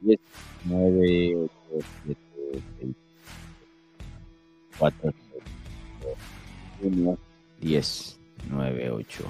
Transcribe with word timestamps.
10, 0.00 0.18
9, 0.64 1.36
8, 1.36 1.86
7, 2.06 2.18
6, 2.80 2.96
4, 4.78 5.12
1, 6.82 7.18
10, 7.60 8.20
9, 8.48 8.90
8, 8.90 9.24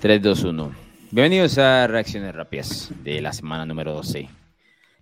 3, 0.00 0.22
2, 0.22 0.44
1. 0.44 0.72
Bienvenidos 1.10 1.58
a 1.58 1.88
Reacciones 1.88 2.36
Rápidas 2.36 2.92
de 3.02 3.20
la 3.20 3.32
semana 3.32 3.66
número 3.66 3.94
12. 3.94 4.28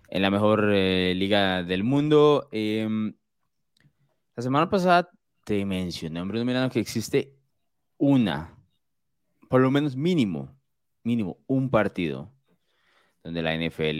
En 0.09 0.21
la 0.23 0.31
mejor 0.31 0.71
eh, 0.73 1.13
liga 1.15 1.61
del 1.61 1.83
mundo. 1.83 2.49
Eh, 2.51 2.87
la 4.35 4.41
semana 4.41 4.67
pasada 4.71 5.11
te 5.43 5.63
mencioné, 5.65 6.19
hombre, 6.19 6.43
mirando 6.43 6.73
que 6.73 6.79
existe 6.79 7.35
una, 7.99 8.57
por 9.49 9.61
lo 9.61 9.69
menos 9.69 9.95
mínimo, 9.95 10.49
mínimo, 11.03 11.37
un 11.45 11.69
partido 11.69 12.34
donde 13.25 13.41
la 13.41 13.55
NFL 13.55 13.97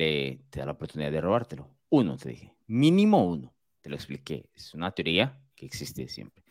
te 0.52 0.60
da 0.60 0.68
la 0.68 0.74
oportunidad 0.74 1.12
de 1.12 1.20
robártelo. 1.20 1.68
Uno, 1.90 2.16
te 2.16 2.30
dije. 2.30 2.54
Mínimo 2.68 3.26
uno. 3.26 3.52
Te 3.82 3.90
lo 3.90 3.96
expliqué. 3.96 4.52
Es 4.54 4.76
una 4.76 4.92
teoría 4.92 5.42
que 5.56 5.66
existe 5.66 6.08
siempre. 6.08 6.44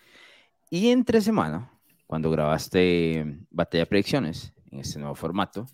Y 0.71 0.89
entre 0.89 1.21
semana, 1.21 1.71
cuando 2.05 2.33
grabaste 2.33 3.47
Batalla 3.49 3.85
de 3.85 3.87
Predicciones 3.87 4.53
en 4.73 4.81
este 4.81 4.99
nuevo 4.99 5.15
formato, 5.15 5.67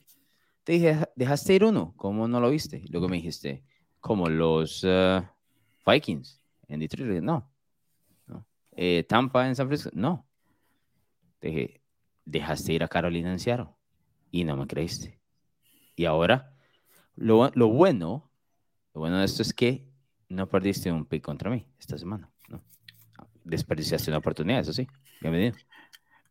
te 0.62 0.72
dije, 0.72 0.98
dejaste 1.16 1.54
ir 1.54 1.64
uno. 1.64 1.94
¿Cómo 1.96 2.28
no 2.28 2.38
lo 2.38 2.50
viste? 2.50 2.84
Luego 2.90 3.08
me 3.08 3.16
dijiste, 3.16 3.64
como 3.98 4.28
los 4.28 4.84
uh, 4.84 5.22
Vikings 5.86 6.38
en 6.68 6.80
Detroit. 6.80 7.22
No. 7.22 7.50
no. 8.26 8.46
Eh, 8.72 9.06
Tampa 9.08 9.48
en 9.48 9.56
San 9.56 9.68
Francisco. 9.68 9.90
No. 9.94 10.28
Te 11.38 11.48
dije, 11.48 11.80
dejaste 12.26 12.74
ir 12.74 12.84
a 12.84 12.88
Carolina 12.88 13.32
en 13.32 13.38
Seattle. 13.38 13.68
Y 14.30 14.44
no 14.44 14.54
me 14.54 14.66
creíste. 14.66 15.18
Y 15.96 16.04
ahora 16.04 16.54
lo, 17.20 17.50
lo, 17.54 17.68
bueno, 17.68 18.30
lo 18.94 19.00
bueno 19.00 19.18
de 19.18 19.26
esto 19.26 19.42
es 19.42 19.52
que 19.52 19.86
no 20.28 20.48
perdiste 20.48 20.90
un 20.90 21.04
pick 21.04 21.22
contra 21.22 21.50
mí 21.50 21.66
esta 21.78 21.98
semana. 21.98 22.30
¿no? 22.48 22.62
Desperdiciaste 23.44 24.10
una 24.10 24.18
oportunidad, 24.18 24.60
eso 24.60 24.72
sí. 24.72 24.88
Bienvenido. 25.20 25.56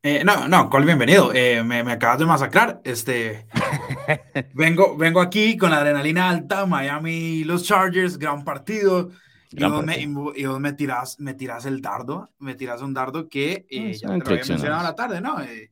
Eh, 0.02 0.24
no, 0.24 0.48
no, 0.48 0.70
Col, 0.70 0.86
bienvenido. 0.86 1.32
Eh, 1.34 1.64
me, 1.64 1.84
me, 1.84 1.92
acabas 1.92 2.20
de 2.20 2.26
masacrar. 2.26 2.82
Este, 2.84 3.48
vengo, 4.54 4.98
vengo 4.98 5.22
aquí 5.22 5.58
con 5.58 5.70
la 5.70 5.78
adrenalina 5.78 6.30
alta, 6.30 6.66
Miami, 6.66 7.44
los 7.44 7.64
Chargers, 7.64 8.18
gran 8.18 8.44
partido. 8.44 9.12
Gran 9.52 9.70
y, 9.70 9.74
vos 9.74 9.86
me, 9.86 10.00
y, 10.38 10.46
vos 10.46 10.60
me, 10.60 10.74
tiras, 10.74 11.20
me 11.20 11.34
tiras 11.34 11.66
el 11.66 11.82
dardo, 11.82 12.30
me 12.40 12.56
tiras 12.56 12.82
un 12.82 12.94
dardo 12.94 13.28
que 13.28 13.68
eh, 13.70 13.94
ya 13.94 14.08
te 14.08 14.18
lo 14.18 14.26
había 14.26 14.46
mencionado 14.46 14.80
a 14.80 14.84
la 14.84 14.96
tarde, 14.96 15.22
¿no? 15.22 15.42
Eh, 15.42 15.72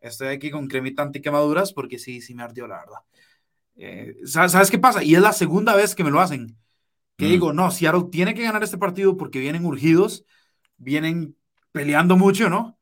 estoy 0.00 0.28
aquí 0.28 0.50
con 0.50 0.66
cremita 0.66 1.02
antiquemaduras 1.02 1.72
porque 1.72 1.98
sí, 1.98 2.20
sí 2.20 2.34
me 2.34 2.42
ardió, 2.42 2.66
la 2.66 2.78
verdad. 2.78 3.00
Eh, 3.82 4.14
¿sabes, 4.26 4.70
qué 4.70 4.78
pasa? 4.78 5.02
Y 5.02 5.14
es 5.14 5.22
la 5.22 5.32
segunda 5.32 5.74
vez 5.74 5.94
que 5.94 6.04
me 6.04 6.10
lo 6.10 6.20
hacen. 6.20 6.58
Que 7.16 7.24
mm. 7.24 7.28
digo, 7.28 7.52
no, 7.54 7.70
Seattle 7.70 8.08
tiene 8.12 8.34
que 8.34 8.42
ganar 8.42 8.62
este 8.62 8.76
partido 8.76 9.16
porque 9.16 9.40
vienen 9.40 9.64
urgidos, 9.64 10.26
vienen 10.76 11.34
peleando 11.72 12.18
mucho, 12.18 12.50
¿no? 12.50 12.78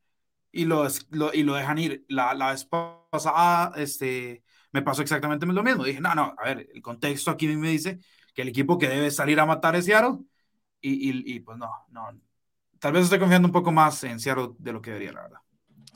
Y 0.51 0.65
lo, 0.65 0.89
lo 1.11 1.33
y 1.33 1.45
lo 1.45 1.55
dejan 1.55 1.79
ir. 1.79 2.05
La, 2.09 2.35
la 2.35 2.51
vez 2.51 2.65
pasada 2.65 3.73
este, 3.77 4.43
me 4.73 4.83
pasó 4.83 5.03
exactamente 5.03 5.47
lo 5.47 5.63
mismo. 5.63 5.85
Dije, 5.85 6.01
no, 6.01 6.17
no, 6.17 6.35
a 6.37 6.45
ver, 6.45 6.69
el 6.75 6.83
contexto 6.83 7.31
aquí 7.31 7.47
me 7.47 7.71
dice 7.71 8.01
que 8.35 8.43
el 8.43 8.49
equipo 8.49 8.77
que 8.77 8.89
debe 8.89 9.13
salir 9.13 9.39
a 9.39 9.47
matar 9.47 9.77
es 9.77 9.85
Seattle. 9.85 10.19
Y, 10.81 11.11
y, 11.11 11.37
y 11.37 11.41
pues 11.41 11.59
no, 11.59 11.71
no. 11.91 12.09
Tal 12.81 12.93
vez 12.93 13.05
estoy 13.05 13.21
confiando 13.21 13.47
un 13.47 13.53
poco 13.53 13.71
más 13.71 14.03
en 14.03 14.19
Seattle 14.19 14.51
de 14.59 14.73
lo 14.73 14.83
que 14.83 14.91
debería, 14.91 15.13
la 15.13 15.23
verdad. 15.23 15.39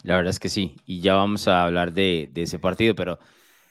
La 0.04 0.16
verdad 0.16 0.30
es 0.30 0.38
que 0.38 0.48
sí. 0.48 0.76
Y 0.86 1.00
ya 1.00 1.14
vamos 1.14 1.48
a 1.48 1.64
hablar 1.64 1.92
de, 1.92 2.28
de 2.32 2.42
ese 2.42 2.60
partido, 2.60 2.94
pero 2.94 3.18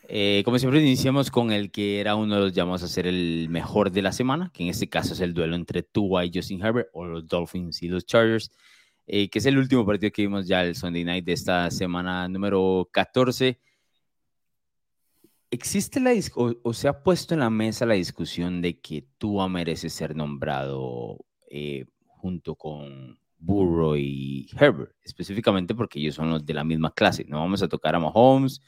eh, 0.07 0.41
como 0.43 0.57
siempre, 0.57 0.81
iniciamos 0.81 1.31
con 1.31 1.51
el 1.51 1.71
que 1.71 1.99
era 1.99 2.15
uno 2.15 2.35
de 2.35 2.41
los 2.41 2.53
llamados 2.53 2.83
a 2.83 2.87
ser 2.87 3.07
el 3.07 3.47
mejor 3.49 3.91
de 3.91 4.01
la 4.01 4.11
semana, 4.11 4.51
que 4.53 4.63
en 4.63 4.69
este 4.69 4.89
caso 4.89 5.13
es 5.13 5.19
el 5.19 5.33
duelo 5.33 5.55
entre 5.55 5.83
Tua 5.83 6.25
y 6.25 6.31
Justin 6.33 6.63
Herbert, 6.63 6.89
o 6.93 7.05
los 7.05 7.27
Dolphins 7.27 7.81
y 7.83 7.87
los 7.87 8.05
Chargers, 8.05 8.51
eh, 9.07 9.29
que 9.29 9.39
es 9.39 9.45
el 9.45 9.57
último 9.57 9.85
partido 9.85 10.11
que 10.11 10.23
vimos 10.23 10.47
ya 10.47 10.63
el 10.63 10.75
Sunday 10.75 11.03
night 11.03 11.25
de 11.25 11.33
esta 11.33 11.69
semana 11.71 12.27
número 12.27 12.89
14. 12.91 13.59
¿Existe 15.51 15.99
la 15.99 16.13
o, 16.35 16.53
o, 16.63 16.73
se 16.73 16.87
ha 16.87 17.03
puesto 17.03 17.33
en 17.33 17.41
la 17.41 17.49
mesa 17.49 17.85
la 17.85 17.95
discusión 17.95 18.61
de 18.61 18.79
que 18.79 19.05
Tua 19.17 19.49
merece 19.49 19.89
ser 19.89 20.15
nombrado 20.15 21.25
eh, 21.49 21.85
junto 22.07 22.55
con 22.55 23.19
Burrow 23.37 23.97
y 23.97 24.49
Herbert, 24.57 24.93
específicamente 25.03 25.75
porque 25.75 25.99
ellos 25.99 26.15
son 26.15 26.29
los 26.29 26.45
de 26.45 26.53
la 26.53 26.63
misma 26.63 26.93
clase? 26.93 27.25
No 27.27 27.39
vamos 27.39 27.61
a 27.61 27.67
tocar 27.67 27.95
a 27.95 27.99
Mahomes 27.99 28.61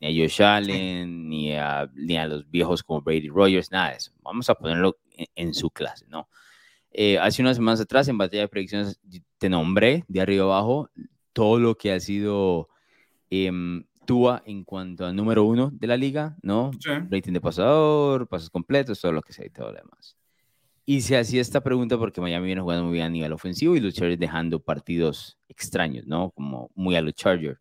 ni 0.00 0.08
a 0.08 0.22
Josh 0.22 0.42
Allen, 0.42 1.28
ni, 1.28 1.52
a, 1.54 1.90
ni 1.94 2.16
a 2.16 2.26
los 2.26 2.50
viejos 2.50 2.82
como 2.82 3.02
Brady 3.02 3.28
Rogers, 3.28 3.70
nada 3.70 3.90
de 3.90 3.96
eso. 3.96 4.12
Vamos 4.22 4.48
a 4.48 4.54
ponerlo 4.54 4.98
en, 5.34 5.54
su 5.54 5.70
clase, 5.70 6.06
¿no? 6.08 6.28
Eh, 6.90 7.18
hace 7.18 7.42
unas 7.42 7.56
semanas 7.56 7.80
atrás, 7.80 8.08
en 8.08 8.18
Batalla 8.18 8.42
de 8.42 8.48
Predicciones, 8.48 9.00
te 9.38 9.48
nombré 9.48 10.04
de 10.08 10.20
arriba 10.20 10.44
abajo 10.44 10.90
todo 11.32 11.58
lo 11.58 11.76
que 11.76 11.92
ha 11.92 12.00
sido 12.00 12.68
eh, 13.30 13.50
Tua 14.06 14.42
en 14.44 14.64
cuanto 14.64 15.06
al 15.06 15.14
número 15.14 15.44
uno 15.44 15.70
de 15.72 15.86
la 15.86 15.96
liga, 15.96 16.36
¿no? 16.42 16.72
Sí. 16.80 16.90
Rating 17.08 17.32
de 17.32 17.40
pasador, 17.40 18.26
pasos 18.26 18.50
completos, 18.50 19.00
todo 19.00 19.12
lo 19.12 19.22
que 19.22 19.32
sea 19.32 19.46
y 19.46 19.50
todo 19.50 19.70
lo 19.70 19.76
demás. 19.76 20.16
Y 20.84 21.02
se 21.02 21.16
hacía 21.16 21.40
esta 21.40 21.60
pregunta 21.60 21.96
porque 21.98 22.20
Miami 22.20 22.46
viene 22.46 22.60
jugando 22.62 22.84
muy 22.84 22.94
bien 22.94 23.06
a 23.06 23.10
nivel 23.10 23.32
ofensivo 23.32 23.76
y 23.76 23.80
los 23.80 23.94
Chargers 23.94 24.18
dejando 24.18 24.58
partidos 24.58 25.38
extraños, 25.46 26.06
¿no? 26.06 26.32
Como 26.32 26.70
muy 26.74 26.96
a 26.96 27.02
los 27.02 27.14
Chargers. 27.14 27.60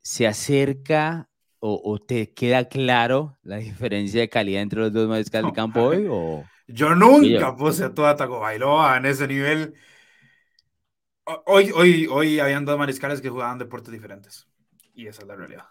Se 0.00 0.26
acerca 0.26 1.28
o, 1.68 1.98
te 1.98 2.32
queda 2.32 2.68
claro 2.68 3.36
la 3.42 3.56
diferencia 3.56 4.20
de 4.20 4.28
calidad 4.28 4.62
entre 4.62 4.80
los 4.80 4.92
dos 4.92 5.08
mariscales 5.08 5.50
de 5.50 5.54
campo 5.54 5.82
hoy? 5.82 6.06
O... 6.08 6.44
Yo 6.68 6.94
nunca 6.94 7.56
puse 7.56 7.84
a 7.84 7.94
todo 7.94 8.14
Taco 8.14 8.40
Bailoa 8.40 8.96
en 8.96 9.06
ese 9.06 9.26
nivel. 9.26 9.74
Hoy, 11.46 11.72
hoy, 11.74 12.06
hoy 12.06 12.38
habían 12.38 12.64
dos 12.64 12.78
mariscales 12.78 13.20
que 13.20 13.30
jugaban 13.30 13.58
deportes 13.58 13.92
diferentes. 13.92 14.46
Y 14.94 15.08
esa 15.08 15.22
es 15.22 15.28
la 15.28 15.36
realidad. 15.36 15.64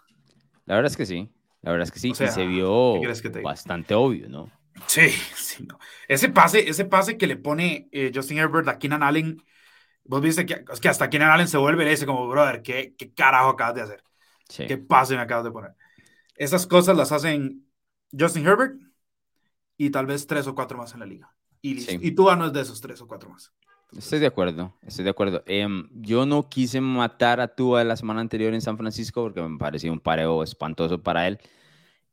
La 0.66 0.74
verdad 0.74 0.90
es 0.90 0.96
que 0.96 1.06
sí. 1.06 1.30
La 1.62 1.72
verdad 1.72 1.84
es 1.84 1.92
que 1.92 1.98
sí. 1.98 2.10
O 2.10 2.14
sea, 2.14 2.28
y 2.28 2.30
se 2.30 2.46
vio 2.46 3.00
bastante 3.42 3.94
obvio, 3.94 4.28
¿no? 4.28 4.50
Sí, 4.86 5.08
sí. 5.34 5.66
No. 5.66 5.78
Ese, 6.08 6.28
pase, 6.28 6.68
ese 6.68 6.84
pase 6.84 7.16
que 7.16 7.26
le 7.26 7.36
pone 7.36 7.88
eh, 7.92 8.12
Justin 8.14 8.38
Herbert 8.38 8.68
a 8.68 8.78
Keenan 8.78 9.02
Allen. 9.02 9.42
Vos 10.04 10.20
viste 10.20 10.46
que, 10.46 10.64
es 10.72 10.80
que 10.80 10.88
hasta 10.88 11.10
Keenan 11.10 11.30
Allen 11.30 11.48
se 11.48 11.56
vuelve 11.56 11.90
ese 11.90 12.06
como, 12.06 12.28
brother, 12.28 12.62
¿qué, 12.62 12.94
qué 12.96 13.12
carajo 13.12 13.50
acabas 13.50 13.74
de 13.74 13.82
hacer? 13.82 14.04
Sí. 14.48 14.66
¿Qué 14.66 14.78
pase 14.78 15.16
me 15.16 15.22
acabas 15.22 15.44
de 15.44 15.50
poner? 15.50 15.72
Esas 16.36 16.66
cosas 16.66 16.96
las 16.96 17.12
hacen 17.12 17.66
Justin 18.18 18.46
Herbert 18.46 18.80
y 19.76 19.90
tal 19.90 20.06
vez 20.06 20.26
tres 20.26 20.46
o 20.46 20.54
cuatro 20.54 20.78
más 20.78 20.92
en 20.94 21.00
la 21.00 21.06
liga. 21.06 21.34
Y, 21.62 21.80
sí. 21.80 21.98
y 22.00 22.12
tú 22.12 22.24
no 22.36 22.46
es 22.46 22.52
de 22.52 22.60
esos 22.60 22.80
tres 22.80 23.00
o 23.00 23.08
cuatro 23.08 23.30
más. 23.30 23.52
Entonces, 23.86 24.04
estoy 24.04 24.18
de 24.18 24.26
acuerdo, 24.26 24.74
estoy 24.82 25.04
de 25.04 25.10
acuerdo. 25.10 25.42
Eh, 25.46 25.66
yo 25.92 26.26
no 26.26 26.48
quise 26.48 26.80
matar 26.80 27.40
a 27.40 27.48
Tua 27.48 27.84
la 27.84 27.96
semana 27.96 28.20
anterior 28.20 28.52
en 28.52 28.60
San 28.60 28.76
Francisco 28.76 29.22
porque 29.22 29.40
me 29.40 29.58
parecía 29.58 29.92
un 29.92 30.00
pareo 30.00 30.42
espantoso 30.42 31.02
para 31.02 31.28
él. 31.28 31.38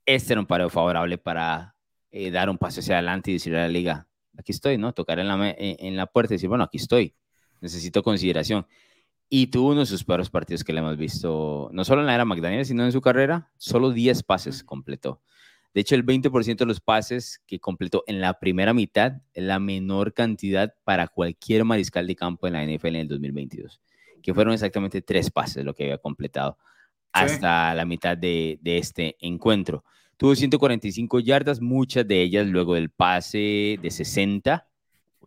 Este 0.05 0.33
era 0.33 0.41
un 0.41 0.47
pareo 0.47 0.69
favorable 0.69 1.17
para 1.17 1.75
eh, 2.11 2.29
dar 2.29 2.49
un 2.49 2.57
paso 2.57 2.79
hacia 2.79 2.95
adelante 2.95 3.31
y 3.31 3.35
decirle 3.35 3.59
a 3.59 3.63
la 3.63 3.69
liga, 3.69 4.07
aquí 4.37 4.51
estoy, 4.51 4.77
¿no? 4.77 4.93
Tocar 4.93 5.19
en 5.19 5.27
la, 5.27 5.55
en 5.57 5.97
la 5.97 6.05
puerta 6.05 6.33
y 6.33 6.35
decir, 6.35 6.49
bueno, 6.49 6.63
aquí 6.63 6.77
estoy, 6.77 7.15
necesito 7.59 8.03
consideración 8.03 8.67
y 9.29 9.47
tuvo 9.47 9.71
uno 9.71 9.81
de 9.81 9.85
sus 9.85 10.03
peores 10.03 10.29
partidos 10.29 10.63
que 10.63 10.73
le 10.73 10.79
hemos 10.79 10.97
visto, 10.97 11.69
no 11.73 11.83
solo 11.83 12.01
en 12.01 12.07
la 12.07 12.15
era 12.15 12.25
McDaniel, 12.25 12.65
sino 12.65 12.85
en 12.85 12.91
su 12.91 13.01
carrera, 13.01 13.49
solo 13.57 13.91
10 13.91 14.23
pases 14.23 14.63
completó. 14.63 15.21
De 15.73 15.81
hecho, 15.81 15.95
el 15.95 16.05
20% 16.05 16.57
de 16.57 16.65
los 16.65 16.79
pases 16.79 17.41
que 17.47 17.59
completó 17.59 18.03
en 18.05 18.21
la 18.21 18.39
primera 18.39 18.73
mitad 18.73 19.13
es 19.33 19.43
la 19.43 19.57
menor 19.57 20.13
cantidad 20.13 20.75
para 20.83 21.07
cualquier 21.07 21.65
mariscal 21.65 22.05
de 22.05 22.15
campo 22.15 22.45
en 22.45 22.53
la 22.53 22.63
NFL 22.63 22.87
en 22.87 22.95
el 22.97 23.07
2022, 23.07 23.81
que 24.21 24.33
fueron 24.33 24.53
exactamente 24.53 25.01
tres 25.01 25.31
pases 25.31 25.65
lo 25.65 25.73
que 25.73 25.85
había 25.85 25.97
completado 25.97 26.57
hasta 27.11 27.71
sí. 27.71 27.77
la 27.77 27.85
mitad 27.85 28.17
de, 28.17 28.59
de, 28.61 28.77
este 28.77 29.15
encuentro. 29.19 29.83
Tuvo 30.17 30.35
145 30.35 31.19
yardas, 31.19 31.59
muchas 31.61 32.07
de 32.07 32.21
ellas 32.21 32.47
luego 32.47 32.75
del 32.75 32.89
pase 32.89 33.79
de 33.81 33.91
60 33.91 34.67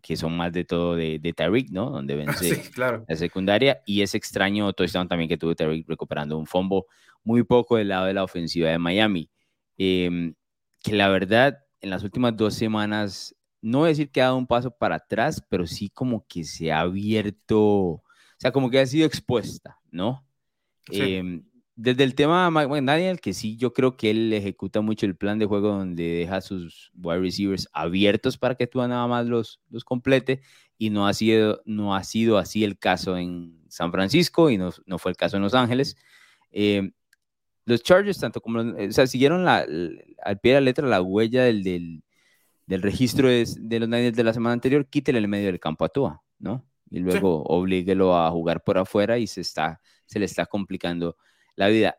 que 0.06 0.16
son 0.16 0.36
más 0.36 0.52
de 0.52 0.64
todo 0.64 0.94
de, 0.94 1.18
de 1.18 1.32
Tariq, 1.32 1.70
¿no? 1.70 1.90
Donde 1.90 2.14
vence 2.16 2.54
sí, 2.54 2.70
claro. 2.70 3.04
la 3.08 3.16
secundaria. 3.16 3.82
Y 3.84 4.02
es 4.02 4.14
extraño 4.14 4.72
touchdown 4.72 5.08
también 5.08 5.28
que 5.28 5.36
tuvo 5.36 5.54
Tariq 5.54 5.88
recuperando 5.88 6.38
un 6.38 6.46
fombo 6.46 6.86
muy 7.24 7.42
poco 7.42 7.76
del 7.76 7.88
lado 7.88 8.06
de 8.06 8.14
la 8.14 8.22
ofensiva 8.22 8.70
de 8.70 8.78
Miami. 8.78 9.28
Eh, 9.78 10.32
que 10.82 10.92
la 10.92 11.08
verdad, 11.08 11.58
en 11.80 11.90
las 11.90 12.04
últimas 12.04 12.36
dos 12.36 12.54
semanas, 12.54 13.34
no 13.60 13.84
decir 13.84 14.10
que 14.10 14.20
ha 14.20 14.26
dado 14.26 14.36
un 14.36 14.46
paso 14.46 14.70
para 14.70 14.96
atrás, 14.96 15.44
pero 15.48 15.66
sí 15.66 15.88
como 15.88 16.24
que 16.28 16.44
se 16.44 16.70
ha 16.70 16.80
abierto, 16.80 17.60
o 17.60 18.04
sea, 18.38 18.52
como 18.52 18.70
que 18.70 18.78
ha 18.78 18.86
sido 18.86 19.06
expuesta, 19.06 19.80
¿no? 19.90 20.24
Sí. 20.88 21.00
Eh, 21.02 21.42
desde 21.76 22.04
el 22.04 22.14
tema 22.14 22.46
de 22.46 22.50
McDaniel, 22.50 23.20
que 23.20 23.34
sí, 23.34 23.56
yo 23.58 23.74
creo 23.74 23.96
que 23.96 24.10
él 24.10 24.32
ejecuta 24.32 24.80
mucho 24.80 25.04
el 25.04 25.14
plan 25.14 25.38
de 25.38 25.44
juego 25.44 25.68
donde 25.68 26.02
deja 26.02 26.40
sus 26.40 26.90
wide 26.94 27.20
receivers 27.20 27.68
abiertos 27.72 28.38
para 28.38 28.54
que 28.54 28.66
tú 28.66 28.78
nada 28.78 29.06
más 29.06 29.26
los, 29.26 29.60
los 29.68 29.84
complete 29.84 30.40
y 30.78 30.88
no 30.88 31.06
ha, 31.06 31.12
sido, 31.12 31.62
no 31.66 31.94
ha 31.94 32.02
sido 32.02 32.38
así 32.38 32.64
el 32.64 32.78
caso 32.78 33.18
en 33.18 33.62
San 33.68 33.92
Francisco 33.92 34.48
y 34.50 34.56
no, 34.56 34.70
no 34.86 34.98
fue 34.98 35.10
el 35.10 35.18
caso 35.18 35.36
en 35.36 35.42
Los 35.42 35.54
Ángeles. 35.54 35.96
Eh, 36.50 36.92
los 37.66 37.82
Chargers, 37.82 38.20
tanto 38.20 38.40
como, 38.40 38.60
o 38.60 38.92
sea, 38.92 39.06
siguieron 39.06 39.44
la, 39.44 39.66
al 40.22 40.40
pie 40.40 40.54
de 40.54 40.60
la 40.60 40.64
letra 40.64 40.88
la 40.88 41.02
huella 41.02 41.44
del, 41.44 41.62
del, 41.62 42.04
del 42.66 42.82
registro 42.82 43.28
de, 43.28 43.46
los 43.78 43.88
Niners 43.88 44.16
de 44.16 44.24
la 44.24 44.32
semana 44.32 44.54
anterior, 44.54 44.86
quítele 44.88 45.18
el 45.18 45.28
medio 45.28 45.46
del 45.46 45.60
campo 45.60 45.84
a 45.84 45.88
Tua, 45.90 46.22
¿no? 46.38 46.64
Y 46.88 47.00
luego 47.00 47.42
oblíguelo 47.42 48.16
a 48.16 48.30
jugar 48.30 48.62
por 48.62 48.78
afuera 48.78 49.18
y 49.18 49.26
se, 49.26 49.40
está, 49.40 49.80
se 50.06 50.20
le 50.20 50.24
está 50.24 50.46
complicando 50.46 51.16
la 51.56 51.68
vida. 51.68 51.98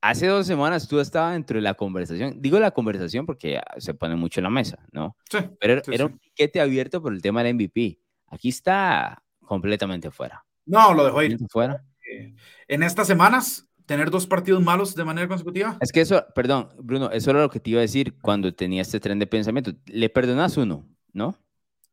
Hace 0.00 0.26
dos 0.26 0.46
semanas 0.46 0.86
tú 0.86 1.00
estabas 1.00 1.34
dentro 1.34 1.56
de 1.56 1.62
la 1.62 1.74
conversación. 1.74 2.40
Digo 2.40 2.58
la 2.58 2.70
conversación 2.70 3.26
porque 3.26 3.60
se 3.78 3.94
pone 3.94 4.14
mucho 4.16 4.40
en 4.40 4.44
la 4.44 4.50
mesa, 4.50 4.78
¿no? 4.92 5.16
Sí. 5.30 5.38
Pero 5.60 5.82
era 5.90 6.06
un 6.06 6.18
piquete 6.18 6.60
abierto 6.60 7.02
por 7.02 7.12
el 7.12 7.20
tema 7.20 7.42
del 7.42 7.54
MVP. 7.54 7.98
Aquí 8.28 8.50
está 8.50 9.22
completamente 9.40 10.10
fuera. 10.10 10.44
No, 10.64 10.94
lo 10.94 11.04
dejó 11.04 11.22
ir. 11.22 11.38
Fuera. 11.48 11.84
Eh, 12.10 12.34
en 12.68 12.82
estas 12.82 13.06
semanas, 13.06 13.68
tener 13.86 14.10
dos 14.10 14.26
partidos 14.26 14.62
malos 14.62 14.94
de 14.94 15.04
manera 15.04 15.28
consecutiva. 15.28 15.76
Es 15.80 15.92
que 15.92 16.00
eso, 16.00 16.24
perdón, 16.34 16.68
Bruno, 16.78 17.10
eso 17.10 17.30
era 17.30 17.40
lo 17.40 17.50
que 17.50 17.60
te 17.60 17.70
iba 17.70 17.78
a 17.78 17.82
decir 17.82 18.18
cuando 18.20 18.52
tenía 18.54 18.82
este 18.82 19.00
tren 19.00 19.18
de 19.18 19.26
pensamiento. 19.26 19.72
Le 19.86 20.08
perdonas 20.08 20.56
uno, 20.56 20.86
¿no? 21.12 21.38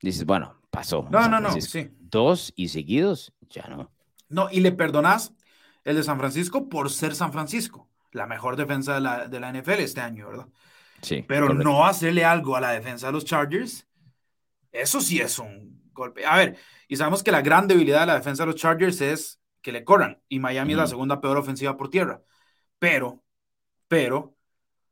Dices, 0.01 0.25
bueno, 0.25 0.60
pasó. 0.69 1.07
No, 1.10 1.28
no, 1.30 1.39
no, 1.39 1.51
sí. 1.62 1.89
Dos 2.00 2.51
y 2.56 2.68
seguidos, 2.68 3.34
ya 3.50 3.68
no. 3.68 3.92
No, 4.28 4.50
y 4.51 4.60
le 4.60 4.72
perdonas 4.72 5.34
el 5.83 5.95
de 5.95 6.03
San 6.03 6.19
Francisco 6.19 6.69
por 6.69 6.89
ser 6.89 7.15
San 7.15 7.31
Francisco, 7.31 7.89
la 8.12 8.25
mejor 8.25 8.56
defensa 8.56 8.95
de 8.95 9.01
la, 9.01 9.27
de 9.27 9.39
la 9.39 9.50
NFL 9.50 9.80
este 9.80 10.01
año, 10.01 10.27
¿verdad? 10.27 10.47
Sí. 11.01 11.24
Pero 11.27 11.53
no 11.53 11.85
hacerle 11.85 12.24
algo 12.24 12.56
a 12.56 12.62
la 12.62 12.71
defensa 12.71 13.07
de 13.07 13.13
los 13.13 13.25
Chargers, 13.25 13.88
eso 14.71 15.01
sí 15.01 15.19
es 15.19 15.38
un 15.39 15.83
golpe. 15.94 16.25
A 16.25 16.38
ver, 16.38 16.57
y 16.88 16.95
sabemos 16.95 17.24
que 17.24 17.31
la 17.31 17.41
gran 17.41 17.68
debilidad 17.68 18.01
de 18.01 18.07
la 18.07 18.15
defensa 18.15 18.44
de 18.44 18.47
los 18.47 18.56
Chargers 18.56 19.01
es 19.01 19.39
que 19.62 19.71
le 19.71 19.83
corran, 19.83 20.21
y 20.27 20.39
Miami 20.39 20.74
es 20.74 20.77
la 20.77 20.88
segunda 20.88 21.21
peor 21.21 21.38
ofensiva 21.38 21.77
por 21.77 21.89
tierra. 21.89 22.21
Pero, 22.79 23.24
pero, 23.88 24.36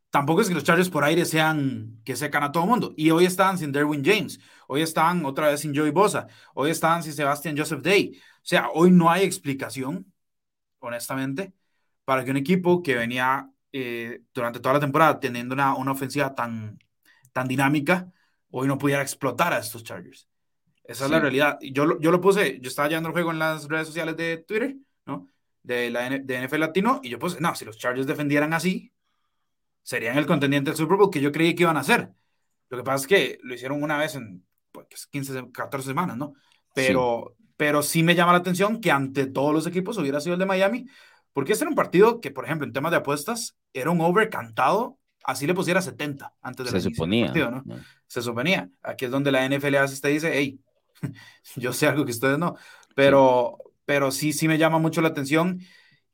tampoco 0.09 0.41
es 0.41 0.47
que 0.47 0.53
los 0.53 0.63
Chargers 0.63 0.89
por 0.89 1.03
aire 1.03 1.25
sean 1.25 1.99
que 2.05 2.15
secan 2.15 2.43
a 2.43 2.51
todo 2.51 2.63
el 2.63 2.69
mundo. 2.69 2.93
Y 2.95 3.11
hoy 3.11 3.25
están 3.25 3.57
sin 3.57 3.71
Derwin 3.71 4.03
James, 4.03 4.39
hoy 4.67 4.81
están 4.81 5.25
otra 5.25 5.49
vez 5.49 5.61
sin 5.61 5.75
Joey 5.75 5.91
Bosa, 5.91 6.27
hoy 6.53 6.71
están 6.71 7.03
sin 7.03 7.13
Sebastian 7.13 7.57
Joseph 7.57 7.81
Day. 7.81 8.17
O 8.37 8.43
sea, 8.43 8.69
hoy 8.73 8.91
no 8.91 9.09
hay 9.09 9.23
explicación, 9.23 10.11
honestamente, 10.81 11.53
para 12.05 12.23
que 12.23 12.31
un 12.31 12.37
equipo 12.37 12.83
que 12.83 12.95
venía 12.95 13.49
eh, 13.71 14.21
durante 14.33 14.59
toda 14.59 14.75
la 14.75 14.79
temporada 14.79 15.19
teniendo 15.19 15.53
una, 15.53 15.75
una 15.75 15.91
ofensiva 15.91 16.35
tan, 16.35 16.77
tan 17.31 17.47
dinámica, 17.47 18.11
hoy 18.49 18.67
no 18.67 18.77
pudiera 18.77 19.01
explotar 19.01 19.53
a 19.53 19.59
estos 19.59 19.83
Chargers. 19.83 20.27
Esa 20.83 21.05
es 21.05 21.11
la 21.11 21.19
realidad. 21.19 21.57
Yo, 21.61 21.99
yo 21.99 22.11
lo 22.11 22.19
puse, 22.19 22.59
yo 22.59 22.67
estaba 22.67 22.89
llevando 22.89 23.09
el 23.09 23.13
juego 23.13 23.31
en 23.31 23.39
las 23.39 23.67
redes 23.67 23.87
sociales 23.87 24.17
de 24.17 24.37
Twitter, 24.37 24.75
¿no? 25.05 25.27
De, 25.63 25.89
la 25.89 26.09
de 26.09 26.47
NFL 26.47 26.59
Latino, 26.59 26.99
y 27.03 27.09
yo 27.09 27.19
puse, 27.19 27.39
no, 27.39 27.55
si 27.55 27.63
los 27.65 27.77
Chargers 27.77 28.07
defendieran 28.07 28.53
así, 28.53 28.91
serían 29.83 30.17
el 30.17 30.25
contendiente 30.25 30.71
del 30.71 30.77
Super 30.77 30.97
Bowl 30.97 31.09
que 31.09 31.21
yo 31.21 31.31
creí 31.31 31.55
que 31.55 31.63
iban 31.63 31.77
a 31.77 31.81
hacer. 31.81 32.11
Lo 32.69 32.77
que 32.77 32.83
pasa 32.83 33.03
es 33.03 33.07
que 33.07 33.39
lo 33.43 33.53
hicieron 33.53 33.81
una 33.81 33.97
vez 33.97 34.15
en 34.15 34.45
pues, 34.71 35.07
15, 35.07 35.51
14 35.51 35.87
semanas, 35.87 36.17
¿no? 36.17 36.33
Pero. 36.73 37.35
Pero 37.61 37.83
sí 37.83 38.01
me 38.01 38.15
llama 38.15 38.31
la 38.31 38.39
atención 38.39 38.81
que 38.81 38.89
ante 38.89 39.27
todos 39.27 39.53
los 39.53 39.67
equipos 39.67 39.95
hubiera 39.99 40.19
sido 40.19 40.33
el 40.33 40.39
de 40.39 40.47
Miami, 40.47 40.87
porque 41.31 41.51
este 41.51 41.63
era 41.63 41.69
un 41.69 41.75
partido 41.75 42.19
que, 42.19 42.31
por 42.31 42.43
ejemplo, 42.43 42.65
en 42.65 42.73
temas 42.73 42.89
de 42.89 42.97
apuestas, 42.97 43.55
era 43.71 43.91
un 43.91 44.01
over 44.01 44.31
cantado, 44.31 44.97
así 45.23 45.45
le 45.45 45.53
pusiera 45.53 45.79
70 45.79 46.33
antes 46.41 46.65
de 46.65 46.81
Se 46.81 46.89
suponía. 46.89 47.27
Partido, 47.27 47.51
¿no? 47.51 47.63
Se 48.07 48.23
suponía. 48.23 48.67
Aquí 48.81 49.05
es 49.05 49.11
donde 49.11 49.31
la 49.31 49.47
NFL 49.47 49.75
hace, 49.75 50.01
te 50.01 50.07
dice, 50.07 50.31
hey, 50.33 50.59
yo 51.55 51.71
sé 51.71 51.85
algo 51.85 52.03
que 52.03 52.13
ustedes 52.13 52.39
no, 52.39 52.55
pero 52.95 53.57
sí. 53.59 53.71
pero 53.85 54.09
sí, 54.11 54.33
sí 54.33 54.47
me 54.47 54.57
llama 54.57 54.79
mucho 54.79 55.01
la 55.01 55.09
atención 55.09 55.59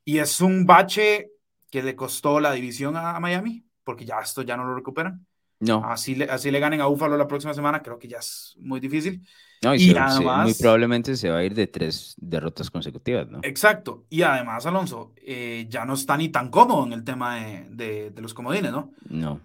y 0.03 0.17
es 0.17 0.41
un 0.41 0.65
bache 0.65 1.29
que 1.71 1.81
le 1.81 1.95
costó 1.95 2.41
la 2.41 2.51
división 2.51 2.97
a, 2.97 3.17
Miami, 3.21 3.63
porque 3.85 4.03
ya 4.03 4.19
esto 4.19 4.41
ya 4.41 4.57
no 4.57 4.65
lo 4.65 4.75
recuperan. 4.75 5.25
No. 5.61 5.81
Así 5.85 6.13
le, 6.13 6.25
así 6.25 6.51
le 6.51 6.59
ganen 6.59 6.81
a 6.81 6.88
Búfalo 6.88 7.15
la 7.15 7.25
próxima 7.25 7.53
semana, 7.53 7.81
creo 7.81 7.97
que 7.97 8.09
ya 8.09 8.17
es 8.17 8.53
muy 8.59 8.81
difícil. 8.81 9.25
No, 9.63 9.74
y, 9.74 9.92
y 9.92 9.95
además, 9.95 10.44
muy 10.45 10.54
probablemente 10.54 11.15
se 11.15 11.30
va 11.30 11.39
a 11.39 11.44
ir 11.44 11.56
de 11.56 11.68
tres 11.68 12.15
derrotas 12.18 12.69
consecutivas, 12.69 13.27
¿no? 13.27 13.39
Exacto. 13.44 14.06
Y 14.09 14.21
además, 14.21 14.65
Alonso, 14.65 15.13
eh, 15.18 15.65
ya 15.68 15.83
no 15.86 15.95
está 15.95 16.15
ni 16.15 16.30
tan 16.30 16.50
cómodo 16.50 16.86
en 16.86 16.94
el 16.94 17.04
tema 17.04 17.38
de, 17.38 17.65
de, 17.69 18.12
de 18.12 18.21
los 18.21 18.33
comodines, 18.33 18.71
¿no? 18.71 18.92
No. 19.09 19.42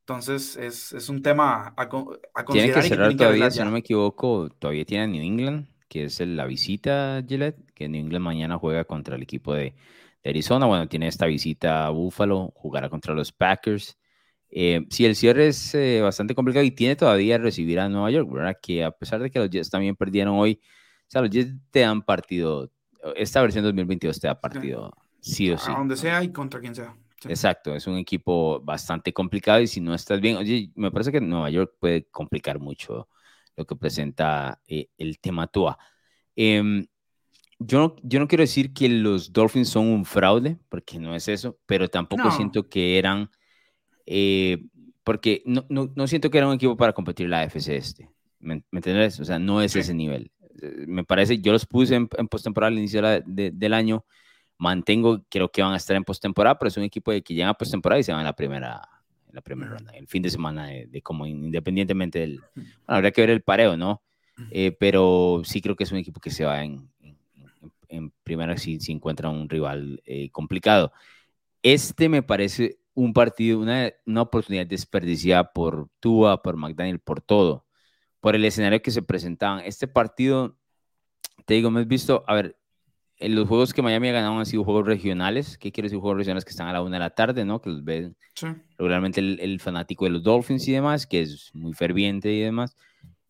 Entonces 0.00 0.56
es, 0.56 0.92
es 0.92 1.08
un 1.08 1.22
tema 1.22 1.72
a, 1.76 1.82
a 1.82 1.88
considerar. 1.88 2.48
Tiene 2.52 2.72
que 2.74 2.82
cerrar 2.82 3.16
todavía, 3.16 3.50
si 3.50 3.60
no 3.60 3.70
me 3.70 3.78
equivoco, 3.78 4.50
todavía 4.58 4.84
tiene 4.84 5.06
New 5.06 5.22
England, 5.22 5.68
que 5.88 6.04
es 6.04 6.20
la 6.20 6.46
visita, 6.46 7.22
Gillette, 7.26 7.72
que 7.74 7.88
New 7.88 8.00
England 8.00 8.24
mañana 8.24 8.58
juega 8.58 8.84
contra 8.84 9.14
el 9.14 9.22
equipo 9.22 9.54
de, 9.54 9.74
de 10.24 10.30
Arizona. 10.30 10.66
Bueno, 10.66 10.88
tiene 10.88 11.06
esta 11.06 11.26
visita 11.26 11.86
a 11.86 11.90
Buffalo, 11.90 12.52
jugará 12.56 12.88
contra 12.88 13.14
los 13.14 13.30
Packers. 13.30 13.96
Eh, 14.50 14.86
sí, 14.90 15.04
el 15.04 15.14
cierre 15.14 15.48
es 15.48 15.74
eh, 15.74 16.00
bastante 16.02 16.34
complicado 16.34 16.64
y 16.64 16.72
tiene 16.72 16.96
todavía 16.96 17.38
recibir 17.38 17.78
a 17.80 17.88
Nueva 17.88 18.10
York, 18.10 18.28
¿verdad? 18.30 18.56
Que 18.60 18.84
a 18.84 18.90
pesar 18.90 19.22
de 19.22 19.30
que 19.30 19.38
los 19.38 19.50
Jets 19.50 19.70
también 19.70 19.96
perdieron 19.96 20.38
hoy, 20.38 20.60
o 20.62 21.10
sea, 21.10 21.20
los 21.22 21.30
Jets 21.30 21.54
te 21.70 21.80
dan 21.80 22.02
partido, 22.02 22.70
esta 23.14 23.42
versión 23.42 23.64
2022 23.64 24.18
te 24.18 24.26
da 24.26 24.40
partido, 24.40 24.92
sí 25.20 25.50
o 25.50 25.58
sí. 25.58 25.70
A 25.70 25.78
donde 25.78 25.96
sea 25.96 26.22
y 26.24 26.32
contra 26.32 26.60
quien 26.60 26.74
sea. 26.74 26.94
Exacto, 27.28 27.74
es 27.74 27.86
un 27.86 27.98
equipo 27.98 28.60
bastante 28.60 29.12
complicado 29.12 29.60
y 29.60 29.66
si 29.66 29.80
no 29.80 29.94
estás 29.94 30.20
bien, 30.20 30.36
oye, 30.36 30.72
me 30.74 30.90
parece 30.90 31.12
que 31.12 31.20
Nueva 31.20 31.50
York 31.50 31.74
puede 31.78 32.06
complicar 32.06 32.58
mucho 32.58 33.08
lo 33.56 33.66
que 33.66 33.76
presenta 33.76 34.60
eh, 34.66 34.88
el 34.96 35.18
tema 35.20 35.46
TUA. 35.46 35.78
Eh, 36.34 36.86
yo, 37.58 37.78
no, 37.78 37.96
yo 38.02 38.18
no 38.18 38.26
quiero 38.26 38.42
decir 38.42 38.72
que 38.72 38.88
los 38.88 39.32
Dolphins 39.32 39.68
son 39.68 39.86
un 39.86 40.06
fraude, 40.06 40.58
porque 40.70 40.98
no 40.98 41.14
es 41.14 41.28
eso, 41.28 41.58
pero 41.66 41.88
tampoco 41.88 42.24
no. 42.24 42.30
siento 42.30 42.68
que 42.70 42.98
eran, 42.98 43.30
eh, 44.12 44.58
porque 45.04 45.40
no, 45.46 45.64
no, 45.68 45.92
no, 45.94 46.06
siento 46.08 46.30
que 46.30 46.38
era 46.38 46.48
un 46.48 46.54
equipo 46.54 46.76
para 46.76 46.92
competir 46.92 47.28
la 47.28 47.42
AFC 47.42 47.68
este, 47.68 48.10
¿me, 48.40 48.56
¿me 48.72 48.78
entiendes? 48.78 49.20
O 49.20 49.24
sea, 49.24 49.38
no 49.38 49.62
es 49.62 49.76
ese 49.76 49.94
nivel. 49.94 50.32
Eh, 50.60 50.84
me 50.88 51.04
parece, 51.04 51.40
yo 51.40 51.52
los 51.52 51.64
puse 51.64 51.94
en, 51.94 52.08
en 52.18 52.26
postemporada 52.26 52.72
al 52.72 52.78
inicio 52.78 53.00
de, 53.02 53.22
de, 53.24 53.52
del 53.52 53.72
año 53.72 54.04
mantengo, 54.58 55.24
creo 55.30 55.48
que 55.48 55.62
van 55.62 55.74
a 55.74 55.76
estar 55.76 55.96
en 55.96 56.02
postemporada, 56.02 56.58
pero 56.58 56.68
es 56.68 56.76
un 56.76 56.82
equipo 56.82 57.12
de 57.12 57.22
que 57.22 57.34
llega 57.34 57.50
a 57.50 57.54
postemporada 57.54 58.00
y 58.00 58.02
se 58.02 58.10
van 58.10 58.22
en 58.22 58.26
la 58.26 58.34
primera, 58.34 58.82
en 59.28 59.34
la 59.36 59.40
primera 59.42 59.70
ronda, 59.70 59.92
el 59.92 60.08
fin 60.08 60.22
de 60.22 60.30
semana, 60.30 60.66
de, 60.66 60.86
de 60.86 61.02
como 61.02 61.24
independientemente 61.24 62.18
del, 62.18 62.40
bueno, 62.56 62.70
habría 62.88 63.12
que 63.12 63.20
ver 63.20 63.30
el 63.30 63.42
pareo, 63.42 63.76
¿no? 63.76 64.02
Eh, 64.50 64.72
pero 64.72 65.42
sí 65.44 65.60
creo 65.60 65.76
que 65.76 65.84
es 65.84 65.92
un 65.92 65.98
equipo 65.98 66.18
que 66.18 66.30
se 66.30 66.44
va 66.44 66.64
en, 66.64 66.90
en, 67.00 67.16
en 67.88 68.10
primera 68.24 68.56
si, 68.56 68.80
si, 68.80 68.90
encuentra 68.90 69.28
un 69.28 69.48
rival 69.48 70.02
eh, 70.04 70.30
complicado. 70.30 70.92
Este 71.62 72.08
me 72.08 72.22
parece 72.22 72.79
un 73.00 73.14
partido, 73.14 73.60
una, 73.60 73.90
una 74.04 74.22
oportunidad 74.22 74.66
desperdiciada 74.66 75.52
por 75.52 75.88
Tua, 76.00 76.42
por 76.42 76.56
McDaniel, 76.56 76.98
por 76.98 77.22
todo, 77.22 77.64
por 78.20 78.36
el 78.36 78.44
escenario 78.44 78.82
que 78.82 78.90
se 78.90 79.00
presentaban. 79.00 79.64
Este 79.64 79.88
partido, 79.88 80.58
te 81.46 81.54
digo, 81.54 81.70
me 81.70 81.80
has 81.80 81.88
visto, 81.88 82.24
a 82.26 82.34
ver, 82.34 82.58
en 83.16 83.34
los 83.34 83.48
juegos 83.48 83.72
que 83.72 83.80
Miami 83.80 84.08
ha 84.08 84.12
ganado 84.12 84.38
han 84.38 84.44
sido 84.44 84.64
juegos 84.64 84.86
regionales. 84.86 85.56
¿Qué 85.56 85.72
quiere 85.72 85.86
decir 85.86 85.98
juegos 85.98 86.18
regionales 86.18 86.44
que 86.44 86.50
están 86.50 86.68
a 86.68 86.74
la 86.74 86.82
una 86.82 86.96
de 86.96 87.00
la 87.00 87.10
tarde, 87.10 87.44
no? 87.44 87.60
Que 87.60 87.70
los 87.70 87.84
ve 87.84 88.12
sí. 88.34 88.46
regularmente 88.78 89.20
el, 89.20 89.38
el, 89.40 89.60
fanático 89.60 90.04
de 90.04 90.10
los 90.10 90.22
Dolphins 90.22 90.68
y 90.68 90.72
demás, 90.72 91.06
que 91.06 91.22
es 91.22 91.50
muy 91.54 91.72
ferviente 91.72 92.30
y 92.32 92.40
demás. 92.40 92.76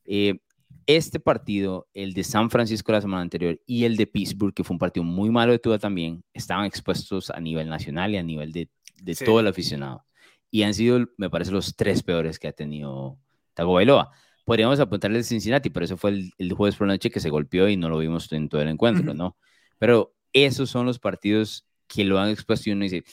Eh, 0.05 0.41
este 0.87 1.21
partido, 1.21 1.89
el 1.95 2.15
de 2.15 2.25
San 2.25 2.50
Francisco 2.50 2.91
la 2.91 3.00
semana 3.00 3.23
anterior 3.23 3.61
y 3.67 3.85
el 3.85 3.97
de 3.97 4.09
Pittsburgh, 4.09 4.53
que 4.53 4.65
fue 4.65 4.75
un 4.75 4.79
partido 4.79 5.05
muy 5.05 5.31
malo 5.31 5.53
de 5.53 5.61
Tua 5.61 5.79
también, 5.79 6.25
estaban 6.33 6.65
expuestos 6.65 7.31
a 7.31 7.39
nivel 7.39 7.69
nacional 7.69 8.12
y 8.12 8.17
a 8.17 8.23
nivel 8.23 8.50
de, 8.50 8.69
de 9.02 9.14
sí. 9.14 9.25
todo 9.25 9.40
el 9.40 9.47
aficionado. 9.47 10.04
Y 10.50 10.62
han 10.62 10.75
sido, 10.75 11.07
me 11.16 11.30
parece, 11.30 11.52
los 11.52 11.76
tres 11.76 12.02
peores 12.02 12.38
que 12.38 12.49
ha 12.49 12.52
tenido 12.52 13.19
Tagovailoa. 13.54 14.11
Podríamos 14.45 14.80
apuntarle 14.80 15.19
el 15.19 15.25
Cincinnati, 15.25 15.71
pero 15.71 15.85
eso 15.85 15.97
fue 15.97 16.11
el, 16.11 16.33
el 16.38 16.52
jueves 16.52 16.76
por 16.76 16.87
la 16.87 16.95
noche 16.95 17.11
que 17.11 17.21
se 17.21 17.30
golpeó 17.30 17.69
y 17.69 17.76
no 17.76 17.88
lo 17.88 17.99
vimos 17.99 18.33
en 18.33 18.49
todo 18.49 18.61
el 18.61 18.69
encuentro, 18.69 19.12
uh 19.12 19.14
-huh. 19.14 19.19
¿no? 19.19 19.37
Pero 19.78 20.14
esos 20.33 20.71
son 20.71 20.87
los 20.87 20.99
partidos 20.99 21.66
que 21.87 22.04
lo 22.04 22.19
han 22.19 22.30
expuesto 22.30 22.69
y 22.69 22.73
uno 22.73 22.85
dice, 22.85 23.04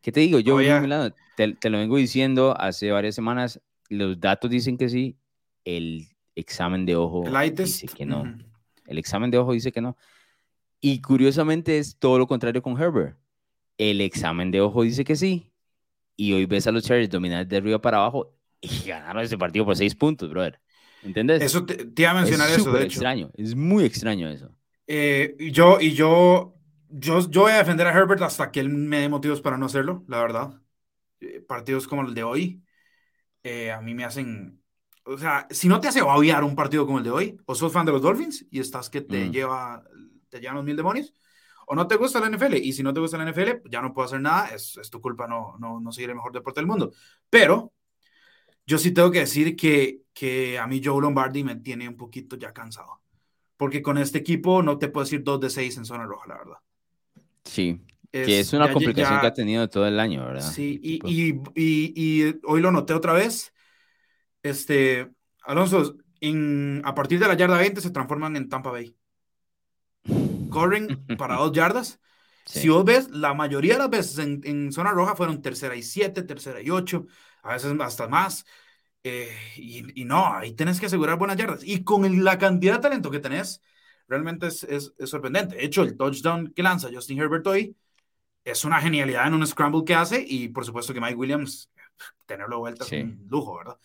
¿qué 0.00 0.12
te 0.12 0.20
digo? 0.20 0.38
Yo 0.38 0.56
oh, 0.56 0.60
yeah. 0.60 1.14
te, 1.36 1.54
te, 1.54 1.70
lo 1.70 1.78
vengo 1.78 1.96
diciendo 1.96 2.54
hace 2.58 2.90
varias 2.90 3.14
semanas, 3.14 3.60
los 3.88 4.18
datos 4.20 4.50
dicen 4.50 4.76
que 4.76 4.88
sí, 4.88 5.16
el 5.64 6.08
examen 6.34 6.86
de 6.86 6.96
ojo 6.96 7.24
dice 7.54 7.88
que 7.88 8.06
no. 8.06 8.24
El 8.86 8.98
examen 8.98 9.30
de 9.30 9.38
ojo 9.38 9.52
dice 9.52 9.72
que 9.72 9.80
no. 9.80 9.96
Y 10.80 11.00
curiosamente 11.00 11.78
es 11.78 11.96
todo 11.98 12.18
lo 12.18 12.26
contrario 12.26 12.62
con 12.62 12.80
Herbert. 12.80 13.16
El 13.80 14.02
examen 14.02 14.50
de 14.50 14.60
ojo 14.60 14.82
dice 14.82 15.04
que 15.04 15.16
sí. 15.16 15.50
Y 16.14 16.34
hoy 16.34 16.44
ves 16.44 16.66
a 16.66 16.70
los 16.70 16.84
Chargers 16.84 17.08
dominar 17.08 17.46
de 17.46 17.56
arriba 17.56 17.80
para 17.80 17.96
abajo 17.96 18.36
y 18.60 18.86
ganaron 18.86 19.22
ese 19.22 19.38
partido 19.38 19.64
por 19.64 19.74
seis 19.74 19.94
puntos, 19.94 20.28
brother. 20.28 20.60
¿Entendés? 21.02 21.40
Eso 21.40 21.64
te, 21.64 21.86
te 21.86 22.02
iba 22.02 22.10
a 22.10 22.14
mencionar 22.14 22.50
es 22.50 22.58
eso, 22.58 22.72
de 22.72 22.80
hecho. 22.80 22.88
extraño, 22.88 23.30
es 23.32 23.54
muy 23.54 23.84
extraño 23.84 24.28
eso. 24.28 24.54
Eh, 24.86 25.34
y 25.38 25.50
yo, 25.50 25.80
y 25.80 25.92
yo, 25.92 26.58
yo, 26.90 27.26
yo 27.30 27.40
voy 27.40 27.52
a 27.52 27.56
defender 27.56 27.86
a 27.86 27.92
Herbert 27.94 28.20
hasta 28.20 28.50
que 28.50 28.60
él 28.60 28.68
me 28.68 29.00
dé 29.00 29.08
motivos 29.08 29.40
para 29.40 29.56
no 29.56 29.64
hacerlo, 29.64 30.04
la 30.08 30.20
verdad. 30.20 30.60
Eh, 31.20 31.40
partidos 31.40 31.88
como 31.88 32.02
el 32.02 32.12
de 32.12 32.22
hoy, 32.22 32.62
eh, 33.42 33.72
a 33.72 33.80
mí 33.80 33.94
me 33.94 34.04
hacen. 34.04 34.60
O 35.04 35.16
sea, 35.16 35.46
si 35.48 35.68
no 35.68 35.80
te 35.80 35.88
hace 35.88 36.02
obviar 36.02 36.44
un 36.44 36.54
partido 36.54 36.84
como 36.84 36.98
el 36.98 37.04
de 37.04 37.10
hoy, 37.12 37.40
o 37.46 37.54
sos 37.54 37.72
fan 37.72 37.86
de 37.86 37.92
los 37.92 38.02
Dolphins 38.02 38.44
y 38.50 38.60
estás 38.60 38.90
que 38.90 39.00
te 39.00 39.24
mm. 39.24 39.32
lleva, 39.32 39.84
te 40.28 40.38
llevan 40.38 40.56
los 40.56 40.66
mil 40.66 40.76
demonios, 40.76 41.14
o 41.70 41.74
no 41.76 41.86
te 41.86 41.94
gusta 41.94 42.18
la 42.18 42.26
NFL, 42.26 42.56
y 42.56 42.72
si 42.72 42.82
no 42.82 42.92
te 42.92 42.98
gusta 42.98 43.16
la 43.16 43.30
NFL, 43.30 43.68
ya 43.70 43.80
no 43.80 43.94
puedo 43.94 44.06
hacer 44.06 44.20
nada, 44.20 44.48
es, 44.48 44.76
es 44.76 44.90
tu 44.90 45.00
culpa 45.00 45.28
no, 45.28 45.54
no, 45.60 45.78
no 45.78 45.92
seguir 45.92 46.10
el 46.10 46.16
mejor 46.16 46.32
deporte 46.32 46.58
del 46.58 46.66
mundo. 46.66 46.90
Pero 47.30 47.72
yo 48.66 48.76
sí 48.76 48.90
tengo 48.90 49.12
que 49.12 49.20
decir 49.20 49.54
que, 49.54 50.00
que 50.12 50.58
a 50.58 50.66
mí 50.66 50.80
Joe 50.84 51.00
Lombardi 51.00 51.44
me 51.44 51.54
tiene 51.54 51.88
un 51.88 51.96
poquito 51.96 52.34
ya 52.34 52.52
cansado. 52.52 53.02
Porque 53.56 53.82
con 53.82 53.98
este 53.98 54.18
equipo 54.18 54.64
no 54.64 54.78
te 54.78 54.88
puedo 54.88 55.04
decir 55.04 55.22
2 55.22 55.40
de 55.42 55.48
6 55.48 55.76
en 55.76 55.84
zona 55.84 56.06
roja, 56.06 56.26
la 56.26 56.38
verdad. 56.38 56.56
Sí, 57.44 57.80
que 58.10 58.40
es 58.40 58.52
una 58.52 58.72
complicación 58.72 59.20
que 59.20 59.26
ha 59.28 59.32
tenido 59.32 59.68
todo 59.68 59.86
el 59.86 60.00
año, 60.00 60.26
¿verdad? 60.26 60.50
Sí, 60.50 60.80
y, 60.82 60.98
y, 61.08 61.40
y, 61.54 62.40
hoy 62.42 62.60
lo 62.60 62.72
noté 62.72 62.94
otra 62.94 63.12
vez. 63.12 63.54
Este, 64.42 65.08
Alonso, 65.44 65.94
en, 66.20 66.82
a 66.84 66.96
partir 66.96 67.20
de 67.20 67.28
la 67.28 67.36
yarda 67.36 67.58
20 67.58 67.80
se 67.80 67.90
transforman 67.90 68.34
en 68.34 68.48
Tampa 68.48 68.72
Bay. 68.72 68.96
Corren 70.50 71.06
para 71.18 71.36
dos 71.36 71.52
yardas. 71.52 72.00
Si 72.44 72.68
vos 72.68 72.84
ves, 72.84 73.10
la 73.10 73.32
mayoría 73.32 73.74
de 73.74 73.78
las 73.78 73.90
veces 73.90 74.18
en, 74.18 74.40
en, 74.44 74.72
zona 74.72 74.90
roja 74.90 75.14
fueron 75.14 75.40
tercera 75.40 75.76
y 75.76 75.82
siete, 75.82 76.22
tercera 76.22 76.60
y 76.60 76.70
ocho, 76.70 77.06
a 77.42 77.52
veces 77.52 77.72
hasta 77.80 78.08
más. 78.08 78.44
Eh, 79.04 79.30
y, 79.56 80.02
y, 80.02 80.04
no, 80.04 80.34
ahí 80.34 80.52
tenés 80.52 80.80
que 80.80 80.86
asegurar 80.86 81.16
buenas 81.16 81.36
yardas. 81.36 81.62
Y 81.62 81.84
con 81.84 82.24
la 82.24 82.38
cantidad 82.38 82.74
de 82.74 82.80
talento 82.80 83.10
que 83.10 83.20
tenés, 83.20 83.62
realmente 84.08 84.48
es, 84.48 84.64
es, 84.64 84.92
es, 84.98 85.08
sorprendente. 85.08 85.56
De 85.56 85.64
hecho, 85.64 85.82
el 85.82 85.96
touchdown 85.96 86.52
que 86.52 86.62
lanza 86.62 86.90
Justin 86.92 87.20
Herbert 87.20 87.46
hoy 87.46 87.76
es 88.44 88.64
una 88.64 88.80
genialidad 88.80 89.26
en 89.26 89.34
un 89.34 89.46
scramble 89.46 89.84
que 89.84 89.94
hace 89.94 90.24
y 90.26 90.48
por 90.48 90.64
supuesto 90.64 90.92
que 90.92 91.00
Mike 91.00 91.14
Williams, 91.14 91.70
tenerlo 92.26 92.58
vuelta 92.58 92.84
es 92.84 92.92
un 92.92 93.26
lujo, 93.28 93.56
¿verdad? 93.56 93.78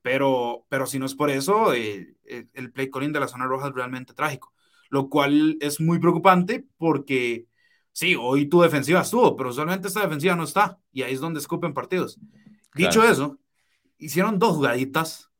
Pero, 0.00 0.66
pero 0.68 0.86
si 0.86 0.98
no 0.98 1.06
es 1.06 1.14
por 1.14 1.30
eso, 1.30 1.72
eh, 1.72 2.16
eh, 2.24 2.46
el 2.54 2.72
play 2.72 2.90
calling 2.90 3.12
de 3.12 3.20
la 3.20 3.28
zona 3.28 3.46
roja 3.46 3.68
es 3.68 3.74
realmente 3.74 4.14
trágico, 4.14 4.51
lo 4.92 5.08
cual 5.08 5.56
es 5.60 5.80
muy 5.80 5.98
preocupante 5.98 6.66
porque 6.76 7.46
sí, 7.90 8.14
hoy 8.14 8.46
tu 8.46 8.60
defensiva 8.60 9.00
estuvo, 9.00 9.34
pero 9.36 9.50
usualmente 9.50 9.88
esta 9.88 10.02
defensiva 10.02 10.36
no 10.36 10.44
está 10.44 10.78
y 10.92 11.02
ahí 11.02 11.14
es 11.14 11.20
donde 11.20 11.40
escupen 11.40 11.74
partidos. 11.74 12.20
Dicho 12.74 13.02
eso, 13.02 13.40
hicieron 13.98 14.38
dos 14.38 14.54
jugaditas. 14.54 15.30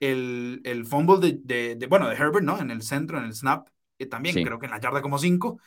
El, 0.00 0.60
el 0.62 0.86
fumble 0.86 1.40
de, 1.42 1.74
de, 1.74 1.86
bueno, 1.88 2.08
de 2.08 2.14
Herbert, 2.14 2.44
¿no? 2.44 2.60
En 2.60 2.70
el 2.70 2.82
centro, 2.82 3.18
en 3.18 3.24
el 3.24 3.34
snap, 3.34 3.66
eh, 3.98 4.06
también 4.06 4.44
creo 4.44 4.60
que 4.60 4.66
en 4.66 4.70
la 4.70 4.78
yarda 4.78 5.02
como 5.02 5.18
cinco, 5.18 5.58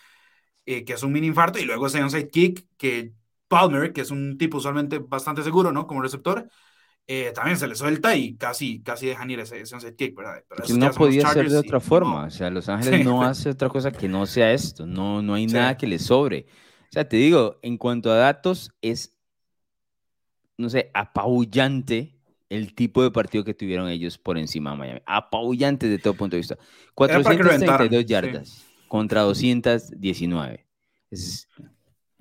eh, 0.65 0.85
que 0.85 0.93
es 0.93 1.03
un 1.03 1.11
mini 1.11 1.27
infarto, 1.27 1.59
y 1.59 1.65
luego 1.65 1.87
ese 1.87 2.01
onside 2.01 2.29
kick 2.29 2.65
que 2.77 3.11
Palmer, 3.49 3.91
que 3.91 3.99
es 3.99 4.09
un 4.09 4.37
tipo 4.37 4.59
usualmente 4.59 4.99
bastante 4.99 5.43
seguro, 5.43 5.73
¿no? 5.73 5.85
Como 5.85 6.01
receptor, 6.01 6.47
eh, 7.07 7.31
también 7.33 7.57
se 7.57 7.67
le 7.67 7.75
suelta 7.75 8.15
y 8.15 8.35
casi, 8.35 8.81
casi 8.81 9.07
dejan 9.07 9.29
ir 9.29 9.39
ese, 9.39 9.59
ese 9.61 9.75
onside 9.75 9.95
kick, 9.95 10.15
¿verdad? 10.15 10.43
Pero 10.47 10.77
no 10.77 10.91
podía 10.91 11.27
ser 11.27 11.49
de 11.49 11.57
otra 11.57 11.79
forma, 11.79 12.25
o 12.25 12.29
sea, 12.29 12.49
Los 12.49 12.69
Ángeles 12.69 13.05
no 13.05 13.23
hace 13.23 13.49
otra 13.49 13.69
cosa 13.69 13.91
que 13.91 14.07
no 14.07 14.25
sea 14.25 14.53
esto, 14.53 14.85
no, 14.85 15.21
no 15.21 15.33
hay 15.33 15.47
nada 15.47 15.77
que 15.77 15.87
le 15.87 15.99
sobre. 15.99 16.45
O 16.83 16.91
sea, 16.91 17.07
te 17.07 17.17
digo, 17.17 17.59
en 17.61 17.77
cuanto 17.77 18.11
a 18.11 18.15
datos, 18.15 18.71
es, 18.81 19.17
no 20.57 20.69
sé, 20.69 20.91
apabullante 20.93 22.21
el 22.51 22.73
tipo 22.75 23.01
de 23.01 23.11
partido 23.11 23.45
que 23.45 23.53
tuvieron 23.53 23.87
ellos 23.87 24.17
por 24.17 24.37
encima 24.37 24.71
de 24.71 24.77
Miami. 24.77 25.01
Apabullante 25.05 25.87
de 25.87 25.97
todo 25.99 26.15
punto 26.15 26.35
de 26.35 26.41
vista. 26.41 26.57
432 26.95 28.05
yardas 28.05 28.65
contra 28.89 29.21
219. 29.21 30.67
Es 31.11 31.47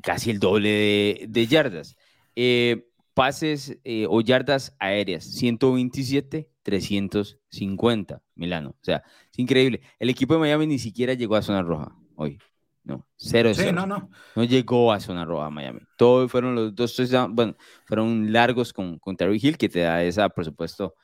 casi 0.00 0.30
el 0.30 0.38
doble 0.38 1.26
de, 1.28 1.46
yardas. 1.48 1.96
Eh, 2.36 2.89
pases 3.20 3.78
eh, 3.84 4.06
o 4.08 4.22
yardas 4.22 4.74
aéreas, 4.78 5.24
127, 5.24 6.48
350, 6.62 8.22
Milano. 8.34 8.70
O 8.70 8.82
sea, 8.82 9.02
es 9.30 9.38
increíble. 9.38 9.82
El 9.98 10.08
equipo 10.08 10.32
de 10.32 10.40
Miami 10.40 10.66
ni 10.66 10.78
siquiera 10.78 11.12
llegó 11.12 11.36
a 11.36 11.42
zona 11.42 11.60
roja 11.60 11.94
hoy. 12.16 12.38
No, 12.82 13.06
cero, 13.16 13.52
sí, 13.52 13.72
No, 13.72 13.86
no. 13.86 14.08
no 14.34 14.44
llegó 14.44 14.90
a 14.90 15.00
zona 15.00 15.26
roja 15.26 15.50
Miami. 15.50 15.80
Todos 15.98 16.30
fueron 16.30 16.54
los 16.54 16.74
dos, 16.74 16.96
bueno, 17.28 17.56
fueron 17.84 18.32
largos 18.32 18.72
con, 18.72 18.98
con 18.98 19.18
Terry 19.18 19.38
Hill, 19.42 19.58
que 19.58 19.68
te 19.68 19.80
da 19.80 20.02
esa, 20.02 20.30
por 20.30 20.46
supuesto, 20.46 20.94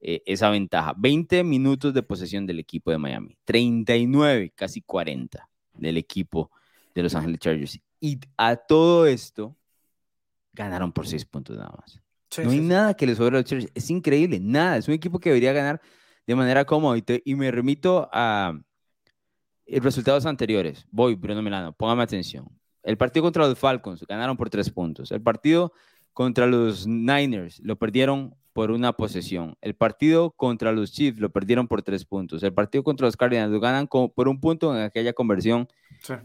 eh, 0.00 0.22
esa 0.24 0.48
ventaja. 0.48 0.94
20 0.96 1.44
minutos 1.44 1.92
de 1.92 2.02
posesión 2.02 2.46
del 2.46 2.60
equipo 2.60 2.90
de 2.90 2.96
Miami, 2.96 3.36
39, 3.44 4.54
casi 4.56 4.80
40 4.80 5.46
del 5.74 5.98
equipo 5.98 6.50
de 6.94 7.02
Los 7.02 7.14
Ángeles 7.14 7.40
Chargers. 7.40 7.78
Y 8.00 8.20
a 8.38 8.56
todo 8.56 9.06
esto 9.06 9.54
ganaron 10.58 10.92
por 10.92 11.06
6 11.06 11.24
puntos 11.24 11.56
nada 11.56 11.72
más. 11.78 12.00
no 12.44 12.50
hay 12.50 12.60
nada 12.60 12.94
que 12.94 13.06
les 13.06 13.16
sobre 13.16 13.36
a 13.36 13.40
los 13.40 13.48
Chargers. 13.48 13.72
Es 13.74 13.88
increíble, 13.90 14.40
nada. 14.40 14.76
Es 14.76 14.88
un 14.88 14.94
equipo 14.94 15.18
que 15.20 15.30
debería 15.30 15.52
ganar 15.52 15.80
de 16.26 16.34
manera 16.34 16.64
cómoda. 16.64 17.00
Y, 17.24 17.34
me 17.34 17.50
remito 17.50 18.08
a 18.12 18.58
eh, 19.66 19.80
resultados 19.80 20.26
anteriores. 20.26 20.86
Voy, 20.90 21.14
Bruno 21.14 21.40
Milano, 21.42 21.72
póngame 21.72 22.02
atención. 22.02 22.48
El 22.82 22.96
partido 22.96 23.22
contra 23.22 23.46
los 23.46 23.58
Falcons 23.58 24.04
ganaron 24.06 24.36
por 24.36 24.50
3 24.50 24.68
puntos. 24.70 25.12
El 25.12 25.22
partido 25.22 25.72
contra 26.12 26.46
los 26.46 26.86
Niners 26.86 27.60
lo 27.60 27.76
perdieron 27.76 28.34
por 28.58 28.72
una 28.72 28.92
posesión. 28.92 29.56
El 29.60 29.76
partido 29.76 30.32
contra 30.32 30.72
los 30.72 30.90
Chiefs 30.90 31.20
lo 31.20 31.30
perdieron 31.30 31.68
por 31.68 31.82
tres 31.82 32.04
puntos. 32.04 32.42
El 32.42 32.52
partido 32.52 32.82
contra 32.82 33.06
los 33.06 33.16
Cardinals 33.16 33.52
lo 33.52 33.60
ganan 33.60 33.86
por 33.86 34.26
un 34.26 34.40
punto 34.40 34.76
en 34.76 34.82
aquella 34.82 35.12
conversión 35.12 35.68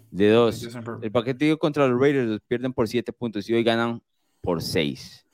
de 0.09 0.29
dos. 0.31 0.67
El 1.03 1.11
partido 1.11 1.59
contra 1.59 1.87
los 1.87 2.01
Raiders 2.01 2.27
los 2.27 2.41
pierden 2.41 2.73
por 2.73 2.87
siete 2.87 3.13
puntos 3.13 3.47
y 3.47 3.53
hoy 3.53 3.63
ganan 3.63 4.01
por 4.43 4.61
seis. 4.61 5.25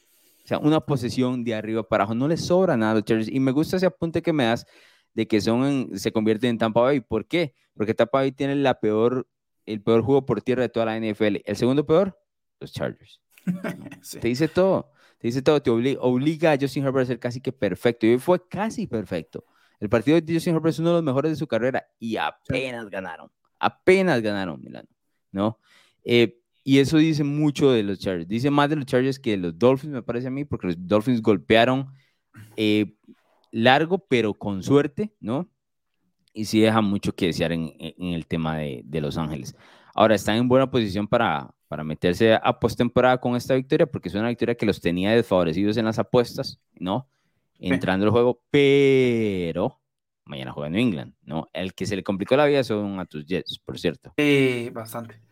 O 0.45 0.47
sea, 0.47 0.59
una 0.59 0.79
posesión 0.79 1.43
de 1.43 1.55
arriba 1.55 1.83
para 1.83 2.03
abajo. 2.03 2.15
No 2.15 2.27
les 2.27 2.45
sobra 2.45 2.77
nada 2.77 2.93
a 2.93 2.95
los 2.95 3.03
Chargers. 3.03 3.29
Y 3.29 3.39
me 3.39 3.51
gusta 3.51 3.77
ese 3.77 3.87
apunte 3.87 4.21
que 4.21 4.31
me 4.31 4.45
das 4.45 4.65
de 5.13 5.27
que 5.27 5.41
son 5.41 5.89
se 5.95 6.11
convierten 6.11 6.51
en 6.51 6.57
Tampa 6.57 6.81
Bay. 6.81 7.01
¿Por 7.01 7.27
qué? 7.27 7.53
Porque 7.73 7.93
Tampa 7.93 8.19
Bay 8.19 8.31
tiene 8.31 8.55
la 8.55 8.79
peor, 8.79 9.27
el 9.65 9.81
peor 9.81 10.03
juego 10.03 10.25
por 10.25 10.41
tierra 10.41 10.61
de 10.61 10.69
toda 10.69 10.85
la 10.85 10.97
NFL. 10.97 11.41
El 11.43 11.55
segundo 11.55 11.85
peor, 11.85 12.17
los 12.59 12.71
Chargers. 12.71 13.19
Te 14.21 14.27
dice 14.27 14.47
todo 14.47 14.91
te 15.19 15.27
dice 15.27 15.41
todo, 15.41 15.61
te 15.61 15.69
obliga, 15.69 16.53
a 16.53 16.57
Justin 16.57 16.85
Herbert 16.85 17.03
a 17.03 17.07
ser 17.07 17.19
casi 17.19 17.41
que 17.41 17.51
perfecto. 17.51 18.05
Y 18.05 18.11
hoy 18.11 18.19
fue 18.19 18.47
casi 18.47 18.87
perfecto. 18.87 19.43
El 19.79 19.89
partido 19.89 20.19
de 20.19 20.33
Justin 20.33 20.55
Herbert 20.55 20.73
es 20.73 20.79
uno 20.79 20.89
de 20.89 20.95
los 20.95 21.03
mejores 21.03 21.31
de 21.31 21.35
su 21.35 21.45
carrera 21.45 21.85
y 21.99 22.15
apenas 22.15 22.89
ganaron. 22.89 23.29
Apenas 23.59 24.21
ganaron, 24.21 24.61
Milano, 24.61 24.87
¿no? 25.31 25.59
Eh, 26.05 26.39
y 26.69 26.77
eso 26.77 26.97
dice 26.97 27.23
mucho 27.23 27.71
de 27.71 27.81
los 27.81 27.97
Chargers. 27.97 28.27
Dice 28.27 28.51
más 28.51 28.69
de 28.69 28.75
los 28.75 28.85
Chargers 28.85 29.17
que 29.17 29.31
de 29.31 29.37
los 29.37 29.57
Dolphins, 29.57 29.91
me 29.91 30.03
parece 30.03 30.27
a 30.27 30.29
mí, 30.29 30.45
porque 30.45 30.67
los 30.67 30.75
Dolphins 30.77 31.19
golpearon 31.19 31.91
eh, 32.55 32.93
largo, 33.51 33.97
pero 34.07 34.35
con 34.35 34.61
suerte, 34.61 35.11
¿no? 35.19 35.49
Y 36.31 36.45
sí 36.45 36.59
deja 36.59 36.81
mucho 36.81 37.15
que 37.15 37.25
desear 37.25 37.53
en, 37.53 37.73
el 37.97 38.27
tema 38.27 38.57
de, 38.57 38.83
de 38.85 39.01
Los 39.01 39.17
Ángeles. 39.17 39.55
Ahora 39.95 40.13
están 40.13 40.35
en 40.37 40.47
buena 40.47 40.69
posición 40.69 41.07
para, 41.07 41.49
para 41.67 41.83
meterse 41.83 42.35
a 42.35 42.59
postemporada 42.59 43.19
con 43.19 43.35
esta 43.35 43.55
victoria, 43.55 43.87
porque 43.87 44.09
es 44.09 44.13
una 44.13 44.29
victoria 44.29 44.53
que 44.53 44.67
los 44.67 44.79
tenía 44.79 45.09
desfavorecidos 45.09 45.75
en 45.77 45.85
las 45.85 45.97
apuestas, 45.97 46.61
¿no? 46.75 47.09
Entrando 47.57 48.05
al 48.05 48.11
juego, 48.11 48.43
pero 48.51 49.81
mañana 50.23 50.51
juega 50.51 50.69
New 50.69 50.81
England, 50.81 51.15
¿no? 51.23 51.49
El 51.51 51.73
que 51.73 51.87
se 51.87 51.95
le 51.95 52.03
complicó 52.03 52.37
la 52.37 52.45
vida 52.45 52.63
son 52.63 52.99
a 52.99 53.05
tus 53.05 53.25
Jets, 53.25 53.57
por 53.57 53.79
cierto. 53.79 54.13
Sí, 54.19 54.69
bastante. 54.71 55.28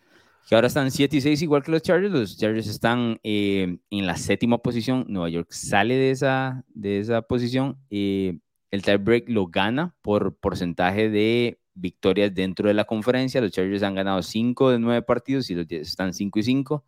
Que 0.48 0.56
ahora 0.56 0.68
están 0.68 0.92
7 0.92 1.18
y 1.18 1.20
6 1.20 1.42
igual 1.42 1.62
que 1.62 1.72
los 1.72 1.82
Chargers. 1.82 2.14
Los 2.14 2.38
Chargers 2.38 2.68
están 2.68 3.20
eh, 3.22 3.80
en 3.90 4.08
la 4.08 4.16
séptima 4.16 4.58
posición. 4.60 5.06
Nueva 5.10 5.28
York 5.28 5.52
sale 5.52 5.96
de 5.96 6.12
esa, 6.12 6.64
de 6.70 7.00
esa 7.00 7.22
posición. 7.22 7.78
Eh, 7.90 8.40
el 8.72 8.82
tiebreak 8.82 9.28
lo 9.28 9.48
gana 9.48 9.94
por 10.02 10.38
porcentaje 10.38 11.10
de 11.10 11.60
victorias 11.74 12.34
dentro 12.34 12.70
de 12.70 12.76
la 12.76 12.86
conferencia. 12.86 13.42
Los 13.42 13.52
Chargers 13.52 13.84
han 13.84 13.96
ganado 13.96 14.22
5 14.24 14.72
de 14.72 14.80
9 14.80 15.02
partidos 15.02 15.50
y 15.50 15.56
los 15.56 15.70
están 15.70 16.14
5 16.14 16.40
y 16.40 16.44
5. 16.44 16.86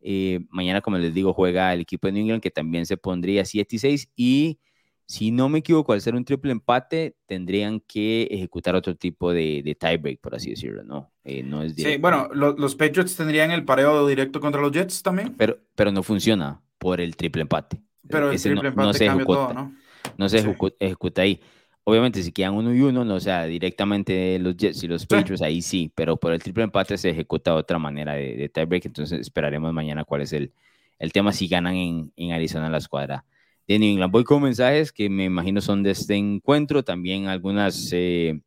Eh, 0.00 0.40
mañana, 0.48 0.80
como 0.80 0.96
les 0.96 1.12
digo, 1.12 1.34
juega 1.34 1.74
el 1.74 1.82
equipo 1.82 2.06
de 2.06 2.12
New 2.14 2.22
England 2.22 2.42
que 2.42 2.50
también 2.50 2.86
se 2.86 2.96
pondría 2.96 3.44
7 3.44 3.76
y 3.76 3.78
6. 3.80 4.08
Y 4.16 4.58
si 5.06 5.30
no 5.30 5.48
me 5.48 5.58
equivoco, 5.58 5.92
al 5.92 6.00
ser 6.00 6.14
un 6.14 6.24
triple 6.24 6.52
empate, 6.52 7.16
tendrían 7.26 7.80
que 7.80 8.22
ejecutar 8.30 8.74
otro 8.74 8.94
tipo 8.96 9.32
de, 9.32 9.62
de 9.62 9.74
tiebreak, 9.74 10.20
por 10.20 10.34
así 10.34 10.50
decirlo, 10.50 10.82
¿no? 10.82 11.12
Eh, 11.24 11.42
no 11.42 11.62
es 11.62 11.74
sí, 11.74 11.96
bueno, 11.98 12.28
los 12.32 12.74
Patriots 12.74 13.16
tendrían 13.16 13.50
el 13.50 13.64
pareo 13.64 14.06
directo 14.06 14.40
contra 14.40 14.60
los 14.60 14.72
Jets 14.72 15.02
también. 15.02 15.34
Pero, 15.36 15.58
pero 15.74 15.92
no 15.92 16.02
funciona 16.02 16.60
por 16.78 17.00
el 17.00 17.16
triple 17.16 17.42
empate. 17.42 17.82
Pero 18.08 18.30
el 18.30 18.40
triple 18.40 18.68
empate 18.68 18.86
no, 18.86 18.92
se 18.94 19.06
ejecuta, 19.06 19.26
todo, 19.26 19.54
¿no? 19.54 19.74
No 20.16 20.28
se 20.28 20.56
ejecuta 20.80 21.22
ahí. 21.22 21.40
Obviamente, 21.86 22.22
si 22.22 22.32
quedan 22.32 22.54
uno 22.54 22.74
y 22.74 22.80
uno, 22.80 23.04
no, 23.04 23.14
o 23.14 23.20
sea, 23.20 23.44
directamente 23.44 24.38
los 24.38 24.56
Jets 24.56 24.82
y 24.84 24.88
los 24.88 25.04
Patriots, 25.04 25.42
ahí 25.42 25.60
sí, 25.60 25.92
pero 25.94 26.16
por 26.16 26.32
el 26.32 26.42
triple 26.42 26.64
empate 26.64 26.96
se 26.96 27.10
ejecuta 27.10 27.50
de 27.50 27.58
otra 27.58 27.78
manera 27.78 28.14
de, 28.14 28.48
tiebreak, 28.48 28.86
entonces 28.86 29.20
esperaremos 29.20 29.70
mañana 29.74 30.04
cuál 30.04 30.22
es 30.22 30.32
el, 30.32 30.52
el 30.98 31.12
tema 31.12 31.32
si 31.32 31.46
ganan 31.46 31.74
en, 31.74 32.12
en, 32.16 32.32
Arizona 32.32 32.70
la 32.70 32.78
escuadra 32.78 33.26
de 33.66 33.78
New 33.78 33.90
England. 33.90 34.12
Voy 34.12 34.24
con 34.24 34.42
mensajes 34.42 34.92
que 34.92 35.08
me 35.08 35.24
imagino 35.24 35.60
son 35.60 35.82
de 35.82 35.92
este 35.92 36.14
encuentro, 36.14 36.82
también 36.82 37.28
algunas, 37.28 37.90
eh, 37.92 38.40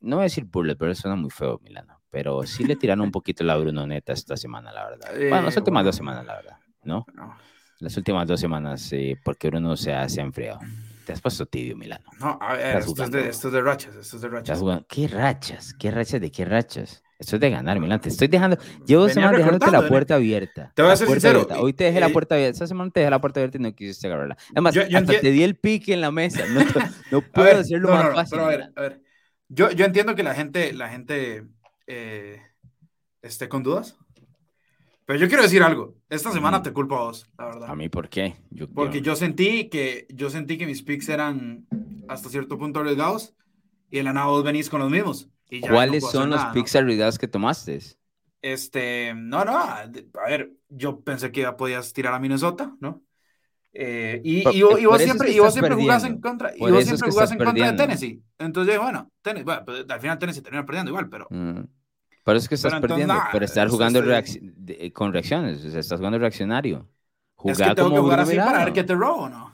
no 0.00 0.16
voy 0.16 0.22
a 0.22 0.24
decir 0.24 0.44
bullet, 0.44 0.76
pero 0.76 0.94
suena 0.94 1.16
muy 1.16 1.30
feo, 1.30 1.60
Milano, 1.62 2.00
pero 2.10 2.42
sí 2.44 2.64
le 2.64 2.76
tiraron 2.76 3.04
un 3.04 3.10
poquito 3.10 3.44
la 3.44 3.56
Brunoneta 3.56 4.12
esta 4.12 4.36
semana, 4.36 4.72
la 4.72 4.90
verdad. 4.90 5.10
bueno, 5.14 5.42
las 5.42 5.56
últimas 5.56 5.84
dos 5.84 5.96
semanas, 5.96 6.26
la 6.26 6.36
verdad, 6.36 6.58
¿no? 6.84 7.06
Las 7.78 7.96
últimas 7.96 8.28
dos 8.28 8.38
semanas, 8.38 8.92
eh, 8.92 9.18
porque 9.24 9.48
Bruno 9.48 9.76
se 9.76 9.92
ha, 9.92 10.08
se 10.08 10.20
ha 10.20 10.24
enfriado. 10.24 10.60
Te 11.04 11.12
has 11.12 11.20
puesto 11.20 11.46
tibio, 11.46 11.76
Milano. 11.76 12.04
No, 12.20 12.38
a 12.40 12.54
ver, 12.54 12.76
esto 12.76 13.02
es, 13.02 13.10
de, 13.10 13.28
esto 13.28 13.48
es, 13.48 13.54
de, 13.54 13.60
rachas, 13.60 13.96
esto 13.96 14.16
es 14.16 14.22
de 14.22 14.28
rachas. 14.28 14.62
¿Qué 14.88 15.08
rachas? 15.08 15.74
¿Qué 15.74 15.90
rachas 15.90 16.20
de 16.20 16.30
qué 16.30 16.44
rachas? 16.44 17.02
Esto 17.22 17.36
es 17.36 17.40
de 17.40 17.50
ganar, 17.50 17.78
Milan. 17.78 18.00
Te 18.00 18.08
estoy 18.08 18.26
dejando. 18.26 18.58
Llevo 18.84 19.08
semanas 19.08 19.38
dejándote 19.38 19.70
la 19.70 19.86
puerta 19.86 20.16
abierta. 20.16 20.72
Te 20.74 20.82
voy 20.82 20.90
a 20.90 20.96
ser 20.96 21.06
sincero. 21.06 21.46
Hoy 21.60 21.72
te 21.72 21.84
dejé 21.84 22.00
la 22.00 22.08
puerta 22.08 22.34
abierta. 22.34 22.54
Esta 22.54 22.66
semana 22.66 22.90
te 22.90 22.98
dejé 22.98 23.10
la 23.10 23.20
puerta 23.20 23.38
abierta 23.38 23.58
y 23.58 23.60
no 23.60 23.72
quisiste 23.72 24.08
agarrarla. 24.08 24.36
Además, 24.50 24.74
yo, 24.74 24.82
hasta 24.82 25.20
te 25.20 25.30
di 25.30 25.44
el 25.44 25.54
pique 25.54 25.94
en 25.94 26.00
la 26.00 26.10
mesa. 26.10 26.44
No, 26.48 26.64
no 27.12 27.20
puedo 27.32 27.60
hacerlo 27.60 27.90
más 27.90 28.12
fácil. 28.12 28.30
Pero 28.32 28.44
a 28.44 28.48
ver, 28.48 28.72
a 28.74 28.80
ver. 28.80 29.00
Yo, 29.48 29.70
yo 29.70 29.84
entiendo 29.84 30.16
que 30.16 30.24
la 30.24 30.34
gente, 30.34 30.72
la 30.72 30.88
gente 30.88 31.44
eh, 31.86 32.40
esté 33.22 33.48
con 33.48 33.62
dudas. 33.62 33.96
Pero 35.06 35.18
yo 35.20 35.28
quiero 35.28 35.44
decir 35.44 35.62
algo. 35.62 35.94
Esta 36.08 36.32
semana 36.32 36.60
te 36.60 36.72
culpo 36.72 36.96
a 36.96 37.04
vos, 37.04 37.30
la 37.38 37.46
verdad. 37.46 37.70
¿A 37.70 37.76
mí 37.76 37.88
por 37.88 38.08
qué? 38.08 38.34
Porque 38.74 39.00
yo 39.00 39.14
sentí 39.14 39.68
que 39.68 40.06
yo 40.10 40.28
sentí 40.28 40.58
que 40.58 40.66
mis 40.66 40.82
picks 40.82 41.08
eran 41.08 41.66
hasta 42.08 42.28
cierto 42.28 42.58
punto 42.58 42.80
arriesgados 42.80 43.34
y 43.90 43.98
en 43.98 44.06
la 44.06 44.12
nada 44.12 44.26
vos 44.26 44.42
venís 44.42 44.68
con 44.68 44.80
los 44.80 44.90
mismos. 44.90 45.28
¿Cuáles 45.60 46.08
son 46.10 46.30
los 46.30 46.44
picks 46.46 46.76
arriesgados 46.76 47.18
que 47.18 47.28
tomaste? 47.28 47.78
Este, 48.40 49.14
no, 49.14 49.44
no, 49.44 49.58
a 49.58 49.86
ver, 50.26 50.52
yo 50.68 51.00
pensé 51.00 51.30
que 51.30 51.42
ya 51.42 51.56
podías 51.56 51.92
tirar 51.92 52.14
a 52.14 52.18
Minnesota, 52.18 52.74
¿no? 52.80 53.02
Eh, 53.74 54.20
y, 54.24 54.40
y, 54.48 54.62
vos 54.62 55.00
siempre, 55.00 55.30
y 55.30 55.38
vos 55.38 55.52
siempre 55.52 55.74
jugás 55.74 56.04
en 56.04 56.20
contra, 56.20 56.52
y 56.54 56.60
vos 56.60 56.84
siempre 56.84 57.10
jugás 57.10 57.32
en 57.32 57.38
contra 57.38 57.70
de 57.70 57.76
Tennessee. 57.76 58.22
Entonces, 58.38 58.78
bueno, 58.78 59.10
Tennessee, 59.22 59.44
bueno 59.44 59.64
pues, 59.64 59.84
al 59.88 60.00
final 60.00 60.18
Tennessee 60.18 60.42
termina 60.42 60.66
perdiendo 60.66 60.90
igual, 60.90 61.08
pero. 61.08 61.26
Mm. 61.30 61.62
Por 62.24 62.36
eso 62.36 62.44
es 62.44 62.48
que 62.48 62.54
estás 62.54 62.80
perdiendo, 62.80 63.14
pero 63.32 63.44
estar 63.44 63.68
jugando 63.68 64.00
con 64.92 65.12
reacciones, 65.12 65.64
o 65.64 65.70
sea, 65.70 65.80
estás 65.80 65.98
jugando 65.98 66.18
reaccionario. 66.18 66.88
Jugar 67.34 67.60
es 67.60 67.68
que 67.68 67.74
tengo 67.74 67.90
que 67.90 67.98
jugar 67.98 68.20
así 68.20 68.36
para 68.36 68.64
ver 68.64 68.72
que 68.72 68.84
te 68.84 68.94
robo, 68.94 69.28
¿no? 69.28 69.52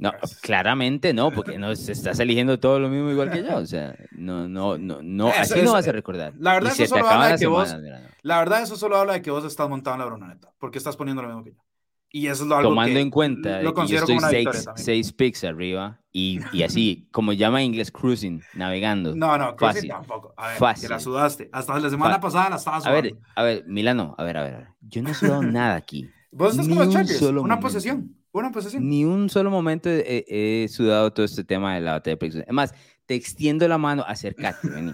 No, 0.00 0.12
claramente 0.40 1.12
no, 1.12 1.30
porque 1.30 1.58
no 1.58 1.70
estás 1.70 2.18
eligiendo 2.18 2.58
todo 2.58 2.80
lo 2.80 2.88
mismo 2.88 3.10
igual 3.10 3.30
que 3.30 3.42
yo. 3.42 3.56
O 3.58 3.66
sea, 3.66 3.94
no, 4.12 4.48
no, 4.48 4.78
no, 4.78 5.00
no 5.02 5.28
así 5.28 5.60
no 5.62 5.72
vas 5.72 5.86
a 5.86 5.92
recordar. 5.92 6.32
La 6.38 6.54
verdad, 6.54 6.72
eso 6.72 6.86
solo 6.86 7.08
habla 7.08 7.28
de 7.28 7.38
que 7.38 7.46
vos, 7.46 7.76
la 8.22 8.38
verdad, 8.38 8.62
eso 8.62 8.76
solo 8.76 8.96
habla 8.96 9.12
de 9.12 9.22
que 9.22 9.30
vos 9.30 9.44
estás 9.44 9.68
montado 9.68 9.94
en 9.94 10.00
la 10.00 10.06
brunoneta, 10.06 10.52
porque 10.58 10.78
estás 10.78 10.96
poniendo 10.96 11.22
lo 11.22 11.28
mismo 11.28 11.44
que 11.44 11.52
yo. 11.52 11.60
Y 12.12 12.26
eso 12.26 12.42
es 12.42 12.48
lo 12.48 12.56
algo 12.56 12.70
Tomando 12.70 12.94
que 12.94 13.00
en 13.00 13.10
cuenta 13.10 13.62
lo 13.62 13.72
considero 13.72 14.06
yo 14.08 14.14
estoy 14.14 14.30
seis, 14.30 14.68
seis, 14.74 15.12
picks 15.12 15.44
arriba 15.44 16.00
y, 16.10 16.40
y, 16.52 16.64
así, 16.64 17.08
como 17.12 17.32
llama 17.32 17.60
en 17.60 17.66
inglés, 17.66 17.92
cruising, 17.92 18.42
navegando. 18.54 19.14
No, 19.14 19.38
no, 19.38 19.54
cruising 19.54 19.90
tampoco. 19.90 20.34
A 20.36 20.48
ver, 20.48 20.56
fácil. 20.56 20.88
que 20.88 20.94
la 20.94 20.98
sudaste. 20.98 21.48
Hasta 21.52 21.78
la 21.78 21.88
semana 21.88 22.20
pasada 22.20 22.50
la 22.50 22.56
estabas 22.56 22.82
sudando. 22.82 22.98
A 22.98 23.02
ver, 23.02 23.16
a 23.36 23.42
ver, 23.44 23.64
Milano, 23.68 24.16
a 24.18 24.24
ver, 24.24 24.38
a 24.38 24.42
ver. 24.42 24.68
Yo 24.80 25.02
no 25.02 25.10
he 25.10 25.14
sudado 25.14 25.42
nada 25.42 25.76
aquí. 25.76 26.10
Vos 26.32 26.52
estás 26.52 26.68
como 26.68 26.90
Chargers, 26.90 27.22
una 27.22 27.60
posesión. 27.60 28.19
Una 28.32 28.52
posesión. 28.52 28.88
Ni 28.88 29.04
un 29.04 29.28
solo 29.28 29.50
momento 29.50 29.88
he, 29.90 30.66
sudado 30.68 31.12
todo 31.12 31.26
este 31.26 31.44
tema 31.44 31.74
de 31.74 31.80
la 31.80 31.92
batalla 31.92 32.12
de 32.12 32.16
predicción. 32.16 32.44
Es 32.46 32.52
más, 32.54 32.74
te 33.06 33.14
extiendo 33.14 33.66
la 33.66 33.76
mano, 33.76 34.04
acércate, 34.06 34.68
vení, 34.68 34.92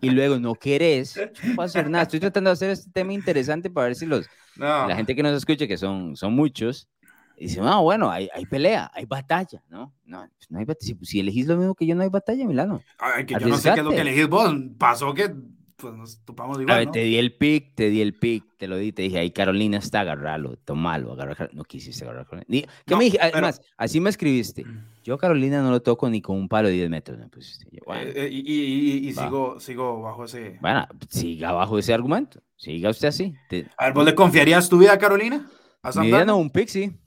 Y 0.00 0.10
luego 0.10 0.38
no 0.38 0.54
querés, 0.54 1.16
no 1.44 1.54
puedo 1.54 1.66
hacer 1.66 1.90
nada. 1.90 2.04
Estoy 2.04 2.20
tratando 2.20 2.50
de 2.50 2.54
hacer 2.54 2.70
este 2.70 2.90
tema 2.90 3.12
interesante 3.12 3.68
para 3.68 3.88
ver 3.88 3.96
si 3.96 4.06
los, 4.06 4.26
la 4.56 4.96
gente 4.96 5.14
que 5.14 5.22
nos 5.22 5.36
escuche, 5.36 5.68
que 5.68 5.76
son, 5.76 6.16
son 6.16 6.32
muchos, 6.32 6.88
dice, 7.38 7.60
no, 7.60 7.82
bueno, 7.82 8.10
hay, 8.10 8.28
hay 8.32 8.46
pelea, 8.46 8.90
hay 8.94 9.04
batalla, 9.04 9.62
¿no? 9.68 9.92
No, 10.04 10.26
pues 10.36 10.50
no 10.50 10.58
hay 10.58 10.64
batalla. 10.64 10.94
Si, 11.02 11.20
elegís 11.20 11.46
lo 11.46 11.56
mismo 11.56 11.74
que 11.74 11.86
yo, 11.86 11.94
no 11.94 12.02
hay 12.02 12.08
batalla, 12.08 12.46
Milano. 12.46 12.82
Ay, 12.98 13.26
que 13.26 13.34
yo 13.34 13.48
no 13.48 13.58
sé 13.58 13.72
qué 13.74 13.80
es 13.80 13.84
lo 13.84 13.90
que 13.90 14.00
elegís 14.00 14.28
vos. 14.28 14.54
Pasó 14.78 15.12
que 15.12 15.34
pues 15.76 15.94
nos 15.94 16.24
topamos 16.24 16.60
igual. 16.60 16.74
A 16.74 16.78
ver, 16.78 16.90
te 16.90 17.00
di 17.00 17.16
el 17.16 17.34
pick, 17.34 17.74
te 17.74 17.90
di 17.90 18.00
el 18.00 18.14
pick, 18.14 18.56
te 18.56 18.66
lo 18.66 18.76
di, 18.76 18.92
te 18.92 19.02
dije, 19.02 19.18
ahí 19.18 19.30
Carolina 19.30 19.78
está, 19.78 20.00
agarralo, 20.00 20.56
tomalo, 20.56 21.12
agarralo. 21.12 21.50
No 21.52 21.64
quisiste 21.64 22.04
agarrar 22.04 22.26
¿Qué 22.26 22.96
me 22.96 23.04
dije? 23.04 23.18
Además, 23.20 23.60
así 23.76 24.00
me 24.00 24.10
escribiste. 24.10 24.64
Yo 25.04 25.18
Carolina 25.18 25.62
no 25.62 25.70
lo 25.70 25.82
toco 25.82 26.10
ni 26.10 26.20
con 26.20 26.36
un 26.36 26.48
palo 26.48 26.68
de 26.68 26.74
10 26.74 26.90
metros. 26.90 27.18
Pues, 27.30 27.60
eh, 27.72 28.12
eh, 28.16 28.28
y, 28.30 29.08
y, 29.08 29.12
sigo, 29.12 29.60
sigo 29.60 30.02
bajo 30.02 30.24
ese... 30.24 30.58
Bueno, 30.60 30.86
siga 31.08 31.52
bajo 31.52 31.78
ese 31.78 31.94
argumento. 31.94 32.40
Siga 32.56 32.90
usted 32.90 33.08
así. 33.08 33.34
A 33.76 33.84
ver, 33.84 33.94
¿vos 33.94 34.04
le 34.04 34.14
confiarías 34.14 34.68
tu 34.68 34.78
vida 34.78 34.94
a 34.94 34.98
Carolina? 34.98 35.48
¿A 35.82 35.92
Mi 36.00 36.06
vida 36.06 36.24
no, 36.24 36.38
un 36.38 36.50
pick, 36.50 36.68
sí. 36.68 36.98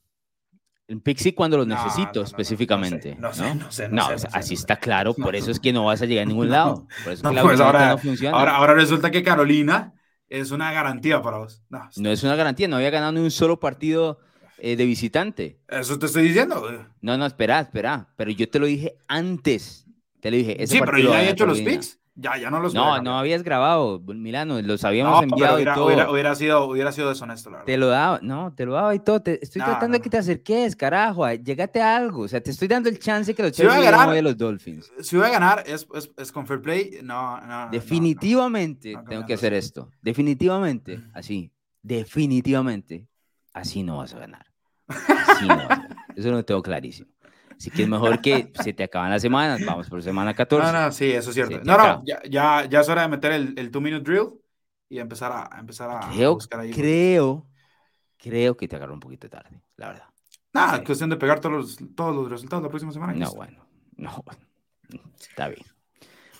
En 0.89 1.01
Pixie 1.01 1.35
cuando 1.35 1.55
lo 1.55 1.67
necesito 1.67 2.23
específicamente. 2.23 3.15
No 3.19 3.31
sé, 3.31 3.53
no 3.53 3.71
sé. 3.71 3.89
No, 3.89 4.17
sé, 4.17 4.27
así 4.33 4.55
está 4.55 4.77
claro, 4.77 5.13
por 5.13 5.35
eso 5.35 5.51
es 5.51 5.59
que 5.59 5.71
no 5.71 5.85
vas 5.85 6.01
a 6.01 6.07
llegar 6.07 6.23
a 6.23 6.25
ningún 6.25 6.49
lado. 6.49 6.87
Por 7.03 7.13
eso 7.13 7.29
que 7.29 7.41
pues 7.41 7.59
ahora, 7.59 7.89
no 7.89 7.97
funciona. 7.99 8.35
Ahora, 8.35 8.55
ahora 8.55 8.73
resulta 8.73 9.11
que 9.11 9.21
Carolina 9.21 9.93
es 10.29 10.49
una 10.49 10.71
garantía 10.71 11.21
para 11.21 11.37
vos. 11.37 11.63
No, 11.69 12.09
es 12.09 12.23
una 12.23 12.35
garantía, 12.35 12.67
no 12.67 12.77
había 12.77 12.89
ganado 12.89 13.11
ni 13.11 13.19
un 13.19 13.29
solo 13.29 13.59
partido 13.59 14.19
eh, 14.57 14.75
de 14.75 14.85
visitante. 14.87 15.59
Eso 15.67 15.99
te 15.99 16.07
estoy 16.07 16.23
diciendo. 16.23 16.67
No, 17.01 17.17
no, 17.17 17.25
espera, 17.27 17.59
espera. 17.59 18.09
Pero 18.15 18.31
yo 18.31 18.49
te 18.49 18.57
lo 18.57 18.65
dije 18.65 18.97
antes. 19.07 19.85
Te 20.21 20.31
lo 20.31 20.37
dije. 20.37 20.65
sí, 20.65 20.79
pero 20.79 20.97
yo 20.97 21.11
ya 21.11 21.23
he 21.23 21.29
hecho 21.29 21.45
los 21.45 21.61
picks. 21.61 21.98
Ya, 22.21 22.37
ya 22.37 22.49
no 22.49 22.59
los 22.59 22.73
No, 22.73 23.01
no 23.01 23.17
habías 23.17 23.43
grabado, 23.43 24.01
Milano, 24.01 24.61
los 24.61 24.83
habíamos 24.83 25.23
enviado 25.23 25.55
hubiera, 25.55 25.71
y 25.71 25.75
todo. 25.75 26.11
Hubiera, 26.11 26.35
sido, 26.35 26.65
hubiera 26.65 26.91
sido 26.91 27.07
deshonesto, 27.07 27.49
la 27.49 27.57
verdad. 27.57 27.65
Te 27.65 27.77
lo 27.77 27.87
daba, 27.87 28.19
no, 28.21 28.53
te 28.53 28.65
lo 28.65 28.73
daba 28.73 28.93
y 28.93 28.99
todo. 28.99 29.21
Te, 29.21 29.41
estoy 29.41 29.61
tratando 29.61 29.97
de 29.97 30.01
que 30.01 30.09
te 30.09 30.17
acerques, 30.17 30.75
carajo. 30.75 31.29
Llegate 31.31 31.81
a 31.81 31.95
algo. 31.95 32.23
O 32.23 32.27
sea, 32.27 32.41
te 32.41 32.51
estoy 32.51 32.67
dando 32.67 32.89
el 32.89 32.99
chance 32.99 33.33
que 33.33 33.41
los 33.41 33.55
si 33.55 33.63
ganar 33.63 34.11
de 34.11 34.21
los 34.21 34.37
Dolphins. 34.37 34.91
Si 34.99 35.15
voy 35.15 35.27
a 35.27 35.29
ganar, 35.29 35.63
es, 35.65 35.87
es, 35.93 36.11
es, 36.17 36.31
con 36.31 36.45
fair 36.45 36.61
play. 36.61 36.99
No, 37.03 37.39
no. 37.39 37.69
Definitivamente 37.71 38.95
tengo 39.07 39.25
que 39.25 39.35
hacer 39.35 39.53
esto. 39.53 39.89
Definitivamente, 40.01 40.99
así. 41.13 41.53
Definitivamente, 41.81 43.07
así 43.53 43.83
no 43.83 43.97
vas 43.97 44.13
a 44.13 44.19
ganar. 44.19 44.45
Así 44.87 45.47
no 45.47 45.67
Eso 46.15 46.31
lo 46.31 46.43
tengo 46.43 46.61
clarísimo. 46.61 47.09
Así 47.59 47.69
que 47.71 47.83
es 47.83 47.89
mejor 47.89 48.21
que 48.21 48.51
se 48.63 48.71
te 48.71 48.83
acaban 48.83 49.11
las 49.11 49.21
semanas, 49.21 49.59
vamos 49.65 49.89
por 49.89 50.01
semana 50.01 50.33
14. 50.33 50.71
No, 50.71 50.81
no, 50.81 50.91
sí, 50.93 51.11
eso 51.11 51.29
es 51.29 51.35
cierto. 51.35 51.59
No, 51.63 51.77
no, 51.77 52.01
ya, 52.05 52.21
ya, 52.29 52.65
ya, 52.65 52.79
es 52.79 52.89
hora 52.89 53.01
de 53.01 53.09
meter 53.09 53.33
el, 53.33 53.53
el 53.57 53.69
two-minute 53.69 54.03
drill 54.03 54.29
y 54.87 54.99
empezar 54.99 55.31
a, 55.31 55.59
empezar 55.59 55.89
a 55.91 56.09
creo, 56.09 56.35
buscar 56.35 56.61
ahí. 56.61 56.71
Creo, 56.71 57.45
creo 58.17 58.55
que 58.55 58.67
te 58.67 58.77
agarró 58.77 58.93
un 58.93 59.01
poquito 59.01 59.29
tarde, 59.29 59.61
la 59.75 59.89
verdad. 59.89 60.05
Nada, 60.53 60.77
es 60.77 60.83
cuestión 60.83 61.09
de 61.09 61.17
pegar 61.17 61.41
todos 61.41 61.55
los, 61.55 61.95
todos 61.95 62.15
los 62.15 62.29
resultados 62.29 62.63
la 62.63 62.69
próxima 62.69 62.93
semana. 62.93 63.13
No, 63.13 63.31
bueno, 63.33 63.65
no, 63.97 64.23
está 65.19 65.49
bien. 65.49 65.65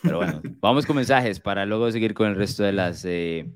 Pero 0.02 0.18
bueno, 0.18 0.42
vamos 0.62 0.86
con 0.86 0.96
mensajes 0.96 1.42
para 1.42 1.66
luego 1.66 1.92
seguir 1.92 2.14
con 2.14 2.30
el 2.30 2.36
resto 2.36 2.64
de 2.64 2.72
las... 2.72 3.04
Eh, 3.04 3.52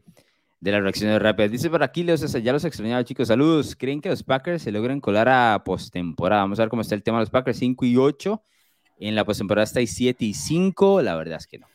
de 0.64 0.72
las 0.72 0.82
reacciones 0.82 1.22
rápidas. 1.22 1.52
Dice 1.52 1.70
por 1.70 1.84
aquí, 1.84 2.04
Leo 2.04 2.16
ya 2.16 2.54
los 2.54 2.64
extrañaba, 2.64 3.04
chicos. 3.04 3.28
Saludos. 3.28 3.76
¿Creen 3.76 4.00
que 4.00 4.08
los 4.08 4.24
Packers 4.24 4.64
se 4.64 4.72
logren 4.72 5.02
colar 5.02 5.28
a 5.28 5.62
postemporada? 5.66 6.44
Vamos 6.44 6.58
a 6.58 6.62
ver 6.64 6.70
cómo 6.70 6.82
está 6.82 6.96
el 6.96 7.04
tema 7.04 7.18
de 7.18 7.24
los 7.24 7.30
Packers. 7.30 7.58
5 7.58 7.86
y 7.86 7.98
8. 7.98 8.42
En 9.00 9.14
la 9.14 9.26
postemporada 9.26 9.66
está 9.66 9.86
7 9.86 10.24
y 10.24 10.34
5. 10.34 11.02
La 11.02 11.16
verdad 11.16 11.38
es 11.40 11.48
que 11.48 11.60
no. 11.60 11.68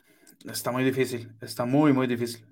Está 0.51 0.72
muy 0.72 0.85
difícil. 0.85 1.31
Está 1.42 1.66
muy, 1.66 1.92
muy 1.92 2.07
difícil. 2.07 2.46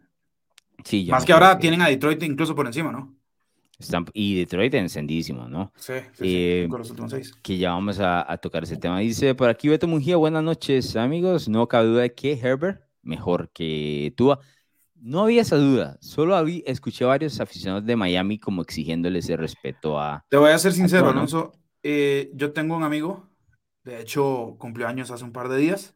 Sí, 0.85 1.09
Más 1.11 1.25
que 1.25 1.33
ahora 1.33 1.59
tienen 1.59 1.81
a 1.81 1.89
Detroit 1.89 2.23
incluso 2.23 2.55
por 2.55 2.67
encima, 2.67 2.93
¿no? 2.93 3.17
Están, 3.79 4.05
y 4.13 4.37
Detroit 4.37 4.75
encendísimo, 4.75 5.49
¿no? 5.49 5.73
Sí, 5.77 5.95
sí, 6.13 6.23
eh, 6.23 6.67
con 6.69 6.81
los 6.81 6.91
últimos 6.91 7.13
seis. 7.13 7.33
Que 7.43 7.57
ya 7.57 7.71
vamos 7.71 7.99
a, 7.99 8.31
a, 8.31 8.37
tocar 8.37 8.63
ese 8.65 8.77
tema. 8.77 8.99
Dice 8.99 9.35
por 9.35 9.49
aquí 9.49 9.69
Beto 9.69 9.89
Mujía, 9.89 10.17
buenas 10.17 10.43
noches, 10.43 10.97
amigos. 10.97 11.49
No 11.49 11.67
cabe 11.67 11.89
duda 11.89 12.03
de 12.03 12.15
que 12.15 12.33
Herbert, 12.33 12.83
mejor 13.03 13.49
que 13.55 14.13
Tua. 14.17 14.41
No 15.07 15.23
había 15.23 15.43
esa 15.43 15.55
duda, 15.55 15.99
solo 16.01 16.35
había, 16.35 16.63
escuché 16.67 17.05
a 17.05 17.07
varios 17.07 17.39
aficionados 17.39 17.87
de 17.87 17.95
Miami 17.95 18.41
como 18.41 18.61
exigiéndole 18.61 19.21
ese 19.21 19.37
respeto 19.37 20.01
a... 20.01 20.27
Te 20.29 20.37
voy 20.37 20.51
a 20.51 20.59
ser 20.59 20.73
sincero, 20.73 21.09
Alonso, 21.09 21.53
eh, 21.85 22.33
yo 22.35 22.53
tengo 22.53 22.77
un 22.77 22.83
amigo, 22.83 23.31
de 23.85 24.01
hecho 24.01 24.57
cumplió 24.59 24.89
años 24.89 25.13
hace 25.13 25.23
un 25.23 25.31
par 25.31 25.49
de 25.49 25.59
días, 25.59 25.95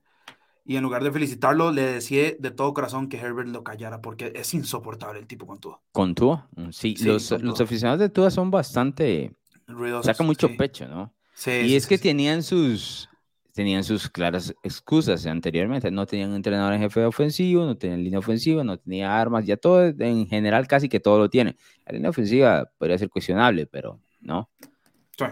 y 0.64 0.76
en 0.76 0.84
lugar 0.84 1.02
de 1.02 1.10
felicitarlo, 1.10 1.72
le 1.72 1.82
decía 1.82 2.36
de 2.38 2.50
todo 2.52 2.72
corazón 2.72 3.08
que 3.08 3.16
Herbert 3.16 3.48
lo 3.48 3.64
callara 3.64 4.00
porque 4.00 4.30
es 4.36 4.54
insoportable 4.54 5.18
el 5.18 5.26
tipo 5.26 5.44
con 5.44 5.58
Tua. 5.58 5.82
¿Con 5.90 6.14
Tua? 6.14 6.48
Mm, 6.54 6.70
sí, 6.70 6.94
los, 7.00 7.32
los, 7.32 7.60
aficionados 7.60 7.98
de 7.98 8.10
Tua 8.10 8.30
son 8.30 8.52
bastante... 8.52 9.34
Ruidosos, 9.66 10.06
saca 10.06 10.22
mucho 10.22 10.56
pecho, 10.56 10.86
¿no? 10.86 11.12
Sí, 11.34 11.50
y 11.50 11.74
es 11.74 11.88
que 11.88 11.98
tenían 11.98 12.44
sus 12.44 13.09
tenían 13.52 13.84
sus 13.84 14.08
claras 14.08 14.54
excusas 14.62 15.26
anteriormente. 15.26 15.90
No 15.90 16.06
tenían 16.06 16.34
entrenador 16.34 16.72
en 16.74 16.80
jefe 16.80 17.04
ofensivo, 17.04 17.64
no 17.64 17.76
tenían 17.76 18.02
línea 18.02 18.18
ofensiva, 18.18 18.64
no 18.64 18.78
tenía 18.78 19.20
armas, 19.20 19.46
ya 19.46 19.56
todo, 19.56 19.84
en 19.86 20.26
general 20.26 20.66
casi 20.66 20.88
que 20.88 21.00
todo 21.00 21.18
lo 21.18 21.30
tiene. 21.30 21.56
La 21.86 21.92
línea 21.92 22.10
ofensiva 22.10 22.70
podría 22.78 22.98
ser 22.98 23.10
cuestionable, 23.10 23.66
pero 23.66 24.00
no. 24.20 24.50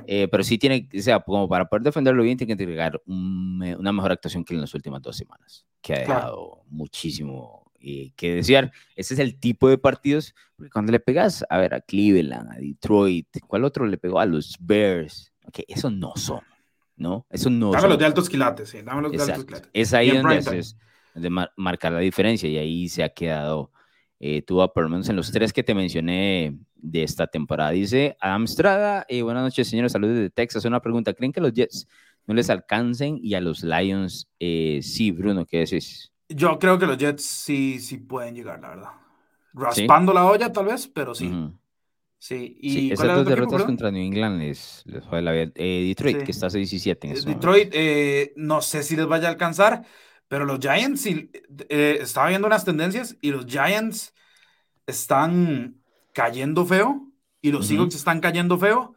Eh, 0.07 0.28
pero 0.31 0.44
sí 0.44 0.59
tiene, 0.59 0.87
o 0.94 1.00
sea, 1.00 1.20
como 1.20 1.48
para 1.48 1.66
poder 1.66 1.83
defenderlo 1.83 2.22
bien, 2.22 2.37
tiene 2.37 2.48
que 2.48 2.62
entregar 2.62 3.00
una 3.07 3.92
mejor 3.92 4.12
actuación 4.12 4.44
que 4.44 4.52
en 4.52 4.61
las 4.61 4.74
últimas 4.74 5.00
dos 5.00 5.16
semanas, 5.16 5.64
que 5.81 5.94
ha 5.94 5.98
dejado 6.00 6.62
muchísimo 6.66 7.72
eh, 7.81 8.12
que 8.14 8.35
desear. 8.35 8.70
Ese 8.96 9.14
es 9.14 9.20
el 9.20 9.40
tipo 9.40 9.68
de 9.68 9.78
partidos, 9.78 10.35
porque 10.57 10.70
cuando 10.70 10.92
le 10.92 11.00
pegas, 11.00 11.42
a 11.48 11.57
ver, 11.57 11.72
a 11.72 11.81
Cleveland, 11.81 12.52
a 12.52 12.57
Detroit, 12.57 13.28
¿cuál 13.46 13.64
otro 13.64 13.87
le 13.87 13.96
pegó? 13.96 14.20
A 14.20 14.26
los 14.26 14.57
Bears, 14.61 15.33
que 15.52 15.64
eso 15.68 15.90
no 15.90 16.12
son 16.16 16.40
¿no? 16.98 17.26
Eso 17.30 17.48
no. 17.48 17.70
Dame 17.70 17.88
los 17.88 17.98
de 17.98 18.04
altos 18.04 18.28
quilates, 18.28 18.68
sí, 18.68 18.82
dame 18.82 19.02
los 19.02 19.12
de 19.12 19.22
altos 19.22 19.44
quilates. 19.44 19.70
Es 19.72 19.94
ahí 19.94 20.11
donde 20.11 20.38
haces, 20.38 20.76
de 21.14 21.30
marcar 21.56 21.92
la 21.92 22.00
diferencia 22.00 22.48
y 22.48 22.58
ahí 22.58 22.88
se 22.88 23.02
ha 23.02 23.08
quedado 23.08 23.72
eh, 24.20 24.42
tú, 24.42 24.56
por 24.74 24.82
lo 24.82 24.88
menos 24.88 25.08
en 25.08 25.16
los 25.16 25.30
tres 25.30 25.52
que 25.52 25.62
te 25.62 25.74
mencioné 25.74 26.58
de 26.74 27.02
esta 27.02 27.26
temporada. 27.26 27.70
Dice 27.70 28.16
Adam 28.20 28.46
Strada, 28.46 29.06
eh, 29.08 29.22
buenas 29.22 29.44
noches, 29.44 29.68
señores, 29.68 29.92
saludos 29.92 30.16
de 30.16 30.30
Texas. 30.30 30.64
Una 30.64 30.80
pregunta, 30.80 31.14
¿creen 31.14 31.32
que 31.32 31.40
los 31.40 31.52
Jets 31.52 31.87
no 32.26 32.34
les 32.34 32.50
alcancen 32.50 33.18
y 33.22 33.34
a 33.34 33.40
los 33.40 33.62
Lions 33.62 34.28
eh, 34.38 34.80
sí, 34.82 35.11
Bruno, 35.12 35.46
¿qué 35.46 35.58
decís? 35.61 36.12
Yo 36.28 36.58
creo 36.58 36.78
que 36.78 36.87
los 36.87 36.98
Jets 36.98 37.24
sí, 37.24 37.78
sí 37.80 37.96
pueden 37.98 38.34
llegar, 38.34 38.61
la 38.61 38.68
verdad. 38.68 38.90
Raspando 39.54 40.12
la 40.12 40.26
olla, 40.26 40.52
tal 40.52 40.66
vez, 40.66 40.87
pero 40.87 41.14
sí. 41.14 41.32
Sí, 42.20 42.59
y 42.61 42.92
esas 42.92 43.07
dos 43.07 43.26
derrotas 43.26 43.62
contra 43.62 43.92
New 43.92 44.02
England 44.02 44.40
les, 44.40 44.83
les 44.87 45.04
fue 45.04 45.22
la 45.22 45.31
vida. 45.31 45.52
Eh, 45.54 45.85
Detroit, 45.87 46.24
que 46.24 46.33
está 46.33 46.50
6 46.50 46.72
y 46.72 46.78
7 46.81 47.07
en 47.07 47.16
eh, 47.16 47.20
Detroit, 47.24 47.70
eh, 47.72 48.33
no 48.37 48.61
sé 48.61 48.83
si 48.83 48.96
les 48.96 49.07
vaya 49.07 49.28
a 49.28 49.31
alcanzar, 49.31 49.85
pero 50.26 50.44
los 50.44 50.59
Giants, 50.59 51.00
sí, 51.00 51.31
estaba 51.68 52.28
viendo 52.28 52.48
unas 52.48 52.64
tendencias 52.64 53.16
y 53.20 53.31
los 53.31 53.46
Giants 53.46 54.14
están 54.87 55.76
cayendo 56.12 56.66
feo 56.66 57.09
y 57.40 57.52
los 57.52 57.68
Seahawks 57.68 57.94
están 57.94 58.20
cayendo 58.20 58.59
feo 58.59 58.94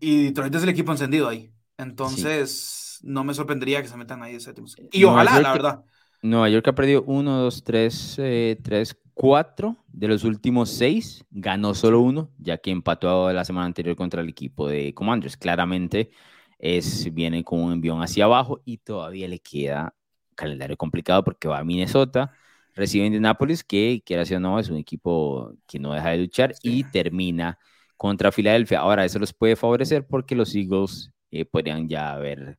y 0.00 0.24
Detroit 0.24 0.54
es 0.56 0.62
el 0.64 0.70
equipo 0.70 0.90
encendido 0.90 1.28
ahí. 1.28 1.52
Entonces, 1.76 2.98
no 3.04 3.22
me 3.22 3.34
sorprendería 3.34 3.80
que 3.82 3.88
se 3.88 3.96
metan 3.96 4.20
ahí 4.22 4.32
de 4.32 4.40
séptimos. 4.40 4.74
Y 4.90 5.04
ojalá, 5.04 5.40
la 5.40 5.52
verdad. 5.52 5.84
Nueva 6.22 6.48
York 6.48 6.66
ha 6.66 6.74
perdido 6.74 7.04
1, 7.04 7.38
2, 7.38 7.62
3, 7.62 8.20
3, 8.64 8.96
4 9.18 9.76
de 9.88 10.06
los 10.06 10.22
últimos 10.22 10.70
6. 10.70 11.24
Ganó 11.30 11.74
solo 11.74 12.00
uno, 12.00 12.30
ya 12.38 12.58
que 12.58 12.70
empató 12.70 13.32
la 13.32 13.44
semana 13.44 13.66
anterior 13.66 13.96
contra 13.96 14.22
el 14.22 14.28
equipo 14.28 14.68
de 14.68 14.94
Commanders. 14.94 15.36
Claramente 15.36 16.12
es, 16.58 17.12
viene 17.12 17.42
con 17.42 17.60
un 17.60 17.72
envión 17.72 18.00
hacia 18.00 18.26
abajo 18.26 18.62
y 18.64 18.78
todavía 18.78 19.26
le 19.26 19.40
queda 19.40 19.92
calendario 20.36 20.76
complicado 20.76 21.24
porque 21.24 21.48
va 21.48 21.58
a 21.58 21.64
Minnesota, 21.64 22.32
recibe 22.74 23.06
Indianapolis, 23.06 23.64
que 23.64 24.02
quiera 24.06 24.22
o 24.36 24.40
no, 24.40 24.60
es 24.60 24.70
un 24.70 24.76
equipo 24.76 25.52
que 25.66 25.80
no 25.80 25.94
deja 25.94 26.10
de 26.10 26.18
luchar 26.18 26.54
y 26.62 26.84
termina 26.84 27.58
contra 27.96 28.30
Filadelfia. 28.30 28.80
Ahora, 28.80 29.04
eso 29.04 29.18
los 29.18 29.32
puede 29.34 29.56
favorecer 29.56 30.06
porque 30.06 30.36
los 30.36 30.54
Eagles 30.54 31.10
eh, 31.32 31.44
podrían 31.44 31.88
ya 31.88 32.12
haber 32.12 32.56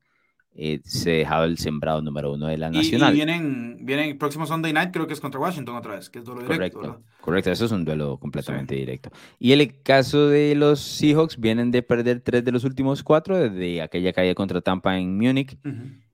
eh, 0.56 0.82
se 0.84 1.12
dejaba 1.12 1.46
el 1.46 1.58
sembrado 1.58 2.02
número 2.02 2.34
uno 2.34 2.48
de 2.48 2.58
la 2.58 2.70
nacional. 2.70 3.14
Y, 3.14 3.16
vienen, 3.16 3.78
vienen 3.82 4.10
el 4.10 4.18
próximo 4.18 4.46
Sunday 4.46 4.74
night, 4.74 4.92
creo 4.92 5.08
que 5.08 5.14
es 5.14 5.22
contra 5.22 5.40
Washington 5.40 5.76
otra 5.76 5.96
vez, 5.96 6.10
que 6.10 6.20
es 6.20 6.26
duelo 6.26 6.42
directo. 6.42 6.80
Correcto, 6.80 7.04
correcto 7.22 7.52
eso 7.52 7.66
es 7.66 7.72
un 7.72 7.86
duelo 7.86 8.18
completamente 8.18 8.76
directo. 8.76 9.10
Y 9.38 9.52
el 9.54 9.82
caso 9.82 10.28
de 10.28 10.56
los 10.56 10.82
Seahawks, 10.82 11.40
vienen 11.40 11.72
de 11.72 11.82
perder 11.82 12.22
tres 12.22 12.44
de 12.44 12.52
los 12.52 12.64
últimos 12.64 13.04
cuatro, 13.04 13.38
desde 13.38 13.82
aquella 13.82 14.12
caída 14.12 14.36
contra 14.36 14.60
Tampa 14.60 14.98
en 14.98 15.18
Múnich, 15.18 15.58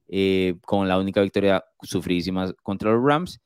eh, 0.08 0.56
con 0.62 0.88
la 0.88 1.00
única 1.00 1.22
victoria 1.22 1.64
sufridísima 1.82 2.54
contra 2.62 2.92
los 2.92 3.04
Rams. 3.04 3.42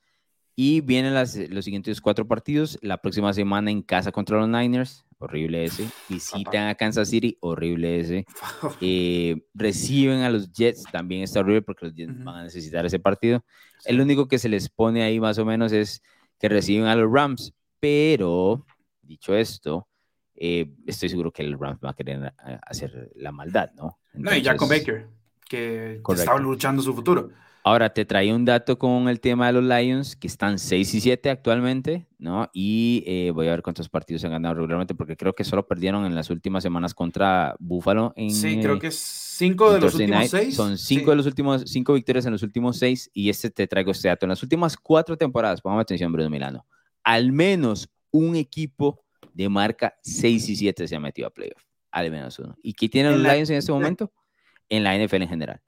Y 0.55 0.81
vienen 0.81 1.13
las, 1.13 1.37
los 1.49 1.63
siguientes 1.63 2.01
cuatro 2.01 2.27
partidos, 2.27 2.77
la 2.81 2.97
próxima 2.97 3.31
semana 3.31 3.71
en 3.71 3.81
casa 3.81 4.11
contra 4.11 4.37
los 4.37 4.49
Niners, 4.49 5.05
horrible 5.19 5.65
ese. 5.65 5.87
Visitan 6.07 6.67
a 6.67 6.75
Kansas 6.75 7.09
City, 7.09 7.37
horrible 7.41 7.99
ese. 7.99 8.25
Eh, 8.81 9.43
reciben 9.53 10.21
a 10.21 10.29
los 10.29 10.51
Jets, 10.51 10.83
también 10.91 11.23
está 11.23 11.41
horrible 11.41 11.61
porque 11.61 11.87
los 11.87 11.95
Jets 11.95 12.23
van 12.23 12.35
a 12.35 12.43
necesitar 12.43 12.85
ese 12.85 12.99
partido. 12.99 13.43
El 13.85 14.01
único 14.01 14.27
que 14.27 14.39
se 14.39 14.49
les 14.49 14.69
pone 14.69 15.03
ahí 15.03 15.19
más 15.19 15.37
o 15.37 15.45
menos 15.45 15.71
es 15.71 16.01
que 16.39 16.49
reciben 16.49 16.85
a 16.85 16.95
los 16.95 17.11
Rams, 17.11 17.53
pero 17.79 18.65
dicho 19.01 19.35
esto, 19.35 19.87
eh, 20.35 20.71
estoy 20.85 21.09
seguro 21.09 21.31
que 21.31 21.43
el 21.43 21.59
Rams 21.59 21.79
va 21.83 21.91
a 21.91 21.95
querer 21.95 22.33
eh, 22.47 22.59
hacer 22.65 23.11
la 23.15 23.31
maldad, 23.31 23.71
¿no? 23.75 23.99
no, 24.13 24.35
y 24.35 24.43
Jacob 24.43 24.69
Baker, 24.69 25.07
que, 25.47 26.01
que 26.05 26.13
estaba 26.13 26.39
luchando 26.39 26.81
su 26.81 26.93
futuro. 26.93 27.29
Ahora 27.63 27.93
te 27.93 28.05
traía 28.05 28.33
un 28.33 28.45
dato 28.45 28.79
con 28.79 29.09
el 29.09 29.19
tema 29.19 29.47
de 29.47 29.53
los 29.53 29.63
Lions, 29.63 30.15
que 30.15 30.27
están 30.27 30.59
6 30.59 30.93
y 30.93 31.01
7 31.01 31.29
actualmente, 31.29 32.07
¿no? 32.17 32.49
Y 32.53 33.03
eh, 33.05 33.31
voy 33.31 33.47
a 33.47 33.51
ver 33.51 33.61
cuántos 33.61 33.89
partidos 33.89 34.23
han 34.23 34.31
ganado 34.31 34.55
regularmente, 34.55 34.95
porque 34.95 35.17
creo 35.17 35.33
que 35.35 35.43
solo 35.43 35.67
perdieron 35.67 36.05
en 36.05 36.15
las 36.15 36.29
últimas 36.29 36.63
semanas 36.63 36.93
contra 36.93 37.55
Buffalo. 37.59 38.13
En, 38.15 38.31
sí, 38.31 38.59
creo 38.61 38.79
que 38.79 38.87
es 38.87 38.95
5 38.95 39.73
de 39.73 39.81
los 39.81 39.93
últimos 39.93 40.29
6. 40.29 40.55
Son 40.55 40.77
5 40.77 41.09
de 41.09 41.15
los 41.17 41.25
últimos, 41.25 41.63
5 41.65 41.93
victorias 41.93 42.25
en 42.25 42.31
los 42.31 42.43
últimos 42.43 42.77
6, 42.77 43.11
y 43.13 43.29
este 43.29 43.49
te 43.49 43.67
traigo 43.67 43.91
este 43.91 44.07
dato. 44.07 44.25
En 44.25 44.29
las 44.29 44.41
últimas 44.41 44.77
4 44.77 45.17
temporadas, 45.17 45.61
pongamos 45.61 45.83
atención, 45.83 46.11
Bruno 46.13 46.29
Milano, 46.29 46.65
al 47.03 47.31
menos 47.33 47.89
un 48.11 48.37
equipo 48.37 49.03
de 49.33 49.49
marca 49.49 49.95
6 50.01 50.49
y 50.49 50.55
7 50.55 50.87
se 50.87 50.95
ha 50.95 50.99
metido 50.99 51.27
a 51.27 51.31
playoff, 51.31 51.61
al 51.91 52.09
menos 52.09 52.39
uno. 52.39 52.55
¿Y 52.63 52.73
qué 52.73 52.87
tienen 52.87 53.21
los 53.21 53.33
Lions 53.33 53.49
en 53.49 53.57
este 53.57 53.71
momento? 53.71 54.11
En 54.69 54.83
la 54.83 54.97
NFL 54.97 55.23
en 55.23 55.29
general. 55.29 55.61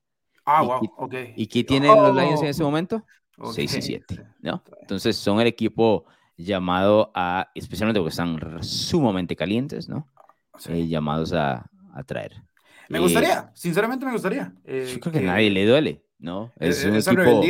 Ah, 0.57 0.61
wow, 0.63 0.93
ok. 0.97 1.15
¿Y 1.35 1.47
qué 1.47 1.63
tienen 1.63 1.95
los 1.95 2.15
Lions 2.15 2.41
en 2.41 2.47
ese 2.47 2.63
oh, 2.63 2.67
momento? 2.67 3.05
6 3.43 3.77
y 3.77 3.81
7, 3.81 4.23
¿no? 4.41 4.63
Entonces 4.81 5.15
son 5.15 5.39
el 5.41 5.47
equipo 5.47 6.05
llamado 6.37 7.11
a, 7.15 7.49
especialmente 7.55 7.99
porque 7.99 8.11
están 8.11 8.63
sumamente 8.63 9.35
calientes, 9.35 9.87
¿no? 9.89 10.07
Eh, 10.69 10.87
llamados 10.87 11.33
a, 11.33 11.69
a, 11.93 12.03
traer. 12.03 12.33
Me 12.89 12.99
gustaría, 12.99 13.51
sinceramente 13.53 14.05
me 14.05 14.11
gustaría. 14.11 14.53
Eh, 14.65 14.89
yo 14.93 14.99
creo 14.99 15.13
que, 15.13 15.19
a 15.19 15.33
nadie 15.33 15.49
le 15.49 15.65
duele, 15.65 16.03
¿no? 16.19 16.51
E, 16.59 16.69
es, 16.69 16.83
un 16.85 16.95
esa 16.95 17.11
equipo, 17.13 17.41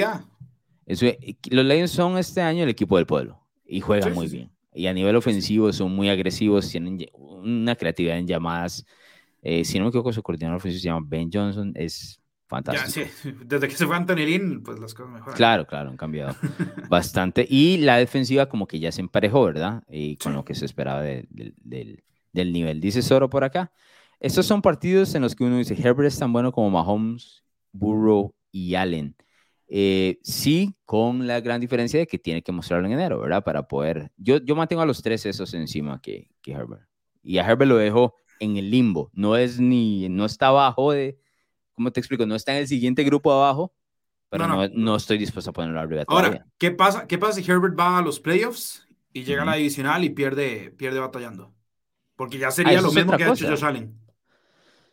los 1.51 1.65
Lions 1.65 1.91
son 1.91 2.17
este 2.17 2.41
año 2.41 2.63
el 2.63 2.69
equipo 2.69 2.97
del 2.97 3.05
pueblo 3.05 3.41
y 3.65 3.81
juegan 3.81 4.13
muy 4.13 4.27
bien. 4.27 4.51
Y 4.73 4.87
a 4.87 4.93
nivel 4.93 5.15
ofensivo 5.15 5.73
son 5.73 5.93
muy 5.93 6.09
agresivos, 6.09 6.69
tienen 6.69 7.05
una 7.13 7.75
creatividad 7.75 8.17
en 8.17 8.27
llamadas. 8.27 8.85
Eh, 9.41 9.65
si 9.65 9.77
no 9.77 9.85
me 9.85 9.89
equivoco, 9.89 10.13
su 10.13 10.21
coordinador 10.21 10.57
ofensivo 10.57 10.79
se 10.79 10.85
llama 10.85 11.05
Ben 11.09 11.29
Johnson, 11.33 11.73
es 11.75 12.20
Fantástico. 12.51 13.07
Desde 13.45 13.69
que 13.69 13.75
se 13.75 13.87
fue 13.87 13.95
Anthony 13.95 14.25
Lynn, 14.25 14.61
pues 14.61 14.77
las 14.77 14.93
cosas 14.93 15.13
mejoran. 15.13 15.37
Claro, 15.37 15.65
claro, 15.65 15.89
han 15.89 15.95
cambiado 15.95 16.35
bastante. 16.89 17.47
Y 17.49 17.77
la 17.77 17.95
defensiva 17.95 18.49
como 18.49 18.67
que 18.67 18.77
ya 18.77 18.91
se 18.91 18.99
emparejó, 18.99 19.45
¿verdad? 19.45 19.83
Y 19.87 20.17
con 20.17 20.33
lo 20.33 20.43
que 20.43 20.53
se 20.53 20.65
esperaba 20.65 21.01
del, 21.01 21.29
del, 21.31 22.51
nivel. 22.51 22.81
Dice 22.81 23.01
Soro 23.03 23.29
por 23.29 23.45
acá. 23.45 23.71
Estos 24.19 24.45
son 24.47 24.61
partidos 24.61 25.15
en 25.15 25.21
los 25.21 25.33
que 25.33 25.45
uno 25.45 25.59
dice, 25.59 25.77
Herbert 25.81 26.09
es 26.09 26.19
tan 26.19 26.33
bueno 26.33 26.51
como 26.51 26.69
Mahomes, 26.69 27.45
Burrow 27.71 28.35
y 28.51 28.75
Allen. 28.75 29.15
Eh, 29.69 30.19
sí, 30.21 30.75
con 30.83 31.27
la 31.27 31.39
gran 31.39 31.61
diferencia 31.61 32.01
de 32.01 32.05
que 32.07 32.19
tiene 32.19 32.43
que 32.43 32.51
mostrarlo 32.51 32.85
en 32.85 32.91
enero, 32.91 33.21
¿verdad? 33.21 33.45
Para 33.45 33.65
poder... 33.69 34.11
Yo, 34.17 34.39
yo 34.39 34.57
mantengo 34.57 34.81
a 34.81 34.85
los 34.85 35.01
tres 35.01 35.25
esos 35.25 35.53
encima 35.53 36.01
que, 36.01 36.29
que 36.41 36.51
Herbert. 36.51 36.83
Y 37.23 37.37
a 37.37 37.49
Herbert 37.49 37.69
lo 37.69 37.77
dejo 37.77 38.15
en 38.41 38.57
el 38.57 38.69
limbo. 38.69 39.09
No 39.13 39.37
es 39.37 39.57
ni... 39.61 40.09
No 40.09 40.25
está 40.25 40.47
abajo 40.47 40.91
de 40.91 41.17
¿cómo 41.81 41.91
te 41.91 41.99
explico? 41.99 42.27
No 42.27 42.35
está 42.35 42.51
en 42.53 42.59
el 42.59 42.67
siguiente 42.67 43.03
grupo 43.03 43.31
abajo, 43.31 43.73
pero 44.29 44.47
no, 44.47 44.67
no, 44.67 44.95
estoy 44.95 45.17
dispuesto 45.17 45.49
a 45.49 45.53
ponerlo 45.53 45.79
arriba 45.79 46.03
Ahora, 46.07 46.45
¿qué 46.59 46.69
pasa, 46.69 47.07
¿qué 47.07 47.17
pasa 47.17 47.41
si 47.41 47.51
Herbert 47.51 47.77
va 47.77 47.97
a 47.97 48.01
los 48.03 48.19
playoffs 48.19 48.87
y 49.11 49.23
llega 49.23 49.41
a 49.41 49.45
la 49.45 49.55
divisional 49.55 50.03
y 50.03 50.11
pierde, 50.11 50.71
pierde 50.77 50.99
batallando? 50.99 51.53
Porque 52.15 52.37
ya 52.37 52.51
sería 52.51 52.77
ah, 52.77 52.81
lo 52.83 52.91
mismo 52.91 53.17
que 53.17 53.23
ha 53.23 53.33
hecho 53.33 53.49
Josh 53.49 53.65
Allen. 53.65 53.99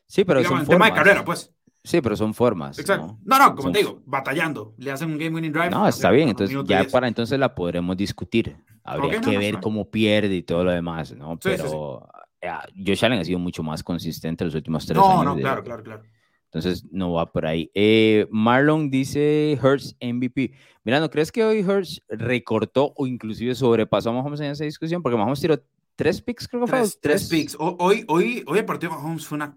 Sí, 0.07 0.25
pero 0.25 0.43
son 0.43 0.65
formas. 0.65 0.69
tema 0.69 0.87
de 0.87 0.93
carrera, 0.93 1.25
pues. 1.27 1.53
Sí, 1.85 2.01
pero 2.01 2.17
son 2.17 2.33
formas. 2.33 2.79
Exacto. 2.79 3.19
No, 3.23 3.39
no, 3.39 3.55
como 3.55 3.71
te 3.71 3.81
digo, 3.81 4.03
batallando. 4.07 4.75
Le 4.79 4.91
hacen 4.91 5.11
un 5.11 5.19
game 5.19 5.35
winning 5.37 5.53
drive. 5.53 5.71
No, 5.71 5.87
está 5.87 6.11
bien. 6.11 6.31
Entonces, 6.31 6.57
ya 6.65 6.85
para 6.85 7.07
entonces 7.07 7.39
la 7.39 7.55
podremos 7.55 7.99
discutir. 7.99 8.57
Habría 8.83 9.21
que 9.21 9.37
ver 9.37 9.61
cómo 9.61 9.91
pierde 9.91 10.37
y 10.37 10.43
todo 10.43 10.65
lo 10.65 10.73
demás, 10.73 11.15
¿no? 11.15 11.39
pero 11.39 12.09
eh, 12.41 12.51
Josh 12.87 13.05
Allen 13.05 13.19
ha 13.19 13.25
sido 13.25 13.39
mucho 13.39 13.63
más 13.63 13.83
consistente 13.83 14.45
los 14.45 14.55
últimos 14.55 14.87
tres 14.87 14.99
años. 14.99 15.25
No, 15.25 15.25
no, 15.25 15.37
claro, 15.37 15.63
claro, 15.63 15.83
claro. 15.83 16.03
Entonces 16.49 16.85
no 16.91 17.13
va 17.13 17.31
por 17.31 17.45
ahí. 17.45 17.71
Eh, 17.75 18.27
Marlon 18.31 18.91
dice 18.91 19.53
Hertz 19.63 19.95
MVP. 20.01 20.53
Mira, 20.83 20.99
¿no 20.99 21.11
crees 21.11 21.31
que 21.31 21.45
hoy 21.45 21.61
Hertz 21.61 22.01
recortó 22.09 22.95
o 22.97 23.07
inclusive 23.07 23.55
sobrepasó 23.55 24.11
a 24.11 24.13
Mahomes 24.15 24.41
en 24.41 24.51
esa 24.53 24.65
discusión? 24.65 25.03
Porque 25.03 25.19
Mahomes 25.19 25.41
tiró 25.41 25.63
tres 25.95 26.23
picks, 26.23 26.49
creo 26.49 26.65
que 26.65 26.71
fue. 26.71 26.83
Tres, 27.03 27.29
picks. 27.29 27.57
Hoy, 27.59 28.05
hoy, 28.09 28.45
hoy 28.47 28.59
el 28.59 28.65
partido 28.65 28.93
de 28.93 28.99
Mahomes 28.99 29.27
fue 29.27 29.37
una, 29.37 29.55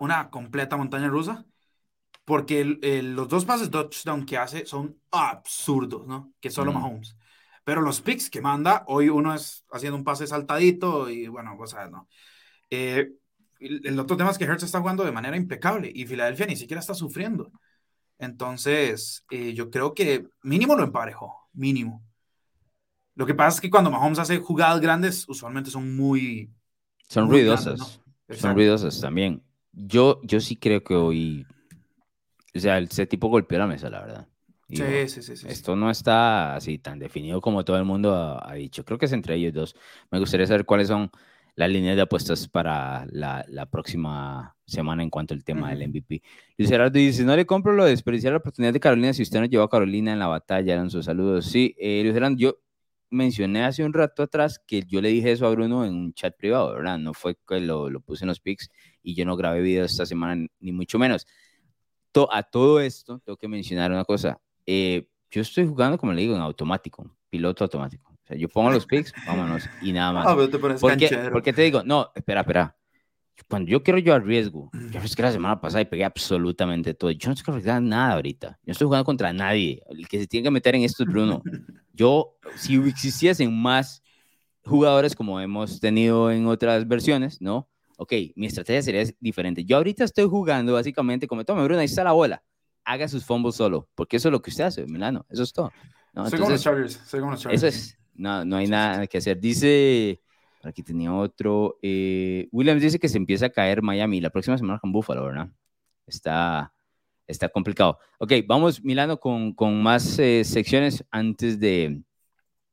una 0.00 0.30
completa 0.30 0.76
montaña 0.76 1.08
rusa. 1.08 1.44
Porque 2.24 2.64
los 2.64 3.28
dos 3.28 3.44
pases 3.44 3.70
touchdown 3.70 4.24
que 4.24 4.38
hace 4.38 4.64
son 4.64 4.96
absurdos, 5.10 6.06
¿no? 6.06 6.32
Que 6.40 6.50
solo 6.50 6.72
Mahomes. 6.72 7.16
Pero 7.64 7.80
los 7.80 8.00
picks 8.00 8.30
que 8.30 8.40
manda, 8.40 8.84
hoy 8.86 9.08
uno 9.08 9.34
es 9.34 9.64
haciendo 9.70 9.96
un 9.96 10.04
pase 10.04 10.26
saltadito 10.26 11.08
y 11.08 11.28
bueno, 11.28 11.54
pues 11.56 11.74
¿no? 11.90 12.08
Eh, 12.70 13.12
el 13.84 13.98
otro 13.98 14.16
tema 14.16 14.30
es 14.30 14.38
que 14.38 14.44
Hertz 14.44 14.64
está 14.64 14.80
jugando 14.80 15.04
de 15.04 15.12
manera 15.12 15.36
impecable 15.36 15.90
y 15.94 16.06
Filadelfia 16.06 16.46
ni 16.46 16.56
siquiera 16.56 16.80
está 16.80 16.94
sufriendo. 16.94 17.52
Entonces, 18.22 19.24
eh, 19.30 19.52
yo 19.52 19.68
creo 19.68 19.94
que 19.94 20.28
mínimo 20.42 20.76
lo 20.76 20.84
emparejó, 20.84 21.48
mínimo. 21.52 22.04
Lo 23.16 23.26
que 23.26 23.34
pasa 23.34 23.56
es 23.56 23.60
que 23.60 23.70
cuando 23.70 23.90
Mahomes 23.90 24.20
hace 24.20 24.38
jugadas 24.38 24.80
grandes, 24.80 25.28
usualmente 25.28 25.70
son 25.70 25.96
muy... 25.96 26.48
Son 27.08 27.28
ruidosas. 27.28 28.00
Son 28.30 28.54
ruidosas 28.54 29.00
también. 29.00 29.42
Yo, 29.72 30.20
yo 30.22 30.40
sí 30.40 30.56
creo 30.56 30.84
que 30.84 30.94
hoy... 30.94 31.46
O 32.54 32.60
sea, 32.60 32.78
ese 32.78 33.06
tipo 33.06 33.28
golpeó 33.28 33.58
la 33.58 33.66
mesa, 33.66 33.90
la 33.90 34.00
verdad. 34.00 34.28
sí, 34.68 35.08
sí, 35.08 35.22
sí, 35.22 35.36
sí, 35.36 35.46
Esto 35.48 35.74
no 35.74 35.90
está 35.90 36.54
así 36.54 36.78
tan 36.78 37.00
definido 37.00 37.40
como 37.40 37.64
todo 37.64 37.76
el 37.76 37.84
mundo 37.84 38.14
ha, 38.14 38.48
ha, 38.48 38.54
dicho. 38.54 38.84
Creo 38.84 38.98
que 38.98 39.06
es 39.06 39.12
entre 39.12 39.34
ellos 39.34 39.52
dos. 39.52 39.76
Me 40.10 40.20
gustaría 40.20 40.46
saber 40.46 40.64
cuáles 40.64 40.88
son 40.88 41.10
la 41.54 41.68
línea 41.68 41.94
de 41.94 42.00
apuestas 42.00 42.48
para 42.48 43.06
la, 43.10 43.44
la, 43.48 43.66
próxima 43.66 44.56
semana 44.64 45.02
en 45.02 45.10
cuanto 45.10 45.34
al 45.34 45.44
tema 45.44 45.70
del 45.70 45.88
MVP. 45.88 46.22
Luis 46.56 46.70
Gerardo 46.70 46.98
dice, 46.98 47.24
no 47.24 47.36
le 47.36 47.44
compro 47.44 47.72
lo 47.74 47.84
de 47.84 47.90
desperdiciar 47.90 48.32
la 48.32 48.38
oportunidad 48.38 48.72
de 48.72 48.80
Carolina 48.80 49.12
si 49.12 49.22
usted 49.22 49.40
no 49.40 49.46
llevó 49.46 49.64
a 49.64 49.68
Carolina 49.68 50.12
en 50.12 50.18
la 50.18 50.28
batalla, 50.28 50.72
eran 50.72 50.90
sus 50.90 51.04
saludos. 51.04 51.46
Sí, 51.46 51.74
eh, 51.78 52.00
Luis 52.02 52.14
Gerardo, 52.14 52.36
yo 52.36 52.58
mencioné 53.12 53.64
hace 53.64 53.84
un 53.84 53.92
rato 53.92 54.22
atrás 54.22 54.58
que 54.66 54.82
yo 54.82 55.00
le 55.02 55.10
dije 55.10 55.32
eso 55.32 55.46
a 55.46 55.50
Bruno 55.50 55.84
en 55.84 55.94
un 55.94 56.14
chat 56.14 56.34
privado, 56.36 56.72
¿verdad? 56.74 56.98
No 56.98 57.12
fue 57.12 57.36
que 57.46 57.60
lo, 57.60 57.90
lo 57.90 58.00
puse 58.00 58.24
en 58.24 58.28
los 58.28 58.40
pics 58.40 58.70
y 59.02 59.14
yo 59.14 59.24
no 59.24 59.36
grabé 59.36 59.60
video 59.60 59.84
esta 59.84 60.06
semana, 60.06 60.46
ni 60.60 60.72
mucho 60.72 60.98
menos. 60.98 61.26
a 62.30 62.42
todo 62.42 62.80
esto, 62.80 63.18
tengo 63.20 63.36
que 63.36 63.48
mencionar 63.48 63.90
una 63.90 64.04
cosa. 64.04 64.40
Eh, 64.66 65.08
yo 65.30 65.42
estoy 65.42 65.66
jugando, 65.66 65.98
como 65.98 66.12
le 66.12 66.22
digo, 66.22 66.34
en 66.34 66.42
automático, 66.42 67.16
piloto 67.30 67.64
automático. 67.64 68.11
Sea, 68.32 68.38
yo 68.38 68.48
pongo 68.48 68.70
los 68.70 68.86
picks, 68.86 69.12
vámonos, 69.26 69.68
y 69.80 69.92
nada 69.92 70.12
más. 70.12 70.26
Ah, 70.26 70.36
te 70.50 70.58
¿Por, 70.58 71.42
qué, 71.42 71.52
te 71.52 71.62
digo? 71.62 71.82
No, 71.84 72.10
espera, 72.14 72.40
espera. 72.40 72.76
Cuando 73.48 73.70
yo 73.70 73.82
quiero 73.82 73.98
yo 73.98 74.14
arriesgo, 74.14 74.70
yo 74.90 75.00
es 75.00 75.16
que 75.16 75.22
la 75.22 75.32
semana 75.32 75.60
pasada 75.60 75.82
y 75.82 75.86
pegué 75.86 76.04
absolutamente 76.04 76.94
todo. 76.94 77.10
Yo 77.10 77.28
no 77.28 77.34
estoy 77.34 77.52
arriesgando 77.52 77.90
nada 77.90 78.14
ahorita. 78.14 78.58
Yo 78.64 78.72
estoy 78.72 78.86
jugando 78.86 79.04
contra 79.04 79.32
nadie. 79.32 79.82
El 79.88 80.06
que 80.06 80.18
se 80.20 80.26
tiene 80.26 80.44
que 80.44 80.50
meter 80.50 80.74
en 80.74 80.82
esto 80.82 81.02
es 81.02 81.08
Bruno. 81.08 81.42
Yo, 81.92 82.36
si 82.56 82.76
existiesen 82.76 83.54
más 83.54 84.02
jugadores 84.64 85.14
como 85.14 85.40
hemos 85.40 85.80
tenido 85.80 86.30
en 86.30 86.46
otras 86.46 86.86
versiones, 86.86 87.40
¿no? 87.40 87.68
Ok, 87.96 88.12
mi 88.36 88.46
estrategia 88.46 88.82
sería 88.82 89.04
diferente. 89.20 89.64
Yo 89.64 89.76
ahorita 89.76 90.04
estoy 90.04 90.26
jugando 90.26 90.72
básicamente 90.72 91.26
como, 91.26 91.44
tome 91.44 91.64
Bruno, 91.64 91.80
ahí 91.80 91.86
está 91.86 92.04
la 92.04 92.12
bola. 92.12 92.42
Haga 92.84 93.06
sus 93.06 93.24
fumbles 93.24 93.54
solo, 93.54 93.88
porque 93.94 94.16
eso 94.16 94.28
es 94.28 94.32
lo 94.32 94.42
que 94.42 94.50
usted 94.50 94.64
hace, 94.64 94.86
Milano. 94.86 95.24
Eso 95.28 95.42
es 95.42 95.52
todo. 95.52 95.72
¿no? 96.12 96.28
Soy 96.28 96.38
como 96.38 96.50
los 96.50 96.62
Chargers. 96.62 97.00
Soy 97.06 97.20
como 97.20 97.32
los 97.32 97.40
Chargers. 97.40 97.62
Eso 97.62 97.68
es. 97.68 97.98
No, 98.14 98.44
no 98.44 98.56
hay 98.56 98.66
nada 98.66 99.06
que 99.06 99.18
hacer. 99.18 99.40
Dice, 99.40 100.20
aquí 100.62 100.82
tenía 100.82 101.12
otro. 101.12 101.78
Eh, 101.82 102.48
Williams 102.52 102.82
dice 102.82 102.98
que 102.98 103.08
se 103.08 103.18
empieza 103.18 103.46
a 103.46 103.50
caer 103.50 103.82
Miami 103.82 104.20
la 104.20 104.30
próxima 104.30 104.58
semana 104.58 104.78
con 104.78 104.92
Buffalo, 104.92 105.24
¿verdad? 105.24 105.48
Está, 106.06 106.72
está 107.26 107.48
complicado. 107.48 107.98
Ok, 108.18 108.32
vamos, 108.46 108.82
Milano, 108.82 109.18
con, 109.18 109.52
con 109.54 109.82
más 109.82 110.18
eh, 110.18 110.44
secciones 110.44 111.04
antes 111.10 111.58
de, 111.58 112.02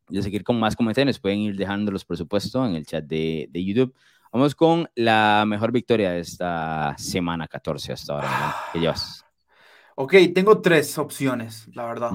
de 0.10 0.22
seguir 0.22 0.44
con 0.44 0.60
más 0.60 0.76
comentarios. 0.76 1.20
Pueden 1.20 1.40
ir 1.40 1.56
dejando 1.56 1.92
los 1.92 2.06
presupuestos 2.06 2.68
en 2.68 2.76
el 2.76 2.86
chat 2.86 3.06
de, 3.06 3.48
de 3.50 3.64
YouTube. 3.64 3.96
Vamos 4.32 4.54
con 4.54 4.88
la 4.94 5.44
mejor 5.48 5.72
victoria 5.72 6.12
de 6.12 6.20
esta 6.20 6.96
semana 6.98 7.48
14 7.48 7.94
hasta 7.94 8.14
ahora. 8.14 8.56
¿Qué 8.72 8.80
llevas? 8.80 9.26
Ok, 9.96 10.14
tengo 10.36 10.62
tres 10.62 10.98
opciones, 11.00 11.68
la 11.74 11.86
verdad. 11.86 12.12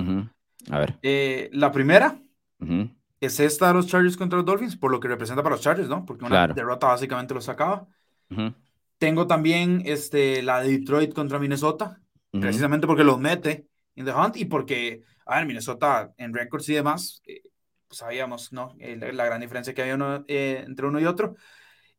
A 0.71 0.79
ver. 0.79 0.99
Eh, 1.03 1.51
la 1.53 1.73
primera 1.73 2.19
es 3.25 3.41
esta 3.41 3.69
de 3.69 3.75
los 3.75 3.87
Chargers 3.87 4.17
contra 4.17 4.39
los 4.39 4.47
Dolphins, 4.47 4.77
por 4.77 4.91
lo 4.91 5.01
que 5.01 5.09
representa 5.09 5.43
para 5.43 5.57
los 5.57 5.63
Chargers, 5.63 5.89
¿no? 5.89 6.05
Porque 6.05 6.25
una 6.25 6.49
derrota 6.49 6.89
básicamente 6.89 7.35
los 7.35 7.45
sacaba. 7.45 7.87
Tengo 8.99 9.27
también 9.27 9.83
este, 9.85 10.43
la 10.43 10.61
de 10.61 10.79
Detroit 10.79 11.13
contra 11.13 11.39
Minnesota, 11.39 12.01
precisamente 12.31 12.87
porque 12.87 13.05
los 13.05 13.19
mete 13.19 13.69
en 13.97 14.07
The 14.07 14.13
Hunt 14.13 14.37
y 14.37 14.45
porque, 14.45 15.03
a 15.27 15.37
ver, 15.37 15.47
Minnesota 15.47 16.13
en 16.17 16.35
récords 16.35 16.69
y 16.69 16.75
demás, 16.75 17.23
eh, 17.27 17.43
pues 17.87 17.99
sabíamos, 17.99 18.53
¿no? 18.53 18.75
Eh, 18.79 18.97
la, 19.13 19.25
gran 19.25 19.41
diferencia 19.41 19.75
que 19.75 19.83
había 19.83 19.95
uno, 19.95 20.25
entre 20.27 20.87
uno 20.87 21.01
y 21.01 21.07
otro. 21.07 21.37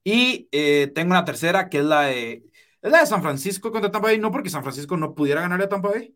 Y 0.04 0.50
tengo 0.94 1.12
una 1.12 1.26
tercera 1.26 1.70
que 1.70 1.80
es 1.80 1.86
la 1.86 2.02
de, 2.02 2.44
es 2.82 2.92
la 2.92 3.00
de 3.00 3.06
San 3.06 3.22
Francisco 3.22 3.72
contra 3.72 3.92
Tampa 3.92 4.10
Bay, 4.10 4.20
no 4.20 4.32
porque 4.32 4.50
San 4.50 4.64
Francisco 4.64 4.98
no 4.98 5.16
pudiera 5.16 5.42
ganar 5.42 5.62
a 5.62 5.70
Tampa 5.70 5.90
Bay. 5.90 6.16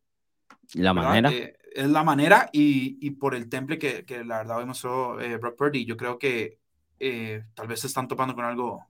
La 0.74 0.94
manera 0.94 1.32
es 1.74 1.90
la 1.90 2.04
manera 2.04 2.50
y, 2.52 2.98
y 3.06 3.12
por 3.12 3.36
el 3.36 3.50
temple 3.50 3.78
que, 3.78 4.06
que, 4.06 4.24
la 4.24 4.40
verdad 4.40 4.58
hoy 4.58 4.66
mostró 4.66 5.20
eh, 5.20 5.38
Brock 5.38 5.58
Purdy. 5.58 5.86
Yo 5.86 5.98
creo 5.98 6.18
que 6.18 6.58
eh, 7.00 7.44
tal 7.54 7.68
vez 7.68 7.82
se 7.82 7.88
están 7.88 8.08
topando 8.08 8.36
con 8.36 8.46
algo. 8.46 8.86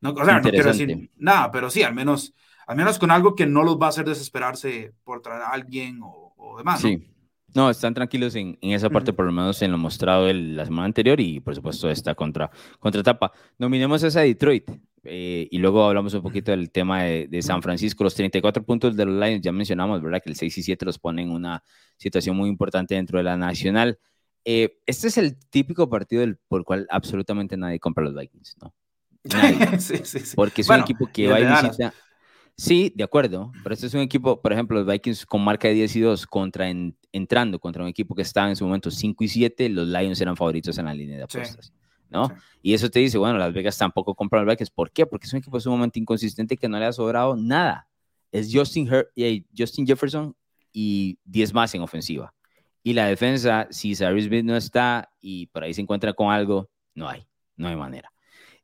No, 0.00 0.10
o 0.10 0.24
sea, 0.24 0.40
no 0.40 0.50
quiero 0.50 0.68
decir 0.72 1.10
nada, 1.16 1.50
pero 1.50 1.70
sí, 1.70 1.82
al 1.82 1.94
menos, 1.94 2.34
al 2.66 2.76
menos 2.76 2.98
con 2.98 3.10
algo 3.10 3.34
que 3.34 3.46
no 3.46 3.62
los 3.62 3.78
va 3.78 3.86
a 3.86 3.88
hacer 3.90 4.06
desesperarse 4.06 4.94
por 5.04 5.20
traer 5.20 5.42
a 5.42 5.50
alguien 5.50 6.00
o, 6.02 6.32
o 6.36 6.56
demás. 6.56 6.80
Sí. 6.80 7.06
¿no? 7.54 7.70
están 7.70 7.94
tranquilos 7.94 8.34
en, 8.34 8.58
en 8.60 8.70
esa 8.72 8.90
parte, 8.90 9.12
por 9.12 9.24
lo 9.24 9.32
menos 9.32 9.60
en 9.62 9.72
lo 9.72 9.78
mostrado 9.78 10.28
el, 10.28 10.56
la 10.56 10.64
semana 10.64 10.86
anterior 10.86 11.20
y 11.20 11.40
por 11.40 11.54
supuesto 11.54 11.90
esta 11.90 12.14
contra, 12.14 12.50
contra 12.78 13.02
Tapa. 13.02 13.32
Nominemos 13.58 14.02
esa 14.02 14.20
Detroit. 14.20 14.70
Eh, 15.04 15.48
y 15.50 15.58
luego 15.58 15.84
hablamos 15.84 16.12
un 16.14 16.22
poquito 16.22 16.50
del 16.50 16.70
tema 16.70 17.04
de, 17.04 17.42
San 17.42 17.62
Francisco, 17.62 18.04
los 18.04 18.14
34 18.14 18.62
puntos 18.62 18.96
de 18.96 19.06
los 19.06 19.14
Lions, 19.14 19.40
ya 19.42 19.52
mencionamos, 19.52 20.02
¿verdad? 20.02 20.20
Que 20.22 20.30
el 20.30 20.36
6 20.36 20.58
y 20.58 20.62
7 20.62 20.84
los 20.84 20.98
ponen 20.98 21.28
en 21.28 21.34
una 21.34 21.62
situación 21.96 22.36
muy 22.36 22.48
importante 22.48 22.94
dentro 22.94 23.18
de 23.18 23.24
la 23.24 23.36
nacional. 23.36 23.98
Eh, 24.44 24.78
este 24.86 25.08
es 25.08 25.18
el 25.18 25.36
típico 25.36 25.88
partido 25.88 26.24
por 26.48 26.60
el 26.60 26.64
cual 26.64 26.86
absolutamente 26.90 27.56
nadie 27.56 27.78
compra 27.78 28.04
los 28.04 28.14
Vikings, 28.14 28.56
¿no? 28.60 28.74
sí, 29.78 29.98
sí, 30.04 30.18
sí. 30.20 30.36
Porque 30.36 30.62
es 30.62 30.68
un 30.68 30.80
equipo 30.80 31.06
que 31.12 31.28
va 31.28 31.40
y 31.40 31.46
visita. 31.46 31.94
Sí, 32.56 32.92
de 32.94 33.04
acuerdo, 33.04 33.52
pero 33.62 33.72
este 33.72 33.86
es 33.86 33.94
un 33.94 34.00
equipo, 34.00 34.42
por 34.42 34.52
ejemplo, 34.52 34.78
los 34.78 34.86
Vikings 34.86 35.24
con 35.24 35.42
marca 35.42 35.68
de 35.68 35.74
10 35.74 35.96
y 35.96 36.00
2 36.00 36.26
contra 36.26 36.70
entrando 37.10 37.58
contra 37.58 37.82
un 37.82 37.88
equipo 37.88 38.14
que 38.14 38.20
estaba 38.20 38.50
en 38.50 38.56
su 38.56 38.66
momento 38.66 38.90
5 38.90 39.24
y 39.24 39.28
7, 39.28 39.70
los 39.70 39.88
Lions 39.88 40.20
eran 40.20 40.36
favoritos 40.36 40.76
en 40.76 40.84
la 40.84 40.92
línea 40.92 41.16
de 41.16 41.22
apuestas. 41.22 41.72
¿No? 42.10 42.28
Y 42.60 42.74
eso 42.74 42.90
te 42.90 42.98
dice, 42.98 43.16
bueno, 43.16 43.38
Las 43.38 43.52
Vegas 43.52 43.78
tampoco 43.78 44.14
compran 44.14 44.44
los 44.44 44.52
Vikings. 44.52 44.70
¿Por 44.70 44.90
qué? 44.90 45.06
Porque 45.06 45.26
es 45.26 45.32
un 45.32 45.38
equipo 45.38 45.58
sumamente 45.60 45.98
inconsistente 45.98 46.56
que 46.56 46.68
no 46.68 46.78
le 46.78 46.84
ha 46.86 46.92
sobrado 46.92 47.36
nada. 47.36 47.88
Es 48.32 48.50
Justin, 48.52 48.88
y 49.14 49.46
Justin 49.56 49.86
Jefferson 49.86 50.36
y 50.72 51.18
10 51.24 51.54
más 51.54 51.74
en 51.74 51.82
ofensiva. 51.82 52.34
Y 52.82 52.92
la 52.92 53.06
defensa, 53.06 53.66
si 53.70 53.94
Cyrus 53.94 54.24
Smith 54.24 54.44
no 54.44 54.56
está 54.56 55.10
y 55.20 55.46
por 55.46 55.64
ahí 55.64 55.74
se 55.74 55.80
encuentra 55.80 56.12
con 56.12 56.30
algo, 56.32 56.70
no 56.94 57.08
hay, 57.08 57.26
no 57.56 57.68
hay 57.68 57.76
manera. 57.76 58.12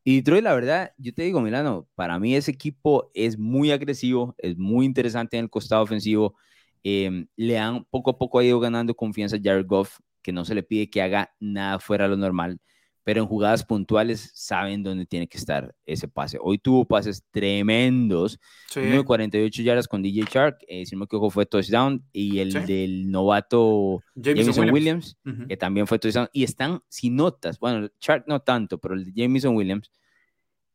Y 0.04 0.16
Detroit, 0.16 0.44
la 0.44 0.54
verdad, 0.54 0.92
yo 0.98 1.12
te 1.12 1.22
digo, 1.22 1.40
Milano, 1.40 1.88
para 1.94 2.18
mí 2.18 2.34
ese 2.36 2.52
equipo 2.52 3.10
es 3.12 3.38
muy 3.38 3.72
agresivo, 3.72 4.34
es 4.38 4.56
muy 4.56 4.86
interesante 4.86 5.36
en 5.36 5.44
el 5.44 5.50
costado 5.50 5.82
ofensivo. 5.82 6.36
Em, 6.84 7.26
le 7.36 7.58
han 7.58 7.84
poco 7.86 8.10
a 8.10 8.18
poco 8.18 8.40
ido 8.40 8.60
ganando 8.60 8.94
confianza 8.94 9.36
a 9.36 9.40
Jared 9.42 9.66
Goff, 9.66 9.98
que 10.22 10.32
no 10.32 10.44
se 10.44 10.54
le 10.54 10.62
pide 10.62 10.88
que 10.88 11.02
haga 11.02 11.34
nada 11.40 11.80
fuera 11.80 12.04
de 12.04 12.10
lo 12.10 12.16
normal 12.16 12.60
pero 13.06 13.20
en 13.20 13.28
jugadas 13.28 13.64
puntuales 13.64 14.32
saben 14.34 14.82
dónde 14.82 15.06
tiene 15.06 15.28
que 15.28 15.38
estar 15.38 15.72
ese 15.86 16.08
pase. 16.08 16.38
Hoy 16.42 16.58
tuvo 16.58 16.84
pases 16.84 17.22
tremendos, 17.30 18.40
sí. 18.68 18.80
48 19.04 19.62
yardas 19.62 19.86
con 19.86 20.02
DJ 20.02 20.24
Shark, 20.28 20.58
eh, 20.66 20.84
si 20.84 20.96
no 20.96 20.98
me 20.98 21.04
equivoco 21.04 21.30
fue 21.30 21.46
touchdown, 21.46 22.04
y 22.12 22.40
el 22.40 22.66
del 22.66 23.08
novato 23.08 24.02
Jameson, 24.16 24.70
Williams, 24.70 25.16
que 25.48 25.56
también 25.56 25.86
fue 25.86 26.00
touchdown, 26.00 26.28
y 26.32 26.42
están, 26.42 26.80
si 26.88 27.10
notas, 27.10 27.60
bueno, 27.60 27.88
Shark 28.00 28.24
no 28.26 28.40
tanto, 28.40 28.78
pero 28.78 28.94
el 28.94 29.04
de 29.04 29.12
Jameson 29.14 29.54
Williams, 29.54 29.88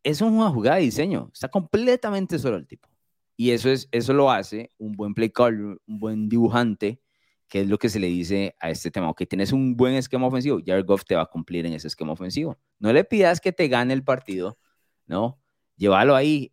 es 0.01 0.21
una 0.21 0.49
jugada 0.51 0.77
de 0.77 0.83
diseño, 0.83 1.31
está 1.33 1.49
completamente 1.49 2.39
solo 2.39 2.55
el 2.55 2.65
tipo. 2.65 2.87
Y 3.35 3.51
eso, 3.51 3.69
es, 3.69 3.89
eso 3.91 4.13
lo 4.13 4.31
hace 4.31 4.71
un 4.77 4.93
buen 4.93 5.13
play 5.13 5.31
caller, 5.31 5.81
un 5.85 5.99
buen 5.99 6.29
dibujante, 6.29 7.01
¿Qué 7.51 7.59
es 7.59 7.67
lo 7.67 7.77
que 7.77 7.89
se 7.89 7.99
le 7.99 8.07
dice 8.07 8.55
a 8.61 8.69
este 8.69 8.91
tema? 8.91 9.09
Ok, 9.09 9.23
tienes 9.27 9.51
un 9.51 9.75
buen 9.75 9.95
esquema 9.95 10.25
ofensivo, 10.25 10.61
Jared 10.65 10.85
Goff 10.85 11.03
te 11.03 11.17
va 11.17 11.23
a 11.23 11.25
cumplir 11.25 11.65
en 11.65 11.73
ese 11.73 11.89
esquema 11.89 12.13
ofensivo. 12.13 12.57
No 12.79 12.93
le 12.93 13.03
pidas 13.03 13.41
que 13.41 13.51
te 13.51 13.67
gane 13.67 13.93
el 13.93 14.05
partido, 14.05 14.57
¿no? 15.05 15.37
Llévalo 15.75 16.15
ahí 16.15 16.49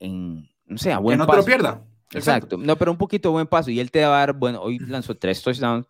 en, 0.00 0.50
no 0.64 0.78
sé, 0.78 0.92
a 0.92 0.98
buen 0.98 1.16
que 1.16 1.24
no 1.24 1.30
te 1.30 1.36
lo 1.36 1.44
pierda. 1.44 1.86
Exacto. 2.12 2.56
No, 2.56 2.74
pero 2.74 2.90
un 2.90 2.98
poquito 2.98 3.30
buen 3.30 3.46
paso. 3.46 3.70
Y 3.70 3.78
él 3.78 3.92
te 3.92 4.00
va 4.00 4.16
a 4.16 4.18
dar, 4.18 4.32
bueno, 4.32 4.60
hoy 4.60 4.80
lanzó 4.80 5.16
tres 5.16 5.40
touchdowns, 5.40 5.86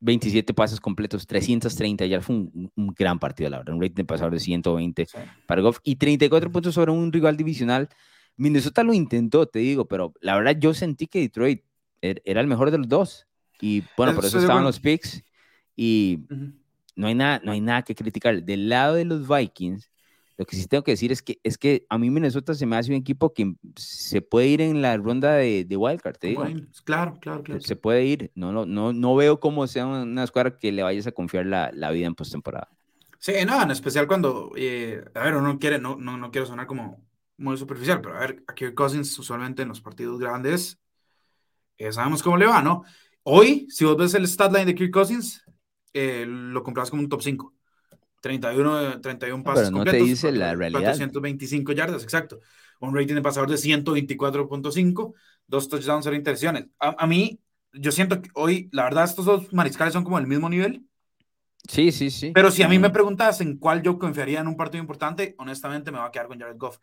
27 0.00 0.50
em, 0.50 0.56
pases 0.56 0.80
completos, 0.80 1.28
330 1.28 2.06
ya 2.06 2.20
fue 2.20 2.34
un, 2.34 2.72
gran 2.98 3.20
partido, 3.20 3.50
la 3.50 3.58
verdad. 3.58 3.72
Un 3.72 3.80
rating 3.80 3.94
de 3.94 4.04
pasador 4.04 4.32
de 4.32 4.40
120 4.40 5.06
para 5.46 5.62
Goff 5.62 5.78
y 5.84 5.94
34 5.94 6.50
puntos 6.50 6.74
sobre 6.74 6.90
un 6.90 7.12
rival 7.12 7.36
divisional. 7.36 7.88
Minnesota 8.36 8.82
lo 8.82 8.94
intentó, 8.94 9.46
te 9.46 9.60
digo, 9.60 9.86
pero 9.86 10.12
la 10.20 10.34
verdad 10.34 10.56
yo 10.58 10.74
sentí 10.74 11.06
que 11.06 11.20
Detroit 11.20 11.62
era 12.00 12.40
el 12.40 12.46
mejor 12.46 12.70
de 12.70 12.78
los 12.78 12.88
dos. 12.88 13.26
Y 13.60 13.82
bueno, 13.96 14.14
por 14.14 14.24
eso 14.24 14.38
estaban 14.38 14.64
los 14.64 14.80
picks. 14.80 15.22
Y 15.74 16.20
no, 16.94 17.06
hay 17.06 17.14
nada, 17.14 17.40
no 17.44 17.52
hay 17.52 17.60
nada 17.60 17.82
que 17.82 17.94
criticar. 17.94 18.42
Del 18.42 18.68
lado 18.68 18.94
de 18.94 19.04
los 19.04 19.26
Vikings, 19.28 19.90
lo 20.38 20.44
que 20.44 20.56
sí 20.56 20.66
tengo 20.66 20.84
que 20.84 20.92
decir 20.92 21.12
es 21.12 21.22
que, 21.22 21.38
es 21.42 21.56
que 21.56 21.86
a 21.88 21.96
mí 21.98 22.10
Minnesota 22.10 22.54
se 22.54 22.66
me 22.66 22.76
hace 22.76 22.90
un 22.90 22.98
equipo 22.98 23.32
que 23.32 23.54
se 23.76 24.20
puede 24.20 24.48
ir 24.48 24.60
en 24.60 24.82
la 24.82 24.96
ronda 24.96 25.34
de, 25.34 25.64
de 25.64 25.76
Wildcard, 25.76 26.16
te 26.18 26.28
digo. 26.28 26.44
claro, 26.84 27.18
claro, 27.20 27.42
claro. 27.42 27.60
Se 27.60 27.76
puede 27.76 28.04
ir. 28.04 28.30
No, 28.34 28.52
no, 28.52 28.66
no, 28.66 28.92
no 28.92 29.16
veo 29.16 29.40
cómo 29.40 29.66
sea 29.66 29.86
una 29.86 30.24
escuadra 30.24 30.56
que 30.56 30.72
le 30.72 30.82
vayas 30.82 31.06
a 31.06 31.12
confiar 31.12 31.46
la, 31.46 31.70
la 31.72 31.90
vida 31.90 32.06
en 32.06 32.14
postemporada. 32.14 32.68
Sí, 33.18 33.32
no, 33.46 33.62
en 33.62 33.70
especial 33.70 34.06
cuando, 34.06 34.52
eh, 34.56 35.02
a 35.14 35.20
ver, 35.20 35.34
uno 35.36 35.58
quiere, 35.58 35.78
no, 35.78 35.96
no, 35.96 36.18
no 36.18 36.30
quiero 36.30 36.46
sonar 36.46 36.66
como 36.66 37.02
muy 37.38 37.56
superficial, 37.56 38.00
pero 38.00 38.16
a 38.16 38.20
ver, 38.20 38.44
aquí 38.46 38.72
Cousins 38.72 39.18
usualmente 39.18 39.62
en 39.62 39.68
los 39.68 39.80
partidos 39.80 40.18
grandes 40.18 40.78
eh, 41.78 41.92
sabemos 41.92 42.22
cómo 42.22 42.36
le 42.36 42.46
va, 42.46 42.62
¿no? 42.62 42.84
Hoy, 43.22 43.66
si 43.70 43.84
vos 43.84 43.96
ves 43.96 44.14
el 44.14 44.26
stat 44.28 44.52
line 44.52 44.66
de 44.66 44.74
Kirk 44.74 44.92
Cousins, 44.92 45.44
eh, 45.92 46.24
lo 46.26 46.62
compras 46.62 46.90
como 46.90 47.02
un 47.02 47.08
top 47.08 47.22
5. 47.22 47.54
31, 48.20 49.00
31 49.00 49.42
pases 49.44 49.70
Pero 49.70 49.84
no 49.84 49.90
te 49.90 49.96
dice 49.98 50.32
la 50.32 50.54
realidad. 50.54 50.80
425 50.80 51.72
yardas, 51.72 52.02
exacto. 52.02 52.40
Un 52.80 52.94
rating 52.94 53.14
de 53.14 53.22
pasador 53.22 53.48
de 53.48 53.56
124.5, 53.56 55.14
dos 55.46 55.68
touchdowns, 55.68 56.04
cero 56.04 56.16
intercepciones. 56.16 56.66
A, 56.78 57.06
mí, 57.06 57.40
yo 57.72 57.92
siento 57.92 58.20
que 58.20 58.30
hoy, 58.34 58.68
la 58.72 58.84
verdad, 58.84 59.04
estos 59.04 59.24
dos 59.24 59.52
mariscales 59.52 59.92
son 59.92 60.04
como 60.04 60.18
del 60.18 60.26
mismo 60.26 60.48
nivel. 60.48 60.84
Sí, 61.68 61.92
sí, 61.92 62.10
sí. 62.10 62.32
Pero 62.32 62.50
si 62.50 62.62
a 62.62 62.68
mí 62.68 62.78
me 62.78 62.90
preguntas 62.90 63.40
en 63.40 63.58
cuál 63.58 63.82
yo 63.82 63.98
confiaría 63.98 64.40
en 64.40 64.48
un 64.48 64.56
partido 64.56 64.82
importante, 64.82 65.34
honestamente 65.38 65.90
me 65.90 65.98
va 65.98 66.06
a 66.06 66.10
quedar 66.10 66.28
con 66.28 66.38
Jared 66.38 66.58
Goff. 66.58 66.78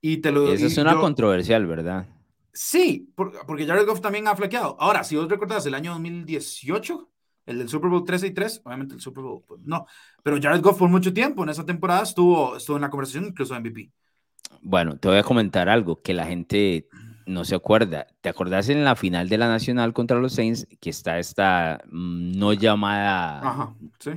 Y 0.00 0.18
te 0.18 0.30
lo 0.30 0.52
Esa 0.52 0.66
es 0.66 0.78
una 0.78 0.96
controversial, 0.96 1.66
¿verdad? 1.66 2.06
Sí, 2.52 3.12
porque 3.14 3.66
Jared 3.66 3.86
Goff 3.86 4.00
también 4.00 4.26
ha 4.28 4.36
flaqueado. 4.36 4.76
Ahora, 4.80 5.04
si 5.04 5.16
vos 5.16 5.28
recordás 5.28 5.64
el 5.66 5.74
año 5.74 5.92
2018, 5.92 7.10
el 7.46 7.58
del 7.58 7.68
Super 7.68 7.90
Bowl 7.90 8.04
13 8.04 8.28
y 8.28 8.30
3, 8.32 8.62
obviamente 8.64 8.94
el 8.94 9.00
Super 9.00 9.22
Bowl, 9.22 9.42
pues, 9.46 9.60
no, 9.64 9.86
pero 10.22 10.38
Jared 10.40 10.60
Goff 10.60 10.78
por 10.78 10.88
mucho 10.88 11.12
tiempo 11.12 11.42
en 11.42 11.50
esa 11.50 11.64
temporada 11.64 12.02
estuvo, 12.02 12.56
estuvo 12.56 12.76
en 12.76 12.82
la 12.82 12.90
conversación, 12.90 13.26
incluso 13.26 13.54
MVP. 13.54 13.90
Bueno, 14.62 14.98
te 14.98 15.08
voy 15.08 15.18
a 15.18 15.22
comentar 15.22 15.68
algo 15.68 16.02
que 16.02 16.12
la 16.12 16.26
gente 16.26 16.88
no 17.26 17.44
se 17.44 17.54
acuerda. 17.54 18.06
¿Te 18.20 18.28
acordás 18.28 18.68
en 18.68 18.84
la 18.84 18.96
final 18.96 19.28
de 19.28 19.38
la 19.38 19.48
Nacional 19.48 19.92
contra 19.92 20.18
los 20.18 20.34
Saints 20.34 20.66
que 20.80 20.90
está 20.90 21.18
esta 21.18 21.80
mm, 21.86 22.32
no 22.32 22.52
llamada 22.52 23.74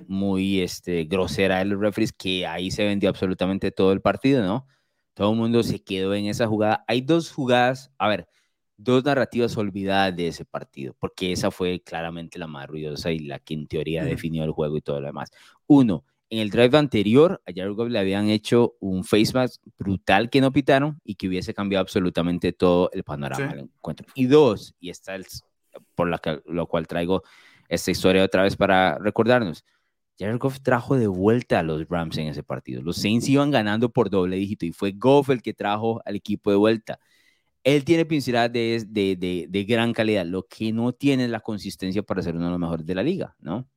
muy 0.07 0.61
este, 0.61 1.05
grosera 1.05 1.59
de 1.59 1.65
los 1.65 1.79
referees 1.79 2.11
que 2.11 2.45
ahí 2.47 2.71
se 2.71 2.85
vendió 2.85 3.09
absolutamente 3.09 3.71
todo 3.71 3.91
el 3.93 4.01
partido, 4.01 4.43
¿no? 4.43 4.67
Todo 5.13 5.31
el 5.31 5.37
mundo 5.37 5.63
se 5.63 5.83
quedó 5.83 6.13
en 6.13 6.25
esa 6.25 6.47
jugada. 6.47 6.83
Hay 6.87 7.01
dos 7.01 7.31
jugadas, 7.31 7.91
a 7.97 8.07
ver, 8.07 8.27
dos 8.77 9.03
narrativas 9.03 9.55
olvidadas 9.57 10.15
de 10.15 10.27
ese 10.27 10.45
partido, 10.45 10.95
porque 10.99 11.31
esa 11.31 11.51
fue 11.51 11.81
claramente 11.81 12.39
la 12.39 12.47
más 12.47 12.67
ruidosa 12.67 13.11
y 13.11 13.19
la 13.19 13.39
que 13.39 13.53
en 13.53 13.67
teoría 13.67 14.03
definió 14.03 14.43
el 14.43 14.51
juego 14.51 14.77
y 14.77 14.81
todo 14.81 14.99
lo 14.99 15.07
demás. 15.07 15.31
Uno, 15.67 16.03
en 16.29 16.39
el 16.39 16.49
drive 16.49 16.77
anterior, 16.77 17.41
a 17.45 17.51
Jared 17.55 17.73
Goff 17.73 17.89
le 17.89 17.99
habían 17.99 18.27
hecho 18.29 18.75
un 18.79 19.03
face 19.03 19.31
mask 19.33 19.61
brutal 19.77 20.29
que 20.31 20.41
no 20.41 20.51
pitaron 20.51 20.99
y 21.03 21.15
que 21.15 21.27
hubiese 21.27 21.53
cambiado 21.53 21.81
absolutamente 21.81 22.53
todo 22.53 22.89
el 22.91 23.03
panorama 23.03 23.53
del 23.53 23.59
encuentro. 23.65 24.07
Y 24.15 24.25
dos, 24.25 24.73
y 24.79 24.89
esta 24.89 25.15
es 25.15 25.43
por 25.95 26.09
la 26.09 26.19
lo 26.45 26.67
cual 26.67 26.87
traigo 26.87 27.23
esta 27.67 27.91
historia 27.91 28.23
otra 28.23 28.43
vez 28.43 28.55
para 28.55 28.97
recordarnos. 28.97 29.63
Jared 30.19 30.37
Goff 30.37 30.61
trajo 30.61 30.95
de 30.95 31.07
vuelta 31.07 31.59
a 31.59 31.63
los 31.63 31.87
Rams 31.87 32.17
en 32.17 32.27
ese 32.27 32.43
partido. 32.43 32.81
Los 32.81 32.97
Saints 32.97 33.27
iban 33.29 33.51
ganando 33.51 33.89
por 33.89 34.09
doble 34.09 34.35
dígito 34.35 34.65
y 34.65 34.71
fue 34.71 34.91
Goff 34.91 35.29
el 35.29 35.41
que 35.41 35.53
trajo 35.53 36.01
al 36.05 36.15
equipo 36.15 36.51
de 36.51 36.57
vuelta. 36.57 36.99
Él 37.63 37.83
tiene 37.83 38.05
pinceladas 38.05 38.51
de, 38.51 38.85
de, 38.87 39.47
de, 39.49 39.63
gran 39.63 39.93
calidad, 39.93 40.25
lo 40.25 40.45
que 40.47 40.73
no 40.73 40.91
tiene 40.91 41.25
es 41.25 41.29
la 41.29 41.39
consistencia 41.39 42.03
para 42.03 42.21
ser 42.21 42.35
uno 42.35 42.45
de 42.45 42.51
los 42.51 42.59
mejores 42.59 42.85
de 42.85 42.93
la 42.93 43.03
liga, 43.03 43.35
¿no? 43.39 43.67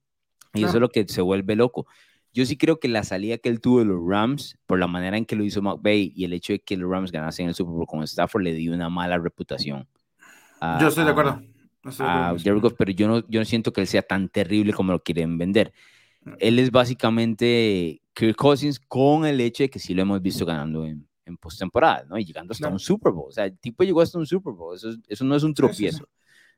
Y 0.55 0.65
eso 0.65 0.75
es 0.75 0.81
lo 0.81 0.89
que 0.89 1.07
se 1.07 1.21
vuelve 1.21 1.55
loco. 1.55 1.87
Yo 2.33 2.45
sí 2.45 2.57
creo 2.57 2.81
que 2.81 2.89
la 2.89 3.05
salida 3.05 3.39
que 3.39 3.49
él 3.49 3.61
tuvo 3.61 3.79
de 3.79 3.85
los 3.85 4.01
Rams, 4.07 4.59
por 4.67 4.79
la 4.79 4.87
manera 4.87 5.17
en 5.17 5.25
que 5.25 5.37
lo 5.37 5.45
hizo 5.45 5.63
McVay 5.63 6.13
y 6.15 6.25
el 6.25 6.33
hecho 6.33 6.53
de 6.53 6.59
que 6.59 6.77
los 6.77 6.91
Rams 6.91 7.13
ganasen 7.13 7.49
el 7.49 7.55
Super 7.55 7.75
Bowl 7.75 7.87
con 7.87 8.03
Stafford, 8.03 8.43
le 8.43 8.55
dio 8.55 8.75
una 8.75 8.91
mala 8.91 9.19
reputación. 9.19 9.87
yo 10.81 10.89
estoy 10.89 11.05
de 11.05 11.11
acuerdo. 11.11 11.43
A, 12.01 12.35
pero 12.77 12.93
yo 12.93 13.07
no, 13.07 13.29
yo 13.29 13.41
no 13.41 13.45
siento 13.45 13.73
que 13.73 13.81
él 13.81 13.87
sea 13.87 14.03
tan 14.03 14.29
terrible 14.29 14.73
como 14.73 14.93
lo 14.93 15.03
quieren 15.03 15.39
vender. 15.39 15.73
Él 16.39 16.59
es 16.59 16.71
básicamente 16.71 18.01
Kirk 18.13 18.37
Cousins 18.37 18.81
con 18.81 19.27
el 19.27 19.41
hecho 19.41 19.65
de 19.65 19.71
que 19.71 19.79
sí 19.79 19.95
lo 19.95 20.03
hemos 20.03 20.21
visto 20.21 20.45
ganando 20.45 20.85
en, 20.85 21.07
en 21.25 21.37
postemporada, 21.37 22.05
¿no? 22.09 22.19
Y 22.19 22.25
llegando 22.25 22.53
hasta 22.53 22.69
un 22.69 22.79
Super 22.79 23.13
Bowl. 23.13 23.29
O 23.29 23.33
sea, 23.33 23.45
el 23.45 23.59
tipo 23.59 23.85
llegó 23.85 24.01
hasta 24.01 24.19
un 24.19 24.27
Super 24.27 24.53
Bowl. 24.53 24.75
Eso, 24.75 24.91
eso 25.07 25.25
no 25.25 25.37
es 25.37 25.43
un 25.43 25.55
tropiezo. 25.55 26.09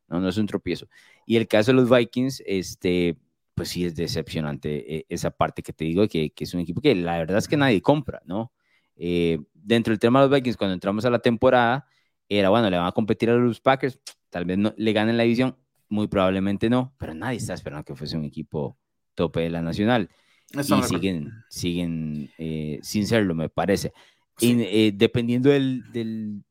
No, 0.06 0.20
no 0.20 0.28
es 0.28 0.36
un 0.36 0.46
tropiezo. 0.46 0.86
Y 1.26 1.36
el 1.36 1.46
caso 1.46 1.72
de 1.72 1.76
los 1.76 1.90
Vikings, 1.90 2.42
este, 2.46 3.16
pues 3.54 3.70
sí 3.70 3.84
es 3.84 3.96
decepcionante 3.96 4.96
eh, 4.96 5.06
esa 5.08 5.30
parte 5.30 5.62
que 5.62 5.72
te 5.72 5.84
digo, 5.84 6.06
que, 6.06 6.30
que, 6.30 6.44
es 6.44 6.54
un 6.54 6.60
equipo 6.60 6.80
que 6.80 6.94
la 6.94 7.18
verdad 7.18 7.38
es 7.38 7.48
que 7.48 7.56
nadie 7.56 7.82
compra, 7.82 8.22
¿no? 8.24 8.52
Eh, 8.96 9.38
dentro 9.52 9.92
del 9.92 9.98
tema 9.98 10.20
de 10.20 10.28
los 10.28 10.36
Vikings, 10.36 10.56
cuando 10.56 10.74
entramos 10.74 11.04
a 11.04 11.10
la 11.10 11.18
temporada, 11.18 11.86
era, 12.28 12.50
bueno, 12.50 12.70
le 12.70 12.76
van 12.76 12.86
a 12.86 12.92
competir 12.92 13.30
a 13.30 13.34
los 13.34 13.60
Packers, 13.60 14.00
tal 14.30 14.44
vez 14.44 14.58
no, 14.58 14.72
le 14.76 14.92
ganen 14.92 15.16
la 15.16 15.24
división, 15.24 15.56
muy 15.88 16.08
probablemente 16.08 16.68
no, 16.68 16.94
pero 16.98 17.14
nadie 17.14 17.38
está 17.38 17.54
esperando 17.54 17.84
que 17.84 17.94
fuese 17.94 18.16
un 18.16 18.24
equipo 18.24 18.78
tope 19.18 19.40
de 19.40 19.50
la 19.50 19.60
nacional. 19.60 20.08
y 20.52 20.62
siguen, 20.62 21.32
siguen 21.50 22.30
eh, 22.38 22.78
sin 22.82 23.06
serlo, 23.06 23.34
me 23.34 23.48
parece. 23.48 23.92
Y, 24.40 24.92
dependiendo 24.92 25.50
del, 25.50 25.82
del 25.92 26.44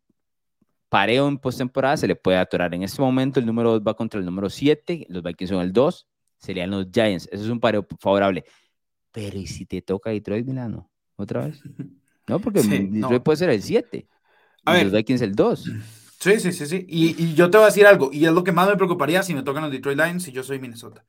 pareo 0.89 1.30
en 1.30 1.38
postemporada, 1.38 1.95
se 1.95 2.08
le 2.08 2.17
puede 2.17 2.38
atorar. 2.38 2.75
En 2.75 2.84
este 2.84 3.01
momento 3.01 3.39
el 3.39 3.45
número 3.45 3.71
2 3.71 3.82
va 3.88 3.93
contra 3.93 4.19
el 4.19 4.25
número 4.25 4.49
7, 4.49 5.08
los 5.08 5.23
Vikings 5.23 5.49
son 5.49 5.62
el 5.62 5.71
2, 5.71 6.06
serían 6.38 6.71
los 6.71 6.88
Giants. 6.91 7.30
Eso 7.32 7.45
es 7.45 7.49
un 7.49 7.62
pareo 7.62 7.88
favorable. 8.01 8.43
Pero 9.13 9.38
¿y 9.38 9.47
si 9.47 9.65
te 9.65 9.82
toca 9.82 10.10
Detroit 10.10 10.45
Milano? 10.45 10.91
¿Otra 11.15 11.45
vez? 11.45 11.62
No, 12.27 12.39
porque 12.39 12.62
Detroit 12.91 13.23
puede 13.23 13.38
ser 13.38 13.49
el 13.49 13.63
7. 13.63 14.06
A 14.65 14.73
ver. 14.73 14.84
Los 14.84 14.93
Vikings 14.93 15.21
el 15.21 15.34
2. 15.34 15.71
Sí, 16.19 16.39
sí, 16.41 16.51
sí, 16.51 16.65
sí. 16.65 16.86
Y, 16.89 17.23
y, 17.23 17.36
yo 17.36 17.49
te 17.49 17.58
voy 17.58 17.63
a 17.63 17.67
decir 17.67 17.86
algo, 17.86 18.10
y 18.12 18.25
es 18.25 18.34
lo 18.34 18.43
que 18.43 18.51
más 18.51 18.67
me 18.67 18.75
preocuparía 18.75 19.23
si 19.23 19.34
me 19.34 19.43
tocan 19.43 19.63
los 19.63 19.71
Detroit 19.71 19.97
Lions 19.97 20.27
y 20.27 20.34
yo 20.34 20.43
soy 20.43 20.60
Minnesota. 20.60 21.06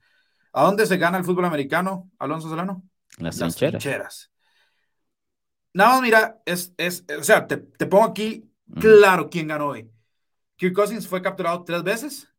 ¿A 0.59 0.65
dónde 0.65 0.87
se 0.87 0.97
gana 0.97 1.19
el 1.19 1.25
fútbol 1.25 1.45
americano, 1.45 2.11
Alonso 2.19 2.49
Solano? 2.49 2.83
Las, 3.19 3.39
Las 3.39 3.55
trincheras. 3.55 4.33
Nada 5.73 5.91
más, 5.91 6.03
mira, 6.03 6.43
es, 6.45 6.75
es, 6.77 7.05
o 7.17 7.23
sea, 7.23 7.47
te, 7.47 7.59
te 7.59 7.87
pongo 7.87 8.03
aquí 8.03 8.51
claro 8.81 9.31
quién 9.31 9.47
ganó 9.47 9.69
hoy. 9.69 9.89
Kirk 10.57 10.75
Cousins 10.75 11.07
fue 11.07 11.23
capturado 11.23 11.63
tres 11.63 11.85
veces 11.85 12.35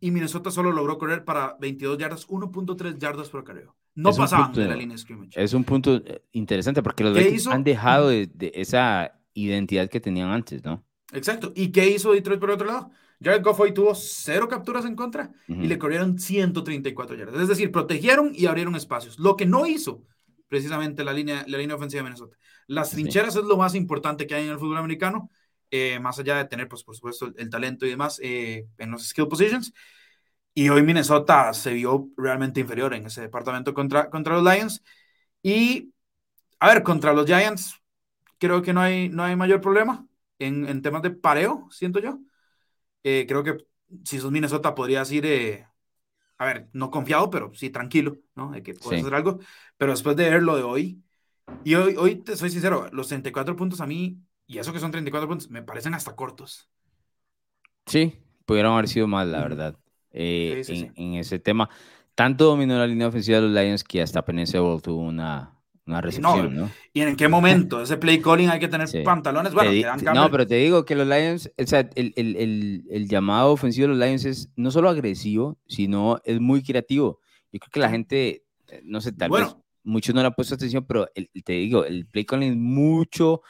y 0.00 0.10
Minnesota 0.10 0.50
solo 0.50 0.72
logró 0.72 0.96
correr 0.96 1.26
para 1.26 1.54
22 1.60 1.98
yardas, 1.98 2.26
1.3 2.28 2.96
yardas 2.96 3.28
por 3.28 3.44
carrera. 3.44 3.74
No 3.94 4.14
pasaban 4.14 4.54
de 4.54 4.64
la 4.64 4.74
línea 4.74 4.94
de 4.94 5.02
scrimmage. 5.02 5.32
Es 5.34 5.52
un 5.52 5.64
punto 5.64 5.96
eh, 5.96 6.22
interesante 6.32 6.82
porque 6.82 7.04
los 7.04 7.14
Vikings 7.14 7.48
han 7.48 7.62
dejado 7.62 8.08
de, 8.08 8.30
esa 8.54 9.20
identidad 9.34 9.90
que 9.90 10.00
tenían 10.00 10.30
antes, 10.30 10.64
¿no? 10.64 10.82
Exacto. 11.12 11.52
¿Y 11.54 11.72
qué 11.72 11.90
hizo 11.90 12.12
Detroit 12.12 12.40
por 12.40 12.52
otro 12.52 12.66
lado? 12.68 12.90
Jared 13.20 13.42
Goff 13.42 13.60
hoy 13.60 13.74
tuvo 13.74 13.94
cero 13.94 14.48
capturas 14.48 14.84
en 14.84 14.94
contra 14.94 15.32
y 15.48 15.66
le 15.66 15.78
corrieron 15.78 16.18
134 16.18 17.16
yardas. 17.16 17.42
Es 17.42 17.48
decir, 17.48 17.72
protegieron 17.72 18.32
y 18.34 18.46
abrieron 18.46 18.76
espacios. 18.76 19.18
Lo 19.18 19.36
que 19.36 19.44
no 19.44 19.66
hizo 19.66 20.04
precisamente 20.48 21.04
la 21.04 21.12
línea, 21.12 21.44
la 21.46 21.58
línea 21.58 21.76
ofensiva 21.76 22.00
de 22.00 22.04
Minnesota. 22.04 22.36
Las 22.66 22.90
trincheras 22.90 23.36
es 23.36 23.44
lo 23.44 23.56
más 23.56 23.74
importante 23.74 24.26
que 24.26 24.34
hay 24.34 24.44
en 24.44 24.50
el 24.50 24.58
fútbol 24.58 24.78
americano. 24.78 25.30
Eh, 25.70 25.98
más 26.00 26.18
allá 26.18 26.36
de 26.38 26.46
tener, 26.46 26.68
pues, 26.68 26.82
por 26.82 26.94
supuesto, 26.94 27.32
el, 27.36 27.50
talento 27.50 27.84
y 27.84 27.90
demás 27.90 28.18
eh, 28.22 28.66
en 28.78 28.90
los 28.90 29.06
skill 29.06 29.28
positions. 29.28 29.72
Y 30.54 30.70
hoy 30.70 30.82
Minnesota 30.82 31.52
se 31.52 31.72
vio 31.72 32.08
realmente 32.16 32.60
inferior 32.60 32.94
en 32.94 33.06
ese 33.06 33.20
departamento 33.20 33.74
contra, 33.74 34.10
contra 34.10 34.40
los 34.40 34.44
Lions. 34.44 34.82
Y, 35.42 35.92
a 36.58 36.68
ver, 36.68 36.82
contra 36.82 37.12
los 37.12 37.26
Giants, 37.26 37.80
creo 38.38 38.62
que 38.62 38.72
no 38.72 38.80
hay, 38.80 39.08
no 39.08 39.22
hay 39.22 39.36
mayor 39.36 39.60
problema 39.60 40.06
en, 40.38 40.66
en 40.68 40.82
temas 40.82 41.02
de 41.02 41.10
pareo, 41.10 41.68
siento 41.70 42.00
yo. 42.00 42.18
Eh, 43.02 43.26
creo 43.28 43.42
que 43.42 43.56
si 44.04 44.18
sos 44.18 44.30
Minnesota 44.30 44.74
podrías 44.74 45.10
ir, 45.12 45.66
a 46.38 46.44
ver, 46.46 46.68
no 46.72 46.90
confiado, 46.90 47.30
pero 47.30 47.52
sí 47.54 47.70
tranquilo, 47.70 48.18
¿no? 48.34 48.50
De 48.50 48.62
que 48.62 48.74
puedes 48.74 49.02
hacer 49.02 49.14
algo. 49.14 49.38
Pero 49.76 49.92
después 49.92 50.16
de 50.16 50.30
ver 50.30 50.42
lo 50.42 50.56
de 50.56 50.62
hoy, 50.62 51.02
y 51.64 51.74
hoy, 51.74 51.96
hoy 51.96 52.16
te 52.16 52.36
soy 52.36 52.50
sincero, 52.50 52.88
los 52.92 53.08
34 53.08 53.56
puntos 53.56 53.80
a 53.80 53.86
mí 53.86 54.20
y 54.48 54.58
eso 54.58 54.72
que 54.72 54.80
son 54.80 54.90
34 54.90 55.28
puntos, 55.28 55.50
me 55.50 55.62
parecen 55.62 55.94
hasta 55.94 56.16
cortos. 56.16 56.70
Sí, 57.84 58.18
pudieron 58.46 58.72
haber 58.72 58.88
sido 58.88 59.06
más, 59.06 59.28
la 59.28 59.40
verdad, 59.40 59.78
eh, 60.10 60.62
en, 60.96 61.14
ese 61.14 61.38
tema. 61.38 61.68
Tanto 62.14 62.46
dominó 62.46 62.78
la 62.78 62.86
línea 62.86 63.08
ofensiva 63.08 63.36
de 63.40 63.46
los 63.46 63.52
Lions 63.52 63.84
que 63.84 64.00
hasta 64.00 64.24
Penelope 64.24 64.82
tuvo 64.82 65.02
una, 65.02 65.57
una 65.88 66.00
recepción, 66.00 66.54
no, 66.54 66.70
¿Y 66.92 67.00
en 67.00 67.16
qué 67.16 67.28
momento? 67.28 67.82
Ese 67.82 67.96
play 67.96 68.20
calling 68.20 68.50
hay 68.50 68.60
que 68.60 68.68
tener 68.68 68.88
pantalones. 69.04 69.54
Bueno, 69.54 69.70
no, 70.14 70.30
pero 70.30 70.46
te 70.46 70.56
digo 70.56 70.84
que 70.84 70.94
los 70.94 71.06
Lions, 71.08 71.50
o 71.56 71.66
sea, 71.66 71.88
el, 71.94 72.12
el, 72.16 72.36
el, 72.36 72.84
el, 72.90 73.08
llamado 73.08 73.52
ofensivo 73.52 73.88
de 73.88 73.94
los 73.94 74.06
Lions 74.06 74.24
es 74.24 74.50
no 74.56 74.70
solo 74.70 74.88
agresivo, 74.88 75.58
sino 75.66 76.20
es 76.24 76.40
muy 76.40 76.62
creativo. 76.62 77.20
Yo 77.50 77.60
creo 77.60 77.70
que 77.72 77.80
la 77.80 77.90
gente, 77.90 78.44
eh, 78.68 78.82
no 78.84 79.00
sé, 79.00 79.12
tal 79.12 79.30
vez 79.30 79.56
muchos 79.82 80.14
no 80.14 80.20
le 80.20 80.26
han 80.26 80.34
puesto 80.34 80.54
atención, 80.54 80.84
pero 80.86 81.06
te 81.44 81.52
digo, 81.54 81.84
el 81.84 82.06
play 82.06 82.24
calling 82.24 82.50
es 82.50 82.56
mucho 82.56 83.42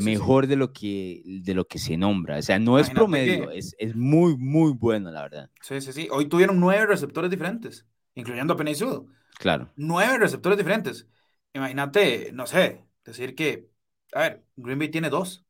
mejor 0.00 0.46
De, 0.46 0.56
lo 0.56 0.72
que, 0.72 1.22
de 1.24 1.54
lo 1.54 1.66
que 1.66 1.78
se 1.78 1.96
nombra. 1.96 2.38
O 2.38 2.42
sea, 2.42 2.58
no 2.58 2.78
es 2.78 2.90
promedio, 2.90 3.50
es, 3.50 3.74
es, 3.78 3.94
muy, 3.94 4.36
muy 4.36 4.72
bueno, 4.72 5.10
la 5.10 5.22
verdad. 5.22 5.50
Sí, 5.62 5.80
sí, 5.80 5.92
sí. 5.92 6.08
Hoy 6.10 6.26
tuvieron 6.26 6.60
nueve 6.60 6.86
receptores 6.86 7.30
diferentes, 7.30 7.86
incluyendo 8.14 8.54
a 8.54 8.56
Penisudo. 8.56 9.06
Claro. 9.38 9.70
Nueve 9.76 10.18
receptores 10.18 10.58
diferentes. 10.58 11.06
Imagínate, 11.52 12.30
no 12.32 12.46
sé, 12.46 12.84
decir 13.04 13.34
que, 13.34 13.70
a 14.12 14.20
ver, 14.20 14.44
Green 14.56 14.78
Bay 14.78 14.88
tiene 14.88 15.10
dos, 15.10 15.44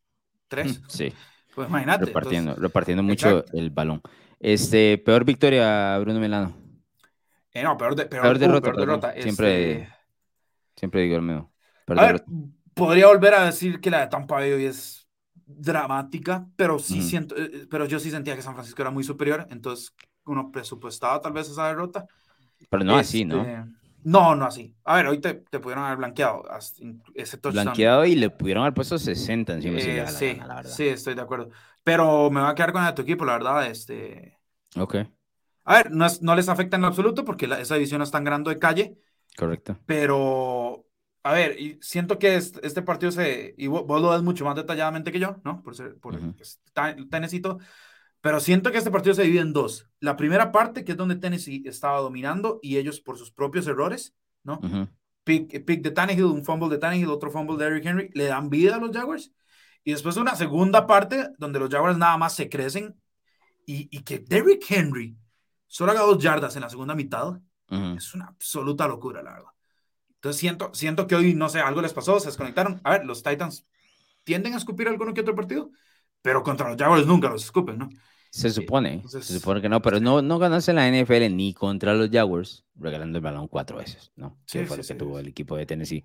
tres. 0.48 0.80
Sí. 0.88 1.12
Pues 1.54 1.68
imagínate. 1.68 2.04
Repartiendo, 2.04 2.54
repartiendo 2.54 3.02
mucho 3.02 3.44
el 3.52 3.70
balón. 3.70 4.00
Este, 4.38 4.96
peor 4.98 5.24
victoria, 5.24 5.98
Bruno 5.98 6.20
Melano. 6.20 6.54
Eh, 7.52 7.64
no, 7.64 7.76
peor, 7.76 7.96
de, 7.96 8.06
peor, 8.06 8.36
uh, 8.36 8.38
derrota. 8.38 8.72
derrota. 8.72 9.14
Siempre, 9.20 9.72
este 9.72 9.94
siempre 10.76 11.02
digo 11.02 11.16
el 11.16 11.22
mío. 11.22 11.50
Peor 11.84 12.00
derrota 12.00 12.24
podría 12.78 13.08
volver 13.08 13.34
a 13.34 13.44
decir 13.44 13.80
que 13.80 13.90
la 13.90 14.00
de 14.00 14.06
Tampa 14.06 14.36
Bay 14.36 14.52
hoy 14.52 14.66
es 14.66 15.08
dramática, 15.44 16.46
pero 16.56 16.78
sí 16.78 17.02
siento, 17.02 17.36
eh, 17.36 17.50
eh, 17.52 17.66
pero 17.68 17.86
yo 17.86 17.98
sí 17.98 18.10
sentía 18.10 18.36
que 18.36 18.42
San 18.42 18.54
Francisco 18.54 18.80
era 18.80 18.90
muy 18.90 19.02
superior, 19.02 19.46
entonces 19.50 19.94
uno 20.24 20.52
presupuestaba 20.52 21.20
tal 21.20 21.32
vez 21.32 21.48
esa 21.50 21.66
derrota. 21.68 22.06
Pero 22.70 22.84
no 22.84 22.96
así, 22.96 23.24
¿no? 23.24 23.44
No, 24.08 24.34
no 24.34 24.46
así. 24.46 24.74
A 24.84 24.96
ver, 24.96 25.06
hoy 25.06 25.20
te, 25.20 25.34
te 25.34 25.60
pudieron 25.60 25.84
haber 25.84 25.98
blanqueado 25.98 26.42
ese 27.14 27.36
touchdown. 27.36 27.64
Blanqueado 27.66 28.06
y 28.06 28.14
le 28.14 28.30
pudieron 28.30 28.62
haber 28.62 28.72
puesto 28.72 28.98
60 28.98 29.54
encima. 29.54 29.78
Eh, 29.78 30.06
sí, 30.08 30.34
la 30.34 30.56
verdad. 30.56 30.70
sí, 30.70 30.88
estoy 30.88 31.14
de 31.14 31.20
acuerdo. 31.20 31.50
Pero 31.84 32.30
me 32.30 32.40
va 32.40 32.50
a 32.50 32.54
quedar 32.54 32.72
con 32.72 32.82
el 32.82 32.88
de 32.88 32.94
tu 32.94 33.02
equipo, 33.02 33.26
la 33.26 33.34
verdad. 33.34 33.66
Este... 33.66 34.38
Ok. 34.76 34.96
A 35.64 35.74
ver, 35.74 35.90
no, 35.90 36.06
no 36.22 36.34
les 36.34 36.48
afecta 36.48 36.76
en 36.76 36.82
lo 36.82 36.88
absoluto 36.88 37.22
porque 37.22 37.44
esa 37.60 37.74
división 37.74 38.00
es 38.00 38.10
tan 38.10 38.24
grande 38.24 38.50
de 38.50 38.58
calle. 38.58 38.98
Correcto. 39.36 39.78
Pero 39.84 40.86
a 41.22 41.32
ver, 41.32 41.60
y 41.60 41.78
siento 41.82 42.18
que 42.18 42.36
este, 42.36 42.80
partido 42.80 43.12
se, 43.12 43.54
y 43.58 43.66
vos, 43.66 43.84
lo 43.86 44.10
ves 44.10 44.22
mucho 44.22 44.46
más 44.46 44.56
detalladamente 44.56 45.12
que 45.12 45.18
yo, 45.18 45.36
¿no? 45.44 45.62
Por 45.62 45.74
ser, 45.74 45.98
por 45.98 46.18
Tennessee, 47.10 47.42
pero 48.20 48.40
siento 48.40 48.72
que 48.72 48.78
este 48.78 48.90
partido 48.90 49.14
se 49.14 49.22
divide 49.22 49.40
en 49.40 49.52
dos. 49.52 49.88
La 50.00 50.16
primera 50.16 50.50
parte, 50.52 50.84
que 50.84 50.92
es 50.92 50.98
donde 50.98 51.16
Tennessee 51.16 51.62
estaba 51.66 52.00
dominando 52.00 52.58
y 52.62 52.76
ellos 52.76 53.00
por 53.00 53.16
sus 53.16 53.30
propios 53.30 53.66
errores, 53.66 54.14
¿no? 54.42 54.60
pick, 55.24 55.64
pick, 55.64 55.82
de 55.82 55.90
Tannehill, 55.90 56.24
un 56.24 56.44
fumble 56.44 56.68
de 56.68 56.78
Tannehill, 56.78 57.10
otro 57.10 57.30
fumble 57.30 57.56
de 57.56 57.66
Eric 57.70 57.86
Henry, 57.86 58.10
le 58.14 58.24
dan 58.24 58.48
vida 58.48 58.76
a 58.76 58.78
los 58.78 58.96
Jaguars. 58.96 59.32
y 59.84 59.92
después 59.92 60.16
una 60.16 60.34
segunda 60.34 60.86
parte 60.86 61.28
donde 61.38 61.58
los 61.58 61.70
Jaguars 61.70 61.98
nada 61.98 62.16
más 62.16 62.34
se 62.34 62.48
crecen 62.48 63.00
y, 63.66 63.88
y 63.96 64.02
que 64.02 64.18
Derrick 64.18 64.64
Henry 64.68 65.16
solo 65.66 65.92
haga 65.92 66.00
dos 66.00 66.18
yardas 66.22 66.56
en 66.56 66.62
la 66.62 66.70
segunda 66.70 66.94
mitad, 66.94 67.38
es 67.96 68.14
una 68.14 68.26
absoluta 68.26 68.88
locura, 68.88 69.22
la 69.22 69.34
verdad. 69.34 69.50
Entonces 70.14 70.40
siento, 70.40 70.70
siento 70.72 71.06
que 71.06 71.14
hoy, 71.14 71.34
no 71.34 71.48
sé, 71.48 71.60
algo 71.60 71.82
les 71.82 71.92
pasó, 71.92 72.18
se 72.18 72.26
desconectaron. 72.28 72.80
A 72.82 72.92
ver, 72.92 73.04
los 73.04 73.22
Titans 73.22 73.66
tienden 74.24 74.54
a 74.54 74.56
escupir 74.56 74.88
alguno 74.88 75.12
que 75.14 75.20
otro 75.20 75.34
partido, 75.34 75.70
pero 76.22 76.42
contra 76.42 76.68
los 76.68 76.76
Jaguars 76.76 77.06
nunca 77.06 77.28
los 77.28 77.44
escupen, 77.44 77.78
¿no? 77.78 77.88
Se 78.30 78.50
supone, 78.50 79.02
se 79.08 79.22
supone 79.22 79.62
que 79.62 79.68
no, 79.68 79.80
pero 79.80 80.00
no, 80.00 80.20
no 80.20 80.38
ganarse 80.38 80.72
la 80.74 80.86
NFL 80.86 81.34
ni 81.34 81.54
contra 81.54 81.94
los 81.94 82.10
Jaguars 82.10 82.64
regalando 82.74 83.18
el 83.18 83.24
balón 83.24 83.48
cuatro 83.48 83.78
veces, 83.78 84.12
¿no? 84.16 84.38
Sí, 84.44 84.64
fue 84.66 84.76
lo 84.76 84.82
que 84.82 84.94
tuvo 84.94 85.18
el 85.18 85.28
equipo 85.28 85.56
de 85.56 85.64
Tennessee. 85.64 86.04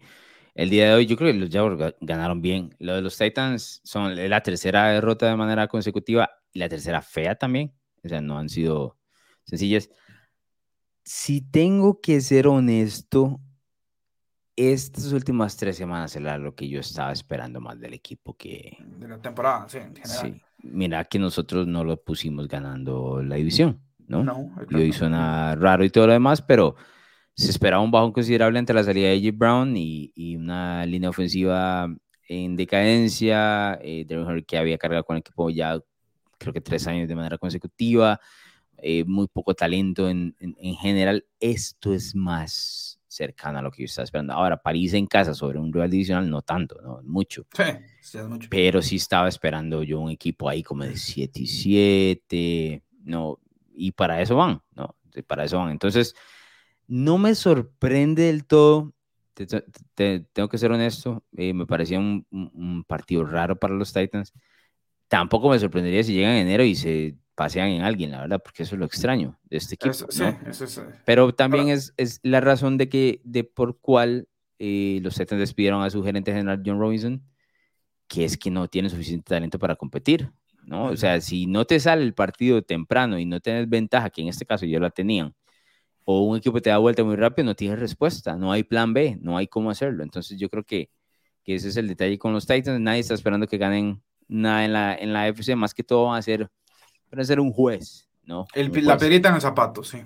El 0.55 0.69
día 0.69 0.87
de 0.87 0.93
hoy 0.93 1.05
yo 1.05 1.17
creo 1.17 1.33
que 1.33 1.39
los 1.39 1.49
Jaguars 1.49 1.95
ganaron 1.99 2.41
bien. 2.41 2.75
Lo 2.79 2.95
de 2.95 3.01
los 3.01 3.17
Titans 3.17 3.81
son 3.83 4.15
la 4.29 4.41
tercera 4.41 4.89
derrota 4.89 5.27
de 5.27 5.35
manera 5.35 5.67
consecutiva 5.67 6.29
y 6.53 6.59
la 6.59 6.69
tercera 6.69 7.01
fea 7.01 7.35
también. 7.35 7.73
O 8.03 8.09
sea, 8.09 8.21
no 8.21 8.37
han 8.37 8.49
sido 8.49 8.97
sencillas. 9.45 9.89
Si 11.03 11.41
tengo 11.41 11.99
que 12.01 12.21
ser 12.21 12.47
honesto, 12.47 13.41
estas 14.55 15.11
últimas 15.11 15.57
tres 15.57 15.77
semanas 15.77 16.15
era 16.15 16.37
lo 16.37 16.55
que 16.55 16.67
yo 16.67 16.79
estaba 16.79 17.11
esperando 17.11 17.59
más 17.59 17.79
del 17.79 17.93
equipo 17.93 18.35
que... 18.35 18.77
De 18.99 19.07
la 19.07 19.19
temporada, 19.19 19.67
sí, 19.67 19.77
en 19.77 19.95
general. 19.95 20.33
Sí. 20.33 20.41
Mira 20.63 21.03
que 21.05 21.19
nosotros 21.19 21.67
no 21.67 21.83
lo 21.83 21.97
pusimos 21.97 22.47
ganando 22.47 23.21
la 23.21 23.35
división, 23.35 23.81
¿no? 24.07 24.23
No. 24.23 24.51
Y 24.69 24.75
hoy 24.75 24.93
suena 24.93 25.55
raro 25.55 25.83
y 25.83 25.89
todo 25.89 26.07
lo 26.07 26.13
demás, 26.13 26.41
pero 26.41 26.75
se 27.35 27.49
esperaba 27.49 27.83
un 27.83 27.91
bajón 27.91 28.11
considerable 28.11 28.59
entre 28.59 28.75
la 28.75 28.83
salida 28.83 29.09
de 29.09 29.17
AJ 29.17 29.37
Brown 29.37 29.75
y, 29.75 30.11
y, 30.15 30.35
una 30.35 30.85
línea 30.85 31.09
ofensiva 31.09 31.87
en 32.27 32.55
decadencia, 32.55 33.79
eh, 33.81 34.05
que 34.47 34.57
había 34.57 34.77
cargado 34.77 35.03
con 35.03 35.15
el 35.15 35.21
equipo 35.21 35.49
ya 35.49 35.79
creo 36.37 36.53
que 36.53 36.61
tres 36.61 36.87
años 36.87 37.07
de 37.07 37.15
manera 37.15 37.37
consecutiva, 37.37 38.19
eh, 38.77 39.03
muy 39.05 39.27
poco 39.27 39.53
talento 39.53 40.09
en, 40.09 40.35
en, 40.39 40.75
general. 40.75 41.25
Esto 41.39 41.93
es 41.93 42.15
más 42.15 42.92
cercano 43.13 43.59
a 43.59 43.61
lo 43.61 43.71
que 43.71 43.83
yo 43.83 43.85
estaba 43.85 44.03
esperando. 44.03 44.33
Ahora, 44.33 44.57
París 44.57 44.93
en 44.93 45.05
casa 45.05 45.33
sobre 45.33 45.59
un 45.59 45.71
rival 45.71 45.89
divisional, 45.89 46.29
no 46.29 46.41
tanto, 46.41 46.81
no 46.81 47.01
mucho. 47.03 47.45
Sí, 47.53 47.63
sí 48.01 48.17
es 48.17 48.27
mucho. 48.27 48.47
Pero 48.49 48.81
sí 48.81 48.97
estaba 48.97 49.27
esperando 49.27 49.83
yo 49.83 49.99
un 49.99 50.11
equipo 50.11 50.49
ahí 50.49 50.63
como 50.63 50.83
de 50.83 50.97
7 50.97 51.41
y 51.41 51.47
7, 51.47 52.83
no, 53.03 53.39
y 53.75 53.91
para 53.91 54.21
eso 54.21 54.35
van, 54.35 54.61
¿no? 54.75 54.95
Para 55.27 55.43
eso 55.43 55.57
van. 55.57 55.71
Entonces, 55.71 56.15
no 56.87 57.17
me 57.17 57.35
sorprende 57.35 58.23
del 58.23 58.45
todo. 58.45 58.93
tengo 59.95 60.49
que 60.49 60.57
ser 60.57 60.71
honesto, 60.71 61.23
eh, 61.37 61.53
me 61.53 61.65
parecía 61.65 61.99
un, 61.99 62.25
un, 62.31 62.83
partido 62.83 63.25
raro 63.25 63.57
para 63.57 63.73
los 63.73 63.93
Titans. 63.93 64.33
Tampoco 65.07 65.49
me 65.49 65.59
sorprendería 65.59 66.03
si 66.03 66.13
llegan 66.13 66.33
en 66.33 66.47
enero 66.47 66.63
y 66.63 66.75
se 66.75 67.17
pasean 67.35 67.69
en 67.69 67.81
alguien, 67.81 68.11
la 68.11 68.21
verdad, 68.21 68.41
porque 68.43 68.63
eso 68.63 68.75
es 68.75 68.79
lo 68.79 68.85
extraño 68.85 69.39
de 69.43 69.57
este 69.57 69.75
equipo. 69.75 69.93
sí, 69.93 70.23
eso 70.47 70.65
es, 70.65 70.81
Pero 71.05 71.33
también 71.33 71.69
es, 71.69 71.93
es, 71.97 72.19
la 72.23 72.41
razón 72.41 72.77
de 72.77 72.89
que 72.89 73.21
de 73.23 73.43
por 73.43 73.79
cuál 73.79 74.27
eh, 74.59 74.99
los 75.01 75.15
Titans 75.15 75.39
despidieron 75.39 75.81
a 75.81 75.89
su 75.89 76.03
gerente 76.03 76.31
general 76.31 76.61
John 76.65 76.79
Robinson, 76.79 77.23
que 78.07 78.25
es 78.25 78.37
que 78.37 78.51
no 78.51 78.67
tiene 78.67 78.89
suficiente 78.89 79.29
talento 79.29 79.59
para 79.59 79.75
competir. 79.75 80.31
¿no? 80.65 80.85
O 80.85 80.97
sea, 80.97 81.19
si 81.21 81.45
no 81.47 81.65
te 81.65 81.79
sale 81.79 82.03
el 82.03 82.13
partido 82.13 82.61
temprano 82.61 83.19
y 83.19 83.25
no 83.25 83.39
tienes 83.39 83.67
ventaja, 83.67 84.09
que 84.09 84.21
en 84.21 84.27
este 84.27 84.45
caso 84.45 84.65
ya 84.65 84.79
la 84.79 84.89
tenían, 84.89 85.33
o 86.05 86.21
un 86.21 86.37
equipo 86.37 86.61
te 86.61 86.69
da 86.69 86.77
vuelta 86.77 87.03
muy 87.03 87.15
rápido, 87.15 87.45
no 87.45 87.55
tienes 87.55 87.79
respuesta, 87.79 88.35
no 88.35 88.51
hay 88.51 88.63
plan 88.63 88.93
B, 88.93 89.17
no 89.21 89.37
hay 89.37 89.47
cómo 89.47 89.69
hacerlo. 89.71 90.03
Entonces 90.03 90.37
yo 90.39 90.49
creo 90.49 90.63
que, 90.63 90.89
que 91.43 91.55
ese 91.55 91.69
es 91.69 91.77
el 91.77 91.87
detalle 91.87 92.17
con 92.17 92.33
los 92.33 92.45
Titans. 92.45 92.79
Nadie 92.79 92.99
está 92.99 93.13
esperando 93.13 93.47
que 93.47 93.57
ganen 93.57 94.01
nada 94.27 94.65
en 94.65 94.73
la, 94.73 94.95
en 94.95 95.13
la 95.13 95.27
FC, 95.27 95.55
más 95.55 95.73
que 95.73 95.83
todo 95.83 96.05
van 96.05 96.19
a 96.19 96.21
ser, 96.21 96.49
a 97.19 97.25
ser 97.25 97.39
un 97.39 97.51
juez, 97.51 98.09
¿no? 98.23 98.45
El, 98.53 98.71
la 98.85 98.97
perita 98.97 99.29
en 99.29 99.35
el 99.35 99.41
zapato, 99.41 99.83
sí. 99.83 99.99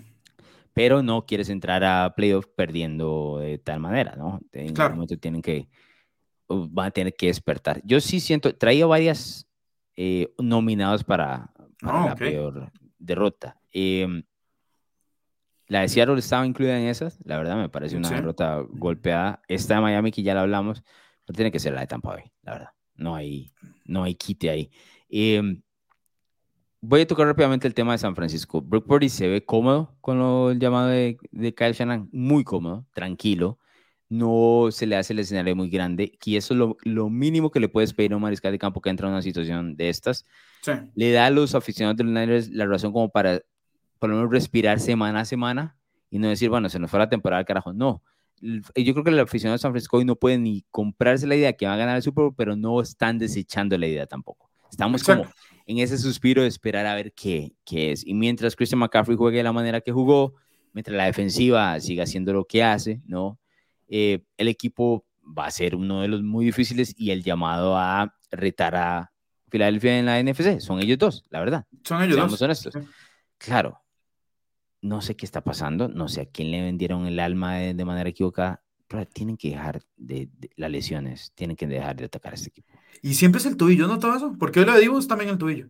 Pero 0.73 1.01
no 1.01 1.25
quieres 1.25 1.49
entrar 1.49 1.83
a 1.83 2.13
playoff 2.15 2.45
perdiendo 2.55 3.39
de 3.39 3.57
tal 3.57 3.79
manera, 3.79 4.15
¿no? 4.15 4.39
En 4.51 4.73
claro. 4.73 4.95
momento 4.95 5.17
tienen 5.17 5.41
que, 5.41 5.67
van 6.47 6.87
a 6.87 6.91
tener 6.91 7.13
que 7.15 7.27
despertar. 7.27 7.81
Yo 7.83 7.99
sí 7.99 8.19
siento, 8.19 8.55
traía 8.55 8.85
varias 8.85 9.47
eh, 9.95 10.33
nominados 10.37 11.03
para, 11.03 11.51
para 11.81 12.03
ah, 12.03 12.05
la 12.09 12.15
peor 12.15 12.71
derrota. 12.99 13.59
Eh, 13.71 14.23
la 15.67 15.81
de 15.81 15.89
Seattle 15.89 16.19
estaba 16.19 16.45
incluida 16.45 16.79
en 16.79 16.87
esas, 16.87 17.19
la 17.25 17.37
verdad 17.37 17.57
me 17.57 17.69
parece 17.69 17.97
una 17.97 18.09
derrota 18.09 18.63
golpeada. 18.69 19.41
Esta 19.47 19.75
de 19.75 19.81
Miami 19.81 20.11
que 20.11 20.23
ya 20.23 20.33
la 20.33 20.41
hablamos, 20.41 20.83
pero 21.25 21.35
tiene 21.35 21.51
que 21.51 21.59
ser 21.59 21.73
la 21.73 21.81
de 21.81 21.87
Tampa 21.87 22.11
Bay, 22.11 22.31
la 22.41 22.53
verdad. 22.53 22.69
No 22.95 23.15
hay, 23.15 23.51
no 23.85 24.03
hay 24.03 24.15
quite 24.15 24.49
ahí. 24.49 24.71
Em, 25.09 25.61
voy 26.81 27.01
a 27.01 27.07
tocar 27.07 27.27
rápidamente 27.27 27.67
el 27.67 27.73
tema 27.73 27.93
de 27.93 27.97
San 27.97 28.15
Francisco. 28.15 28.61
Brook 28.61 28.85
Purdy 28.85 29.09
se 29.09 29.27
ve 29.27 29.45
cómodo 29.45 29.95
con 30.01 30.19
lo, 30.19 30.51
el 30.51 30.59
llamado 30.59 30.87
de, 30.87 31.17
de 31.31 31.53
Kyle 31.53 31.73
Shannon, 31.73 32.09
muy 32.11 32.43
cómodo, 32.43 32.85
tranquilo. 32.93 33.59
No 34.09 34.69
se 34.71 34.85
le 34.85 34.95
hace 34.95 35.11
el 35.11 35.19
escenario 35.19 35.53
muy 35.55 35.69
grande, 35.69 36.17
y 36.23 36.37
eso 36.37 36.53
es 36.53 36.57
lo, 36.57 36.77
lo 36.83 37.09
mínimo 37.09 37.51
que 37.51 37.59
le 37.59 37.67
puedes 37.67 37.93
pedir 37.93 38.13
a 38.13 38.15
un 38.15 38.21
mariscal 38.21 38.53
de 38.53 38.59
campo 38.59 38.79
que 38.79 38.89
entra 38.89 39.07
en 39.07 39.13
una 39.13 39.21
situación 39.21 39.75
de 39.75 39.89
estas. 39.89 40.25
Le 40.95 41.11
da 41.11 41.25
a 41.25 41.29
los 41.29 41.55
aficionados 41.55 41.97
de 41.97 42.03
los 42.05 42.13
Niners 42.13 42.49
la 42.49 42.65
razón 42.65 42.93
como 42.93 43.09
para 43.09 43.41
por 43.99 44.09
lo 44.09 44.15
menos 44.15 44.31
respirar 44.31 44.79
semana 44.79 45.21
a 45.21 45.25
semana 45.25 45.77
y 46.09 46.19
no 46.19 46.29
decir, 46.29 46.49
bueno, 46.49 46.69
se 46.69 46.79
nos 46.79 46.89
fue 46.89 46.99
la 46.99 47.09
temporada, 47.09 47.43
carajo. 47.43 47.73
No. 47.73 48.01
Yo 48.39 48.93
creo 48.93 49.03
que 49.03 49.09
el 49.09 49.19
aficionado 49.19 49.55
de 49.55 49.59
San 49.59 49.71
Francisco 49.71 49.97
hoy 49.97 50.05
no 50.05 50.15
puede 50.15 50.37
ni 50.37 50.63
comprarse 50.71 51.25
la 51.25 51.35
idea 51.35 51.53
que 51.53 51.65
va 51.65 51.73
a 51.73 51.77
ganar 51.77 51.95
el 51.95 52.03
Super 52.03 52.23
Bowl, 52.23 52.35
pero 52.35 52.55
no 52.55 52.79
están 52.81 53.17
desechando 53.17 53.77
la 53.77 53.87
idea 53.87 54.05
tampoco. 54.05 54.49
Estamos 54.69 55.03
como 55.03 55.25
en 55.67 55.77
ese 55.77 55.97
suspiro 55.97 56.41
de 56.41 56.47
esperar 56.47 56.87
a 56.87 56.95
ver 56.95 57.13
qué, 57.13 57.53
qué 57.63 57.91
es. 57.91 58.05
Y 58.05 58.13
mientras 58.15 58.55
Christian 58.55 58.79
McCaffrey 58.79 59.15
juegue 59.15 59.37
de 59.37 59.43
la 59.43 59.53
manera 59.53 59.81
que 59.81 59.91
jugó, 59.91 60.33
mientras 60.73 60.97
la 60.97 61.05
defensiva 61.05 61.79
siga 61.79 62.03
haciendo 62.03 62.33
lo 62.33 62.45
que 62.45 62.63
hace, 62.63 63.01
¿no? 63.05 63.39
Eh, 63.89 64.23
el 64.37 64.47
equipo 64.47 65.05
va 65.37 65.45
a 65.45 65.51
ser 65.51 65.75
uno 65.75 66.01
de 66.01 66.07
los 66.07 66.23
muy 66.23 66.45
difíciles 66.45 66.95
y 66.97 67.11
el 67.11 67.23
llamado 67.23 67.77
a 67.77 68.15
retar 68.31 68.75
a 68.75 69.11
Filadelfia 69.49 69.99
en 69.99 70.05
la 70.05 70.21
NFC. 70.21 70.59
Son 70.59 70.81
ellos 70.81 70.97
dos, 70.97 71.25
la 71.29 71.39
verdad. 71.39 71.65
Son 71.83 72.01
ellos 72.01 72.17
dos. 72.17 72.41
honestos. 72.41 72.73
Claro, 73.37 73.81
no 74.81 75.01
sé 75.01 75.15
qué 75.15 75.25
está 75.25 75.43
pasando, 75.43 75.87
no 75.89 76.07
sé 76.07 76.21
a 76.21 76.25
quién 76.25 76.51
le 76.51 76.61
vendieron 76.61 77.05
el 77.05 77.19
alma 77.19 77.55
de, 77.57 77.85
manera 77.85 78.09
equivocada, 78.09 78.63
pero 78.87 79.05
tienen 79.05 79.37
que 79.37 79.49
dejar 79.49 79.81
de, 79.95 80.29
las 80.55 80.71
lesiones, 80.71 81.31
tienen 81.35 81.55
que 81.55 81.67
dejar 81.67 81.97
de 81.97 82.05
atacar 82.05 82.31
a 82.31 82.35
este 82.35 82.49
equipo. 82.49 82.73
Y 83.01 83.13
siempre 83.15 83.39
es 83.39 83.45
el 83.45 83.57
tuyo, 83.57 83.87
¿no 83.87 83.99
todo 83.99 84.15
eso? 84.15 84.35
Porque 84.39 84.59
hoy 84.59 84.65
lo 84.65 84.77
digo 84.77 84.99
es 84.99 85.07
también 85.07 85.29
el 85.29 85.37
tuyo. 85.37 85.67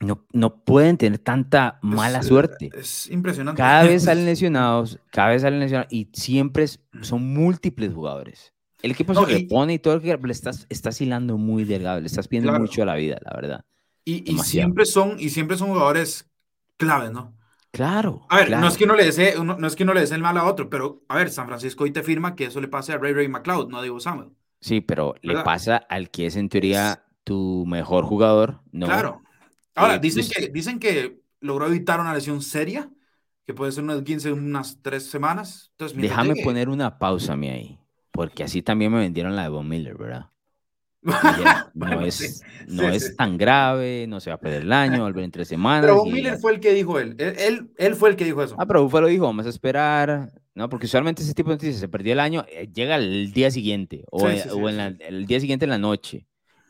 No, 0.00 0.26
no 0.32 0.64
pueden 0.64 0.96
tener 0.96 1.18
tanta 1.18 1.78
mala 1.82 2.22
suerte. 2.22 2.70
Es 2.74 3.10
impresionante. 3.10 3.60
Cada 3.60 3.84
vez 3.84 4.04
salen 4.04 4.24
lesionados, 4.24 4.98
cada 5.10 5.30
vez 5.30 5.42
salen 5.42 5.60
lesionados 5.60 5.92
y 5.92 6.08
siempre 6.12 6.66
son 7.02 7.34
múltiples 7.34 7.92
jugadores. 7.92 8.54
El 8.82 8.92
equipo 8.92 9.14
se 9.14 9.26
repone 9.26 9.74
y 9.74 9.78
todo 9.78 9.96
lo 9.96 10.00
que 10.00 10.16
le 10.16 10.32
estás, 10.32 10.66
estás 10.70 11.00
hilando 11.02 11.36
muy 11.36 11.64
delgado, 11.64 12.00
le 12.00 12.06
estás 12.06 12.28
pidiendo 12.28 12.58
mucho 12.58 12.82
a 12.82 12.86
la 12.86 12.94
vida, 12.94 13.18
la 13.22 13.36
verdad. 13.36 13.64
Y, 14.06 14.32
y, 14.32 14.38
siempre 14.38 14.86
son, 14.86 15.20
y 15.20 15.28
siempre 15.28 15.58
son 15.58 15.68
jugadores 15.68 16.30
claves, 16.78 17.12
¿no? 17.12 17.36
Claro. 17.70 18.26
A 18.30 18.38
ver, 18.38 18.50
no 18.50 18.66
es 18.66 18.76
que 18.76 18.84
uno 18.84 18.96
le 18.96 19.04
desee, 19.04 19.34
no 19.38 19.66
es 19.66 19.76
que 19.76 19.84
uno 19.84 19.94
le 19.94 20.00
desee 20.00 20.16
el 20.16 20.22
mal 20.22 20.36
a 20.38 20.44
otro, 20.44 20.70
pero 20.70 21.04
a 21.08 21.16
ver, 21.16 21.30
San 21.30 21.46
Francisco 21.46 21.84
hoy 21.84 21.92
te 21.92 22.02
firma 22.02 22.34
que 22.34 22.46
eso 22.46 22.60
le 22.60 22.68
pase 22.68 22.92
a 22.92 22.98
Ray 22.98 23.12
Ray 23.12 23.28
McLeod, 23.28 23.68
no 23.68 23.82
digo 23.82 24.00
Samuel. 24.00 24.30
Sí, 24.60 24.80
pero 24.80 25.14
le 25.22 25.42
pasa 25.42 25.76
al 25.76 26.10
que 26.10 26.26
es 26.26 26.36
en 26.36 26.48
teoría 26.48 27.04
tu 27.24 27.64
mejor 27.66 28.04
jugador, 28.04 28.60
¿no? 28.72 28.86
Claro. 28.86 29.22
Ahora, 29.74 29.94
eh, 29.96 29.98
dicen, 30.00 30.26
que, 30.28 30.48
dicen 30.48 30.78
que 30.78 31.20
logró 31.40 31.66
evitar 31.66 32.00
una 32.00 32.12
lesión 32.12 32.42
seria, 32.42 32.90
que 33.46 33.54
puede 33.54 33.72
ser 33.72 33.84
unas 33.84 34.02
15, 34.02 34.32
unas 34.32 34.82
3 34.82 35.04
semanas. 35.04 35.70
Entonces, 35.72 35.96
Déjame 35.96 36.34
poner 36.44 36.68
una 36.68 36.98
pausa 36.98 37.36
mí 37.36 37.48
ahí, 37.48 37.78
porque 38.10 38.44
así 38.44 38.62
también 38.62 38.92
me 38.92 38.98
vendieron 38.98 39.34
la 39.34 39.44
de 39.44 39.48
Von 39.48 39.68
Miller, 39.68 39.96
¿verdad? 39.96 40.30
no 41.74 42.00
es, 42.02 42.42
no 42.66 42.88
es 42.90 43.16
tan 43.16 43.38
grave, 43.38 44.04
no 44.06 44.20
se 44.20 44.28
va 44.28 44.36
a 44.36 44.40
perder 44.40 44.62
el 44.62 44.72
año, 44.72 45.02
volver 45.02 45.24
en 45.24 45.30
tres 45.30 45.48
semanas. 45.48 45.86
Pero 45.86 46.04
Miller 46.04 46.36
fue 46.36 46.52
el 46.52 46.60
que 46.60 46.74
dijo 46.74 46.98
él. 46.98 47.16
él. 47.18 47.70
Él, 47.78 47.94
fue 47.94 48.10
el 48.10 48.16
que 48.16 48.26
dijo 48.26 48.42
eso. 48.42 48.54
Ah, 48.58 48.66
pero 48.66 48.82
Buffalo 48.82 49.06
dijo, 49.06 49.24
vamos 49.24 49.46
a 49.46 49.48
esperar, 49.48 50.30
¿no? 50.60 50.68
Porque 50.68 50.86
usualmente 50.86 51.22
ese 51.22 51.34
tipo 51.34 51.48
de 51.48 51.56
noticias 51.56 51.80
se 51.80 51.88
perdió 51.88 52.12
el 52.12 52.20
año, 52.20 52.44
eh, 52.48 52.68
llega 52.72 52.96
el 52.96 53.32
día 53.32 53.50
siguiente 53.50 54.04
o, 54.10 54.24
o 54.24 54.68
en 54.68 54.98
el 55.00 55.26
día 55.26 55.40
siguiente 55.40 55.64
en 55.64 55.70
la 55.70 55.78
noche, 55.78 56.26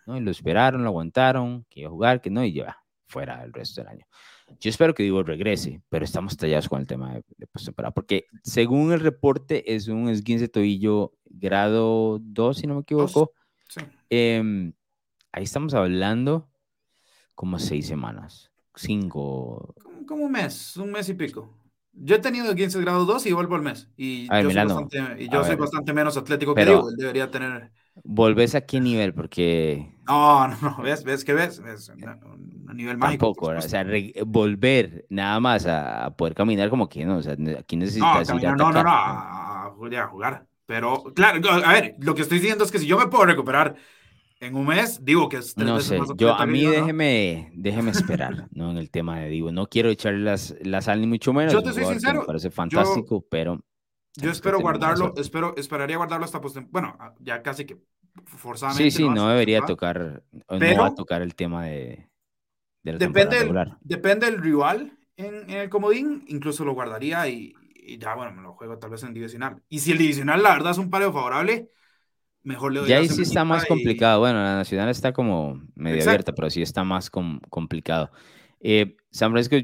¿no? 0.06 0.16
Y 0.16 0.20
lo 0.20 0.30
esperaron, 0.30 0.82
lo 0.84 0.90
aguantaron, 0.90 1.66
que 1.68 1.80
iba 1.80 1.88
a 1.88 1.92
jugar, 1.92 2.20
que 2.20 2.30
no, 2.30 2.44
y 2.44 2.52
ya, 2.52 2.78
fuera 3.06 3.42
el 3.42 3.52
resto 3.52 3.80
del 3.80 3.88
año. 3.88 4.06
Yo 4.60 4.70
espero 4.70 4.94
que 4.94 5.02
Divo 5.02 5.22
regrese, 5.22 5.82
pero 5.88 6.04
estamos 6.04 6.36
tallados 6.36 6.68
con 6.68 6.80
el 6.80 6.86
tema 6.86 7.14
de, 7.14 7.24
de 7.36 7.46
postemporada, 7.48 7.92
porque 7.92 8.26
según 8.44 8.92
el 8.92 9.00
reporte 9.00 9.74
es 9.74 9.88
un 9.88 10.08
esguince 10.08 10.48
tobillo 10.48 11.12
grado 11.24 12.20
2, 12.20 12.56
si 12.56 12.66
no 12.66 12.74
me 12.76 12.80
equivoco. 12.82 13.32
Em, 14.08 14.72
ahí 15.32 15.44
estamos 15.44 15.74
hablando 15.74 16.48
como 17.34 17.58
seis 17.58 17.86
semanas, 17.86 18.50
cinco. 18.74 19.74
Como, 20.06 20.26
un 20.26 20.32
mes, 20.32 20.76
un 20.76 20.92
mes 20.92 21.08
y 21.08 21.14
pico. 21.14 21.59
Yo 22.02 22.16
he 22.16 22.18
tenido 22.18 22.54
15 22.54 22.80
grados 22.80 23.06
2 23.06 23.26
y 23.26 23.32
vuelvo 23.32 23.56
al 23.56 23.62
mes. 23.62 23.90
Y 23.96 24.26
yo, 24.26 24.50
soy, 24.50 24.54
bastante, 24.54 24.98
y 25.18 25.28
yo 25.28 25.44
soy 25.44 25.56
bastante, 25.56 25.92
menos 25.92 26.16
atlético 26.16 26.54
que 26.54 26.64
Diego. 26.64 26.88
Él 26.88 26.96
debería 26.96 27.30
tener 27.30 27.70
¿Volvés 28.04 28.54
a 28.54 28.62
qué 28.62 28.80
nivel? 28.80 29.12
Porque... 29.12 29.94
No, 30.06 30.48
no, 30.48 30.56
no, 30.62 30.82
ves, 30.82 31.04
ves 31.04 31.24
que 31.24 31.34
ves, 31.34 31.60
a 31.60 32.74
nivel 32.74 32.96
mágico. 32.96 33.26
Tampoco, 33.26 33.46
o 33.48 33.60
sea, 33.60 33.84
volver 34.24 35.06
nada 35.10 35.38
más 35.40 35.66
a, 35.66 36.14
poder 36.16 36.34
caminar 36.34 36.70
como 36.70 36.88
que 36.88 37.04
no, 37.04 37.18
o 37.18 37.22
sea, 37.22 37.36
aquí 37.58 37.76
necesitas 37.76 38.30
no, 38.30 38.38
ir 38.38 38.46
a 38.46 38.56
no, 38.56 38.72
no, 38.72 38.82
no, 38.82 38.90
a, 38.90 39.66
a, 39.66 40.06
jugar. 40.08 40.46
Pero, 40.66 41.04
claro, 41.14 41.40
a 41.50 41.72
ver, 41.72 41.96
lo 41.98 42.14
que 42.14 42.22
estoy 42.22 42.38
diciendo 42.38 42.64
es 42.64 42.70
que 42.70 42.78
si 42.78 42.86
yo 42.86 42.98
me 42.98 43.08
puedo 43.08 43.24
recuperar 43.24 43.74
en 44.40 44.56
un 44.56 44.66
mes, 44.66 45.04
digo 45.04 45.28
que 45.28 45.36
es 45.36 45.54
tres 45.54 45.68
no 45.68 45.80
sé, 45.80 45.98
yo 46.16 46.34
a 46.34 46.46
mí 46.46 46.64
déjeme, 46.64 47.52
déjeme 47.54 47.90
esperar, 47.90 48.48
¿no? 48.52 48.70
En 48.70 48.78
el 48.78 48.90
tema 48.90 49.20
de 49.20 49.28
digo, 49.28 49.52
no 49.52 49.68
quiero 49.68 49.90
echarle 49.90 50.20
las, 50.20 50.54
la 50.62 50.80
sal 50.80 51.00
ni 51.00 51.06
mucho 51.06 51.32
menos. 51.32 51.52
Yo 51.52 51.62
te 51.62 51.72
soy 51.72 51.84
sincero. 51.84 52.20
Me 52.20 52.26
parece 52.26 52.50
fantástico, 52.50 53.24
pero 53.30 53.60
yo 54.16 54.30
espero 54.30 54.60
guardarlo, 54.60 55.14
espero, 55.16 55.54
esperaría 55.56 55.96
guardarlo 55.96 56.24
hasta 56.24 56.40
post 56.40 56.58
Bueno, 56.70 56.96
ah, 56.98 57.14
ya 57.20 57.42
casi 57.42 57.64
que 57.64 57.78
forzadamente. 58.24 58.90
Sí, 58.90 58.96
sí, 58.96 59.08
no, 59.08 59.28
debería 59.28 59.60
tocar, 59.60 60.22
pero, 60.48 60.76
no 60.76 60.82
va 60.82 60.88
a 60.88 60.94
tocar 60.94 61.22
el 61.22 61.34
tema 61.34 61.66
de, 61.66 62.08
de 62.82 62.92
la 62.92 62.98
depende, 62.98 63.38
el, 63.38 63.76
depende 63.82 64.26
del 64.26 64.42
rival 64.42 64.98
en, 65.16 65.48
en, 65.48 65.58
el 65.58 65.68
comodín, 65.68 66.24
incluso 66.26 66.64
lo 66.64 66.72
guardaría 66.72 67.28
y, 67.28 67.54
y, 67.74 67.98
ya, 67.98 68.14
bueno, 68.14 68.32
me 68.32 68.42
lo 68.42 68.54
juego 68.54 68.78
tal 68.78 68.90
vez 68.90 69.02
en 69.04 69.14
divisional. 69.14 69.62
Y 69.68 69.78
si 69.78 69.92
el 69.92 69.98
divisional, 69.98 70.42
la 70.42 70.54
verdad, 70.54 70.72
es 70.72 70.78
un 70.78 70.90
pareo 70.90 71.12
favorable, 71.12 71.70
mejor 72.42 72.72
le 72.72 72.80
doy 72.80 72.88
Ya 72.88 72.98
ahí 72.98 73.08
sí 73.08 73.22
está 73.22 73.44
más 73.44 73.64
complicado. 73.66 74.20
Bueno, 74.20 74.42
la 74.42 74.56
nacional 74.56 74.88
está 74.88 75.12
como 75.12 75.60
medio 75.74 76.02
abierta, 76.02 76.34
pero 76.34 76.50
sí 76.50 76.62
está 76.62 76.84
más 76.84 77.10
complicado. 77.10 78.10
Eh, 78.60 78.96
San 79.10 79.32
Francisco, 79.32 79.56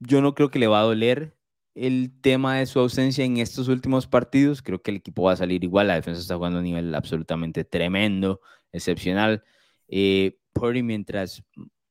yo 0.00 0.22
no 0.22 0.34
creo 0.34 0.50
que 0.50 0.58
le 0.58 0.66
va 0.66 0.80
a 0.80 0.84
doler 0.84 1.36
el 1.74 2.12
tema 2.20 2.56
de 2.56 2.66
su 2.66 2.80
ausencia 2.80 3.24
en 3.24 3.38
estos 3.38 3.68
últimos 3.68 4.06
partidos. 4.06 4.62
Creo 4.62 4.82
que 4.82 4.90
el 4.90 4.96
equipo 4.98 5.22
va 5.22 5.32
a 5.32 5.36
salir 5.36 5.62
igual. 5.64 5.88
La 5.88 5.94
defensa 5.94 6.20
está 6.20 6.36
jugando 6.36 6.58
a 6.58 6.60
un 6.60 6.64
nivel 6.66 6.94
absolutamente 6.94 7.64
tremendo, 7.64 8.40
excepcional. 8.72 9.42
Eh, 9.88 10.38
Purdy, 10.52 10.82
mientras, 10.82 11.42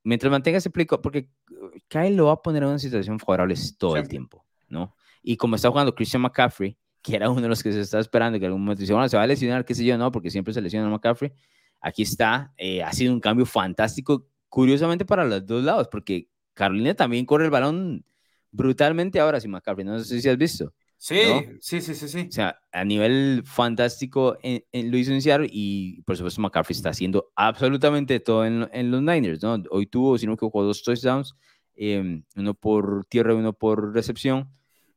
mientras 0.03 0.31
mantenga 0.31 0.57
ese 0.57 0.69
plico, 0.69 1.01
porque 1.01 1.29
Kyle 1.87 2.15
lo 2.15 2.25
va 2.25 2.33
a 2.33 2.41
poner 2.41 2.63
en 2.63 2.69
una 2.69 2.79
situación 2.79 3.19
favorable 3.19 3.55
todo 3.77 3.95
el 3.97 4.07
tiempo, 4.07 4.45
¿no? 4.67 4.95
Y 5.23 5.37
como 5.37 5.55
está 5.55 5.69
jugando 5.69 5.95
Christian 5.95 6.21
McCaffrey, 6.21 6.77
que 7.07 7.15
era 7.15 7.29
uno 7.29 7.41
de 7.41 7.47
los 7.47 7.63
que 7.63 7.71
se 7.71 7.79
está 7.79 7.99
esperando, 7.99 8.37
que 8.37 8.45
en 8.45 8.49
algún 8.49 8.63
momento 8.63 8.81
dice, 8.81 8.91
bueno, 8.91 9.07
se 9.07 9.15
va 9.15 9.23
a 9.23 9.27
lesionar, 9.27 9.63
qué 9.63 9.73
sé 9.73 9.85
yo, 9.85 9.97
no, 9.97 10.11
porque 10.11 10.29
siempre 10.29 10.53
se 10.53 10.61
lesiona 10.61 10.89
McCaffrey. 10.89 11.31
Aquí 11.79 12.01
está, 12.01 12.53
eh, 12.57 12.83
ha 12.83 12.91
sido 12.91 13.13
un 13.13 13.21
cambio 13.21 13.45
fantástico, 13.45 14.27
curiosamente 14.49 15.05
para 15.05 15.23
los 15.23 15.45
dos 15.45 15.63
lados, 15.63 15.87
porque 15.89 16.27
Carolina 16.53 16.95
también 16.95 17.25
corre 17.25 17.45
el 17.45 17.51
balón 17.51 18.03
brutalmente 18.51 19.21
ahora 19.21 19.39
sin 19.39 19.51
McCaffrey. 19.51 19.85
No 19.85 19.99
sé 19.99 20.19
si 20.19 20.27
has 20.27 20.37
visto. 20.37 20.73
Sí, 20.97 21.21
sí, 21.61 21.79
sí, 21.79 21.95
sí, 21.95 22.09
sí. 22.09 22.25
O 22.27 22.31
sea, 22.31 22.59
a 22.73 22.83
nivel 22.83 23.43
fantástico 23.45 24.37
en, 24.41 24.65
en, 24.73 24.91
lo 24.91 24.97
hizo 24.97 25.13
y 25.49 26.01
por 26.01 26.17
supuesto 26.17 26.41
McCaffrey 26.41 26.75
está 26.75 26.89
haciendo 26.89 27.31
absolutamente 27.35 28.19
todo 28.19 28.45
en, 28.45 28.67
en 28.73 28.91
los 28.91 29.01
Niners, 29.01 29.41
¿no? 29.43 29.63
Hoy 29.69 29.85
tuvo, 29.85 30.17
si 30.17 30.25
no 30.25 30.31
me 30.31 30.35
equivoco, 30.35 30.63
dos 30.63 30.83
touchdowns, 30.83 31.35
em, 31.75 32.23
uno 32.35 32.53
por 32.53 33.05
tierra 33.05 33.33
y 33.33 33.37
uno 33.37 33.53
por 33.53 33.93
recepción. 33.93 34.49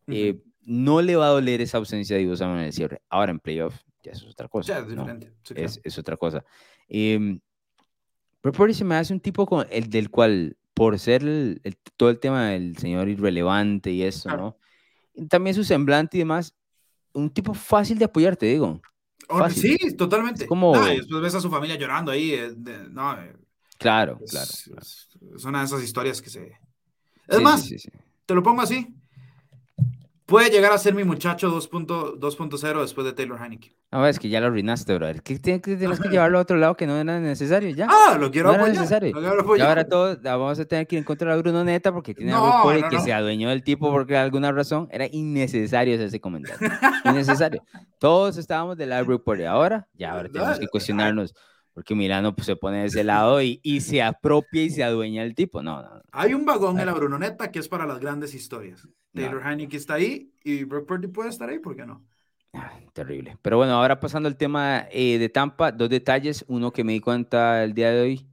Eh, 0.09 0.41
no 0.63 1.03
le 1.03 1.17
va 1.17 1.27
a 1.27 1.31
doler 1.31 1.61
esa 1.61 1.79
ausencia 1.79 2.17
de 2.17 2.23
Ivo 2.23 2.35
en 2.35 2.59
el 2.59 2.73
cierre. 2.73 3.03
Ahora 3.09 3.31
en 3.31 3.41
playoff 3.41 3.75
ya 4.03 4.13
es 4.13 4.25
otra 4.25 4.49
cosa. 4.49 4.75
Ya 4.75 4.79
es 4.81 4.89
diferente. 4.89 5.33
es, 5.55 5.81
es, 5.83 5.99
otra 5.99 6.17
cosa. 6.17 6.45
Eh, 6.89 7.39
pero 8.41 8.73
se 8.73 8.85
me 8.85 8.95
hace 8.97 9.13
un 9.13 9.21
tipo 9.21 9.47
con 9.47 9.67
el 9.71 9.91
del 9.91 10.11
cual 10.11 10.57
por 10.75 10.99
ser 10.99 11.23
el, 11.23 11.61
todo 11.97 12.09
el 12.09 12.19
tema 12.19 12.51
del 12.51 12.77
señor 12.79 13.09
irrelevante 13.09 13.91
y 13.91 14.03
eso, 14.03 14.35
¿no? 14.35 14.57
también 15.29 15.55
su 15.55 15.65
semblante 15.65 16.17
y 16.17 16.21
demás, 16.21 16.55
un 17.13 17.29
tipo 17.29 17.53
fácil 17.53 17.99
de 17.99 18.07
apoyar, 18.07 18.37
te 18.37 18.47
digo. 18.47 18.81
Sí, 19.51 19.77
totalmente. 19.97 20.47
como... 20.47 20.73
después 20.81 21.23
ves 21.23 21.35
a 21.35 21.41
su 21.41 21.51
familia 21.51 21.77
llorando 21.77 22.11
ahí. 22.11 22.33
Eh, 22.33 22.55
no, 22.91 23.13
eh, 23.21 23.37
claro, 23.79 24.19
claro, 24.27 24.51
Es, 24.79 25.45
una 25.45 25.61
de 25.61 25.65
esas 25.67 25.83
historias 25.83 26.23
que 26.23 26.31
se... 26.31 26.59
Es 27.29 27.41
más, 27.41 27.69
te 28.25 28.35
lo 28.35 28.43
pongo 28.43 28.63
así 28.63 28.95
puede 30.31 30.49
llegar 30.49 30.73
a 30.73 30.79
ser 30.79 30.95
mi 30.95 31.03
muchacho 31.03 31.51
2.0 31.51 32.81
después 32.81 33.05
de 33.05 33.13
Taylor 33.13 33.43
Heineken. 33.43 33.73
No, 33.91 34.07
es 34.07 34.21
que 34.21 34.29
ya 34.29 34.41
lo 34.41 34.47
arruinaste, 34.47 34.95
brother. 34.95 35.23
¿Qué 35.23 35.41
tienes 35.41 35.61
que, 35.61 35.77
tienes 35.77 35.99
que 35.99 36.09
llevarlo 36.09 36.39
a 36.39 36.43
otro 36.43 36.57
lado 36.57 36.77
que 36.77 36.87
no 36.87 36.97
era 36.97 37.19
necesario 37.19 37.69
ya? 37.71 37.89
Ah, 37.91 38.17
lo 38.17 38.31
quiero 38.31 38.51
no 38.51 38.55
apoyar. 38.55 38.77
Necesario. 38.77 39.13
Y 39.57 39.61
ahora 39.61 39.85
todos 39.85 40.23
vamos 40.23 40.61
a 40.61 40.65
tener 40.65 40.87
que 40.87 40.95
ir 40.95 40.99
en 41.01 41.05
contra 41.05 41.35
de 41.35 41.43
Bruno 41.43 41.65
Neta 41.65 41.93
porque 41.93 42.15
tiene 42.15 42.33
algo 42.33 42.63
por 42.63 42.89
que 42.89 43.01
se 43.01 43.13
adueñó 43.13 43.49
del 43.49 43.65
tipo 43.65 43.91
porque 43.91 44.17
alguna 44.17 44.53
razón 44.53 44.89
era 44.93 45.07
innecesario 45.11 46.01
ese 46.01 46.21
comentario. 46.21 46.71
innecesario. 47.05 47.65
Todos 47.99 48.37
estábamos 48.37 48.77
del 48.77 48.91
lado 48.91 49.23
por 49.25 49.43
ahora, 49.43 49.89
ya 49.95 50.13
ahora 50.13 50.29
tenemos 50.29 50.61
que 50.61 50.69
cuestionarnos 50.69 51.35
porque 51.75 51.95
Milano 51.95 52.35
pues, 52.35 52.47
se 52.47 52.57
pone 52.57 52.81
de 52.81 52.87
ese 52.87 53.05
lado 53.05 53.43
y, 53.43 53.61
y, 53.63 53.81
se 53.81 54.03
apropia 54.03 54.63
y 54.63 54.71
se 54.71 54.85
adueña 54.85 55.23
el 55.23 55.35
tipo. 55.35 55.63
No, 55.63 55.83
no. 55.83 56.03
Hay 56.13 56.35
un 56.35 56.45
vagón 56.45 56.79
en 56.79 56.87
la 56.87 56.93
Brunoneta 56.93 57.51
que 57.51 57.59
es 57.59 57.69
para 57.69 57.87
las 57.87 58.01
grandes 58.01 58.35
historias. 58.35 58.87
Taylor 59.13 59.45
no. 59.45 59.69
está 59.73 59.95
ahí 59.95 60.33
y 60.45 60.65
Brock 60.65 60.87
Purdy 60.87 61.09
puede 61.09 61.31
estar 61.31 61.49
ahí, 61.49 61.59
¿por 61.59 61.77
qué 61.77 61.85
no? 61.85 62.05
Ah, 62.53 62.73
terrible. 62.93 63.37
Pero 63.43 63.59
bueno, 63.59 63.75
ahora 63.75 64.01
pasando 64.01 64.29
al 64.29 64.37
tema 64.37 64.87
eh, 64.91 65.19
de 65.19 65.29
Tampa, 65.29 65.73
dos 65.73 65.89
detalles. 65.89 66.45
Uno 66.49 66.73
que 66.73 66.85
me 66.85 66.93
di 66.93 67.01
cuenta 67.01 67.63
el 67.63 67.75
día 67.75 67.91
de 67.91 68.01
hoy. 68.01 68.27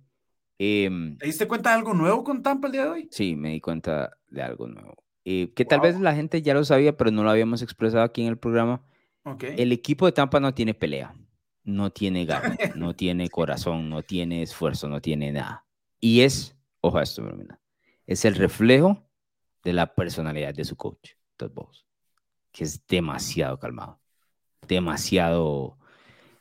Eh, 0.60 0.90
¿Te 1.20 1.28
diste 1.28 1.48
cuenta 1.48 1.70
de 1.70 1.76
algo 1.76 1.94
nuevo 1.94 2.24
con 2.24 2.42
Tampa 2.42 2.68
el 2.68 2.74
día 2.74 2.84
de 2.84 2.90
hoy? 2.90 3.08
Sí, 3.12 3.36
me 3.36 3.50
di 3.50 3.62
cuenta 3.62 4.18
de 4.30 4.42
algo 4.42 4.68
nuevo. 4.68 4.96
Eh, 5.24 5.54
que 5.54 5.66
tal 5.66 5.82
vez 5.82 6.00
la 6.00 6.16
gente 6.16 6.42
ya 6.42 6.54
lo 6.54 6.64
sabía, 6.64 6.98
pero 6.98 7.12
no 7.12 7.24
lo 7.24 7.30
habíamos 7.30 7.62
expresado 7.62 8.04
aquí 8.04 8.22
en 8.22 8.30
el 8.30 8.38
programa. 8.38 8.82
Okay. 9.24 9.56
El 9.58 9.72
equipo 9.72 10.06
de 10.06 10.14
Tampa 10.14 10.40
no 10.40 10.54
tiene 10.54 10.74
pelea, 10.74 11.14
no 11.64 11.92
tiene 11.92 12.26
garra, 12.26 12.56
no 12.76 12.96
tiene 12.96 13.30
corazón, 13.30 13.90
no 13.90 14.02
tiene 14.02 14.42
esfuerzo, 14.42 14.88
no 14.88 15.02
tiene 15.02 15.34
nada. 15.34 15.66
Y 16.00 16.22
es, 16.22 16.56
ojo 16.80 16.98
a 16.98 17.04
esto, 17.04 17.30
es 18.06 18.24
el 18.24 18.36
reflejo 18.36 19.07
de 19.68 19.74
la 19.74 19.94
personalidad 19.94 20.54
de 20.54 20.64
su 20.64 20.78
coach, 20.78 21.10
Todd 21.36 21.52
Bowles, 21.52 21.86
que 22.54 22.64
es 22.64 22.88
demasiado 22.88 23.60
calmado, 23.60 24.00
demasiado 24.66 25.78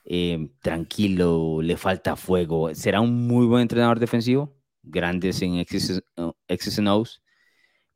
eh, 0.04 0.48
tranquilo, 0.62 1.60
le 1.60 1.76
falta 1.76 2.14
fuego. 2.14 2.72
Será 2.72 3.00
un 3.00 3.26
muy 3.26 3.46
buen 3.46 3.62
entrenador 3.62 3.98
defensivo, 3.98 4.54
grandes 4.84 5.42
en 5.42 5.58
X's, 5.58 6.04
and 6.78 6.88
O's, 6.88 7.20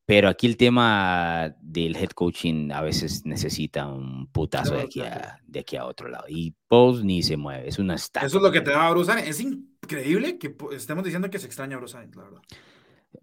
pero 0.05 0.29
aquí 0.29 0.49
el 0.49 0.57
tema 0.57 1.55
del 1.63 1.95
head 1.95 2.11
coaching 2.11 2.73
a 2.73 2.81
veces 2.81 3.25
necesita 3.25 3.87
un 3.87 4.27
putazo 4.33 4.75
de 4.75 4.83
aquí 4.83 5.01
a, 5.01 5.39
de 5.47 5.61
aquí 5.61 5.77
a 5.77 5.85
otro 5.87 6.09
lado. 6.09 6.25
Y 6.29 6.57
Bowles 6.69 7.05
ni 7.05 7.23
se 7.23 7.37
mueve, 7.37 7.69
es 7.69 7.79
una 7.79 7.95
estatua. 7.95 8.27
Eso 8.27 8.39
es 8.39 8.43
lo 8.43 8.51
que 8.51 8.63
te 8.63 8.73
da 8.73 8.89
a 8.89 8.91
Bruce 8.91 9.13
Es 9.29 9.39
increíble 9.39 10.39
que 10.39 10.57
estemos 10.73 11.05
diciendo 11.05 11.31
que 11.31 11.39
se 11.39 11.47
extraña 11.47 11.77
a 11.77 11.79
Bruce 11.79 11.97
la 11.97 12.25
verdad. 12.25 12.43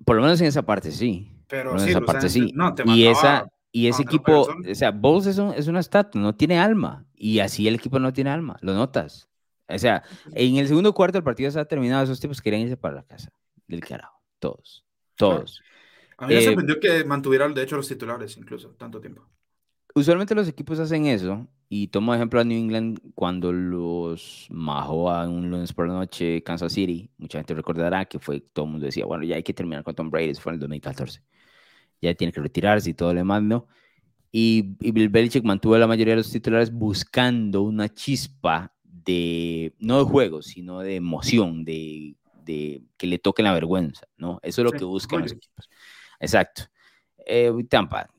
Por 0.06 0.16
lo 0.16 0.22
menos 0.22 0.40
en 0.40 0.48
esa 0.48 0.66
parte 0.66 0.92
sí. 0.92 1.37
Pero 1.48 1.80
sí, 1.80 1.90
esa 1.90 2.02
parte 2.02 2.30
sí. 2.30 2.54
y, 2.86 3.08
esa, 3.08 3.50
y 3.72 3.88
ese 3.88 4.04
equipo, 4.04 4.42
o 4.42 4.76
sea, 4.76 4.92
Bowles 4.92 5.28
es, 5.28 5.38
un, 5.38 5.54
es 5.54 5.68
una 5.68 5.80
estatua, 5.80 6.20
no 6.22 6.36
tiene 6.36 6.60
alma. 6.60 7.06
Y 7.16 7.40
así 7.40 7.68
el 7.68 7.76
equipo 7.76 8.00
no 8.00 8.14
tiene 8.14 8.30
alma, 8.30 8.58
lo 8.62 8.74
notas. 8.74 9.30
O 9.70 9.78
sea, 9.78 10.04
en 10.34 10.58
el 10.58 10.68
segundo 10.68 10.94
cuarto 10.94 11.18
del 11.18 11.24
partido 11.24 11.52
se 11.52 11.60
ha 11.60 11.66
terminado, 11.66 12.04
esos 12.04 12.20
tipos 12.20 12.42
querían 12.42 12.62
irse 12.62 12.78
para 12.78 12.96
la 12.96 13.04
casa 13.04 13.32
del 13.68 13.82
carajo. 13.82 14.22
Todos, 14.40 14.86
todos. 15.16 15.62
A 16.18 16.28
mí 16.28 16.34
me 16.34 16.40
eh, 16.40 16.46
sorprendió 16.46 16.80
que 16.80 17.04
mantuvieran, 17.04 17.54
de 17.54 17.64
hecho, 17.64 17.76
los 17.76 17.88
titulares 17.88 18.38
incluso, 18.38 18.70
tanto 18.72 19.00
tiempo. 19.00 19.28
Usualmente 19.98 20.36
los 20.36 20.48
equipos 20.48 20.80
hacen 20.80 21.06
eso, 21.08 21.48
y 21.70 21.88
tomo 21.88 22.14
ejemplo 22.14 22.40
a 22.40 22.44
New 22.44 22.58
England 22.58 23.00
cuando 23.16 23.52
los 23.52 24.48
majó 24.50 25.10
a 25.10 25.28
un 25.28 25.50
lunes 25.50 25.74
por 25.74 25.88
la 25.88 25.96
noche 25.96 26.44
Kansas 26.44 26.72
City. 26.72 27.10
Mucha 27.18 27.40
gente 27.40 27.54
recordará 27.54 28.06
que 28.06 28.20
fue, 28.20 28.40
todo 28.40 28.66
el 28.66 28.72
mundo 28.72 28.86
decía, 28.86 29.06
bueno, 29.06 29.24
ya 29.24 29.36
hay 29.36 29.44
que 29.44 29.54
terminar 29.54 29.84
con 29.84 29.96
Tom 29.96 30.10
Brady, 30.10 30.30
eso 30.30 30.42
fue 30.42 30.52
en 30.52 30.56
el 30.56 30.60
2014 30.62 31.22
ya 32.02 32.14
tiene 32.14 32.32
que 32.32 32.42
retirarse 32.42 32.90
y 32.90 32.94
todo 32.94 33.14
lo 33.14 33.20
demás, 33.20 33.42
¿no? 33.42 33.68
Y, 34.32 34.76
y 34.82 34.92
Bill 34.92 35.10
Belichick 35.10 35.44
mantuvo 35.44 35.78
la 35.78 35.88
mayoría 35.88 36.14
de 36.14 36.18
los 36.18 36.32
titulares 36.32 36.72
buscando 36.72 37.62
una 37.62 37.90
chispa 37.90 38.74
de, 38.84 39.74
no 39.80 40.00
de 40.00 40.04
juego, 40.04 40.42
sino 40.42 40.80
de 40.80 40.96
emoción, 40.96 41.64
de, 41.64 42.16
de 42.44 42.84
que 42.98 43.08
le 43.08 43.20
toque 43.20 43.42
la 43.42 43.54
vergüenza, 43.54 44.08
¿no? 44.18 44.40
Eso 44.44 44.62
es 44.62 44.66
lo 44.66 44.72
que 44.72 44.84
buscan 44.84 45.22
los 45.22 45.32
equipos. 45.32 45.70
Exacto. 46.20 46.64
Eh, 47.26 47.52
Tampa, 47.70 48.10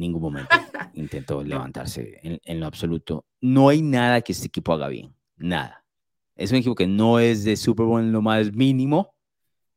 ningún 0.00 0.22
momento 0.22 0.48
intentó 0.94 1.42
levantarse 1.42 2.20
en, 2.22 2.40
en, 2.44 2.60
lo 2.60 2.66
absoluto. 2.66 3.26
No 3.40 3.68
hay 3.68 3.82
nada 3.82 4.20
que 4.20 4.32
este 4.32 4.46
equipo 4.46 4.72
haga 4.72 4.88
bien, 4.88 5.14
nada. 5.36 5.84
Es 6.34 6.50
un 6.50 6.58
equipo 6.58 6.74
que 6.74 6.86
no 6.86 7.18
es 7.18 7.44
de 7.44 7.56
Super 7.56 7.86
Bowl 7.86 8.00
en 8.00 8.12
lo 8.12 8.22
más 8.22 8.52
mínimo, 8.52 9.14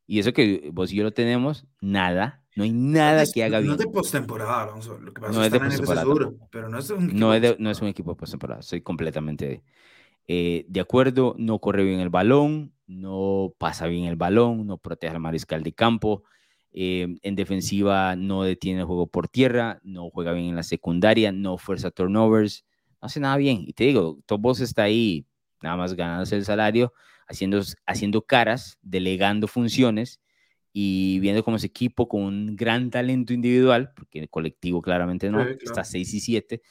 y 0.06 0.18
eso 0.18 0.32
que 0.32 0.70
vos 0.72 0.92
y 0.92 0.96
yo 0.96 1.04
lo 1.04 1.12
tenemos, 1.12 1.66
nada, 1.80 2.40
no 2.56 2.64
hay 2.64 2.72
nada 2.72 3.24
que 3.32 3.44
haga 3.44 3.58
bien. 3.60 3.68
No 3.68 3.72
es 3.74 3.78
de 3.78 3.86
postemporada, 3.86 4.64
Alonso. 4.64 4.98
Lo 4.98 5.14
que 5.14 5.20
pasa 5.20 5.32
no 5.32 5.44
es 5.44 5.52
de 5.52 5.60
postemporada. 5.60 6.06
Pero 6.50 6.68
no 6.68 6.78
es 6.78 6.90
un 6.90 7.04
equipo. 7.04 7.18
No 7.18 7.32
es, 7.32 7.60
no 7.60 7.70
es 7.70 7.80
un 7.80 7.88
equipo 7.88 8.10
de 8.10 8.16
postemporada. 8.16 8.62
Soy 8.62 8.80
completamente 8.80 9.62
eh, 10.26 10.64
de 10.68 10.80
acuerdo. 10.80 11.36
No 11.38 11.60
corre 11.60 11.84
bien 11.84 12.00
el 12.00 12.08
balón, 12.08 12.74
no 12.86 13.54
pasa 13.56 13.86
bien 13.86 14.06
el 14.06 14.16
balón, 14.16 14.66
no 14.66 14.78
protege 14.78 15.14
al 15.14 15.20
mariscal 15.20 15.62
de 15.62 15.72
campo. 15.72 16.24
Eh, 16.72 17.16
en 17.22 17.34
defensiva 17.34 18.14
no 18.14 18.44
detiene 18.44 18.80
el 18.80 18.86
juego 18.86 19.06
por 19.08 19.28
tierra, 19.28 19.80
no 19.82 20.08
juega 20.10 20.32
bien 20.32 20.46
en 20.46 20.56
la 20.56 20.62
secundaria, 20.62 21.32
no 21.32 21.58
fuerza 21.58 21.90
turnovers, 21.90 22.64
no 23.00 23.06
hace 23.06 23.20
nada 23.20 23.36
bien. 23.36 23.64
Y 23.66 23.72
te 23.72 23.84
digo, 23.84 24.18
Top 24.26 24.46
está 24.60 24.84
ahí 24.84 25.26
nada 25.62 25.76
más 25.76 25.94
ganándose 25.94 26.36
el 26.36 26.44
salario, 26.44 26.92
haciendo, 27.26 27.60
haciendo 27.86 28.22
caras, 28.22 28.78
delegando 28.82 29.48
funciones 29.48 30.20
y 30.72 31.18
viendo 31.20 31.42
como 31.42 31.56
ese 31.56 31.66
equipo 31.66 32.08
con 32.08 32.22
un 32.22 32.56
gran 32.56 32.90
talento 32.90 33.32
individual, 33.32 33.92
porque 33.94 34.20
el 34.20 34.30
colectivo 34.30 34.80
claramente 34.80 35.30
no, 35.30 35.42
está 35.42 35.84
6 35.84 36.14
y 36.14 36.20
7, 36.20 36.62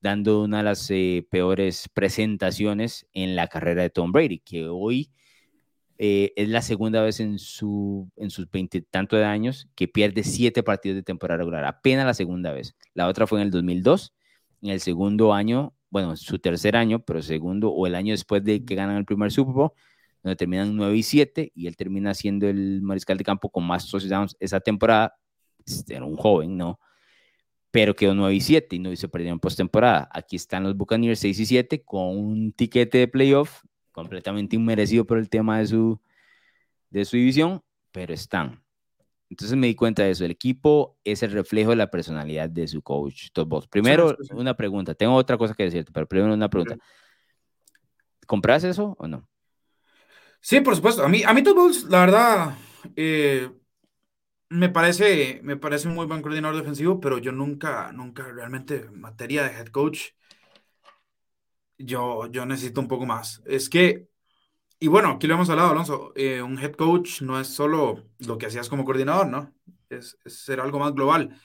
dando 0.00 0.42
una 0.42 0.58
de 0.58 0.62
las 0.62 0.90
eh, 0.90 1.26
peores 1.30 1.88
presentaciones 1.92 3.06
en 3.12 3.34
la 3.34 3.48
carrera 3.48 3.82
de 3.82 3.90
Tom 3.90 4.12
Brady, 4.12 4.40
que 4.40 4.68
hoy 4.68 5.10
eh, 5.98 6.32
es 6.36 6.48
la 6.48 6.60
segunda 6.60 7.02
vez 7.02 7.20
en, 7.20 7.38
su, 7.38 8.10
en 8.16 8.30
sus 8.30 8.48
tanto 8.90 9.16
de 9.16 9.24
años 9.24 9.68
que 9.74 9.88
pierde 9.88 10.24
siete 10.24 10.62
partidos 10.62 10.96
de 10.96 11.02
temporada 11.02 11.38
regular, 11.38 11.64
apenas 11.64 12.04
la 12.04 12.14
segunda 12.14 12.52
vez. 12.52 12.76
La 12.94 13.08
otra 13.08 13.26
fue 13.26 13.40
en 13.40 13.46
el 13.46 13.50
2002, 13.50 14.14
en 14.62 14.70
el 14.70 14.80
segundo 14.80 15.32
año, 15.32 15.74
bueno, 15.90 16.16
su 16.16 16.38
tercer 16.38 16.76
año, 16.76 16.98
pero 17.00 17.22
segundo 17.22 17.70
o 17.70 17.86
el 17.86 17.94
año 17.94 18.12
después 18.12 18.44
de 18.44 18.64
que 18.64 18.74
ganan 18.74 18.96
el 18.96 19.04
primer 19.06 19.32
Super 19.32 19.54
Bowl, 19.54 19.70
donde 20.22 20.36
terminan 20.36 20.76
9 20.76 20.96
y 20.96 21.02
7 21.02 21.52
y 21.54 21.66
él 21.66 21.76
termina 21.76 22.12
siendo 22.12 22.48
el 22.48 22.82
mariscal 22.82 23.16
de 23.16 23.24
campo 23.24 23.48
con 23.48 23.64
más 23.64 23.88
touchdowns 23.88 24.36
esa 24.40 24.60
temporada. 24.60 25.14
Este, 25.64 25.94
era 25.94 26.04
un 26.04 26.16
joven, 26.16 26.56
¿no? 26.56 26.80
Pero 27.70 27.94
quedó 27.94 28.14
9 28.14 28.34
y 28.34 28.40
7 28.40 28.76
y 28.76 28.78
no 28.80 28.94
se 28.96 29.08
perdió 29.08 29.30
en 29.30 29.38
postemporada. 29.38 30.08
Aquí 30.12 30.36
están 30.36 30.64
los 30.64 30.76
Buccaneers 30.76 31.20
6 31.20 31.40
y 31.40 31.46
7 31.46 31.84
con 31.84 32.18
un 32.18 32.52
tiquete 32.52 32.98
de 32.98 33.08
playoff 33.08 33.62
completamente 33.96 34.56
inmerecido 34.56 35.06
por 35.06 35.16
el 35.16 35.30
tema 35.30 35.58
de 35.58 35.68
su, 35.68 35.98
de 36.90 37.06
su 37.06 37.16
división, 37.16 37.62
pero 37.92 38.12
están. 38.12 38.62
Entonces 39.30 39.56
me 39.56 39.68
di 39.68 39.74
cuenta 39.74 40.02
de 40.02 40.10
eso. 40.10 40.26
El 40.26 40.30
equipo 40.30 40.98
es 41.02 41.22
el 41.22 41.32
reflejo 41.32 41.70
de 41.70 41.76
la 41.76 41.90
personalidad 41.90 42.50
de 42.50 42.68
su 42.68 42.82
coach, 42.82 43.30
Todd 43.32 43.64
Primero, 43.70 44.14
una 44.32 44.54
pregunta. 44.54 44.94
Tengo 44.94 45.14
otra 45.14 45.38
cosa 45.38 45.54
que 45.54 45.64
decirte, 45.64 45.92
pero 45.92 46.06
primero 46.06 46.34
una 46.34 46.50
pregunta. 46.50 46.76
¿Compras 48.26 48.64
eso 48.64 48.94
o 48.98 49.08
no? 49.08 49.26
Sí, 50.40 50.60
por 50.60 50.76
supuesto. 50.76 51.02
A 51.02 51.08
mí, 51.08 51.22
a 51.24 51.32
mí 51.32 51.42
Todd 51.42 51.72
la 51.88 52.00
verdad, 52.00 52.58
eh, 52.96 53.50
me 54.50 54.68
parece, 54.68 55.40
me 55.42 55.56
parece 55.56 55.88
un 55.88 55.94
muy 55.94 56.04
buen 56.04 56.20
coordinador 56.20 56.58
defensivo, 56.58 57.00
pero 57.00 57.16
yo 57.16 57.32
nunca, 57.32 57.92
nunca 57.92 58.24
realmente 58.24 58.88
en 58.88 59.00
materia 59.00 59.42
de 59.42 59.56
head 59.56 59.68
coach, 59.68 60.10
yo, 61.78 62.26
yo 62.30 62.46
necesito 62.46 62.80
un 62.80 62.88
poco 62.88 63.06
más. 63.06 63.42
Es 63.46 63.68
que, 63.68 64.08
y 64.78 64.88
bueno, 64.88 65.10
aquí 65.10 65.26
lo 65.26 65.34
hemos 65.34 65.50
hablado, 65.50 65.70
Alonso, 65.70 66.12
eh, 66.16 66.42
un 66.42 66.58
head 66.58 66.72
coach 66.72 67.22
no 67.22 67.40
es 67.40 67.48
solo 67.48 68.04
lo 68.18 68.38
que 68.38 68.46
hacías 68.46 68.68
como 68.68 68.84
coordinador, 68.84 69.28
¿no? 69.28 69.54
Es, 69.88 70.18
ser 70.26 70.60
algo 70.60 70.78
más 70.78 70.94
global. 70.94 71.40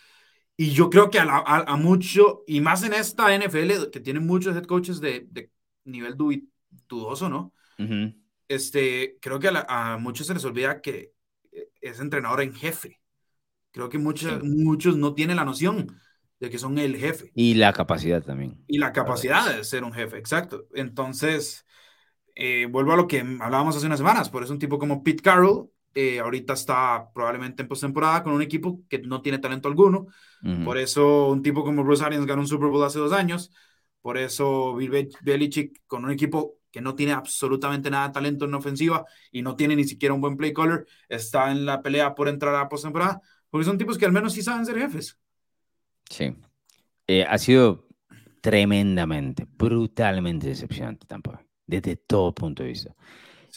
Y 0.57 0.71
yo 0.71 0.89
creo 0.89 1.09
que 1.09 1.19
a, 1.19 1.25
a, 1.25 1.75
mucho, 1.75 2.43
y 2.45 2.61
más 2.61 2.83
en 2.83 2.93
esta 2.93 3.33
NFL, 3.35 3.89
que 3.91 3.99
tiene 3.99 4.19
muchos 4.19 4.55
head 4.55 4.65
coaches 4.65 4.99
de, 5.01 5.27
de 5.29 5.51
nivel 5.85 6.15
dudoso, 6.87 7.29
¿no? 7.29 7.53
este, 8.47 9.17
creo 9.21 9.39
que 9.39 9.49
a, 9.51 9.97
muchos 9.97 10.27
se 10.27 10.33
les 10.33 10.45
olvida 10.45 10.81
que 10.81 11.13
eh, 11.51 11.69
es 11.81 11.99
entrenador 11.99 12.41
en 12.41 12.53
jefe. 12.53 12.99
Creo 13.71 13.89
que 13.89 13.97
muchos, 13.97 14.43
muchos 14.43 14.97
no 14.97 15.13
tienen 15.13 15.37
la 15.37 15.45
noción 15.45 15.87
de 16.41 16.49
que 16.49 16.57
son 16.57 16.77
el 16.77 16.97
jefe. 16.97 17.31
Y 17.35 17.53
la 17.53 17.71
capacidad 17.71 18.21
también. 18.21 18.61
Y 18.67 18.79
la 18.79 18.91
capacidad 18.91 19.55
de 19.55 19.63
ser 19.63 19.85
un 19.85 19.93
jefe, 19.93 20.17
exacto. 20.17 20.65
Entonces, 20.73 21.65
eh, 22.35 22.67
vuelvo 22.69 22.91
a 22.91 22.97
lo 22.97 23.07
que 23.07 23.19
hablábamos 23.19 23.77
hace 23.77 23.85
unas 23.85 23.99
semanas, 23.99 24.29
por 24.29 24.43
eso 24.43 24.51
un 24.51 24.59
tipo 24.59 24.79
como 24.79 25.03
Pete 25.03 25.21
Carroll 25.21 25.69
eh, 25.93 26.19
ahorita 26.19 26.53
está 26.53 27.11
probablemente 27.13 27.61
en 27.61 27.67
postemporada 27.67 28.23
con 28.23 28.33
un 28.33 28.41
equipo 28.41 28.81
que 28.89 28.99
no 28.99 29.21
tiene 29.21 29.39
talento 29.39 29.67
alguno. 29.67 30.07
Por 30.65 30.79
eso 30.79 31.27
un 31.27 31.43
tipo 31.43 31.63
como 31.63 31.83
Bruce 31.83 32.03
Arians 32.03 32.25
ganó 32.25 32.41
un 32.41 32.47
Super 32.47 32.69
Bowl 32.69 32.83
hace 32.83 32.97
dos 32.97 33.11
años. 33.11 33.51
Por 34.01 34.17
eso 34.17 34.73
Bill 34.75 35.09
Belichick 35.21 35.81
con 35.85 36.05
un 36.05 36.11
equipo 36.11 36.55
que 36.71 36.81
no 36.81 36.95
tiene 36.95 37.11
absolutamente 37.11 37.91
nada 37.91 38.07
de 38.07 38.13
talento 38.13 38.45
en 38.45 38.53
ofensiva 38.55 39.05
y 39.31 39.41
no 39.43 39.55
tiene 39.55 39.75
ni 39.75 39.83
siquiera 39.83 40.15
un 40.15 40.21
buen 40.21 40.37
play 40.37 40.53
caller, 40.53 40.87
está 41.09 41.51
en 41.51 41.65
la 41.65 41.81
pelea 41.81 42.15
por 42.15 42.29
entrar 42.29 42.55
a 42.55 42.69
postemporada, 42.69 43.21
porque 43.49 43.65
son 43.65 43.77
tipos 43.77 43.97
que 43.97 44.05
al 44.05 44.13
menos 44.13 44.33
sí 44.33 44.41
saben 44.41 44.65
ser 44.65 44.79
jefes. 44.79 45.19
Sí. 46.11 46.35
Eh, 47.07 47.25
ha 47.27 47.37
sido 47.37 47.87
tremendamente, 48.41 49.47
brutalmente 49.49 50.47
decepcionante 50.47 51.07
tampoco, 51.07 51.39
desde 51.65 51.95
todo 51.95 52.33
punto 52.33 52.63
de 52.63 52.69
vista. 52.69 52.95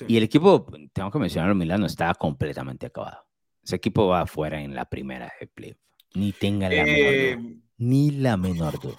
Y 0.08 0.16
el 0.16 0.24
equipo, 0.24 0.66
tengo 0.92 1.10
que 1.10 1.18
mencionarlo, 1.18 1.54
Milano 1.54 1.86
estaba 1.86 2.14
completamente 2.14 2.86
acabado. 2.86 3.24
Ese 3.62 3.76
equipo 3.76 4.08
va 4.08 4.22
afuera 4.22 4.60
en 4.60 4.74
la 4.74 4.84
primera 4.84 5.32
de 5.40 5.46
play. 5.46 5.76
Ni 6.14 6.32
tenga 6.32 6.68
la 6.68 6.84
menor 6.84 6.96
duda. 6.96 7.12
Eh, 7.12 7.60
ni 7.78 8.10
la 8.10 8.36
menor 8.36 8.80
duda. 8.80 8.96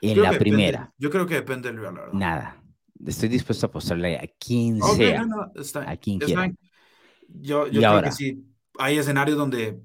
En 0.00 0.22
la 0.22 0.32
primera. 0.32 0.92
yo 0.98 1.10
creo 1.10 1.26
que 1.26 1.34
depende 1.34 1.68
del 1.68 1.78
rival, 1.78 2.10
Nada 2.12 2.64
estoy 3.06 3.28
dispuesto 3.28 3.66
a 3.66 3.68
apostarle 3.68 4.16
a 4.16 4.26
quien 4.38 4.80
sea. 4.82 5.26
a 5.86 5.96
quien 5.96 6.18
quiera. 6.18 6.52
Yo, 7.28 7.66
yo 7.68 7.80
creo 7.80 8.02
que 8.02 8.12
sí, 8.12 8.44
hay 8.78 8.98
escenarios 8.98 9.36
donde 9.36 9.80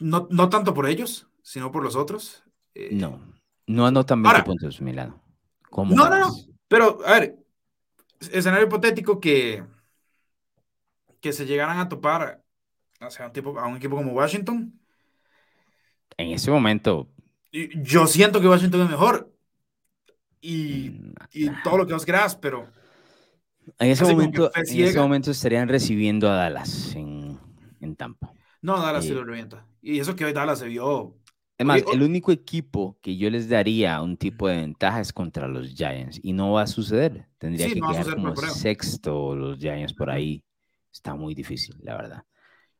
no, 0.00 0.28
no 0.30 0.48
tanto 0.48 0.74
por 0.74 0.88
ellos, 0.88 1.27
sino 1.48 1.72
por 1.72 1.82
los 1.82 1.96
otros. 1.96 2.44
Eh, 2.74 2.90
no, 2.92 3.20
no 3.66 3.86
anotan 3.86 4.22
20 4.22 4.42
puntos, 4.42 4.82
Milano. 4.82 5.18
¿Cómo 5.70 5.94
no, 5.94 6.10
no, 6.10 6.18
no. 6.18 6.34
Pero, 6.68 6.98
a 7.06 7.12
ver, 7.12 7.38
escenario 8.30 8.66
hipotético 8.66 9.18
que, 9.18 9.64
que 11.22 11.32
se 11.32 11.46
llegaran 11.46 11.78
a 11.78 11.88
topar 11.88 12.42
o 13.00 13.10
sea, 13.10 13.26
un 13.26 13.32
tipo, 13.32 13.58
a 13.58 13.66
un 13.66 13.78
equipo 13.78 13.96
como 13.96 14.12
Washington. 14.12 14.78
En 16.18 16.32
ese 16.32 16.50
momento. 16.50 17.08
Yo 17.50 18.06
siento 18.06 18.42
que 18.42 18.48
Washington 18.48 18.82
es 18.82 18.90
mejor 18.90 19.32
y, 20.42 20.90
mm, 20.90 21.14
y 21.32 21.50
todo 21.64 21.78
lo 21.78 21.86
que 21.86 21.94
vos 21.94 22.04
querás, 22.04 22.36
pero... 22.36 22.68
En 23.78 23.90
ese, 23.90 24.04
momento, 24.04 24.50
en 24.54 24.84
ese 24.84 24.98
momento 24.98 25.30
estarían 25.30 25.68
recibiendo 25.68 26.28
a 26.30 26.34
Dallas 26.34 26.94
en, 26.94 27.38
en 27.80 27.96
Tampa. 27.96 28.34
No, 28.60 28.78
Dallas 28.82 29.06
se 29.06 29.14
lo 29.14 29.24
revienta. 29.24 29.66
Y 29.80 29.98
eso 29.98 30.14
que 30.14 30.26
hoy 30.26 30.34
Dallas 30.34 30.58
se 30.58 30.66
vio... 30.66 31.16
Es 31.58 31.66
más, 31.66 31.82
el 31.92 32.02
único 32.02 32.30
equipo 32.30 32.96
que 33.02 33.16
yo 33.16 33.28
les 33.30 33.48
daría 33.48 34.00
un 34.00 34.16
tipo 34.16 34.46
de 34.46 34.56
ventaja 34.56 35.00
es 35.00 35.12
contra 35.12 35.48
los 35.48 35.74
Giants. 35.74 36.20
Y 36.22 36.32
no 36.32 36.52
va 36.52 36.62
a 36.62 36.66
suceder. 36.68 37.26
Tendría 37.36 37.66
que 37.66 37.74
quedar 37.74 38.14
como 38.14 38.36
sexto 38.36 39.34
los 39.34 39.58
Giants 39.58 39.92
por 39.92 40.08
ahí. 40.08 40.44
Está 40.92 41.14
muy 41.14 41.34
difícil, 41.34 41.74
la 41.82 41.96
verdad. 41.96 42.24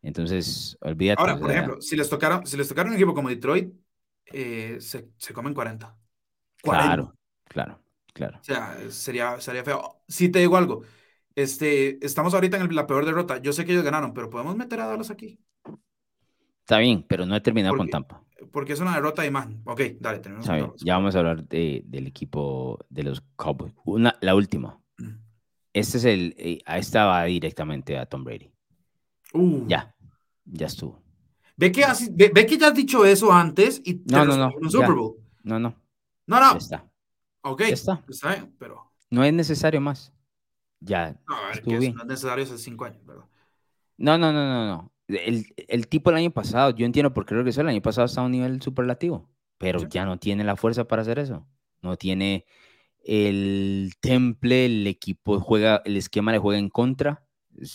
Entonces, 0.01 0.79
olvídate. 0.81 1.21
Ahora, 1.21 1.39
por 1.39 1.51
ejemplo, 1.51 1.83
si 1.83 1.97
les 1.97 2.09
tocaron, 2.09 2.47
si 2.47 2.57
les 2.57 2.69
tocaron 2.69 2.93
un 2.93 2.97
equipo 2.97 3.15
como 3.15 3.29
Detroit, 3.29 3.75
eh, 4.27 4.77
se, 4.81 5.09
se, 5.17 5.33
comen 5.35 5.55
40. 5.55 5.97
40. 6.63 6.87
Claro, 6.87 7.19
Claro, 7.49 7.81
claro. 8.13 8.39
O 8.41 8.45
sea, 8.45 8.77
sería, 8.91 9.41
sería 9.41 9.65
feo. 9.65 10.03
Si 10.07 10.29
te 10.29 10.39
digo 10.39 10.57
algo, 10.57 10.83
este, 11.35 12.05
estamos 12.05 12.35
ahorita 12.35 12.59
en 12.59 12.75
la 12.75 12.87
peor 12.87 13.05
derrota. 13.05 13.39
Yo 13.39 13.53
sé 13.53 13.65
que 13.65 13.73
ellos 13.73 13.85
ganaron, 13.85 14.13
pero 14.15 14.31
podemos 14.31 14.55
meter 14.55 14.81
a 14.81 14.87
Dallas 14.87 15.11
aquí. 15.11 15.41
Está 16.61 16.79
bien, 16.79 17.05
pero 17.09 17.25
no 17.27 17.35
he 17.35 17.41
terminado 17.41 17.77
con 17.77 17.89
Tampa. 17.89 18.23
Porque 18.53 18.73
es 18.73 18.81
una 18.81 18.95
derrota 18.95 19.23
de 19.23 19.29
imagen. 19.29 19.63
Ok, 19.65 19.81
dale, 20.01 20.21
tenemos 20.21 20.47
Ya 20.79 20.95
vamos 20.95 21.15
a 21.15 21.19
hablar 21.19 21.45
de, 21.49 21.83
del 21.87 22.07
equipo 22.07 22.79
de 22.89 23.03
los 23.03 23.23
Cowboys. 23.37 23.75
Una, 23.85 24.17
la 24.21 24.35
última. 24.35 24.81
Este 25.73 25.99
es 25.99 26.05
el. 26.05 26.35
Eh, 26.39 26.61
esta 26.67 27.07
va 27.07 27.25
directamente 27.25 27.99
a 27.99 28.07
Tom 28.07 28.25
Brady. 28.25 28.51
Uh. 29.35 29.67
Ya, 29.67 29.95
ya 30.45 30.67
estuvo. 30.67 31.03
Ve 31.57 31.73
que, 31.73 31.85
ve, 32.33 32.47
que 32.47 32.57
ya 32.57 32.69
has 32.69 32.75
dicho 32.75 33.05
eso 33.05 33.33
antes 33.33 33.83
y 33.85 33.95
te 33.95 34.15
no, 34.15 34.25
no, 34.25 34.37
no, 34.37 34.71
Super 34.71 34.93
Bowl. 34.93 35.17
No, 35.43 35.59
no. 35.59 35.75
No, 36.27 36.41
no. 36.41 36.53
Ya 36.53 36.59
está. 36.59 36.91
Ok, 37.43 37.63
está. 37.63 38.05
bien, 38.07 38.55
pero... 38.59 38.93
No 39.11 39.25
es 39.25 39.33
necesario 39.33 39.81
más. 39.81 40.13
Ya. 40.81 41.17
No, 41.29 41.35
a 41.35 41.49
ver, 41.49 41.63
que 41.63 41.73
no 41.73 42.03
es 42.03 42.07
necesario 42.07 42.45
hace 42.45 42.59
cinco 42.59 42.85
años, 42.85 43.05
¿verdad? 43.05 43.25
No, 43.97 44.17
no, 44.17 44.33
no, 44.33 44.47
no, 44.47 44.67
no. 44.67 44.93
El, 45.09 45.47
el, 45.57 45.89
tipo 45.89 46.11
el 46.11 46.17
año 46.17 46.31
pasado, 46.31 46.71
yo 46.71 46.85
entiendo 46.85 47.15
por 47.15 47.25
qué 47.25 47.35
regresó, 47.35 47.63
el 47.63 47.69
año 47.69 47.81
pasado 47.81 48.05
está 48.05 48.21
a 48.21 48.25
un 48.25 48.33
nivel 48.33 48.61
superlativo, 48.61 49.27
pero 49.57 49.89
ya 49.89 50.05
no 50.05 50.19
tiene 50.19 50.45
la 50.45 50.55
fuerza 50.55 50.85
para 50.85 51.03
hacer 51.03 51.19
eso. 51.19 51.47
No 51.81 51.97
tiene 51.97 52.45
el 53.03 53.93
temple, 54.01 54.67
el 54.67 54.87
equipo 54.87 55.41
juega, 55.41 55.81
el 55.87 55.97
esquema 55.97 56.31
le 56.31 56.39
juega 56.39 56.59
en 56.59 56.69
contra, 56.69 57.25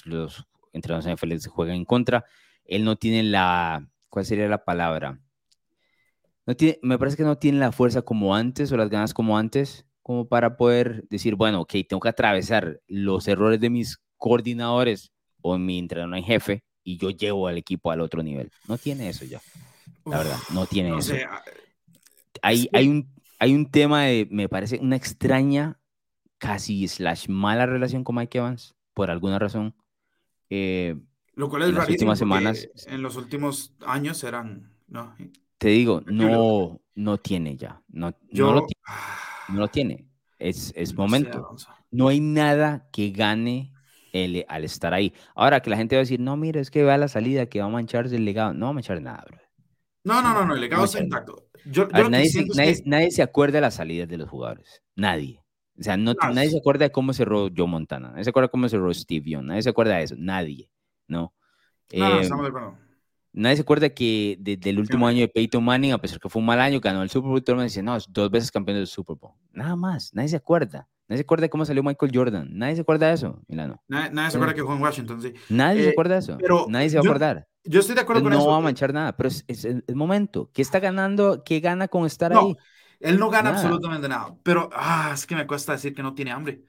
los 0.05 0.45
entrenadores 0.73 1.11
NFL 1.11 1.38
se 1.38 1.49
juegan 1.49 1.75
en 1.75 1.86
contra. 1.86 2.23
Él 2.65 2.86
no 2.86 2.97
tiene 2.97 3.23
la, 3.23 3.89
¿cuál 4.09 4.25
sería 4.25 4.47
la 4.47 4.63
palabra? 4.63 5.19
No 6.45 6.55
tiene, 6.55 6.77
me 6.84 6.99
parece 6.99 7.17
que 7.17 7.23
no 7.23 7.38
tiene 7.39 7.57
la 7.57 7.71
fuerza 7.71 8.03
como 8.03 8.36
antes 8.36 8.71
o 8.71 8.77
las 8.77 8.89
ganas 8.89 9.13
como 9.13 9.38
antes, 9.38 9.88
como 10.03 10.27
para 10.27 10.55
poder 10.55 11.07
decir, 11.09 11.36
bueno, 11.36 11.61
ok, 11.61 11.73
tengo 11.89 11.99
que 11.99 12.09
atravesar 12.09 12.81
los 12.88 13.27
errores 13.27 13.59
de 13.59 13.71
mis 13.71 13.97
coordinadores 14.17 15.11
o 15.41 15.57
mi 15.57 15.79
entrenador 15.79 16.17
en 16.17 16.23
jefe 16.23 16.63
y 16.84 16.97
yo 16.97 17.09
llevo 17.09 17.47
al 17.47 17.57
equipo 17.57 17.91
al 17.91 18.01
otro 18.01 18.23
nivel. 18.23 18.51
No 18.67 18.77
tiene 18.77 19.09
eso 19.09 19.25
ya. 19.25 19.41
La 20.05 20.17
verdad, 20.17 20.38
no 20.53 20.65
tiene 20.65 20.97
eso. 20.97 21.13
Ah, 21.29 21.41
hay, 22.41 22.69
hay, 22.73 22.88
un, 22.89 23.09
hay 23.39 23.55
un 23.55 23.71
tema 23.71 24.03
de, 24.03 24.27
me 24.29 24.49
parece, 24.49 24.79
una 24.79 24.95
extraña, 24.95 25.79
casi 26.38 26.88
slash 26.88 27.29
mala 27.29 27.65
relación 27.65 28.03
con 28.03 28.15
Mike 28.15 28.38
Evans, 28.38 28.75
por 28.93 29.09
alguna 29.09 29.39
razón. 29.39 29.75
Eh, 30.49 30.95
Lo 31.36 31.49
cual 31.49 31.63
es 31.63 31.69
en 31.69 31.75
las 31.75 31.89
últimas 31.89 32.19
semanas. 32.19 32.67
En 32.88 33.01
los 33.01 33.15
últimos 33.15 33.73
años 33.86 34.23
eran, 34.23 34.73
¿no? 34.88 35.15
Te 35.57 35.69
digo, 35.69 36.01
no, 36.05 36.81
no 36.95 37.17
tiene 37.17 37.55
ya. 37.55 37.81
No, 37.88 38.13
no, 38.31 38.53
lo, 38.53 38.65
tiene, 38.65 38.81
no 39.47 39.59
lo 39.61 39.67
tiene. 39.69 40.07
Es, 40.38 40.73
es 40.75 40.93
momento. 40.93 41.55
no 41.91 42.09
hay 42.09 42.19
nada 42.19 42.89
que 42.91 43.11
gane 43.11 43.72
el, 44.14 44.45
al 44.47 44.64
estar 44.64 44.93
ahí. 44.93 45.14
Ahora 45.36 45.59
que 45.61 45.70
la 45.70 45.76
gente 45.76 45.95
va 45.95 45.99
a 45.99 46.03
decir, 46.03 46.22
no, 46.22 46.38
mira, 46.38 46.61
es 46.61 46.72
que 46.72 46.84
va 46.84 46.93
a 46.93 46.97
la 46.97 47.09
salida, 47.09 47.47
que 47.47 47.59
va 47.59 47.66
a 47.66 47.70
mancharse 47.70 48.16
el 48.16 48.24
legado. 48.24 48.53
No 48.53 48.68
va 48.68 48.70
a 48.70 48.74
manchar 48.74 49.01
nada, 49.01 49.26
bro. 49.28 49.39
No, 50.05 50.22
no, 50.22 50.34
no, 50.34 50.45
no, 50.45 50.55
el 50.55 50.61
legado 50.61 50.86
está 50.86 51.01
intacto. 51.01 51.49
nadie, 52.09 53.11
se, 53.11 53.22
acuerda 53.22 53.55
de 53.55 53.61
las 53.61 53.76
salidas 53.76 54.07
de 54.07 54.18
los 54.18 54.30
jugadores. 54.30 54.82
Nadie. 54.95 55.41
O 55.78 55.84
sea, 55.84 55.97
no, 55.97 56.14
nadie 56.14 56.51
se 56.51 56.57
acuerda 56.57 56.86
de 56.86 56.91
cómo 56.91 57.14
cerró 57.14 57.49
Joe 57.55 57.68
Montana. 57.68 58.11
Nadie 58.11 58.26
se 58.26 58.30
acuerda 58.30 58.47
de 58.47 58.51
cómo 58.51 58.70
cerró 58.70 58.93
Steve 58.93 59.32
Young. 59.32 59.45
Nadie 59.45 59.64
se 59.64 59.70
acuerda 59.70 59.97
de 59.97 60.03
eso. 60.03 60.16
Nadie. 60.18 60.70
No. 61.07 61.34
No, 61.91 62.22
eh, 62.22 62.30
Nadie 63.36 63.55
se 63.55 63.61
acuerda 63.64 63.89
que 63.89 64.38
desde 64.39 64.70
el 64.70 64.80
último 64.80 65.07
año 65.07 65.22
de 65.22 65.28
Peyton 65.28 65.64
Manning, 65.64 65.93
a 65.93 65.97
pesar 65.97 66.20
que 66.20 66.30
fue 66.30 66.39
un 66.39 66.45
mal 66.45 66.61
año, 66.61 66.80
ganó 66.80 67.01
el 67.01 67.09
Super 67.09 67.30
Bowl, 67.30 67.43
todo 67.43 67.53
el 67.53 67.57
mundo 67.57 67.64
dice, 67.64 67.82
no, 67.82 67.97
dos 68.09 68.30
veces 68.30 68.51
campeón 68.51 68.78
del 68.78 68.86
Super 68.88 69.16
Bowl. 69.16 69.34
Nada 69.51 69.76
más. 69.76 70.14
Nadie 70.14 70.30
se 70.30 70.36
acuerda. 70.36 70.88
Nadie 71.08 71.18
se 71.18 71.24
acuerda 71.24 71.41
de 71.43 71.49
cómo 71.49 71.66
salió 71.66 71.84
Michael 71.84 72.12
Jordan. 72.14 72.49
Nadie 72.51 72.76
se 72.76 72.82
acuerda 72.82 73.08
de 73.08 73.14
eso, 73.14 73.41
Milano. 73.47 73.84
Nadie, 73.88 74.32
se 74.32 74.38
acuerda 74.38 74.54
que 74.54 74.64
fue 74.64 74.76
en 74.76 74.82
Washington, 74.82 75.22
sí. 75.22 75.34
Nadie 75.49 75.84
se 75.84 75.89
eh, 75.89 75.91
acuerda 75.91 76.14
de 76.16 76.20
eso. 76.20 76.38
Pero 76.39 76.66
nadie 76.70 76.89
se 76.89 76.97
va 76.97 77.01
a 77.01 77.06
acordar. 77.06 77.47
Yo 77.66 77.80
estoy 77.80 77.95
de 77.95 78.01
acuerdo 78.01 78.24
con 78.24 78.34
eso. 78.34 78.41
No 78.41 78.49
va 78.49 78.58
a 78.58 78.62
manchar 78.62 78.93
nada, 78.93 79.16
pero 79.16 79.30
es, 79.30 79.66
el 79.66 79.84
momento. 79.95 80.49
¿Qué 80.54 80.62
está 80.62 80.80
ganando? 80.80 81.43
¿Qué 81.43 81.60
gana 81.60 81.88
con 81.88 82.06
estar 82.06 82.32
no, 82.32 82.39
ahí? 82.39 82.56
Él 82.99 83.20
no 83.20 83.30
gana 83.30 83.51
absolutamente 83.51 84.08
nada. 84.08 84.36
Pero 84.43 84.70
ah, 84.74 85.12
es 85.14 85.26
que 85.26 85.36
me 85.36 85.45
cuesta 85.45 85.74
decir 85.74 85.93
que 85.93 86.04
no 86.04 86.14
tiene 86.14 86.32
hambre. 86.32 86.64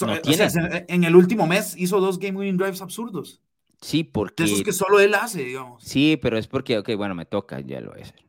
Eh, 0.00 0.20
tiene. 0.22 0.48
en 0.86 1.04
el 1.04 1.16
último 1.16 1.46
mes 1.46 1.74
hizo 1.76 2.00
dos 2.00 2.18
game 2.18 2.38
winning 2.38 2.58
drives 2.58 2.82
absurdos. 2.82 3.42
Sí, 3.80 4.04
porque. 4.04 4.44
De 4.44 4.50
esos 4.50 4.62
que 4.62 4.72
solo 4.72 5.00
él 5.00 5.14
hace, 5.14 5.44
digamos. 5.44 5.82
Sí, 5.82 6.18
pero 6.20 6.36
es 6.36 6.46
porque, 6.46 6.78
ok, 6.78 6.90
bueno, 6.96 7.14
me 7.14 7.24
toca, 7.24 7.60
ya 7.60 7.80
lo 7.80 7.90
voy 7.90 8.00
a 8.00 8.02
hacer. 8.04 8.24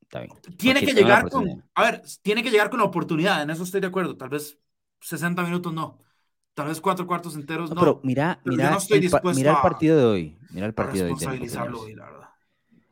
Está 0.00 0.20
bien. 0.20 0.32
Tiene 0.56 0.84
que 0.84 0.92
llegar 0.92 1.28
con. 1.28 1.64
A 1.74 1.82
ver, 1.82 2.02
tiene 2.22 2.42
que 2.42 2.50
llegar 2.50 2.70
con 2.70 2.80
la 2.80 2.86
oportunidad, 2.86 3.42
en 3.42 3.50
eso 3.50 3.62
estoy 3.62 3.80
de 3.80 3.88
acuerdo. 3.88 4.16
Tal 4.16 4.30
vez 4.30 4.58
60 5.02 5.42
minutos 5.42 5.72
no. 5.72 5.98
Tal 6.54 6.68
vez 6.68 6.80
cuatro 6.80 7.06
cuartos 7.06 7.34
enteros 7.34 7.70
no. 7.70 7.80
Pero 7.80 8.00
mira, 8.02 8.40
mira, 8.44 8.76
el, 8.90 9.10
mira 9.34 9.52
el 9.52 9.62
partido 9.62 9.96
de 9.96 10.04
hoy. 10.04 10.38
Mira 10.50 10.66
el 10.66 10.74
partido 10.74 11.06
de 11.06 11.12
hoy. 11.12 11.18
hoy, 11.74 11.94
la 11.94 12.04
verdad. 12.04 12.28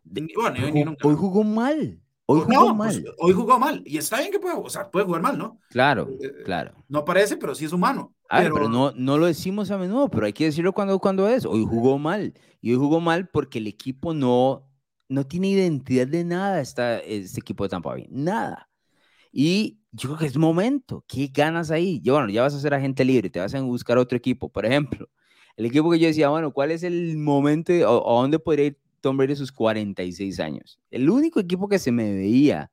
bueno, 0.05 0.97
hoy, 1.03 1.15
jugó 1.15 1.45
mal. 1.45 2.01
Hoy 2.25 2.41
jugó 2.41 2.77
pues, 2.77 2.77
mal. 2.77 3.15
hoy 3.19 3.33
jugó 3.33 3.59
mal. 3.59 3.83
Y 3.85 3.99
está 3.99 4.19
bien 4.19 4.31
que 4.31 4.39
puede, 4.39 4.55
o 4.57 4.71
sea, 4.71 4.91
puede 4.91 5.05
jugar 5.05 5.21
mal, 5.21 5.37
¿no? 5.37 5.59
Claro, 5.69 6.09
eh, 6.23 6.43
claro. 6.45 6.73
No 6.89 7.05
parece, 7.05 7.37
pero 7.37 7.55
sí 7.55 7.67
es 7.67 7.73
humano. 7.73 8.15
pero... 8.31 8.69
no, 8.69 8.93
no 8.93 9.19
lo 9.19 9.27
decimos 9.27 9.71
a 9.71 9.77
menudo, 9.77 10.09
pero 10.09 10.27
hay 10.27 10.33
que 10.33 10.45
decirlo 10.45 10.73
cuando, 10.73 10.99
cuando 10.99 11.29
es. 11.29 11.45
Hoy 11.45 11.67
jugó 11.69 11.99
mal. 11.99 12.33
Y 12.63 12.73
hoy 12.73 12.79
jugó 12.79 13.01
mal 13.01 13.29
porque 13.29 13.59
el 13.59 13.67
equipo 13.67 14.15
no, 14.15 14.71
no 15.09 15.27
tiene 15.27 15.49
identidad 15.49 16.07
de 16.07 16.25
nada, 16.25 16.61
esta, 16.61 16.99
este 17.01 17.41
equipo 17.41 17.65
de 17.65 17.71
Tampa 17.71 17.91
Bay. 17.91 18.07
Nada. 18.11 18.71
Y 19.33 19.80
yo 19.93 20.09
creo 20.09 20.19
que 20.19 20.27
es 20.27 20.37
momento. 20.37 21.05
¿Qué 21.09 21.29
ganas 21.33 21.71
ahí? 21.71 22.01
Yo, 22.03 22.15
bueno, 22.15 22.29
ya 22.29 22.43
vas 22.43 22.55
a 22.55 22.61
ser 22.61 22.75
agente 22.75 23.05
libre, 23.05 23.31
te 23.31 23.41
vas 23.41 23.55
a 23.55 23.61
buscar 23.61 23.99
otro 23.99 24.17
equipo. 24.17 24.49
Por 24.49 24.67
ejemplo, 24.67 25.09
el 25.57 25.67
equipo 25.67 25.91
que 25.91 25.99
yo 25.99 26.07
decía, 26.07 26.29
bueno, 26.29 26.53
¿cuál 26.53 26.71
es 26.71 26.83
el 26.83 27.17
momento 27.17 27.73
o 27.73 28.19
a 28.19 28.23
dónde 28.23 28.39
podría 28.39 28.67
ir 28.67 28.79
Tom 29.01 29.17
Brady 29.17 29.33
a 29.33 29.37
sus 29.37 29.53
46 29.53 30.41
años? 30.41 30.81
El 30.91 31.11
único 31.11 31.41
equipo 31.41 31.69
que 31.69 31.79
se 31.79 31.93
me 31.93 32.13
veía, 32.13 32.71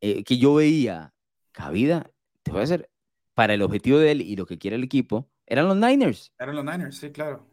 eh, 0.00 0.22
que 0.24 0.38
yo 0.38 0.54
veía 0.54 1.12
cabida, 1.52 2.10
te 2.42 2.52
voy 2.52 2.60
a 2.60 2.64
hacer, 2.64 2.90
para 3.34 3.54
el 3.54 3.62
objetivo 3.62 3.98
de 3.98 4.12
él 4.12 4.20
y 4.20 4.36
lo 4.36 4.46
que 4.46 4.58
quiere 4.58 4.76
el 4.76 4.84
equipo, 4.84 5.28
eran 5.46 5.66
los 5.66 5.76
Niners. 5.76 6.32
Eran 6.38 6.56
los 6.56 6.64
Niners, 6.64 6.96
sí, 6.96 7.10
claro. 7.10 7.46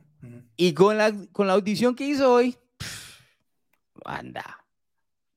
Y 0.55 0.73
con 0.73 0.97
la, 0.97 1.13
con 1.31 1.47
la 1.47 1.53
audición 1.53 1.95
que 1.95 2.07
hizo 2.07 2.31
hoy, 2.31 2.57
anda, 4.05 4.65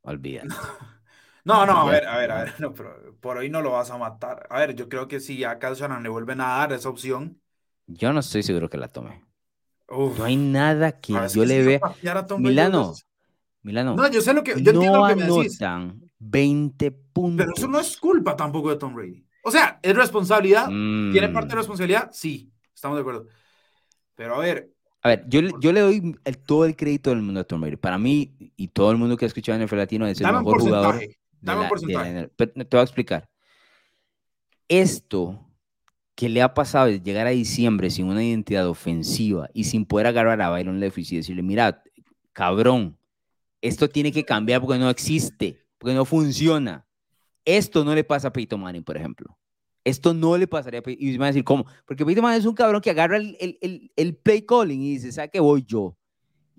olvídate. 0.03 0.49
No, 1.45 1.64
no, 1.66 1.88
a 1.88 1.91
ver, 1.91 2.07
a 2.07 2.18
ver, 2.18 2.30
a 2.30 2.45
ver, 2.45 2.55
no, 2.61 2.72
pero 2.72 3.16
por 3.20 3.38
hoy 3.38 3.51
no 3.51 3.62
lo 3.62 3.72
vas 3.72 3.91
a 3.91 3.99
matar. 3.99 4.47
A 4.51 4.59
ver, 4.61 4.74
yo 4.74 4.88
creo 4.88 5.09
que 5.09 5.20
si 5.20 5.45
a 5.45 5.59
Calzanan 5.59 6.03
le 6.03 6.09
vuelven 6.09 6.41
a 6.41 6.49
dar 6.49 6.72
esa 6.72 6.88
opción. 6.88 7.41
Yo 7.86 8.12
no 8.12 8.20
estoy 8.20 8.43
seguro 8.43 8.68
que 8.68 8.78
la 8.78 8.88
tome. 8.88 9.24
no 9.88 10.24
hay 10.24 10.36
nada 10.36 10.93
que 10.93 11.14
yo 11.32 11.45
le 11.45 11.62
vea. 11.64 11.80
Milano, 12.38 12.95
Milano. 13.62 13.97
No, 13.97 14.11
yo 14.11 14.20
sé 14.20 14.32
lo 14.32 14.43
que. 14.43 14.53
Yo 14.53 14.72
entiendo 14.72 14.99
lo 14.99 15.09
que 15.09 15.16
me 15.16 15.24
decís. 15.24 15.59
20 16.18 16.91
puntos. 16.91 17.47
Pero 17.47 17.57
eso 17.57 17.68
no 17.68 17.80
es 17.80 17.97
culpa 17.97 18.36
tampoco 18.36 18.70
de 18.70 18.76
Tom 18.76 18.95
Brady. 18.95 19.24
O 19.43 19.51
sea, 19.51 19.80
es 19.82 19.97
responsabilidad. 19.97 20.66
¿Tiene 20.66 21.28
parte 21.30 21.49
de 21.49 21.55
mm. 21.55 21.59
responsabilidad? 21.59 22.11
Sí, 22.12 22.53
estamos 22.74 22.99
de 22.99 23.01
acuerdo. 23.01 23.26
Pero 24.14 24.34
a 24.34 24.38
ver. 24.38 24.70
A 25.03 25.09
ver, 25.09 25.24
yo, 25.28 25.41
yo 25.61 25.72
le 25.72 25.80
doy 25.80 26.14
el, 26.24 26.38
todo 26.38 26.66
el 26.66 26.76
crédito 26.76 27.09
del 27.09 27.22
mundo 27.22 27.41
a 27.41 27.45
Tom 27.45 27.62
Brady. 27.62 27.76
Para 27.76 27.97
mí, 27.97 28.34
y 28.55 28.68
todo 28.68 28.91
el 28.91 28.99
mundo 28.99 29.16
que 29.16 29.24
ha 29.24 29.28
escuchado 29.28 29.57
en 29.57 29.66
el 29.66 29.78
Latino, 29.78 30.07
es 30.07 30.20
el 30.20 30.30
mejor 30.30 30.61
jugador 30.61 31.01
Dame 31.41 31.62
un 31.62 31.68
porcentaje. 31.68 32.28
te 32.36 32.64
voy 32.70 32.80
a 32.80 32.82
explicar. 32.82 33.28
Esto 34.68 35.51
que 36.14 36.28
le 36.28 36.43
ha 36.43 36.53
pasado 36.53 36.86
de 36.86 37.01
llegar 37.01 37.26
a 37.26 37.30
diciembre 37.30 37.91
sin 37.91 38.07
una 38.07 38.22
identidad 38.22 38.68
ofensiva 38.68 39.49
y 39.55 39.64
sin 39.64 39.86
poder 39.86 40.07
agarrar 40.07 40.41
a 40.43 40.51
Byron 40.51 40.78
Leftwich 40.78 41.12
y 41.12 41.16
decirle, 41.16 41.43
mira, 41.43 41.82
cabrón, 42.32 42.99
esto 43.62 43.88
tiene 43.88 44.12
que 44.12 44.24
cambiar 44.24 44.61
porque 44.61 44.78
no 44.78 44.91
existe, 44.91 45.64
porque 45.78 45.95
no 45.95 46.05
funciona. 46.05 46.86
Esto 47.45 47.84
no 47.84 47.95
le 47.95 48.05
pasa 48.05 48.28
a 48.28 48.32
Peyton 48.32 48.61
Manning, 48.61 48.84
por 48.84 48.97
ejemplo. 48.97 49.38
Esto 49.82 50.12
no 50.12 50.36
le 50.36 50.47
pasaría 50.47 50.80
a 50.80 50.82
Peyton. 50.82 51.09
Y 51.09 51.12
me 51.12 51.18
van 51.18 51.26
a 51.26 51.30
decir, 51.32 51.45
¿cómo? 51.45 51.64
Porque 51.86 52.05
Peyton 52.05 52.22
Manning 52.22 52.41
es 52.41 52.47
un 52.47 52.55
cabrón 52.55 52.80
que 52.80 52.91
agarra 52.91 53.16
el, 53.16 53.36
el, 53.41 53.91
el, 53.97 54.16
play 54.16 54.43
calling 54.43 54.82
y 54.82 54.93
dice, 54.93 55.12
¿sabe 55.12 55.30
qué 55.30 55.41
voy 55.41 55.64
yo? 55.64 55.97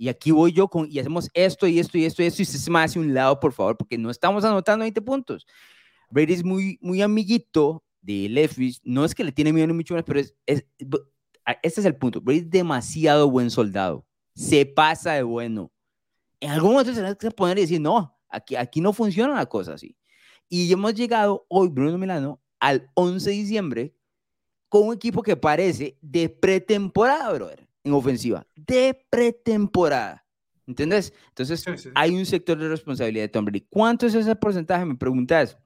Y 0.02 0.10
aquí 0.10 0.32
voy 0.32 0.52
yo 0.52 0.68
con, 0.68 0.88
y 0.92 0.98
hacemos 0.98 1.30
esto 1.32 1.68
y 1.68 1.78
esto 1.78 1.96
y 1.96 2.06
esto 2.06 2.24
y 2.24 2.26
esto, 2.26 2.42
y 2.42 2.46
se 2.46 2.72
me 2.72 2.80
hace 2.80 2.98
un 2.98 3.14
lado, 3.14 3.40
por 3.40 3.54
favor, 3.54 3.78
porque 3.78 4.00
no 4.00 4.10
estamos 4.10 4.44
anotando 4.44 4.82
20 4.82 5.00
puntos. 5.04 5.46
Brady 6.10 6.34
es 6.34 6.44
muy, 6.44 6.80
muy 6.82 7.04
amiguito 7.04 7.84
de 8.02 8.28
Leftwich, 8.28 8.82
no 8.84 9.06
es 9.06 9.14
que 9.14 9.24
le 9.24 9.32
tiene 9.32 9.54
miedo 9.54 9.68
ni 9.68 9.74
mucho 9.74 9.94
más, 9.94 10.04
pero 10.04 10.20
es, 10.20 10.34
es, 10.48 10.66
este 11.62 11.82
es 11.82 11.86
el 11.86 11.96
punto, 11.98 12.20
Brady 12.20 12.40
es 12.40 12.50
demasiado 12.50 13.30
buen 13.30 13.52
soldado, 13.52 14.04
se 14.34 14.66
pasa 14.66 15.14
de 15.14 15.22
bueno. 15.22 15.72
En 16.40 16.50
algún 16.50 16.72
momento 16.72 16.96
se 16.96 17.18
que 17.18 17.30
poner 17.30 17.60
y 17.60 17.62
decir, 17.62 17.80
no, 17.80 18.18
aquí, 18.28 18.56
aquí 18.56 18.82
no 18.82 18.94
funciona 18.94 19.36
la 19.36 19.46
cosa 19.46 19.76
así. 19.76 19.96
Y 20.50 20.74
hemos 20.74 20.96
llegado 20.96 21.46
hoy, 21.48 21.68
Bruno 21.68 22.00
Milano, 22.00 22.42
al 22.60 22.90
11 22.96 23.30
de 23.30 23.36
diciembre, 23.36 23.96
con 24.68 24.88
un 24.88 24.96
equipo 24.96 25.22
que 25.22 25.38
parece 25.38 25.96
de 26.02 26.28
pretemporada, 26.28 27.32
brother 27.34 27.71
en 27.84 27.94
ofensiva 27.94 28.46
de 28.56 29.06
pretemporada. 29.10 30.26
¿Entendés? 30.68 31.14
Entonces, 31.30 31.90
hay 31.96 32.16
un 32.16 32.26
sector 32.26 32.58
de 32.58 32.70
responsabilidad 32.70 33.24
de 33.24 33.30
Tom 33.30 33.46
Brady. 33.46 33.68
¿Cuánto 33.70 34.06
es 34.06 34.14
ese 34.14 34.36
porcentaje? 34.36 34.86
Me 34.86 34.96
preguntas. 34.96 35.58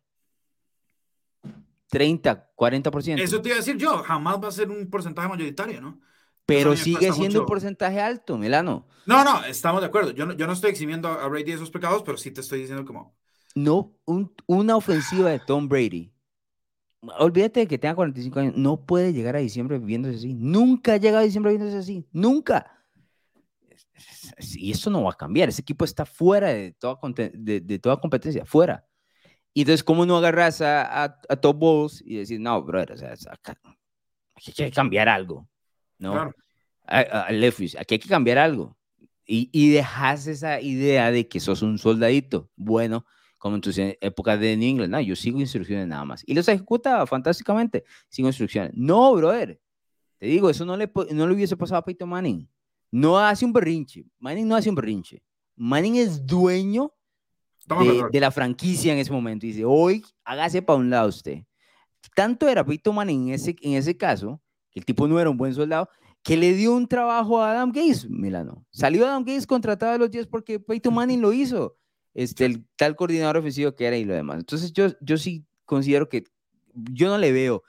30, 1.89 2.51
40%. 2.55 3.21
Eso 3.21 3.41
te 3.41 3.49
iba 3.49 3.55
a 3.55 3.59
decir 3.59 3.77
yo, 3.77 3.99
jamás 3.99 4.41
va 4.43 4.47
a 4.47 4.51
ser 4.51 4.69
un 4.69 4.89
porcentaje 4.89 5.27
mayoritario, 5.27 5.81
¿no? 5.81 5.99
Pero 6.45 6.75
sigue 6.75 7.11
siendo 7.11 7.41
un 7.41 7.45
porcentaje 7.45 7.99
alto, 7.99 8.37
Melano. 8.37 8.87
No, 9.05 9.23
no, 9.23 9.43
estamos 9.45 9.81
de 9.81 9.87
acuerdo. 9.87 10.11
Yo 10.11 10.25
no, 10.25 10.33
yo 10.33 10.47
no 10.47 10.53
estoy 10.53 10.71
eximiendo 10.71 11.07
a 11.07 11.27
Brady 11.27 11.45
de 11.45 11.53
esos 11.53 11.71
pecados, 11.71 12.03
pero 12.03 12.17
sí 12.17 12.31
te 12.31 12.41
estoy 12.41 12.61
diciendo 12.61 12.85
como... 12.85 13.15
No, 13.55 13.97
una 14.45 14.75
ofensiva 14.75 15.29
de 15.29 15.39
Tom 15.39 15.69
Brady 15.69 16.14
olvídate 17.19 17.61
de 17.61 17.67
que 17.67 17.77
tenga 17.77 17.95
45 17.95 18.39
años, 18.39 18.53
no 18.55 18.85
puede 18.85 19.13
llegar 19.13 19.35
a 19.35 19.39
diciembre 19.39 19.79
viéndose 19.79 20.17
así. 20.17 20.33
Nunca 20.33 20.93
ha 20.93 20.97
llegado 20.97 21.19
a 21.19 21.25
diciembre 21.25 21.51
viéndose 21.51 21.77
así. 21.77 22.07
Nunca. 22.11 22.71
Y 24.55 24.71
eso 24.71 24.89
no 24.89 25.03
va 25.03 25.11
a 25.11 25.17
cambiar. 25.17 25.49
Ese 25.49 25.61
equipo 25.61 25.85
está 25.85 26.05
fuera 26.05 26.49
de 26.49 26.73
toda, 26.73 26.99
de, 27.33 27.79
toda 27.79 27.99
competencia, 27.99 28.45
fuera. 28.45 28.85
Y 29.53 29.61
entonces, 29.61 29.83
¿cómo 29.83 30.05
no 30.05 30.17
agarras 30.17 30.61
a, 30.61 31.03
a, 31.03 31.35
Top 31.37 31.59
Balls 31.59 32.01
y 32.05 32.17
decir, 32.17 32.41
no, 32.41 32.61
brother, 32.61 32.91
o 32.91 32.97
sea, 32.97 33.13
acá, 33.31 33.57
aquí 34.35 34.51
hay 34.63 34.69
que 34.69 34.75
cambiar 34.75 35.07
algo? 35.07 35.47
¿No? 35.97 36.11
Claro. 36.11 36.35
A, 36.85 37.27
aquí 37.27 37.93
hay 37.93 37.99
que 37.99 38.09
cambiar 38.09 38.37
algo. 38.37 38.77
Y, 39.25 39.49
y 39.53 39.71
dejas 39.71 40.27
esa 40.27 40.59
idea 40.59 41.09
de 41.09 41.27
que 41.27 41.39
sos 41.39 41.61
un 41.61 41.77
soldadito. 41.77 42.49
Bueno, 42.55 43.05
como 43.45 43.57
en 43.57 43.61
tus 43.61 43.77
e, 43.77 43.95
épocas 44.01 44.39
de 44.39 44.57
New 44.57 44.67
England. 44.67 44.91
No, 44.91 44.99
yo 44.99 45.15
sigo 45.15 45.39
instrucciones 45.39 45.87
nada 45.87 46.03
más. 46.03 46.23
Y 46.25 46.33
los 46.33 46.47
ejecutaba 46.47 47.05
fantásticamente, 47.05 47.83
sigo 48.09 48.27
instrucciones. 48.27 48.71
No, 48.73 49.13
brother. 49.13 49.61
Te 50.17 50.25
digo, 50.25 50.49
eso 50.49 50.65
no 50.65 50.75
le, 50.75 50.91
no 51.11 51.27
le 51.27 51.33
hubiese 51.35 51.55
pasado 51.55 51.77
a 51.77 51.85
Peyton 51.85 52.09
Manning. 52.09 52.49
No 52.89 53.19
hace 53.19 53.45
un 53.45 53.53
berrinche. 53.53 54.03
Manning 54.17 54.47
no 54.47 54.55
hace 54.55 54.67
un 54.67 54.73
berrinche. 54.73 55.21
Manning 55.57 55.97
es 55.97 56.25
dueño 56.25 56.91
de, 58.11 58.19
la 58.19 58.31
franquicia 58.31 58.93
en 58.93 58.97
ese 58.97 59.11
momento. 59.11 59.45
Y 59.45 59.49
dice, 59.49 59.63
hoy 59.63 60.03
hágase 60.23 60.63
para 60.63 60.79
un 60.79 60.89
lado 60.89 61.09
usted. 61.09 61.43
Tanto 62.15 62.49
era 62.49 62.65
Peyton 62.65 62.95
Manning 62.95 63.27
en 63.27 63.33
ese, 63.35 63.55
en 63.61 63.73
ese 63.73 63.95
caso, 63.95 64.41
que 64.71 64.79
el 64.79 64.85
tipo 64.87 65.07
no 65.07 65.19
era 65.19 65.29
un 65.29 65.37
buen 65.37 65.53
soldado, 65.53 65.87
que 66.23 66.35
le 66.35 66.51
dio 66.55 66.73
un 66.73 66.87
trabajo 66.87 67.39
a 67.39 67.51
Adam 67.51 67.71
Gates, 67.71 68.09
Milano. 68.09 68.65
Salió 68.71 69.05
Adam 69.05 69.23
Gates 69.23 69.45
contratado 69.45 69.91
a 69.91 69.97
los 69.99 70.09
10 70.09 70.25
porque 70.25 70.59
Peyton 70.59 70.95
Manning 70.95 71.21
lo 71.21 71.31
hizo 71.31 71.77
este, 72.15 72.45
el 72.45 72.65
tal 72.77 72.95
coordinador 72.95 73.37
ofensivo 73.37 73.75
que 73.75 73.85
era 73.85 73.97
y 73.97 74.05
lo 74.05 74.15
demás. 74.15 74.37
Entonces 74.39 74.73
yo, 74.73 74.87
yo 75.01 75.17
sí 75.17 75.45
considero 75.65 76.09
que 76.09 76.23
yo 76.73 77.09
no 77.09 77.17
le 77.17 77.31
veo. 77.31 77.61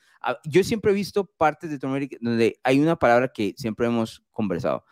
Yo 0.45 0.65
siempre 0.65 0.93
he 0.93 0.95
visto 0.95 1.25
partes 1.25 1.71
de 1.71 1.79
Tom 1.79 1.93
Brady 1.93 2.17
donde 2.21 2.59
hay 2.63 2.81
una 2.81 2.97
palabra 2.97 3.29
que 3.29 3.55
siempre 3.57 3.87
hemos 3.87 4.25
conversado. 4.31 4.85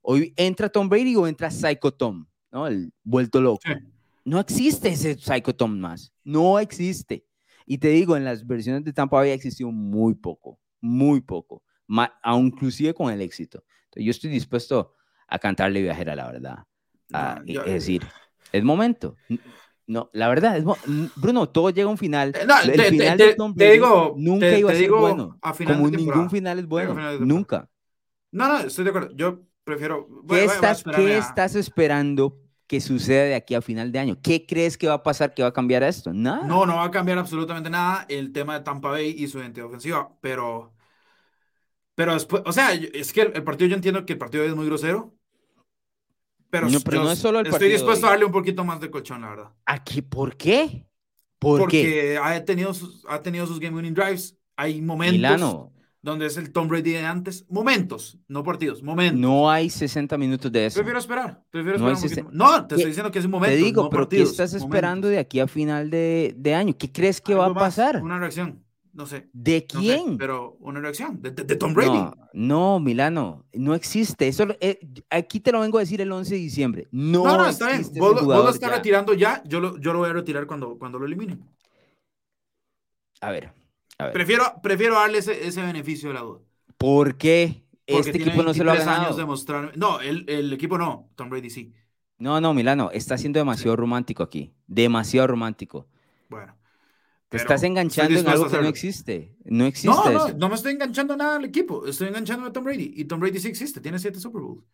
Hoy 0.00 0.32
entra 0.36 0.68
Tom 0.68 0.88
Brady 0.88 1.14
o 1.16 1.26
entra 1.26 1.50
Psycho 1.50 1.92
Tom, 1.92 2.26
¿no? 2.50 2.66
El 2.66 2.92
vuelto 3.02 3.40
loco. 3.40 3.60
No 4.24 4.40
existe 4.40 4.88
ese 4.88 5.16
Psycho 5.18 5.54
Tom 5.54 5.78
más. 5.78 6.12
No 6.24 6.58
existe. 6.58 7.26
Y 7.66 7.78
te 7.78 7.88
digo, 7.88 8.16
en 8.16 8.24
las 8.24 8.46
versiones 8.46 8.84
de 8.84 8.92
Tampa 8.92 9.20
había 9.20 9.34
existido 9.34 9.70
muy 9.70 10.14
poco. 10.14 10.58
muy 10.80 11.20
poco, 11.20 11.62
aún 12.22 12.46
inclusive 12.46 12.94
con 12.94 13.12
el 13.12 13.20
éxito. 13.20 13.62
yo 13.94 14.10
estoy 14.10 14.30
dispuesto 14.30 14.94
a 15.28 15.38
cantarle 15.38 15.82
viajera, 15.82 16.16
la 16.16 16.32
verdad. 16.32 16.58
Ah, 17.12 17.42
es 17.46 17.64
decir, 17.64 18.02
es 18.52 18.64
momento. 18.64 19.16
No, 19.86 20.08
la 20.12 20.28
verdad, 20.28 20.56
es, 20.56 20.64
Bruno, 21.16 21.48
todo 21.48 21.70
llega 21.70 21.88
a 21.88 21.90
un 21.90 21.98
final. 21.98 22.32
Eh, 22.36 22.46
no, 22.46 22.60
el 22.60 22.72
te, 22.72 22.84
final 22.84 23.18
te, 23.18 23.26
de 23.26 23.34
Tom 23.34 23.54
Brady 23.54 23.72
digo, 23.72 24.14
nunca 24.16 24.56
iba 24.56 24.70
a 24.70 24.74
ser 24.76 24.90
bueno. 24.90 25.38
Como 25.66 25.90
ningún 25.90 26.30
final 26.30 26.60
es 26.60 26.66
bueno. 26.66 26.94
nunca. 27.18 27.68
No, 28.30 28.46
no, 28.46 28.58
estoy 28.60 28.84
de 28.84 28.90
acuerdo. 28.90 29.10
Yo 29.16 29.40
prefiero. 29.64 30.06
¿Qué, 30.28 30.44
estás, 30.44 30.84
¿qué 30.84 31.18
estás 31.18 31.56
esperando 31.56 32.38
que 32.68 32.80
suceda 32.80 33.24
de 33.24 33.34
aquí 33.34 33.56
a 33.56 33.62
final 33.62 33.90
de 33.90 33.98
año? 33.98 34.18
¿Qué 34.22 34.46
crees 34.46 34.78
que 34.78 34.86
va 34.86 34.94
a 34.94 35.02
pasar 35.02 35.34
que 35.34 35.42
va 35.42 35.48
a 35.48 35.52
cambiar 35.52 35.82
esto? 35.82 36.12
Nada. 36.12 36.46
No, 36.46 36.66
no 36.66 36.76
va 36.76 36.84
a 36.84 36.90
cambiar 36.92 37.18
absolutamente 37.18 37.68
nada 37.68 38.06
el 38.08 38.32
tema 38.32 38.56
de 38.56 38.64
Tampa 38.64 38.90
Bay 38.90 39.14
y 39.18 39.26
su 39.26 39.40
identidad 39.40 39.66
ofensiva, 39.66 40.16
pero. 40.20 40.72
Pero 41.96 42.14
después, 42.14 42.44
o 42.46 42.52
sea, 42.52 42.72
es 42.72 43.12
que 43.12 43.22
el, 43.22 43.42
partido, 43.42 43.68
yo 43.68 43.74
entiendo 43.74 44.06
que 44.06 44.12
el 44.12 44.18
partido 44.18 44.44
es 44.44 44.54
muy 44.54 44.66
grosero, 44.66 45.14
pero, 46.50 46.68
no, 46.68 47.04
no 47.04 47.12
es 47.12 47.18
solo 47.18 47.40
el 47.40 47.46
estoy 47.46 47.70
dispuesto 47.70 48.06
a 48.06 48.10
darle 48.10 48.24
un 48.24 48.32
poquito 48.32 48.64
más 48.64 48.80
de 48.80 48.90
colchón, 48.90 49.22
la 49.22 49.30
verdad. 49.30 49.50
¿Aquí 49.66 50.02
por 50.02 50.36
qué? 50.36 50.86
¿Por 51.38 51.60
Porque 51.60 52.18
ha 52.22 52.44
tenido 52.44 52.74
sus, 52.74 53.04
ha 53.08 53.20
tenido 53.20 53.46
sus 53.46 53.60
game 53.60 53.76
winning 53.76 53.94
drives. 53.94 54.36
Hay 54.56 54.82
momentos 54.82 55.70
donde 56.02 56.26
es 56.26 56.36
el 56.36 56.52
Tom 56.52 56.68
Brady 56.68 56.92
de 56.92 57.06
antes. 57.06 57.46
Momentos, 57.48 58.18
no 58.28 58.42
partidos, 58.42 58.82
momentos. 58.82 59.18
No 59.18 59.50
hay 59.50 59.70
60 59.70 60.18
minutos 60.18 60.50
de 60.52 60.66
eso. 60.66 60.76
Prefiero 60.76 60.98
esperar. 60.98 61.42
Prefiero 61.50 61.78
no, 61.78 61.90
esperar 61.90 62.26
no, 62.32 62.66
te 62.66 62.74
estoy 62.74 62.90
diciendo 62.90 63.10
que 63.10 63.20
es 63.20 63.24
un 63.24 63.30
momento. 63.30 63.56
Te 63.56 63.62
digo, 63.62 63.88
pero 63.88 64.08
¿qué 64.08 64.22
estás 64.22 64.52
esperando 64.54 65.08
de 65.08 65.18
aquí 65.18 65.40
a 65.40 65.46
final 65.46 65.90
de, 65.90 66.34
de 66.36 66.54
año? 66.54 66.76
¿Qué 66.76 66.90
crees 66.90 67.20
que 67.20 67.34
va 67.34 67.46
a 67.46 67.54
pasar? 67.54 68.02
Una 68.02 68.18
reacción. 68.18 68.62
No 68.92 69.06
sé. 69.06 69.28
¿De 69.32 69.66
quién? 69.66 70.18
pero 70.18 70.56
una 70.60 70.80
reacción. 70.80 71.20
De, 71.22 71.30
Tom 71.32 71.74
Brady. 71.74 72.10
No, 72.32 72.80
Milano. 72.80 73.44
No 73.52 73.74
existe. 73.74 74.28
Eso, 74.28 74.46
eh, 74.60 74.80
aquí 75.08 75.40
te 75.40 75.52
lo 75.52 75.60
vengo 75.60 75.78
a 75.78 75.82
decir 75.82 76.00
el 76.00 76.10
11 76.10 76.34
de 76.34 76.40
diciembre. 76.40 76.88
No, 76.90 77.24
no, 77.24 77.46
está 77.46 77.68
bien. 77.68 77.86
Vos, 77.96 78.22
lo 78.22 78.48
estás 78.48 78.70
retirando 78.70 79.14
ya. 79.14 79.42
Yo 79.46 79.60
lo, 79.60 79.78
yo 79.78 79.92
lo 79.92 80.00
voy 80.00 80.10
a 80.10 80.14
retirar 80.14 80.46
cuando, 80.46 80.76
cuando 80.78 80.98
lo 80.98 81.06
eliminen. 81.06 81.44
A 83.20 83.30
ver. 83.30 83.52
Prefiero, 84.12 84.44
prefiero 84.62 84.94
darle 84.94 85.18
ese, 85.18 85.46
ese 85.46 85.62
beneficio 85.62 86.08
de 86.08 86.14
la 86.14 86.20
duda. 86.22 86.40
¿Por 86.78 87.16
qué? 87.16 87.62
este 87.86 88.18
equipo 88.18 88.42
no 88.42 88.54
se 88.54 88.64
lo 88.64 88.72
ha 88.72 88.76
ganado. 88.76 89.02
Años 89.02 89.16
de 89.16 89.24
mostrar... 89.24 89.76
No, 89.76 90.00
el, 90.00 90.24
el 90.28 90.52
equipo 90.52 90.78
no. 90.78 91.10
Tom 91.16 91.28
Brady 91.28 91.50
sí. 91.50 91.72
No, 92.18 92.40
no, 92.40 92.54
Milano. 92.54 92.90
Está 92.92 93.18
siendo 93.18 93.38
demasiado 93.38 93.76
romántico 93.76 94.22
aquí. 94.22 94.52
Demasiado 94.66 95.26
romántico. 95.26 95.86
Bueno. 96.28 96.54
Te 97.30 97.36
estás 97.36 97.62
enganchando 97.62 98.18
en 98.18 98.28
algo 98.28 98.48
que 98.48 98.58
no 98.58 98.66
existe. 98.66 99.36
No 99.44 99.64
existe. 99.64 99.88
No, 99.88 100.10
no, 100.10 100.28
no 100.30 100.48
me 100.48 100.56
estoy 100.56 100.72
enganchando 100.72 101.16
nada 101.16 101.36
al 101.36 101.44
equipo. 101.44 101.86
Estoy 101.86 102.08
enganchando 102.08 102.46
a 102.46 102.52
Tom 102.52 102.64
Brady. 102.64 102.92
Y 102.96 103.04
Tom 103.04 103.20
Brady 103.20 103.38
sí 103.38 103.46
existe. 103.46 103.80
Tiene 103.80 104.00
siete 104.00 104.18
Super 104.18 104.42
Bowls. 104.42 104.64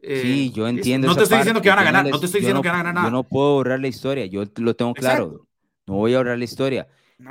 Eh, 0.00 0.20
sí, 0.22 0.52
yo 0.52 0.68
entiendo. 0.68 1.08
No 1.08 1.16
te 1.16 1.24
estoy 1.24 1.38
diciendo 1.38 1.60
que 1.60 1.68
van 1.68 1.80
a 1.80 1.82
ganar. 1.82 2.06
No, 2.08 2.20
te 2.20 2.26
estoy 2.26 2.40
diciendo 2.40 2.62
que 2.62 2.68
van 2.68 2.76
a 2.76 2.82
ganar 2.84 2.94
nada. 2.94 3.08
Yo 3.08 3.10
no 3.10 3.24
puedo 3.24 3.54
borrar 3.54 3.80
la 3.80 3.88
historia. 3.88 4.26
Yo 4.26 4.44
lo 4.58 4.76
tengo 4.76 4.94
claro. 4.94 5.48
No 5.88 5.94
voy 5.94 6.14
a 6.14 6.18
borrar 6.18 6.38
la 6.38 6.44
historia. 6.44 6.86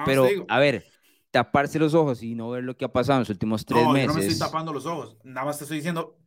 Pero, 0.05 0.27
a 0.49 0.59
ver, 0.59 0.85
taparse 1.31 1.79
los 1.79 1.93
ojos 1.93 2.21
y 2.21 2.35
no 2.35 2.49
ver 2.49 2.65
lo 2.65 2.75
que 2.75 2.83
ha 2.83 2.91
pasado 2.91 3.19
en 3.19 3.21
los 3.21 3.29
últimos 3.29 3.65
tres 3.65 3.87
meses. 3.87 3.93
No, 3.93 4.01
yo 4.01 4.07
no 4.07 4.13
me 4.15 4.27
estoy 4.27 4.37
tapando 4.37 4.73
los 4.73 4.85
ojos. 4.85 5.17
Nada 5.23 5.45
más 5.45 5.59
te 5.59 5.63
estoy 5.63 5.77
diciendo 5.77 6.19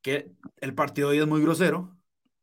que 0.00 0.32
el 0.62 0.74
partido 0.74 1.10
hoy 1.10 1.18
es 1.18 1.26
muy 1.26 1.42
grosero 1.42 1.97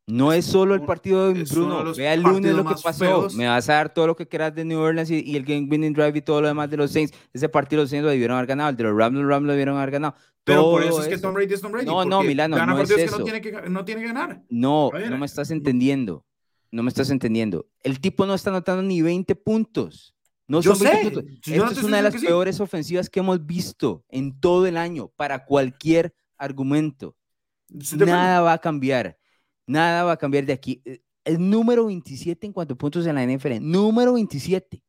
no 0.06 0.32
es 0.32 0.44
solo 0.44 0.74
el 0.74 0.82
partido 0.82 1.32
de 1.32 1.42
Bruno. 1.42 1.92
Vea 1.94 2.14
el 2.14 2.22
lunes 2.22 2.54
lo 2.54 2.64
que 2.64 2.74
pasó. 2.82 3.28
Me 3.34 3.46
vas 3.48 3.68
a 3.68 3.74
dar 3.74 3.92
todo 3.92 4.06
lo 4.06 4.14
que 4.16 4.26
quieras 4.26 4.54
de 4.54 4.64
New 4.64 4.78
Orleans 4.78 5.10
y, 5.10 5.36
el 5.36 5.44
game 5.44 5.66
winning 5.68 5.92
drive 5.92 6.16
y 6.16 6.22
todo 6.22 6.40
lo 6.40 6.48
demás 6.48 6.70
de 6.70 6.76
los 6.76 6.92
Saints. 6.92 7.12
Ese 7.32 7.48
partido 7.48 7.82
los 7.82 7.90
Saints 7.90 8.04
lo 8.04 8.10
debieron 8.10 8.36
haber 8.36 8.46
ganado. 8.46 8.70
El 8.70 8.76
de 8.76 8.84
los 8.84 8.96
Rams, 8.96 9.16
los 9.16 9.28
Rams 9.28 9.46
lo 9.46 9.52
debieron 9.52 9.76
haber 9.76 9.90
ganado. 9.90 10.14
Pero 10.44 10.62
por 10.62 10.84
eso, 10.84 11.02
es 11.02 11.08
que 11.08 11.18
Tom 11.18 11.34
Brady 11.34 11.54
es 11.54 11.60
Tom 11.60 11.72
Brady. 11.72 11.86
No, 11.86 12.04
no, 12.04 12.22
Milano, 12.22 12.64
no 12.64 12.80
es 12.80 12.88
eso. 12.88 13.16
Que 13.16 13.18
no, 13.18 13.24
tiene 13.24 13.40
que, 13.40 13.68
no 13.68 13.84
tiene 13.84 14.00
que 14.02 14.06
ganar. 14.06 14.42
No, 14.48 14.92
no 14.92 15.18
me 15.18 15.26
estás 15.26 15.50
entendiendo. 15.50 16.24
No 16.70 16.84
me 16.84 16.88
estás 16.88 17.10
entendiendo. 17.10 17.66
El 17.82 18.00
tipo 18.00 18.26
no 18.26 18.34
está 18.34 18.50
anotando 18.50 18.82
ni 18.82 19.02
20 19.02 19.34
puntos. 19.34 20.14
No 20.46 20.60
Yo 20.60 20.76
son 20.76 20.88
20 20.88 21.02
sé. 21.02 21.10
puntos. 21.10 21.48
Esta 21.48 21.70
es 21.72 21.82
una 21.82 21.96
de 21.96 22.02
las 22.04 22.16
peores 22.16 22.60
ofensivas 22.60 23.10
que 23.10 23.18
hemos 23.18 23.44
visto 23.44 24.04
en 24.08 24.38
todo 24.38 24.66
el 24.66 24.76
año 24.76 25.08
para 25.16 25.44
cualquier 25.44 26.14
argumento. 26.38 27.16
Nada 27.96 28.40
va 28.42 28.52
a 28.52 28.58
cambiar. 28.58 29.18
Nada 29.66 30.04
va 30.04 30.12
a 30.12 30.16
cambiar 30.16 30.46
de 30.46 30.52
aquí. 30.52 30.80
Eh, 30.84 31.02
el 31.24 31.50
número 31.50 31.86
27 31.86 32.46
en 32.46 32.52
cuanto 32.52 32.74
a 32.74 32.78
puntos 32.78 33.06
en 33.06 33.16
la 33.16 33.24
NFL. 33.24 33.60
Número 33.60 34.14
27. 34.14 34.82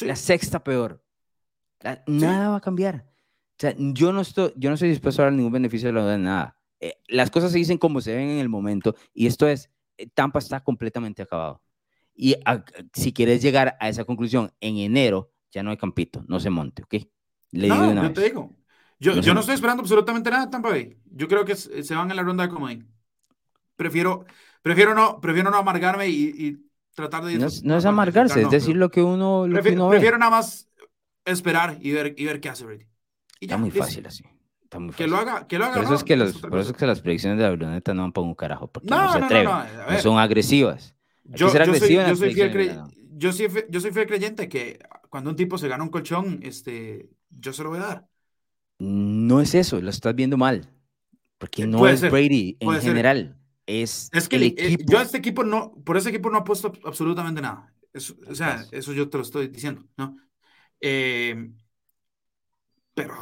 La 0.00 0.16
sexta 0.16 0.64
peor. 0.64 1.02
nada 2.06 2.48
va 2.48 2.56
a 2.56 2.60
cambiar. 2.60 3.06
O 3.06 3.58
sea, 3.58 3.74
yo 3.76 4.12
no 4.12 4.22
estoy, 4.22 4.52
yo 4.56 4.70
no 4.70 4.74
estoy 4.74 4.90
dispuesto 4.90 5.22
a 5.22 5.26
dar 5.26 5.34
ningún 5.34 5.52
beneficio 5.52 5.88
de 5.88 5.92
la 5.92 6.06
de 6.06 6.18
nada. 6.18 6.58
Eh, 6.80 6.94
las 7.08 7.30
cosas 7.30 7.52
se 7.52 7.58
dicen 7.58 7.78
como 7.78 8.00
se 8.00 8.14
ven 8.14 8.28
en 8.28 8.38
el 8.38 8.48
momento 8.48 8.94
y 9.14 9.26
esto 9.26 9.48
es, 9.48 9.70
eh, 9.96 10.08
Tampa 10.12 10.38
está 10.38 10.60
completamente 10.60 11.22
acabado. 11.22 11.62
Y 12.14 12.34
si 12.94 13.12
quieres 13.12 13.42
llegar 13.42 13.76
a 13.78 13.90
esa 13.90 14.04
conclusión 14.04 14.50
en 14.60 14.78
enero, 14.78 15.32
ya 15.50 15.62
no 15.62 15.70
hay 15.70 15.76
campito, 15.76 16.24
no 16.28 16.40
se 16.40 16.48
monte, 16.48 16.82
¿ok? 16.82 16.94
Le 17.52 17.68
no, 17.68 18.02
yo 18.02 18.12
te 18.12 18.22
digo. 18.22 18.56
Yo 18.98 19.14
no, 19.14 19.20
yo 19.20 19.34
no 19.34 19.40
estoy 19.40 19.54
esperando 19.54 19.82
absolutamente 19.82 20.30
nada 20.30 20.48
Tampa 20.48 20.70
Bay. 20.70 20.96
Yo 21.04 21.28
creo 21.28 21.44
que 21.44 21.54
se 21.54 21.94
van 21.94 22.10
en 22.10 22.16
la 22.16 22.22
ronda 22.22 22.44
de 22.44 22.50
comodín 22.50 22.95
prefiero, 23.76 24.24
prefiero, 24.62 24.94
no, 24.94 25.20
prefiero 25.20 25.50
no 25.50 25.58
amargarme 25.58 26.08
y, 26.08 26.62
tratar 26.94 27.24
de... 27.24 27.38
No, 27.38 27.76
es 27.76 27.84
amargarse, 27.84 28.42
es 28.42 28.50
decir 28.50 28.76
lo 28.76 28.90
que 28.90 29.02
uno, 29.02 29.46
lo 29.46 29.52
prefiero, 29.52 29.90
prefiero 29.90 30.18
nada 30.18 30.30
más 30.30 30.68
esperar 31.26 31.78
y 31.80 31.92
ver, 31.92 32.14
y 32.16 32.24
ver 32.24 32.40
qué 32.40 32.48
hace 32.48 32.64
Brady. 32.64 32.86
Está 33.40 33.58
muy 33.58 33.70
fácil 33.70 34.06
así. 34.06 34.24
Que 34.96 35.06
lo 35.06 35.16
haga, 35.16 35.46
que 35.46 35.58
lo 35.58 35.66
haga. 35.66 35.74
Por 35.74 35.84
eso, 35.84 35.94
es 35.94 36.04
que 36.04 36.16
los, 36.16 36.38
por 36.38 36.58
eso 36.58 36.72
es 36.72 36.76
que 36.76 36.86
las 36.86 37.00
predicciones 37.00 37.38
de 37.38 37.44
la 37.44 37.50
Bruneta 37.50 37.94
no 37.94 38.02
van 38.02 38.12
para 38.12 38.26
un 38.26 38.34
carajo, 38.34 38.66
porque 38.68 38.88
no, 38.88 39.12
se 39.12 39.18
atreven, 39.18 39.44
no, 39.44 39.98
son 40.00 40.18
agresivas. 40.18 40.94
yo, 41.24 41.46
yo, 41.46 41.50
soy, 41.50 41.94
yo, 41.94 42.16
soy 42.16 42.34
fiel 42.34 42.82
yo, 43.12 43.32
soy, 43.32 43.48
yo 43.70 43.80
soy 43.80 43.92
fiel 43.92 44.06
creyente 44.06 44.48
que 44.48 44.78
cuando 45.08 45.30
un 45.30 45.36
tipo 45.36 45.56
se 45.56 45.68
gana 45.68 45.84
un 45.84 45.90
colchón, 45.90 46.40
este, 46.42 47.08
yo 47.30 47.52
se 47.52 47.62
lo 47.62 47.70
voy 47.70 47.78
a 47.78 47.82
dar. 47.82 48.08
No 48.78 49.40
es 49.40 49.54
eso, 49.54 49.80
lo 49.80 49.90
estás 49.90 50.14
viendo 50.14 50.36
mal. 50.36 50.68
Porque 51.38 51.66
no 51.66 51.86
es 51.86 52.00
Brady 52.00 52.56
en 52.60 52.80
general 52.80 53.36
es, 53.66 54.10
que 54.28 54.36
el 54.36 54.42
equipo. 54.44 54.84
yo 54.92 54.98
a 54.98 55.02
este 55.02 55.18
equipo 55.18 55.44
no, 55.44 55.74
por 55.84 55.96
ese 55.96 56.10
equipo 56.10 56.30
no 56.30 56.38
apuesto 56.38 56.72
absolutamente 56.84 57.40
nada. 57.40 57.72
o 57.94 58.34
sea, 58.34 58.64
eso 58.70 58.92
yo 58.92 59.08
te 59.08 59.18
lo 59.18 59.22
estoy 59.22 59.48
diciendo, 59.48 59.84
¿no? 59.96 60.16
Eh, 60.80 61.50
pero 62.94 63.14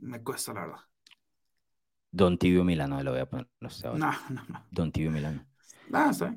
me 0.00 0.22
cuesta, 0.22 0.52
la 0.52 0.60
verdad. 0.60 0.80
Don 2.10 2.38
Tibio 2.38 2.64
Milano, 2.64 3.02
lo 3.02 3.10
voy 3.10 3.20
a 3.20 3.28
poner. 3.28 3.48
No, 3.60 3.96
no, 3.98 4.12
no. 4.30 4.66
Don 4.70 4.90
Tibio 4.90 5.10
Milano. 5.10 5.46
No, 5.88 6.10
está 6.10 6.34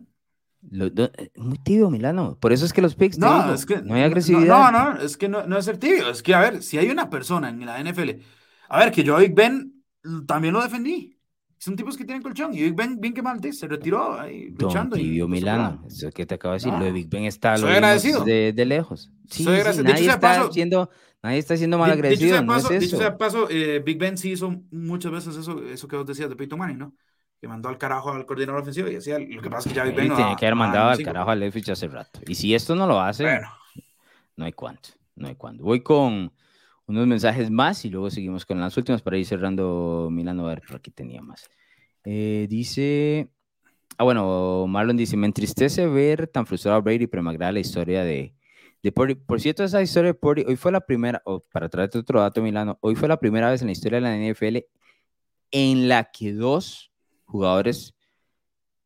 eh, 0.71 1.31
muy 1.35 1.57
tibio, 1.59 1.89
Milano. 1.89 2.37
Por 2.39 2.51
eso 2.51 2.65
es 2.65 2.73
que 2.73 2.81
los 2.81 2.95
picks 2.95 3.17
no, 3.17 3.53
es 3.53 3.65
que, 3.65 3.81
no 3.81 3.95
hay 3.95 4.03
agresividad. 4.03 4.71
No, 4.71 4.71
no, 4.71 5.01
es 5.01 5.15
que 5.15 5.29
no, 5.29 5.45
no 5.45 5.57
es 5.57 5.65
ser 5.65 5.77
tibio. 5.77 6.09
Es 6.09 6.21
que, 6.21 6.33
a 6.33 6.41
ver, 6.41 6.61
si 6.61 6.77
hay 6.77 6.89
una 6.89 7.09
persona 7.09 7.49
en 7.49 7.65
la 7.65 7.79
NFL. 7.79 8.21
A 8.67 8.79
ver, 8.79 8.91
que 8.91 9.03
yo 9.03 9.15
a 9.15 9.19
Big 9.19 9.33
Ben 9.33 9.83
también 10.27 10.53
lo 10.53 10.61
defendí. 10.61 11.18
Son 11.59 11.75
tipos 11.75 11.97
que 11.97 12.05
tienen 12.05 12.23
colchón. 12.23 12.53
Y 12.53 12.63
Big 12.63 12.73
Ben, 12.73 12.99
bien 13.01 13.13
que 13.13 13.21
mal, 13.21 13.39
se 13.53 13.67
retiró 13.67 14.17
ahí 14.17 14.49
luchando. 14.57 14.97
y 14.97 15.09
vio 15.09 15.27
Milano, 15.27 15.83
eso 15.87 16.09
que 16.09 16.25
te 16.25 16.35
acabo 16.35 16.53
de 16.53 16.59
decir. 16.59 16.71
lo 16.71 16.85
de 16.85 16.91
Big 16.93 17.09
Ben 17.09 17.25
está 17.25 17.57
lo 17.57 17.67
de, 17.67 18.53
de, 18.53 18.65
lejos. 18.65 19.11
Sí, 19.29 19.43
sí 19.43 19.83
nadie, 19.83 20.07
está 20.07 20.19
paso, 20.21 20.53
siendo, 20.53 20.89
nadie 21.21 21.37
está 21.37 21.57
siendo 21.57 21.77
mal 21.77 21.91
agradecido. 21.91 22.37
Dicho 22.37 22.47
paso, 22.47 22.69
no 22.69 22.75
es 22.77 22.89
sea 22.89 23.17
paso 23.17 23.49
eh, 23.49 23.83
Big 23.85 23.99
Ben 23.99 24.17
sí 24.17 24.31
hizo 24.31 24.55
muchas 24.71 25.11
veces 25.11 25.35
eso, 25.35 25.61
eso 25.65 25.87
que 25.89 25.97
vos 25.97 26.05
decías 26.05 26.29
de 26.29 26.37
Peyton 26.37 26.57
Manning, 26.57 26.77
¿no? 26.77 26.93
Que 27.41 27.49
mandó 27.49 27.67
al 27.67 27.77
carajo 27.77 28.13
al 28.13 28.25
coordinador 28.25 28.61
ofensivo 28.61 28.87
y 28.87 28.95
decía 28.95 29.19
lo 29.19 29.41
que 29.41 29.49
pasa 29.49 29.67
es 29.67 29.73
que 29.73 29.77
ya 29.77 29.83
Big 29.83 29.95
Ben. 29.95 30.13
Y 30.13 30.15
tiene 30.15 30.35
que 30.37 30.45
haber 30.45 30.55
mandado 30.55 30.91
al 30.91 31.03
carajo 31.03 31.29
al 31.29 31.41
Leftwich 31.41 31.69
hace 31.71 31.89
rato. 31.89 32.21
Y 32.25 32.35
si 32.35 32.55
esto 32.55 32.73
no 32.73 32.87
lo 32.87 33.01
hace, 33.01 33.23
bueno. 33.23 33.49
no 34.37 34.45
hay 34.45 34.53
cuánto. 34.53 34.91
No 35.17 35.27
hay 35.27 35.35
cuánto. 35.35 35.65
Voy 35.65 35.81
con 35.81 36.31
unos 36.89 37.07
mensajes 37.07 37.51
más 37.51 37.85
y 37.85 37.89
luego 37.89 38.09
seguimos 38.09 38.45
con 38.45 38.59
las 38.59 38.75
últimas 38.75 39.01
para 39.01 39.17
ir 39.17 39.25
cerrando 39.25 40.09
Milano. 40.11 40.45
A 40.47 40.49
ver, 40.49 40.61
por 40.67 40.77
aquí 40.77 40.91
tenía 40.91 41.21
más. 41.21 41.49
Eh, 42.03 42.47
dice, 42.49 43.29
ah, 43.97 44.03
bueno, 44.03 44.65
Marlon 44.67 44.97
dice, 44.97 45.15
me 45.15 45.27
entristece 45.27 45.87
ver 45.87 46.27
tan 46.27 46.45
frustrado 46.45 46.77
a 46.77 46.81
Brady, 46.81 47.07
pero 47.07 47.23
me 47.23 47.29
agrada 47.29 47.51
la 47.51 47.59
historia 47.59 48.03
de, 48.03 48.33
de 48.81 48.91
Por 48.91 49.39
cierto, 49.39 49.63
esa 49.63 49.81
historia 49.81 50.09
de 50.09 50.13
Porty, 50.15 50.43
hoy 50.47 50.55
fue 50.55 50.71
la 50.71 50.81
primera, 50.81 51.21
o 51.25 51.41
para 51.41 51.69
traerte 51.69 51.99
otro 51.99 52.21
dato, 52.21 52.41
Milano, 52.41 52.77
hoy 52.81 52.95
fue 52.95 53.07
la 53.07 53.17
primera 53.17 53.51
vez 53.51 53.61
en 53.61 53.67
la 53.67 53.73
historia 53.73 53.99
de 53.99 54.01
la 54.01 54.15
NFL 54.15 54.65
en 55.51 55.89
la 55.89 56.11
que 56.11 56.33
dos 56.33 56.91
jugadores 57.25 57.95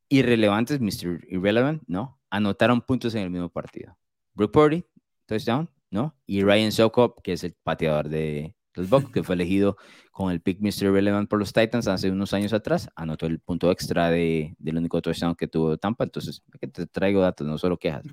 irrelevantes, 0.10 0.80
Mr. 0.80 1.26
Irrelevant, 1.30 1.84
¿no? 1.88 2.20
Anotaron 2.30 2.82
puntos 2.82 3.16
en 3.16 3.24
el 3.24 3.30
mismo 3.30 3.50
partido. 3.50 3.98
Brooke 4.34 4.54
Purdy, 4.54 4.86
touchdown, 5.26 5.70
¿no? 5.94 6.16
Y 6.26 6.44
Ryan 6.44 6.72
Sokop, 6.72 7.22
que 7.22 7.34
es 7.34 7.44
el 7.44 7.54
pateador 7.64 8.10
de, 8.10 8.56
los 8.76 8.90
Bucks, 8.90 9.12
que 9.12 9.24
fue 9.24 9.36
elegido 9.36 9.78
con 10.12 10.32
el 10.32 10.42
pick 10.42 10.60
Mr. 10.60 10.92
Relevant 10.92 11.30
por 11.30 11.40
los 11.40 11.54
Titans 11.54 11.88
hace 11.88 12.10
unos 12.10 12.34
años 12.34 12.52
atrás, 12.54 12.90
anotó 12.96 13.28
el 13.28 13.40
punto 13.40 13.72
extra 13.72 14.10
de, 14.10 14.56
del 14.58 14.78
único 14.78 15.02
touchdown 15.02 15.36
que 15.36 15.48
tuvo 15.48 15.78
Tampa, 15.78 16.04
entonces 16.04 16.44
te 16.72 16.88
traigo 16.88 17.22
datos, 17.22 17.48
no 17.48 17.58
solo 17.58 17.78
quejas. 17.78 18.04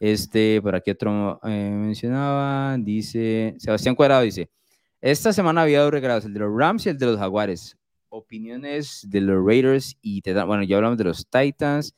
Este, 0.00 0.60
por 0.62 0.74
aquí 0.74 0.90
otro 0.90 1.40
eh, 1.44 1.70
mencionaba, 1.72 2.76
dice, 2.78 3.54
Sebastián 3.58 3.94
Cuadrado 3.94 4.22
dice, 4.22 4.50
esta 5.00 5.32
semana 5.32 5.62
había 5.62 5.82
dos 5.82 5.92
regalados, 5.92 6.24
el 6.24 6.34
de 6.34 6.40
los 6.40 6.56
Rams 6.56 6.86
y 6.86 6.88
el 6.90 6.98
de 6.98 7.06
los 7.06 7.18
Jaguares. 7.18 7.76
Opiniones 8.08 9.06
de 9.08 9.20
los 9.20 9.44
Raiders 9.46 9.96
y, 10.02 10.20
bueno, 10.22 10.64
ya 10.64 10.76
hablamos 10.76 10.98
de 10.98 11.04
los 11.04 11.28
Titans. 11.30 11.94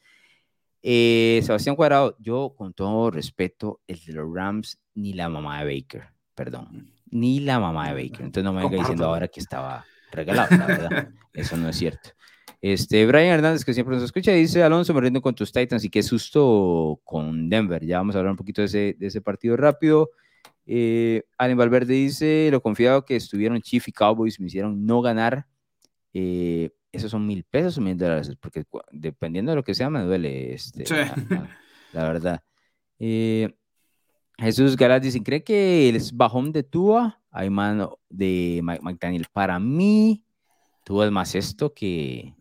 Eh, 0.83 1.41
Sebastián 1.45 1.77
Cuadrado, 1.77 2.17
yo 2.19 2.55
con 2.57 2.73
todo 2.75 3.11
respeto, 3.11 3.81
el 3.87 4.05
de 4.05 4.13
los 4.13 4.35
Rams, 4.35 4.81
ni 4.95 5.13
la 5.13 5.29
mamá 5.29 5.63
de 5.63 5.75
Baker, 5.75 6.09
perdón, 6.35 6.93
ni 7.11 7.41
la 7.41 7.61
mamá 7.61 7.93
de 7.93 8.03
Baker. 8.03 8.27
Entonces 8.27 8.45
no 8.45 8.53
me 8.53 8.63
venga 8.63 8.79
diciendo 8.79 9.07
ahora 9.07 9.29
que 9.29 9.41
estaba 9.41 9.85
regalado, 10.11 10.57
la 10.57 10.67
verdad. 10.67 11.09
Eso 11.33 11.57
no 11.57 11.69
es 11.69 11.77
cierto. 11.77 12.11
Este, 12.61 13.07
Brian 13.07 13.27
Hernández, 13.27 13.65
que 13.65 13.75
siempre 13.75 13.97
nos 13.97 14.05
escucha, 14.05 14.33
dice, 14.33 14.63
Alonso, 14.63 14.95
me 14.95 15.01
rindo 15.01 15.21
con 15.21 15.35
tus 15.35 15.53
Titans 15.53 15.85
y 15.85 15.91
qué 15.91 16.03
susto 16.03 17.01
con 17.05 17.49
Denver. 17.49 17.85
Ya 17.85 17.99
vamos 17.99 18.15
a 18.15 18.19
hablar 18.19 18.33
un 18.33 18.37
poquito 18.37 18.61
de 18.61 18.67
ese, 18.67 18.97
de 18.99 19.07
ese 19.07 19.21
partido 19.21 19.57
rápido. 19.57 20.11
Eh, 20.65 21.25
Allen 21.39 21.59
Valverde 21.59 21.95
dice, 21.95 22.49
lo 22.53 22.61
confiado 22.63 23.05
que 23.05 23.17
estuvieron 23.17 23.61
Chief 23.61 23.87
y 23.89 23.93
Cowboys 23.93 24.39
me 24.39 24.47
hicieron 24.47 24.87
no 24.87 25.03
ganar. 25.03 25.47
Eh, 26.15 26.71
esos 26.93 27.11
son 27.11 27.27
mil 27.27 27.45
pesos 27.45 27.79
o 27.79 27.81
mil 27.81 27.97
dólares, 27.97 28.33
porque 28.41 28.65
dependiendo 28.91 29.53
de 29.53 29.57
lo 29.57 29.65
que 29.65 29.75
sea 29.75 29.91
me 29.91 30.03
duele, 30.03 30.55
este, 30.55 30.85
la, 31.93 32.05
verdad. 32.05 32.43
Eh, 32.99 33.55
Jesús 34.39 34.77
Galás 34.77 35.03
dice, 35.03 35.23
¿cree 35.23 35.43
que 35.43 35.89
el 35.89 36.01
bajón 36.15 36.53
de 36.53 36.63
Tua 36.63 37.21
hay 37.31 37.51
mano 37.51 37.99
de 38.09 38.61
McDaniel? 38.63 39.27
Para 39.33 39.59
mí, 39.59 40.25
Tua 40.85 41.07
es 41.07 41.11
más 41.11 41.35
esto 41.35 41.73
que, 41.75 42.35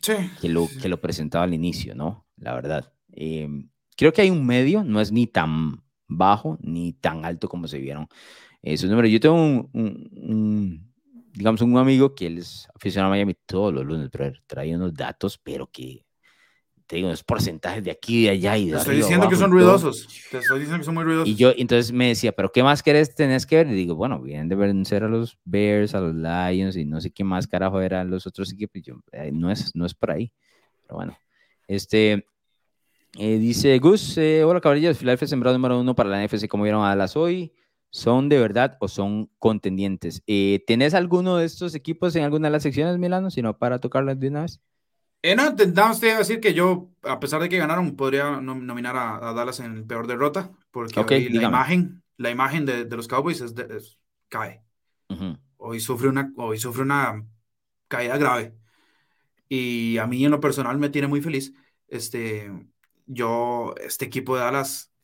que, 0.00 0.48
lo, 0.48 0.68
que 0.80 0.88
lo 0.88 1.00
presentaba 1.00 1.44
al 1.44 1.54
inicio, 1.54 1.94
¿no? 1.94 2.26
La 2.36 2.54
verdad. 2.54 2.92
creo 3.08 4.12
que 4.12 4.22
hay 4.22 4.30
un 4.30 4.46
medio, 4.46 4.84
no 4.84 5.00
es 5.00 5.12
ni 5.12 5.26
tan 5.26 5.82
bajo 6.16 6.58
ni 6.60 6.92
tan 6.92 7.24
alto 7.24 7.48
como 7.48 7.68
se 7.68 7.78
vieron 7.78 8.08
esos 8.62 8.88
números. 8.88 9.10
Yo 9.10 9.20
tengo 9.20 9.34
un, 9.72 10.91
digamos, 11.32 11.60
un 11.62 11.76
amigo 11.78 12.14
que 12.14 12.26
él 12.26 12.38
es 12.38 12.68
aficionado 12.74 13.12
a 13.12 13.16
Miami 13.16 13.34
todos 13.46 13.72
los 13.72 13.84
lunes, 13.84 14.08
pero 14.10 14.32
trae 14.46 14.74
unos 14.74 14.94
datos, 14.94 15.38
pero 15.38 15.66
que 15.66 16.04
te 16.86 16.96
digo, 16.96 17.08
unos 17.08 17.24
porcentajes 17.24 17.82
de 17.82 17.90
aquí, 17.90 18.24
de 18.24 18.30
allá 18.30 18.58
y 18.58 18.66
de 18.66 18.72
Te 18.72 18.78
estoy 18.78 18.96
diciendo 18.96 19.28
que 19.28 19.36
son 19.36 19.50
ruidosos. 19.50 20.08
Te 20.30 20.38
estoy 20.38 20.58
diciendo 20.58 20.78
que 20.78 20.84
son 20.84 20.94
muy 20.94 21.04
ruidosos. 21.04 21.28
Y 21.28 21.36
yo 21.36 21.52
entonces 21.56 21.90
me 21.90 22.08
decía, 22.08 22.32
¿pero 22.32 22.52
qué 22.52 22.62
más 22.62 22.82
querés, 22.82 23.14
tenés 23.14 23.46
que 23.46 23.56
ver? 23.56 23.68
Y 23.68 23.74
digo, 23.74 23.94
bueno, 23.94 24.20
vienen 24.20 24.48
de 24.48 24.56
vencer 24.56 25.02
a 25.02 25.08
los 25.08 25.38
Bears, 25.44 25.94
a 25.94 26.00
los 26.00 26.14
Lions 26.14 26.76
y 26.76 26.84
no 26.84 27.00
sé 27.00 27.10
qué 27.10 27.24
más 27.24 27.46
carajo 27.46 27.80
eran 27.80 28.10
los 28.10 28.26
otros 28.26 28.52
equipos. 28.52 28.82
Yo, 28.82 28.96
no, 29.32 29.50
es, 29.50 29.74
no 29.74 29.86
es 29.86 29.94
por 29.94 30.10
ahí. 30.10 30.32
Pero 30.82 30.96
bueno, 30.96 31.16
este, 31.66 32.26
eh, 33.18 33.38
dice 33.38 33.78
Gus, 33.78 34.18
eh, 34.18 34.44
hola 34.44 34.60
caballeros, 34.60 34.98
Philadelphia 34.98 35.28
sembrado 35.28 35.56
número 35.56 35.80
uno 35.80 35.94
para 35.94 36.10
la 36.10 36.22
NFC, 36.22 36.46
¿cómo 36.48 36.64
vieron 36.64 36.84
a 36.84 36.88
Dallas 36.88 37.16
hoy? 37.16 37.52
¿Son 37.94 38.30
de 38.30 38.38
verdad 38.38 38.78
o 38.80 38.88
son 38.88 39.30
contendientes? 39.38 40.22
Eh, 40.26 40.64
¿Tenés 40.66 40.94
alguno 40.94 41.36
de 41.36 41.44
estos 41.44 41.74
equipos 41.74 42.16
en 42.16 42.24
alguna 42.24 42.48
de 42.48 42.52
las 42.52 42.62
secciones, 42.62 42.96
Milano, 42.98 43.30
sino 43.30 43.58
para 43.58 43.80
tocarlas 43.80 44.18
de 44.18 44.28
una 44.28 44.42
vez? 44.42 44.62
Eh, 45.20 45.36
no, 45.36 45.46
intentamos 45.50 46.00
decir 46.00 46.40
que 46.40 46.54
yo, 46.54 46.90
a 47.02 47.20
pesar 47.20 47.42
de 47.42 47.50
que 47.50 47.58
ganaron, 47.58 47.94
podría 47.94 48.40
nominar 48.40 48.96
a, 48.96 49.34
Dallas 49.34 49.60
en 49.60 49.76
el 49.76 49.84
peor 49.84 50.06
derrota, 50.06 50.50
porque 50.70 51.28
la 51.30 51.42
imagen, 51.42 52.02
la 52.16 52.30
imagen 52.30 52.64
de, 52.64 52.86
los 52.86 53.08
Cowboys 53.08 53.42
es, 53.42 53.98
cae. 54.28 54.64
hoy, 55.58 55.78
sufre 55.78 56.08
una, 56.08 56.32
hoy 56.38 56.58
sufre 56.58 56.82
una 56.82 57.26
caída 57.88 58.16
grave. 58.16 58.54
Y 59.50 59.98
a 59.98 60.06
mí 60.06 60.24
en 60.24 60.30
lo 60.30 60.40
personal 60.40 60.78
me 60.78 60.88
tiene 60.88 61.08
muy 61.08 61.20
feliz. 61.20 61.52
Este, 61.88 62.50
yo, 63.04 63.74
este 63.84 64.06
equipo 64.06 64.34
de 64.34 64.44
Dallas, 64.44 64.94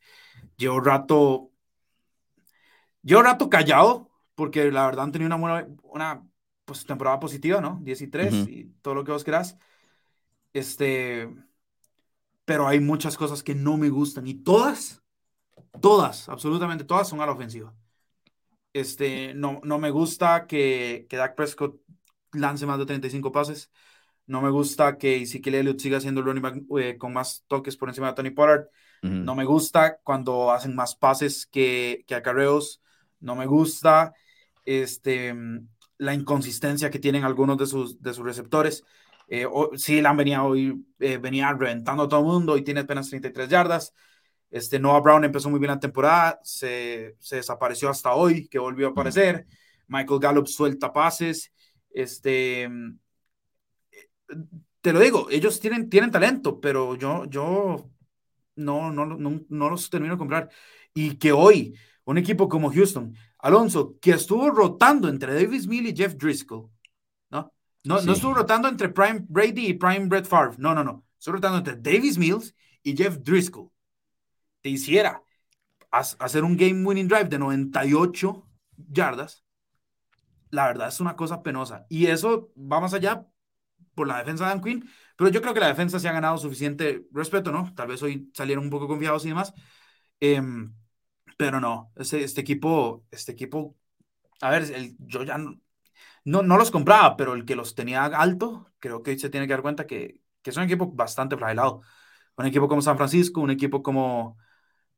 llevo 0.56 0.80
rato, 0.80 1.47
llevo 3.02 3.22
rato 3.22 3.48
callado, 3.50 4.10
porque 4.34 4.70
la 4.70 4.86
verdad 4.86 5.04
han 5.04 5.12
tenido 5.12 5.26
una 5.26 5.36
buena, 5.36 5.68
una 5.82 6.28
pues, 6.64 6.84
temporada 6.84 7.18
positiva, 7.20 7.60
¿no? 7.60 7.80
10 7.82 8.02
y 8.02 8.08
3 8.08 8.34
y 8.48 8.64
todo 8.82 8.94
lo 8.94 9.04
que 9.04 9.12
vos 9.12 9.24
querás. 9.24 9.58
Este, 10.52 11.28
pero 12.44 12.66
hay 12.66 12.80
muchas 12.80 13.16
cosas 13.16 13.42
que 13.42 13.54
no 13.54 13.76
me 13.76 13.90
gustan 13.90 14.26
y 14.26 14.34
todas, 14.34 15.02
todas, 15.80 16.28
absolutamente 16.28 16.84
todas 16.84 17.08
son 17.08 17.20
a 17.20 17.26
la 17.26 17.32
ofensiva. 17.32 17.74
Este, 18.72 19.34
no, 19.34 19.60
no 19.64 19.78
me 19.78 19.90
gusta 19.90 20.46
que, 20.46 21.06
que 21.08 21.16
Dak 21.16 21.34
Prescott 21.34 21.80
lance 22.32 22.66
más 22.66 22.78
de 22.78 22.86
35 22.86 23.32
pases. 23.32 23.70
No 24.26 24.42
me 24.42 24.50
gusta 24.50 24.98
que 24.98 25.22
Ezekiel 25.22 25.56
Elliott 25.56 25.80
siga 25.80 26.00
siendo 26.00 26.20
el 26.20 26.26
running 26.26 26.42
back 26.42 26.62
eh, 26.78 26.98
con 26.98 27.12
más 27.12 27.44
toques 27.48 27.76
por 27.76 27.88
encima 27.88 28.08
de 28.08 28.14
Tony 28.14 28.30
Pollard. 28.30 28.68
No 29.00 29.34
me 29.34 29.44
gusta 29.44 29.98
cuando 30.02 30.50
hacen 30.50 30.74
más 30.74 30.96
pases 30.96 31.46
que, 31.46 32.04
que 32.06 32.14
acarreos. 32.14 32.82
No 33.20 33.36
me 33.36 33.46
gusta 33.46 34.14
este, 34.64 35.34
la 35.98 36.14
inconsistencia 36.14 36.90
que 36.90 36.98
tienen 36.98 37.24
algunos 37.24 37.58
de 37.58 37.66
sus, 37.66 38.00
de 38.00 38.14
sus 38.14 38.24
receptores. 38.24 38.84
Eh, 39.28 39.46
sí, 39.76 40.04
han 40.04 40.16
venía 40.16 40.42
hoy, 40.44 40.84
eh, 40.98 41.18
venía 41.18 41.52
reventando 41.52 42.04
a 42.04 42.08
todo 42.08 42.20
el 42.20 42.26
mundo 42.26 42.56
y 42.56 42.62
tiene 42.62 42.80
apenas 42.80 43.08
33 43.08 43.48
yardas. 43.48 43.94
Este, 44.50 44.78
Noah 44.78 45.00
Brown 45.00 45.24
empezó 45.24 45.50
muy 45.50 45.60
bien 45.60 45.72
la 45.72 45.80
temporada, 45.80 46.40
se, 46.42 47.16
se 47.18 47.36
desapareció 47.36 47.90
hasta 47.90 48.14
hoy, 48.14 48.48
que 48.48 48.58
volvió 48.58 48.88
a 48.88 48.90
aparecer. 48.90 49.46
Michael 49.88 50.20
Gallup 50.20 50.46
suelta 50.46 50.92
pases. 50.92 51.52
Este, 51.90 52.68
te 54.80 54.92
lo 54.92 55.00
digo, 55.00 55.28
ellos 55.30 55.60
tienen, 55.60 55.88
tienen 55.90 56.10
talento, 56.10 56.60
pero 56.60 56.96
yo, 56.96 57.24
yo 57.26 57.90
no, 58.56 58.92
no, 58.92 59.06
no, 59.06 59.40
no 59.48 59.70
los 59.70 59.90
termino 59.90 60.14
de 60.14 60.18
comprar. 60.18 60.50
Y 60.94 61.16
que 61.16 61.32
hoy, 61.32 61.74
un 62.08 62.16
equipo 62.16 62.48
como 62.48 62.72
Houston, 62.72 63.14
Alonso, 63.38 63.98
que 64.00 64.12
estuvo 64.12 64.50
rotando 64.50 65.10
entre 65.10 65.34
Davis 65.34 65.66
Mill 65.66 65.88
y 65.88 65.94
Jeff 65.94 66.14
Driscoll, 66.14 66.70
¿no? 67.28 67.52
No, 67.84 68.00
no 68.00 68.12
estuvo 68.14 68.32
rotando 68.32 68.66
entre 68.66 68.88
Prime 68.88 69.26
Brady 69.28 69.66
y 69.66 69.74
Prime 69.74 70.06
Brett 70.06 70.24
Favre, 70.24 70.56
no, 70.56 70.74
no, 70.74 70.82
no. 70.82 71.04
Estuvo 71.18 71.34
rotando 71.34 71.58
entre 71.58 71.76
Davis 71.76 72.16
Mills 72.16 72.54
y 72.82 72.96
Jeff 72.96 73.18
Driscoll. 73.18 73.70
Te 74.62 74.70
hiciera 74.70 75.22
hacer 75.90 76.44
un 76.44 76.56
game 76.56 76.82
winning 76.86 77.08
drive 77.08 77.28
de 77.28 77.38
98 77.38 78.48
yardas, 78.90 79.44
la 80.48 80.66
verdad 80.66 80.88
es 80.88 81.00
una 81.00 81.14
cosa 81.14 81.42
penosa. 81.42 81.84
Y 81.90 82.06
eso 82.06 82.50
va 82.56 82.80
más 82.80 82.94
allá 82.94 83.26
por 83.94 84.08
la 84.08 84.16
defensa 84.16 84.44
de 84.44 84.50
Dan 84.50 84.62
Quinn, 84.62 84.90
pero 85.14 85.28
yo 85.28 85.42
creo 85.42 85.52
que 85.52 85.60
la 85.60 85.68
defensa 85.68 85.98
se 85.98 86.08
ha 86.08 86.12
ganado 86.12 86.38
suficiente 86.38 87.06
respeto, 87.12 87.52
¿no? 87.52 87.70
Tal 87.74 87.88
vez 87.88 88.02
hoy 88.02 88.30
salieron 88.32 88.64
un 88.64 88.70
poco 88.70 88.88
confiados 88.88 89.26
y 89.26 89.28
demás. 89.28 89.52
Em, 90.20 90.72
pero 91.38 91.58
no, 91.60 91.90
este, 91.96 92.22
este, 92.22 92.42
equipo, 92.42 93.06
este 93.10 93.32
equipo, 93.32 93.74
a 94.42 94.50
ver, 94.50 94.64
el, 94.64 94.94
yo 94.98 95.22
ya 95.22 95.38
no, 95.38 95.56
no, 96.24 96.58
los 96.58 96.70
compraba, 96.70 97.16
pero 97.16 97.32
el 97.32 97.46
que 97.46 97.56
los 97.56 97.74
tenía 97.74 98.04
alto, 98.04 98.70
creo 98.78 99.02
que 99.02 99.18
se 99.18 99.30
tiene 99.30 99.46
que 99.46 99.54
dar 99.54 99.62
cuenta 99.62 99.86
que, 99.86 100.20
que 100.42 100.50
es 100.50 100.56
un 100.58 100.64
equipo 100.64 100.92
bastante 100.92 101.38
flagelado. 101.38 101.80
Un 102.36 102.44
equipo 102.46 102.68
como 102.68 102.82
San 102.82 102.98
Francisco, 102.98 103.40
un 103.40 103.50
equipo 103.50 103.82
como, 103.82 104.36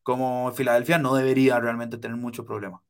como 0.03 0.51
Filadelfia 0.53 0.99
no 0.99 1.15
debería 1.15 1.61
realmente 1.61 1.99
tener 1.99 2.17
mucho 2.17 2.45
problema. 2.45 2.83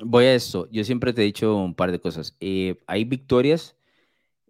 Voy 0.00 0.26
a 0.26 0.34
eso. 0.34 0.68
Yo 0.70 0.84
siempre 0.84 1.12
te 1.12 1.22
he 1.22 1.24
dicho 1.24 1.56
un 1.56 1.74
par 1.74 1.90
de 1.90 2.00
cosas. 2.00 2.36
Eh, 2.40 2.80
hay 2.86 3.04
victorias 3.04 3.76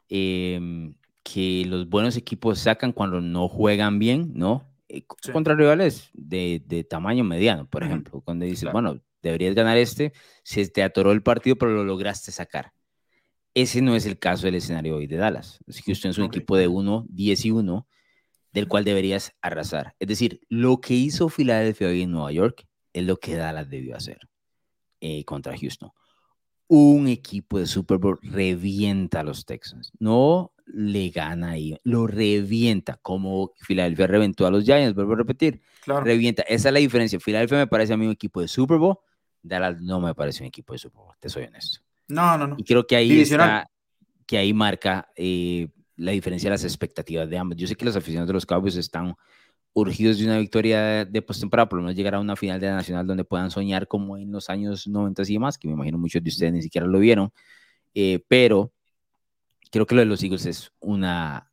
Em, 0.08 0.94
que 1.22 1.64
los 1.66 1.88
buenos 1.88 2.16
equipos 2.16 2.58
sacan 2.58 2.92
cuando 2.92 3.20
no 3.20 3.48
juegan 3.48 3.98
bien, 3.98 4.32
¿no? 4.34 4.64
Eh, 4.88 5.04
contra 5.32 5.54
rivales 5.54 6.10
de, 6.12 6.62
de, 6.66 6.84
tamaño 6.84 7.24
mediano, 7.24 7.68
por 7.68 7.82
ejemplo, 7.82 8.20
cuando 8.20 8.44
dices, 8.44 8.70
bueno, 8.70 9.00
deberías 9.22 9.54
ganar 9.54 9.78
este, 9.78 10.12
se 10.42 10.68
te 10.68 10.82
atoró 10.82 11.12
el 11.12 11.22
partido, 11.22 11.56
pero 11.56 11.72
lo 11.72 11.84
lograste 11.84 12.32
sacar. 12.32 12.72
Ese 13.54 13.80
no 13.82 13.96
es 13.96 14.04
el 14.04 14.18
caso 14.18 14.46
del 14.46 14.56
escenario 14.56 14.96
hoy 14.96 15.06
de 15.06 15.16
Dallas. 15.16 15.60
Houston 15.86 16.10
es 16.10 16.18
un 16.18 16.24
equipo 16.24 16.56
de 16.56 16.68
1, 16.68 17.06
10 17.08 17.44
y 17.44 17.50
1, 17.50 17.88
del 18.52 18.68
cual 18.68 18.84
deberías 18.84 19.34
arrasar. 19.40 19.94
Es 19.98 20.08
decir, 20.08 20.40
lo 20.48 20.80
que 20.80 20.94
hizo 20.94 21.28
Filadelfia 21.28 21.88
hoy 21.88 22.02
en 22.02 22.10
Nueva 22.10 22.32
York 22.32 22.66
es 22.92 23.04
lo 23.04 23.16
que 23.16 23.36
Dallas 23.36 23.70
debió 23.70 23.96
hacer 23.96 24.18
eh, 25.00 25.24
contra 25.24 25.56
Houston 25.56 25.90
un 26.66 27.08
equipo 27.08 27.58
de 27.58 27.66
Super 27.66 27.98
Bowl 27.98 28.18
revienta 28.22 29.20
a 29.20 29.24
los 29.24 29.44
Texans. 29.44 29.92
No 29.98 30.52
le 30.66 31.10
gana 31.10 31.50
ahí, 31.50 31.76
lo 31.84 32.06
revienta, 32.06 32.98
como 33.02 33.52
Filadelfia 33.56 34.06
reventó 34.06 34.46
a 34.46 34.50
los 34.50 34.64
Giants, 34.64 34.94
vuelvo 34.94 35.12
a 35.12 35.16
repetir. 35.16 35.60
Revienta. 35.86 36.42
Esa 36.42 36.68
es 36.68 36.72
la 36.72 36.80
diferencia. 36.80 37.20
Filadelfia 37.20 37.58
me 37.58 37.66
parece 37.66 37.92
a 37.92 37.96
mí 37.96 38.06
un 38.06 38.12
equipo 38.12 38.40
de 38.40 38.48
Super 38.48 38.78
Bowl, 38.78 38.96
Dallas 39.42 39.80
no 39.80 40.00
me 40.00 40.14
parece 40.14 40.42
un 40.42 40.48
equipo 40.48 40.72
de 40.72 40.78
Super 40.78 41.02
Bowl, 41.02 41.14
te 41.20 41.28
soy 41.28 41.44
honesto. 41.44 41.80
No, 42.08 42.38
no, 42.38 42.46
no. 42.46 42.56
Y 42.58 42.64
creo 42.64 42.86
que 42.86 42.96
ahí 42.96 43.20
está, 43.20 43.70
que 44.26 44.38
ahí 44.38 44.52
marca 44.52 45.08
eh, 45.16 45.68
la 45.96 46.12
diferencia 46.12 46.48
de 46.48 46.54
las 46.54 46.64
expectativas 46.64 47.28
de 47.28 47.38
ambos. 47.38 47.56
Yo 47.56 47.66
sé 47.66 47.76
que 47.76 47.84
los 47.84 47.96
aficionados 47.96 48.28
de 48.28 48.34
los 48.34 48.46
Cowboys 48.46 48.76
están 48.76 49.14
urgidos 49.74 50.18
de 50.18 50.24
una 50.24 50.38
victoria 50.38 51.04
de 51.04 51.22
postemporada, 51.22 51.68
por 51.68 51.78
lo 51.78 51.84
menos 51.84 51.96
llegar 51.96 52.14
a 52.14 52.20
una 52.20 52.36
final 52.36 52.60
de 52.60 52.68
la 52.68 52.76
Nacional 52.76 53.06
donde 53.06 53.24
puedan 53.24 53.50
soñar 53.50 53.88
como 53.88 54.16
en 54.16 54.30
los 54.30 54.48
años 54.48 54.86
90 54.86 55.22
y 55.22 55.32
demás, 55.32 55.58
que 55.58 55.66
me 55.66 55.74
imagino 55.74 55.98
muchos 55.98 56.22
de 56.22 56.30
ustedes 56.30 56.52
ni 56.52 56.62
siquiera 56.62 56.86
lo 56.86 56.98
vieron, 57.00 57.32
eh, 57.92 58.24
pero 58.28 58.72
creo 59.74 59.86
que 59.86 59.94
lo 59.96 60.02
de 60.02 60.06
los 60.06 60.22
Eagles 60.22 60.46
es 60.46 60.72
una, 60.78 61.50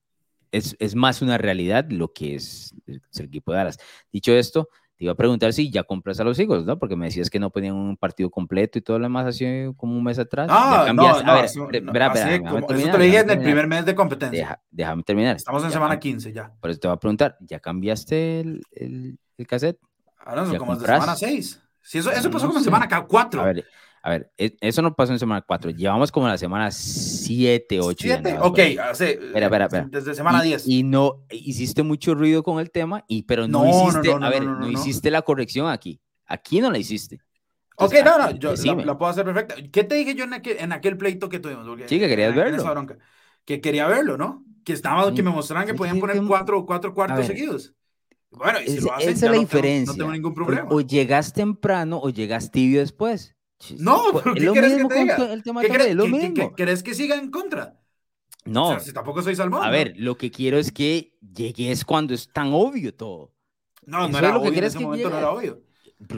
es, 0.51 0.75
es, 0.79 0.93
más 0.93 1.23
una 1.23 1.39
realidad 1.39 1.87
lo 1.89 2.13
que 2.13 2.35
es, 2.35 2.75
el 2.85 3.01
equipo 3.25 3.51
de 3.51 3.57
Dallas. 3.57 3.79
Dicho 4.11 4.31
esto, 4.31 4.69
te 4.95 5.05
iba 5.05 5.13
a 5.13 5.15
preguntar 5.15 5.51
si 5.53 5.71
ya 5.71 5.81
compras 5.83 6.19
a 6.19 6.23
los 6.23 6.37
hijos, 6.37 6.63
¿no? 6.63 6.77
Porque 6.77 6.95
me 6.95 7.05
decías 7.05 7.31
que 7.31 7.39
no 7.39 7.49
ponían 7.49 7.73
un 7.73 7.97
partido 7.97 8.29
completo 8.29 8.77
y 8.77 8.81
todo 8.83 8.99
lo 8.99 9.05
demás 9.05 9.25
hace 9.25 9.73
como 9.75 9.97
un 9.97 10.03
mes 10.03 10.19
atrás. 10.19 10.47
Ah, 10.51 10.85
no, 10.93 11.01
no, 11.01 11.07
a 11.07 11.33
ver, 11.33 11.45
eso, 11.45 11.63
espera, 11.71 12.13
espera, 12.13 12.35
eso 12.35 12.91
te 12.91 12.97
lo 12.97 13.03
dije 13.03 13.19
en 13.21 13.29
el 13.31 13.39
primer 13.39 13.65
mes 13.65 13.85
de 13.85 13.95
competencia. 13.95 14.61
déjame 14.69 15.01
terminar. 15.01 15.37
Estamos 15.37 15.63
en 15.63 15.71
semana 15.71 15.99
15 15.99 16.31
ya. 16.31 16.53
Por 16.61 16.69
eso 16.69 16.79
te 16.79 16.87
voy 16.87 16.95
a 16.95 16.99
preguntar, 16.99 17.37
¿ya 17.39 17.59
cambiaste 17.59 18.41
el, 18.41 18.61
el, 18.71 19.17
el 19.35 19.47
cassette? 19.47 19.79
Ah, 20.19 20.35
no, 20.35 20.57
como 20.59 20.75
de 20.75 20.85
semana 20.85 21.15
6. 21.15 21.61
Sí, 21.81 21.97
eso, 21.97 22.11
eso 22.11 22.29
pasó 22.29 22.45
como 22.45 22.59
en 22.59 22.65
semana 22.65 22.87
4. 22.87 23.41
A 23.41 23.45
ver, 23.45 23.65
a 24.03 24.09
ver, 24.09 24.31
e, 24.37 24.57
eso 24.61 24.81
no 24.81 24.95
pasó 24.95 25.11
en 25.13 25.19
semana 25.19 25.43
4. 25.45 25.71
Llevamos 25.71 26.11
como 26.11 26.27
la 26.27 26.37
semana 26.37 26.71
7, 26.71 27.79
8. 27.79 27.95
7, 27.99 28.37
ok. 28.41 28.59
Hace, 28.89 29.11
espera, 29.11 29.45
espera, 29.45 29.65
espera. 29.65 29.87
Desde 29.89 30.15
semana 30.15 30.41
10. 30.41 30.67
Y, 30.67 30.83
no 30.83 31.23
hiciste 31.29 31.83
mucho 31.83 32.15
ruido 32.15 32.41
con 32.41 32.59
el 32.59 32.71
tema, 32.71 33.05
y, 33.07 33.23
pero 33.23 33.47
no, 33.47 33.67
hiciste, 33.69 34.11
a 34.11 34.29
ver, 34.29 34.43
no, 34.43 34.69
hiciste 34.69 35.11
la 35.11 35.21
corrección 35.21 35.69
aquí. 35.69 36.01
Aquí 36.25 36.61
no 36.61 36.71
la 36.71 36.79
hiciste. 36.79 37.19
ok, 37.75 37.93
no, 38.03 38.17
no, 38.17 38.31
yo 38.31 38.55
la, 38.75 38.97
puedo 38.97 39.11
hacer 39.11 39.25
perfecta. 39.25 39.55
¿Qué 39.71 39.83
te 39.83 39.95
dije 39.95 40.15
yo 40.15 40.23
en 40.23 40.33
aquel, 40.33 40.57
en 40.59 40.71
aquel 40.71 40.97
pleito 40.97 41.29
que 41.29 41.39
tuvimos? 41.39 41.67
sí, 41.85 41.99
que 41.99 42.07
querías 42.07 42.33
verlo. 42.33 42.87
que 43.45 43.61
quería 43.61 43.87
verlo, 43.87 44.17
¿no? 44.17 44.43
Que 44.65 44.73
estaba, 44.73 45.13
que 45.13 45.21
me 45.21 45.29
mostraran 45.29 45.67
que 45.67 45.73
podían 45.75 45.99
poner 45.99 46.19
cuatro, 46.25 46.65
cuatro 46.65 46.93
cuartos 46.93 47.27
seguidos. 47.27 47.75
Bueno, 48.31 48.59
y 48.61 48.67
si 48.67 48.79
lo 48.79 48.93
hacen, 48.93 49.09
esa 49.09 49.25
es 49.25 49.31
la 49.31 49.37
diferencia. 49.37 49.91
no 49.91 49.97
tengo 49.97 50.11
ningún 50.11 50.33
problema. 50.33 50.69
O 50.71 50.81
llegas 50.81 51.33
temprano 51.33 51.99
o 52.01 52.09
llegas 52.09 52.49
tibio 52.49 52.79
después. 52.79 53.35
No, 53.77 54.21
¿qué 54.33 54.51
quieres 54.51 54.73
que 54.75 54.85
te 54.85 54.95
diga? 54.95 55.17
¿Qué, 55.61 56.51
crees, 56.55 56.83
que 56.83 56.93
siga 56.93 57.15
en 57.15 57.29
contra? 57.31 57.79
No. 58.45 58.69
O 58.69 58.71
sea, 58.71 58.79
si 58.79 58.93
tampoco 58.93 59.21
soy 59.21 59.35
salmón. 59.35 59.63
A 59.63 59.69
ver, 59.69 59.93
lo 59.97 60.15
que 60.17 60.31
quiero 60.31 60.57
es 60.57 60.71
que 60.71 61.17
llegues 61.33 61.85
cuando 61.85 62.13
es 62.13 62.31
tan 62.31 62.51
obvio 62.53 62.93
todo. 62.93 63.33
No, 63.85 64.07
no 64.07 64.17
era 64.17 64.37
obvio, 64.37 64.53
en 64.53 64.63
ese 64.63 64.79
momento 64.79 65.09
no 65.09 65.17
era 65.17 65.31
obvio. 65.31 65.61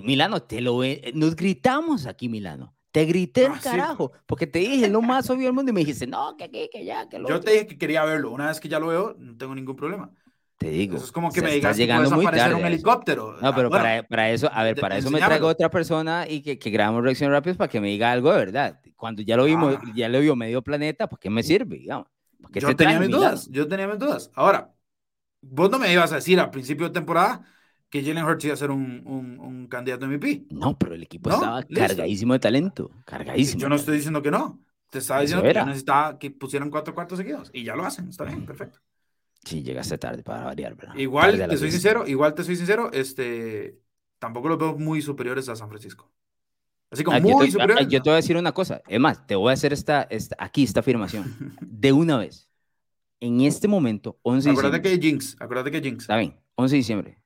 Milano, 0.04 0.44
te 0.44 0.62
lo 0.62 0.80
nos 1.14 1.36
gritamos 1.36 2.06
aquí, 2.06 2.30
Milano. 2.30 2.76
Te 2.92 3.06
grité 3.06 3.46
el 3.46 3.54
ah, 3.54 3.60
carajo, 3.62 4.12
porque 4.28 4.46
te 4.46 4.60
dije 4.60 4.88
lo 4.88 5.02
más 5.02 5.28
obvio 5.32 5.46
del 5.46 5.54
mundo 5.54 5.72
y 5.72 5.74
me 5.74 5.80
dijiste, 5.80 6.06
no, 6.06 6.38
que 6.38 6.44
aquí, 6.44 6.70
que 6.72 6.86
ya, 6.86 7.10
que 7.10 7.18
lo 7.18 7.28
Yo 7.28 7.42
te 7.42 7.52
dije 7.52 7.68
que 7.68 7.78
quería 7.80 8.06
verlo. 8.06 8.30
Una 8.30 8.48
vez 8.48 8.60
que 8.60 8.70
ya 8.70 8.80
lo 8.80 8.88
veo, 8.88 9.16
no 9.18 9.36
tengo 9.36 9.56
ningún 9.56 9.76
problema. 9.76 10.12
Te 10.64 10.70
digo. 10.70 10.96
Eso 10.96 11.06
es 11.06 11.12
como 11.12 11.30
que 11.30 11.42
me 11.42 11.52
digas 11.52 11.76
llegando 11.76 12.10
que 12.10 12.16
muy 12.16 12.26
tarde 12.26 12.56
un 12.56 12.66
helicóptero. 12.66 13.36
No, 13.42 13.54
pero 13.54 13.70
para, 13.70 14.02
para, 14.04 14.32
eso, 14.32 14.50
a 14.50 14.64
ver, 14.64 14.80
para 14.80 14.98
eso 14.98 15.12
me 15.12 15.20
traigo 15.20 15.48
otra 15.48 15.70
persona 15.70 16.26
y 16.26 16.42
que, 16.42 16.58
que 16.58 16.70
grabamos 16.70 17.04
reacciones 17.04 17.34
rápidas 17.34 17.58
para 17.58 17.68
que 17.68 17.82
me 17.82 17.90
diga 17.90 18.10
algo 18.14 18.32
de 18.32 18.38
verdad. 18.38 18.80
Cuando 18.96 19.22
ya 19.22 19.36
lo 19.36 19.44
vimos, 19.44 19.76
ah. 19.78 19.92
ya 19.94 20.08
lo 20.08 20.22
vio 20.22 20.38
medio 20.38 20.62
planeta, 20.62 21.08
¿por 21.08 21.20
qué 21.20 21.30
me 21.30 21.44
sirve? 21.44 21.80
Digamos? 21.80 22.08
Yo 22.54 22.74
tenía 22.78 22.98
mis 22.98 23.10
dudas, 23.10 23.50
yo 23.52 23.68
tenía 23.68 23.88
mis 23.90 24.00
dudas. 24.00 24.32
Ahora, 24.36 24.74
vos 25.42 25.70
no 25.70 25.80
me 25.80 25.92
ibas 25.92 26.14
a 26.14 26.16
decir 26.16 26.40
al 26.40 26.50
principio 26.50 26.88
de 26.88 26.94
temporada 26.94 27.42
que 27.90 28.02
Jalen 28.02 28.24
Hurts 28.24 28.46
iba 28.46 28.54
a 28.54 28.58
ser 28.58 28.72
un, 28.72 29.02
un, 29.06 29.38
un 29.40 29.68
candidato 29.68 30.08
MVP. 30.08 30.46
No, 30.52 30.78
pero 30.78 30.96
el 30.96 31.04
equipo 31.04 31.30
estaba 31.30 31.62
cargadísimo 31.64 32.32
de 32.32 32.40
talento, 32.40 32.90
cargadísimo. 33.04 33.62
Yo 33.62 33.68
no 33.68 33.76
estoy 33.76 33.98
diciendo 33.98 34.22
que 34.22 34.32
no. 34.32 34.62
Te 34.90 35.00
estaba 35.00 35.20
diciendo 35.20 35.44
que 35.44 35.66
necesitaba 35.66 36.18
que 36.18 36.32
pusieran 36.32 36.70
cuatro 36.70 36.94
cuartos 36.94 37.18
seguidos 37.18 37.52
y 37.54 37.66
ya 37.66 37.76
lo 37.76 37.86
hacen, 37.86 38.08
está 38.08 38.24
bien, 38.24 38.46
perfecto. 38.46 38.80
Sí, 39.44 39.62
llegaste 39.62 39.98
tarde 39.98 40.24
para 40.24 40.46
variar, 40.46 40.76
¿verdad? 40.76 40.96
Igual, 40.96 41.48
te 41.50 41.58
soy 41.58 41.72
sincero, 41.72 42.08
igual 42.08 42.34
te 42.34 42.44
soy 42.44 42.56
sincero, 42.56 42.92
este, 42.94 43.80
tampoco 44.20 44.48
los 44.48 44.58
veo 44.58 44.78
muy 44.78 45.02
superiores 45.02 45.50
a 45.50 45.56
San 45.56 45.70
Francisco. 45.70 46.12
Así 46.90 47.04
como 47.04 47.18
ah, 47.18 47.20
muy 47.20 47.48
yo 47.48 47.52
superiores. 47.52 47.88
Yo 47.88 48.02
te 48.02 48.10
voy 48.10 48.14
a 48.14 48.18
decir 48.18 48.38
una 48.38 48.54
cosa, 48.54 48.82
es 48.88 49.00
más, 49.00 49.26
te 49.28 49.36
voy 49.36 49.50
a 49.50 49.54
hacer 49.54 49.74
esta, 49.74 50.04
esta 50.04 50.36
aquí 50.40 50.64
esta 50.64 50.80
afirmación, 50.80 51.36
de 51.62 51.92
una 51.92 52.18
vez. 52.18 52.50
En 53.20 53.42
este 53.42 53.68
momento, 53.68 54.20
11 54.22 54.50
de 54.50 54.52
acuérdate 54.52 54.82
que 54.82 54.98
Jinx, 54.98 55.36
acuérdate 55.40 55.72
que 55.72 55.82
Jinx. 55.82 56.04
Está 56.04 56.18
bien, 56.18 56.40
11 56.56 56.74
de 56.74 56.78
diciembre. 56.78 57.20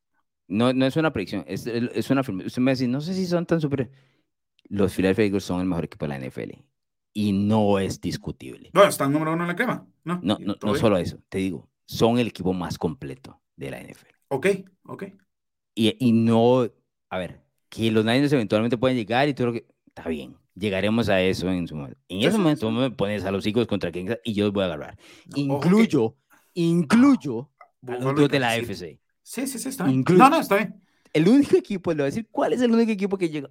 No, 0.48 0.72
no 0.72 0.86
es 0.86 0.96
una 0.96 1.12
predicción, 1.12 1.44
es, 1.48 1.68
es 1.68 2.10
una 2.10 2.22
afirmación. 2.22 2.48
Usted 2.48 2.62
me 2.62 2.72
decir, 2.72 2.90
no 2.90 3.02
sé 3.02 3.14
si 3.14 3.26
son 3.26 3.46
tan 3.46 3.60
superiores. 3.60 3.96
Los 4.70 4.94
Philadelphia 4.94 5.26
Eagles 5.26 5.44
son 5.44 5.62
el 5.62 5.68
mejor 5.68 5.86
equipo 5.86 6.08
de 6.08 6.10
la 6.10 6.20
NFL 6.20 6.52
y 7.14 7.32
no 7.32 7.80
es 7.80 8.00
discutible. 8.00 8.70
No, 8.74 8.84
están 8.84 9.12
número 9.12 9.34
uno 9.34 9.44
en 9.44 9.48
la 9.48 9.56
crema. 9.56 9.88
No, 10.04 10.20
no, 10.22 10.38
no, 10.40 10.56
no 10.62 10.76
solo 10.76 10.98
eso, 10.98 11.20
te 11.30 11.40
digo, 11.40 11.68
son 11.88 12.20
el 12.20 12.28
equipo 12.28 12.54
más 12.54 12.78
completo 12.78 13.42
de 13.56 13.72
la 13.72 13.82
NFL. 13.82 14.14
Ok, 14.28 14.48
ok. 14.84 15.04
Y, 15.74 15.96
y 16.06 16.12
no, 16.12 16.70
a 17.10 17.18
ver, 17.18 17.42
que 17.70 17.92
los 17.92 18.06
Niners 18.06 18.34
eventualmente 18.34 18.78
pueden 18.78 18.98
llegar 18.98 19.28
y 19.28 19.34
todo 19.34 19.48
lo 19.48 19.54
que... 19.54 19.66
Está 19.88 20.10
bien, 20.10 20.38
llegaremos 20.54 21.10
a 21.10 21.22
eso 21.22 21.50
en 21.50 21.68
su 21.68 21.76
momento. 21.76 21.98
En 22.08 22.20
ese 22.20 22.38
momento 22.38 22.70
me 22.70 22.92
pones 22.92 23.26
a 23.26 23.32
los 23.32 23.48
hijos 23.48 23.66
contra 23.66 23.92
quien 23.92 24.16
y 24.24 24.34
yo 24.34 24.46
los 24.46 24.54
voy 24.54 24.64
a 24.64 24.68
agarrar. 24.68 24.98
Incluyo, 25.34 26.16
incluyo 26.54 27.50
a 27.88 27.98
los 27.98 28.30
de 28.30 28.40
la 28.40 28.52
AFC. 28.52 29.00
Sí, 29.24 29.48
sí, 29.48 29.60
sí, 29.60 29.70
está 29.70 29.86
bien. 29.86 30.04
no, 30.08 30.30
no, 30.30 30.40
está 30.40 30.56
bien. 30.58 30.82
El 31.14 31.28
único 31.28 31.58
equipo, 31.58 31.92
le 31.92 31.98
voy 31.98 32.04
a 32.04 32.06
decir, 32.06 32.28
¿cuál 32.30 32.54
es 32.54 32.62
el 32.62 32.72
único 32.72 32.92
equipo 32.92 33.18
que 33.18 33.30
llega? 33.30 33.50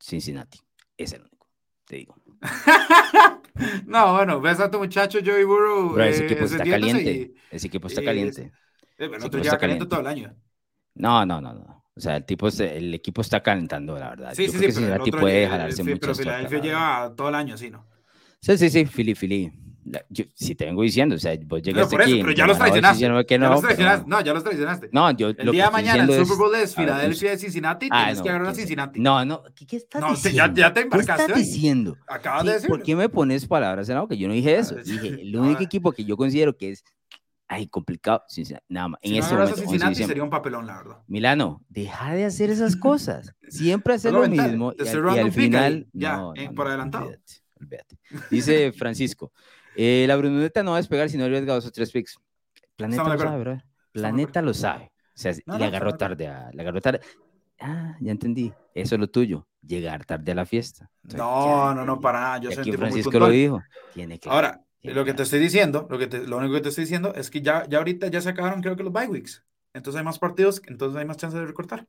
Cincinnati. 0.00 0.58
Es 0.96 1.12
el 1.12 1.20
único, 1.22 1.48
te 1.84 1.96
digo. 1.96 2.16
no, 3.86 4.14
bueno, 4.14 4.40
ves 4.40 4.60
a 4.60 4.70
tu 4.70 4.78
muchacho 4.78 5.18
Joey 5.24 5.44
Burrow. 5.44 5.98
ese 6.00 6.24
equipo 6.24 6.44
está 6.44 6.64
caliente. 6.64 7.34
ese 7.50 7.66
equipo 7.66 7.88
está 7.88 8.02
caliente. 8.02 8.52
está 8.98 9.58
caliente 9.58 9.86
todo 9.86 10.00
el 10.00 10.06
año. 10.06 10.34
No, 10.94 11.24
no, 11.24 11.40
no, 11.40 11.54
no. 11.54 11.84
O 11.94 12.00
sea, 12.00 12.16
el, 12.16 12.24
tipo, 12.24 12.48
el 12.48 12.94
equipo 12.94 13.20
está 13.20 13.42
calentando, 13.42 13.98
la 13.98 14.10
verdad. 14.10 14.34
Sí, 14.34 14.46
Yo 14.46 14.52
sí, 14.52 14.58
creo 14.58 15.04
sí. 15.04 15.10
Que 15.10 15.18
puede 15.18 15.46
jalarse 15.46 15.84
mucho. 15.84 15.98
Pero 16.00 16.14
Filadelfia 16.14 16.60
lleva 16.60 17.12
todo 17.14 17.28
el 17.28 17.34
año 17.34 17.54
así, 17.54 17.70
¿no? 17.70 17.86
Sí, 18.40 18.56
sí, 18.56 18.70
sí, 18.70 18.86
Fili, 18.86 19.14
Fili. 19.14 19.52
Yo, 20.08 20.24
si 20.34 20.54
te 20.54 20.64
vengo 20.64 20.82
diciendo, 20.82 21.16
o 21.16 21.18
sea, 21.18 21.36
vos 21.44 21.60
llegaste 21.60 21.96
no, 21.96 22.02
aquí. 22.02 22.20
Pero 22.20 22.32
ya 22.32 22.46
los 22.46 22.58
traicionaste. 22.58 23.08
No, 23.08 23.20
ya 23.20 23.48
los 23.48 23.60
traicionaste. 23.60 24.06
No, 24.06 24.20
ya 24.20 24.34
los 24.34 24.44
traicionaste. 24.44 24.88
No, 24.92 25.10
yo. 25.10 25.28
El 25.30 25.50
día 25.50 25.66
de 25.66 25.70
mañana 25.70 26.04
el 26.04 26.24
Super 26.24 26.36
Bowl 26.36 26.54
es 26.54 26.74
Filadelfia 26.74 27.30
de 27.30 27.38
Cincinnati. 27.38 27.88
Ah, 27.90 28.04
tienes 28.04 28.22
que 28.22 28.28
agarrar 28.28 28.48
a 28.48 28.54
Cincinnati. 28.54 29.00
No, 29.00 29.24
no. 29.24 29.42
¿Qué, 29.54 29.66
qué 29.66 29.76
estás 29.76 30.00
no, 30.00 30.10
diciendo? 30.10 30.36
Ya, 30.36 30.54
ya 30.54 30.72
te 30.72 30.80
embarcaste. 30.82 31.26
¿Qué 31.26 31.32
estás 31.32 31.54
diciendo? 31.54 31.96
Acabas 32.06 32.44
de 32.44 32.52
decir. 32.52 32.68
¿Por 32.68 32.82
qué 32.82 32.94
me 32.94 33.08
pones 33.08 33.46
palabras 33.46 33.88
en 33.88 33.96
la 33.96 34.02
boca? 34.02 34.14
Yo 34.14 34.28
no 34.28 34.34
dije 34.34 34.56
eso. 34.56 34.76
Dije, 34.76 35.08
el 35.22 35.36
único 35.36 35.62
equipo 35.62 35.92
que 35.92 36.04
yo 36.04 36.16
considero 36.16 36.56
que 36.56 36.70
es 36.70 36.84
ay, 37.52 37.66
complicado. 37.66 38.22
Nada 38.68 38.88
más. 38.88 39.00
En 39.02 39.12
si 39.12 39.18
ese 39.18 39.34
no 39.34 39.40
momento, 39.40 39.60
Cincinnati 39.60 40.04
sería 40.04 40.22
un 40.22 40.30
papelón, 40.30 40.66
la 40.66 40.76
verdad. 40.78 40.96
Milano, 41.06 41.62
deja 41.68 42.14
de 42.14 42.24
hacer 42.24 42.50
esas 42.50 42.76
cosas. 42.76 43.34
Siempre 43.48 43.94
hacer 43.94 44.12
lo 44.12 44.26
mismo. 44.28 44.72
Y 44.78 44.88
al, 44.88 45.16
y 45.16 45.18
al 45.18 45.32
final. 45.32 45.86
Ya, 45.92 46.16
no, 46.16 46.34
por 46.54 46.68
adelantado. 46.68 47.10
Olvídate. 47.60 47.98
Dice 48.30 48.72
Francisco. 48.72 49.32
Eh, 49.76 50.04
la 50.06 50.16
Bruneta 50.16 50.62
no 50.62 50.72
va 50.72 50.76
a 50.76 50.80
despegar 50.80 51.08
si 51.08 51.16
no 51.16 51.24
arriesga 51.24 51.54
dos 51.54 51.66
o 51.66 51.70
tres 51.70 51.90
picks. 51.90 52.18
Planeta 52.76 53.04
lo 53.04 53.18
sabe, 53.18 53.40
bro. 53.40 53.62
Planeta 53.92 54.42
lo 54.42 54.54
sabe. 54.54 54.92
O 55.14 55.18
sea, 55.18 55.32
le 55.32 55.64
agarró 55.64 55.96
tarde 55.96 56.28
a, 56.28 56.50
le 56.52 56.62
agarró 56.62 56.80
tarde. 56.80 57.00
Ah, 57.60 57.96
ya 58.00 58.12
entendí. 58.12 58.52
Eso 58.74 58.94
es 58.94 59.00
lo 59.00 59.08
tuyo. 59.08 59.46
Llegar 59.60 60.04
tarde 60.04 60.32
a 60.32 60.34
la 60.34 60.46
fiesta. 60.46 60.90
no, 61.02 61.74
no, 61.74 61.84
no, 61.84 62.00
para 62.00 62.20
nada. 62.20 62.38
Yo 62.38 62.50
aquí 62.50 62.72
Francisco 62.72 63.18
lo 63.18 63.28
dijo. 63.28 63.62
Tiene 63.94 64.18
que. 64.18 64.28
Ahora, 64.28 64.64
lo 64.82 65.04
que 65.04 65.14
te 65.14 65.22
estoy 65.22 65.38
diciendo, 65.38 65.86
lo, 65.88 65.98
que 65.98 66.08
te, 66.08 66.26
lo 66.26 66.38
único 66.38 66.54
que 66.54 66.62
te 66.62 66.70
estoy 66.70 66.84
diciendo 66.84 67.14
es 67.14 67.30
que 67.30 67.40
ya, 67.40 67.66
ya 67.68 67.78
ahorita 67.78 68.08
ya 68.08 68.20
se 68.20 68.30
acabaron, 68.30 68.60
creo 68.60 68.74
que 68.74 68.82
los 68.82 68.92
bye 68.92 69.06
weeks. 69.06 69.44
Entonces 69.74 69.98
hay 69.98 70.04
más 70.04 70.18
partidos, 70.18 70.60
entonces 70.66 70.98
hay 70.98 71.06
más 71.06 71.16
chance 71.16 71.38
de 71.38 71.46
recortar. 71.46 71.86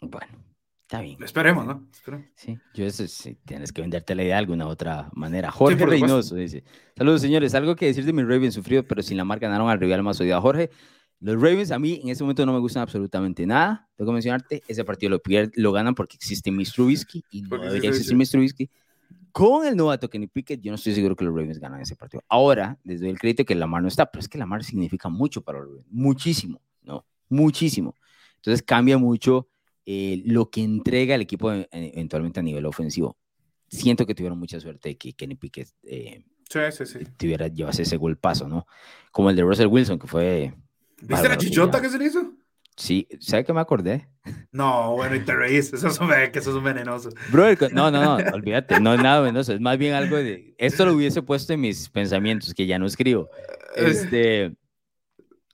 Bueno, 0.00 0.26
Está 0.92 1.00
bien. 1.00 1.22
Esperemos, 1.22 1.64
¿no? 1.64 1.88
Sí, 2.34 2.58
yo 2.74 2.84
eso 2.84 3.08
sí, 3.08 3.38
tienes 3.46 3.72
que 3.72 3.80
venderte 3.80 4.14
la 4.14 4.24
idea 4.24 4.34
de 4.34 4.40
alguna 4.40 4.66
otra 4.66 5.08
manera. 5.14 5.50
Jorge 5.50 5.86
Reynoso 5.86 6.34
dice: 6.34 6.64
Saludos, 6.94 7.22
señores. 7.22 7.54
Algo 7.54 7.74
que 7.74 7.86
decir 7.86 8.04
de 8.04 8.12
mis 8.12 8.26
Ravens 8.26 8.52
sufrido, 8.52 8.82
pero 8.86 9.02
sin 9.02 9.16
la 9.16 9.24
marca 9.24 9.46
ganaron 9.46 9.70
al 9.70 9.80
rival 9.80 10.02
más 10.02 10.20
odiado. 10.20 10.42
Jorge, 10.42 10.68
los 11.20 11.36
Ravens 11.36 11.70
a 11.70 11.78
mí 11.78 11.98
en 12.02 12.10
ese 12.10 12.22
momento 12.22 12.44
no 12.44 12.52
me 12.52 12.58
gustan 12.58 12.82
absolutamente 12.82 13.46
nada. 13.46 13.88
Tengo 13.96 14.10
que 14.10 14.12
mencionarte: 14.12 14.62
ese 14.68 14.84
partido 14.84 15.08
lo, 15.08 15.22
lo 15.54 15.72
ganan 15.72 15.94
porque 15.94 16.16
existe 16.16 16.52
Mr. 16.52 16.72
Trubisky 16.74 17.24
y 17.30 17.40
no 17.40 17.56
debería 17.56 17.88
existir. 17.88 18.28
Trubisky. 18.28 18.68
Con 19.32 19.66
el 19.66 19.74
novato 19.74 20.10
Kenny 20.10 20.26
Pickett, 20.26 20.60
yo 20.60 20.72
no 20.72 20.74
estoy 20.74 20.92
seguro 20.92 21.16
que 21.16 21.24
los 21.24 21.34
Ravens 21.34 21.58
ganan 21.58 21.80
ese 21.80 21.96
partido. 21.96 22.22
Ahora, 22.28 22.78
desde 22.84 23.08
el 23.08 23.18
crédito 23.18 23.46
que 23.46 23.54
Lamar 23.54 23.80
no 23.80 23.88
está, 23.88 24.10
pero 24.10 24.20
es 24.20 24.28
que 24.28 24.36
Lamar 24.36 24.62
significa 24.62 25.08
mucho 25.08 25.40
para 25.40 25.60
los 25.60 25.68
Ravens. 25.68 25.86
Muchísimo, 25.90 26.60
¿no? 26.82 27.06
Muchísimo. 27.30 27.96
Entonces 28.36 28.62
cambia 28.62 28.98
mucho 28.98 29.48
eh, 29.86 30.22
lo 30.24 30.50
que 30.50 30.62
entrega 30.62 31.14
el 31.14 31.22
equipo 31.22 31.52
eventualmente 31.52 32.40
a 32.40 32.42
nivel 32.42 32.66
ofensivo. 32.66 33.16
Siento 33.68 34.06
que 34.06 34.14
tuvieron 34.14 34.38
mucha 34.38 34.60
suerte 34.60 34.96
que 34.96 35.14
Kenny 35.14 35.34
Pickett 35.34 35.68
eh, 35.84 36.24
sí, 36.48 36.60
sí, 36.72 36.86
sí. 36.86 36.98
tuviera, 37.16 37.48
llevase 37.48 37.82
ese 37.82 37.96
golpazo, 37.96 38.48
¿no? 38.48 38.66
Como 39.10 39.30
el 39.30 39.36
de 39.36 39.42
Russell 39.42 39.68
Wilson, 39.68 39.98
que 39.98 40.06
fue... 40.06 40.54
¿Viste 41.00 41.28
la 41.28 41.36
chichota 41.36 41.80
que 41.80 41.88
se 41.88 41.98
le 41.98 42.06
hizo? 42.06 42.32
Sí, 42.76 43.06
¿sabes 43.20 43.44
que 43.44 43.52
me 43.52 43.60
acordé? 43.60 44.08
No, 44.50 44.92
bueno, 44.92 45.14
y 45.16 45.20
te 45.20 45.34
reís, 45.34 45.72
eso 45.72 45.88
es 45.88 46.00
un, 46.00 46.08
que 46.08 46.38
eso 46.38 46.50
es 46.50 46.56
un 46.56 46.64
venenoso. 46.64 47.10
Bro, 47.30 47.54
no, 47.72 47.90
no, 47.90 48.18
no, 48.18 48.34
olvídate, 48.34 48.80
no 48.80 48.94
es 48.94 49.02
nada 49.02 49.20
venenoso, 49.20 49.52
es 49.52 49.60
más 49.60 49.76
bien 49.78 49.94
algo 49.94 50.16
de... 50.16 50.54
Esto 50.58 50.86
lo 50.86 50.94
hubiese 50.94 51.22
puesto 51.22 51.52
en 51.52 51.60
mis 51.60 51.88
pensamientos, 51.88 52.54
que 52.54 52.66
ya 52.66 52.78
no 52.78 52.86
escribo. 52.86 53.28
Este... 53.76 54.54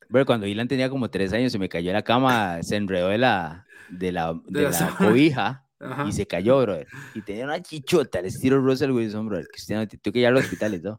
Bro, 0.08 0.24
cuando 0.26 0.46
Ilan 0.46 0.68
tenía 0.68 0.88
como 0.88 1.10
tres 1.10 1.32
años, 1.32 1.52
se 1.52 1.58
me 1.58 1.68
cayó 1.68 1.90
en 1.90 1.94
la 1.94 2.02
cama, 2.02 2.62
se 2.62 2.76
enredó 2.76 3.08
de 3.08 3.18
la, 3.18 3.66
de 3.90 4.12
la, 4.12 4.40
de, 4.46 4.62
la, 4.62 4.96
cobija 4.96 5.64
y 6.06 6.12
se 6.12 6.26
cayó, 6.26 6.60
brother. 6.60 6.86
Y 7.14 7.22
tenía 7.22 7.44
una 7.44 7.62
chichota 7.62 8.18
al 8.18 8.26
estilo 8.26 8.60
Russell 8.60 8.90
Wilson, 8.90 9.28
brother. 9.28 9.46
Cristiano, 9.48 9.86
tuve 9.86 10.12
que 10.12 10.18
ir 10.20 10.26
al 10.26 10.36
hospital 10.36 10.74
y 10.74 10.80
todo. 10.80 10.98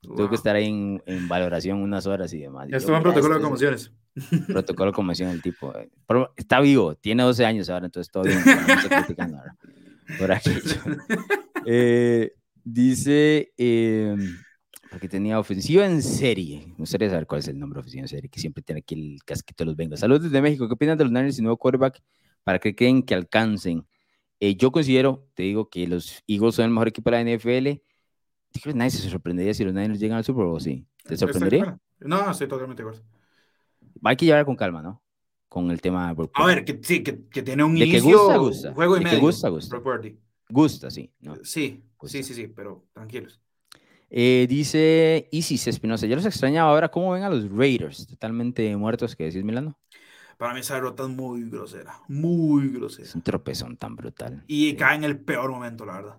Tuve 0.00 0.28
que 0.28 0.34
estar 0.36 0.54
ahí 0.54 0.68
en, 0.68 1.02
en, 1.06 1.28
valoración 1.28 1.78
unas 1.78 2.06
horas 2.06 2.32
y 2.32 2.38
demás. 2.38 2.68
Estuvo 2.70 2.96
en 2.96 3.02
protocolo 3.02 3.34
de 3.34 3.40
conmociones. 3.40 3.92
Protocolo 4.46 4.90
de 4.90 4.94
conmoción 4.94 5.30
el 5.30 5.42
tipo. 5.42 5.76
Eh. 5.76 5.88
está 6.36 6.60
vivo, 6.60 6.94
tiene 6.94 7.22
12 7.22 7.44
años 7.44 7.68
ahora, 7.68 7.86
entonces 7.86 8.10
todo 8.10 8.24
bien. 8.24 8.42
Por 10.18 10.32
aquí. 10.32 10.50
Eh, 11.70 12.32
dice, 12.64 13.52
eh, 13.58 14.16
porque 14.90 15.08
tenía 15.08 15.38
ofensiva 15.38 15.86
en 15.86 16.02
serie. 16.02 16.66
Me 16.68 16.76
gustaría 16.78 17.10
saber 17.10 17.26
cuál 17.26 17.40
es 17.40 17.48
el 17.48 17.58
nombre 17.58 17.80
ofensiva 17.80 18.02
en 18.02 18.08
serie, 18.08 18.30
que 18.30 18.40
siempre 18.40 18.62
tiene 18.62 18.80
aquí 18.80 18.94
el 18.94 19.22
casquito 19.24 19.64
de 19.64 19.66
los 19.66 19.76
Bengals. 19.76 20.00
Saludos 20.00 20.24
desde 20.24 20.40
México. 20.40 20.66
¿Qué 20.66 20.74
opinan 20.74 20.96
de 20.96 21.04
los 21.04 21.12
Niners 21.12 21.38
y 21.38 21.42
nuevo 21.42 21.56
quarterback 21.56 22.00
para 22.44 22.58
que 22.58 22.74
creen 22.74 23.02
que 23.02 23.14
alcancen? 23.14 23.86
Eh, 24.40 24.56
yo 24.56 24.70
considero, 24.70 25.26
te 25.34 25.42
digo, 25.42 25.68
que 25.68 25.86
los 25.86 26.22
Eagles 26.26 26.54
son 26.54 26.66
el 26.66 26.70
mejor 26.70 26.88
equipo 26.88 27.10
de 27.10 27.16
la 27.16 27.36
NFL. 27.36 27.82
Dije, 28.52 28.74
nadie 28.74 28.90
se 28.90 29.08
sorprendería 29.10 29.52
si 29.52 29.64
los 29.64 29.74
Niners 29.74 30.00
llegan 30.00 30.18
al 30.18 30.24
Super 30.24 30.46
Bowl, 30.46 30.60
¿sí? 30.60 30.86
¿Te 31.04 31.16
sorprendería? 31.16 31.78
No, 32.00 32.30
estoy 32.30 32.48
totalmente 32.48 32.82
de 32.82 32.88
acuerdo. 32.88 33.06
Hay 34.04 34.16
que 34.16 34.26
llevar 34.26 34.44
con 34.44 34.56
calma, 34.56 34.80
¿no? 34.80 35.02
Con 35.48 35.70
el 35.70 35.80
tema 35.80 36.12
de 36.14 36.28
A 36.34 36.46
ver, 36.46 36.64
que 36.64 36.78
sí, 36.82 37.02
que, 37.02 37.26
que 37.26 37.42
tiene 37.42 37.64
un 37.64 37.76
inicio, 37.76 38.18
gusta, 38.18 38.36
gusta. 38.36 38.74
juego 38.74 38.96
y 38.96 38.98
de 38.98 39.04
medio. 39.04 39.18
Que 39.18 39.24
gusta, 39.24 39.48
gusta. 39.48 39.80
Gusta, 40.50 40.90
sí. 40.90 41.12
¿no? 41.20 41.36
Sí, 41.42 41.84
sí, 42.04 42.22
sí, 42.22 42.34
sí, 42.34 42.48
pero 42.48 42.86
tranquilos. 42.92 43.40
Eh, 44.10 44.46
dice 44.48 45.28
Isis 45.30 45.66
Espinosa, 45.66 46.06
ya 46.06 46.16
los 46.16 46.24
extrañaba 46.24 46.70
ahora, 46.70 46.90
¿cómo 46.90 47.12
ven 47.12 47.24
a 47.24 47.30
los 47.30 47.50
Raiders? 47.50 48.06
Totalmente 48.06 48.74
muertos, 48.76 49.14
¿qué 49.14 49.24
decís, 49.24 49.44
Milano? 49.44 49.78
Para 50.38 50.54
mí 50.54 50.60
esa 50.60 50.74
derrota 50.74 51.02
es 51.02 51.08
muy 51.08 51.50
grosera, 51.50 52.00
muy 52.08 52.68
grosera. 52.68 53.08
Es 53.08 53.14
un 53.14 53.22
tropezón 53.22 53.76
tan 53.76 53.96
brutal. 53.96 54.44
Y 54.46 54.74
cae 54.76 54.96
en 54.96 55.04
el 55.04 55.20
peor 55.20 55.50
momento, 55.50 55.84
la 55.84 55.94
verdad. 55.94 56.18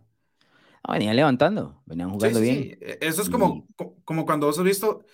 Ah, 0.83 0.93
venían 0.93 1.15
levantando, 1.15 1.81
venían 1.85 2.09
jugando 2.09 2.39
bien. 2.39 2.55
Sí. 2.55 2.77
E, 2.81 2.99
eso 3.01 3.21
es 3.21 3.29
como, 3.29 3.65
como 4.03 4.25
cuando 4.25 4.47
vos 4.47 4.57
has 4.59 4.65
visto, 4.65 5.05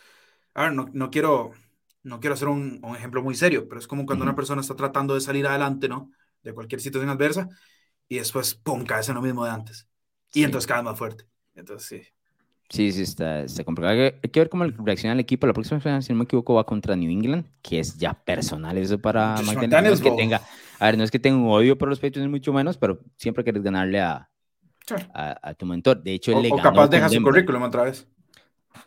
a 0.54 0.64
ver, 0.64 0.74
no, 0.74 0.90
no 0.92 1.12
quiero, 1.12 1.52
no 2.04 2.20
quiero 2.20 2.34
hacer 2.34 2.48
un, 2.48 2.80
un, 2.84 2.96
ejemplo 2.96 3.22
muy 3.22 3.36
serio, 3.36 3.68
pero 3.70 3.80
es 3.80 3.88
como 3.88 4.06
cuando 4.06 4.24
una 4.24 4.36
persona 4.36 4.62
está 4.62 4.76
tratando 4.76 5.14
de 5.14 5.22
salir 5.22 5.46
adelante, 5.48 5.88
¿no? 5.88 6.12
De 6.44 6.54
cualquier 6.54 6.82
situación 6.82 7.10
adversa, 7.10 7.48
y 8.08 8.18
después, 8.18 8.56
pum, 8.56 8.86
caes 8.86 9.08
en 9.10 9.16
lo 9.16 9.22
mismo 9.22 9.46
de 9.46 9.52
antes. 9.52 9.88
Y 10.34 10.44
entonces 10.44 10.68
caes 10.68 10.84
más 10.84 10.98
fuerte. 10.98 11.26
Entonces, 11.56 11.88
sí. 11.88 12.15
Sí, 12.70 12.92
sí, 12.92 13.04
está, 13.04 13.44
está 13.44 13.64
complicado. 13.64 13.94
Hay 14.02 14.30
que, 14.30 14.40
ver 14.40 14.50
cómo 14.50 14.66
reacciona 14.66 15.14
el 15.14 15.20
equipo. 15.20 15.46
La 15.46 15.54
próxima 15.54 15.80
semana, 15.80 16.02
si 16.02 16.12
no 16.12 16.18
me 16.18 16.24
equivoco, 16.24 16.56
va 16.56 16.66
contra 16.66 16.96
New 16.96 17.10
England, 17.10 17.46
que 17.62 17.80
es 17.80 17.98
ya 17.98 18.14
personal 18.14 18.78
eso 18.78 19.00
para 19.00 19.36
McDaniels. 19.44 19.84
No 19.84 19.94
es 19.94 20.02
que 20.02 20.12
tenga, 20.12 20.42
a 20.80 20.86
ver, 20.86 20.98
no 20.98 21.04
es 21.04 21.12
que 21.12 21.20
tenga 21.20 21.38
un 21.38 21.48
odio 21.50 21.78
por 21.78 21.90
los 21.90 22.00
Patriots, 22.00 22.30
mucho 22.30 22.54
menos, 22.54 22.78
pero 22.78 23.00
siempre 23.18 23.44
quieres 23.44 23.62
ganarle 23.62 24.02
a, 24.02 24.30
a, 25.14 25.54
tu 25.54 25.66
mentor. 25.66 26.02
De 26.02 26.14
hecho, 26.14 26.32
él 26.32 26.38
o, 26.38 26.42
le 26.42 26.52
o 26.52 26.58
capaz 26.58 26.88
deja 26.88 27.08
su 27.10 27.22
currículum 27.22 27.62
otra 27.62 27.84
vez. 27.84 28.08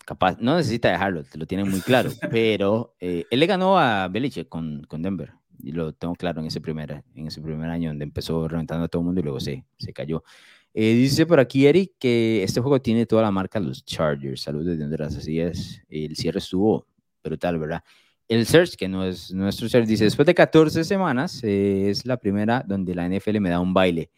Capaz, 0.05 0.39
no 0.41 0.57
necesita 0.57 0.91
dejarlo, 0.91 1.23
te 1.25 1.39
lo 1.39 1.47
tienen 1.47 1.71
muy 1.71 1.81
claro. 1.81 2.11
pero 2.31 2.95
eh, 3.01 3.27
él 3.31 3.41
le 3.41 3.47
ganó 3.47 3.79
a 3.79 4.09
Belichick 4.09 4.49
con, 4.49 4.85
con 4.89 5.03
Denver. 5.03 5.33
Y 5.61 5.73
lo 5.73 5.93
tengo 5.93 6.15
claro 6.15 6.41
en 6.41 6.47
ese 6.47 6.61
primer, 6.61 7.03
en 7.15 7.27
ese 7.27 7.41
primer 7.41 7.69
año 7.71 7.91
donde 7.91 8.05
empezó 8.05 8.47
reventando 8.47 8.85
a 8.85 8.89
todo 8.89 9.03
el 9.03 9.07
mundo 9.07 9.21
y 9.21 9.25
luego 9.25 9.41
se, 9.41 9.65
se 9.77 9.93
cayó. 9.93 10.23
Eh, 10.75 10.95
dice 10.95 11.27
por 11.27 11.41
aquí 11.41 11.67
Eric 11.67 11.95
que 11.99 12.43
este 12.43 12.61
juego 12.61 12.81
tiene 12.81 13.07
toda 13.07 13.23
la 13.23 13.31
marca 13.31 13.59
los 13.59 13.85
Chargers. 13.85 14.43
Saludos 14.43 14.79
de 14.79 14.85
Honduras, 14.85 15.17
así 15.17 15.41
es. 15.41 15.83
El 15.89 16.17
cierre 16.17 16.39
estuvo 16.39 16.87
brutal, 17.23 17.59
¿verdad? 17.59 17.83
El 18.29 18.47
search, 18.47 18.77
que 18.77 18.89
no 18.89 19.05
es 19.05 19.33
nuestro 19.33 19.69
search, 19.69 19.87
dice, 19.87 20.05
después 20.05 20.27
de 20.27 20.35
14 20.35 20.85
semanas, 20.85 21.43
eh, 21.43 21.89
es 21.89 22.05
la 22.05 22.19
primera 22.19 22.63
donde 22.67 22.95
la 22.95 23.09
NFL 23.09 23.41
me 23.41 23.49
da 23.49 23.59
un 23.59 23.73
baile. 23.73 24.11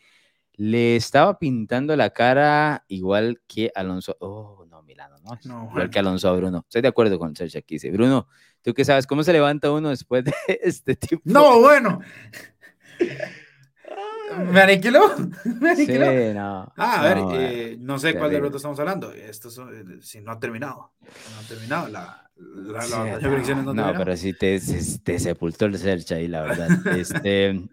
Le 0.55 0.97
estaba 0.97 1.39
pintando 1.39 1.95
la 1.97 2.11
cara 2.11 2.85
igual 2.89 3.41
que 3.47 3.71
Alonso. 3.75 4.17
Oh, 4.21 4.67
no, 4.69 4.83
Milano, 4.83 5.17
no. 5.21 5.39
no 5.45 5.71
igual 5.71 5.91
que 5.91 6.01
Alonso 6.01 6.29
a 6.29 6.33
Bruno. 6.33 6.65
Estoy 6.67 6.83
de 6.83 6.89
acuerdo 6.89 7.19
con 7.21 7.31
el 7.31 7.37
search 7.37 7.57
aquí. 7.57 7.77
Dice, 7.77 7.93
Bruno, 7.93 8.27
¿tú 8.63 8.75
qué 8.75 8.85
sabes? 8.85 9.07
¿Cómo 9.07 9.23
se 9.23 9.33
levanta 9.33 9.71
uno 9.71 9.91
después 9.91 10.25
de 10.25 10.35
este 10.63 10.97
tipo? 10.97 11.23
No, 11.25 11.61
bueno. 11.61 12.01
¿Me 14.39 14.61
aniquiló? 14.61 15.01
¿Me 15.61 15.71
aniquiló? 15.71 16.11
Sí, 16.11 16.35
no. 16.35 16.73
Ah, 16.77 17.01
a 17.01 17.03
ver, 17.03 17.17
no, 17.19 17.35
eh, 17.35 17.77
no 17.81 17.99
sé 17.99 18.15
cuál 18.15 18.31
derrota 18.31 18.57
estamos 18.57 18.79
hablando. 18.79 19.13
Esto 19.13 19.49
eh, 19.71 19.99
si 20.01 20.21
no 20.21 20.33
ha 20.33 20.39
terminado. 20.39 20.93
No 21.01 21.41
ha 21.41 21.49
terminado. 21.49 21.89
La, 21.89 22.31
la, 22.37 22.83
sí, 22.83 22.91
la, 22.93 23.55
no, 23.57 23.75
no, 23.75 23.93
no 23.93 23.99
pero 23.99 24.17
sí 24.17 24.33
te, 24.33 24.61
te, 25.03 25.19
sepultó 25.19 25.67
el 25.67 25.79
search 25.79 26.13
ahí, 26.13 26.29
la 26.29 26.43
verdad. 26.43 26.87
este, 26.97 27.69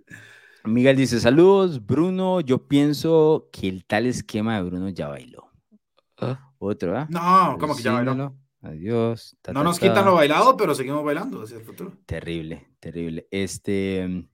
Miguel 0.63 0.97
dice: 0.97 1.19
Saludos, 1.19 1.85
Bruno. 1.85 2.41
Yo 2.41 2.67
pienso 2.67 3.49
que 3.51 3.69
el 3.69 3.85
tal 3.85 4.05
esquema 4.05 4.55
de 4.57 4.63
Bruno 4.63 4.89
ya 4.89 5.07
bailó. 5.07 5.51
¿Ah? 6.19 6.51
Otro, 6.57 6.97
¿ah? 6.97 7.07
No, 7.09 7.57
¿cómo 7.59 7.75
que 7.75 7.83
ya 7.83 7.93
bailó? 7.93 8.35
Adiós. 8.61 9.37
Ta, 9.41 9.53
no 9.53 9.59
ta, 9.59 9.63
nos 9.63 9.79
quitan 9.79 10.05
lo 10.05 10.15
bailado, 10.15 10.57
pero 10.57 10.73
seguimos 10.73 11.03
bailando 11.03 11.43
hacia 11.43 11.57
el 11.57 11.63
futuro. 11.63 11.93
Terrible, 12.05 12.67
terrible. 12.79 13.27
Este. 13.29 14.27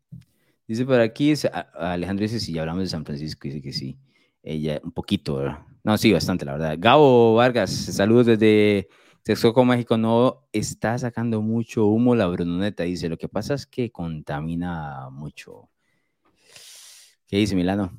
Dice 0.68 0.85
por 0.85 0.99
aquí, 0.99 1.34
Alejandro 1.73 2.23
dice 2.23 2.40
si 2.40 2.53
ya 2.53 2.61
hablamos 2.61 2.84
de 2.84 2.90
San 2.90 3.06
Francisco, 3.06 3.41
dice 3.44 3.61
que 3.61 3.73
sí. 3.73 3.98
Ella, 4.41 4.80
un 4.84 4.91
poquito, 4.91 5.35
¿verdad? 5.35 5.60
No, 5.84 5.98
sí, 5.98 6.11
bastante, 6.14 6.45
la 6.45 6.53
verdad. 6.53 6.77
Gabo 6.80 7.35
Vargas, 7.35 7.72
saludos 7.72 8.26
desde 8.26 8.88
Texcoco, 9.23 9.65
México. 9.65 9.98
No 9.98 10.48
está 10.53 10.98
sacando 10.98 11.41
mucho 11.41 11.85
humo 11.88 12.15
la 12.15 12.27
Brunoneta, 12.27 12.84
dice. 12.84 13.10
Lo 13.10 13.18
que 13.18 13.27
pasa 13.27 13.53
es 13.53 13.65
que 13.65 13.91
contamina 13.91 15.10
mucho. 15.11 15.69
¿Qué 17.27 17.38
dice 17.38 17.56
Milano? 17.56 17.98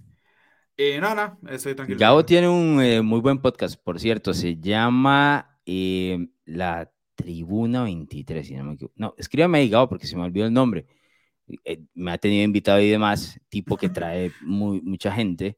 Eh, 0.77 0.99
no, 1.01 1.15
no, 1.15 1.39
estoy 1.51 1.75
tranquilo. 1.75 1.99
Gabo 1.99 2.25
tiene 2.25 2.49
un 2.49 2.81
eh, 2.81 3.03
muy 3.03 3.21
buen 3.21 3.39
podcast, 3.39 3.77
por 3.83 4.01
cierto. 4.01 4.33
Se 4.33 4.57
llama 4.57 5.59
eh, 5.67 6.29
La 6.45 6.91
Tribuna 7.15 7.85
23, 7.85 8.47
si 8.47 8.55
no 8.55 8.65
me 8.65 8.75
equivoco. 8.75 8.95
No, 8.97 9.15
escríbame 9.19 9.59
ahí, 9.59 9.69
Gabo, 9.69 9.89
porque 9.89 10.07
se 10.07 10.17
me 10.17 10.23
olvidó 10.23 10.47
el 10.47 10.53
nombre. 10.53 10.87
Eh, 11.65 11.83
me 11.95 12.13
ha 12.13 12.19
tenido 12.19 12.45
invitado 12.45 12.81
y 12.81 12.89
demás, 12.89 13.39
tipo 13.49 13.77
que 13.77 13.89
trae 13.89 14.33
muy, 14.41 14.81
mucha 14.81 15.13
gente 15.13 15.57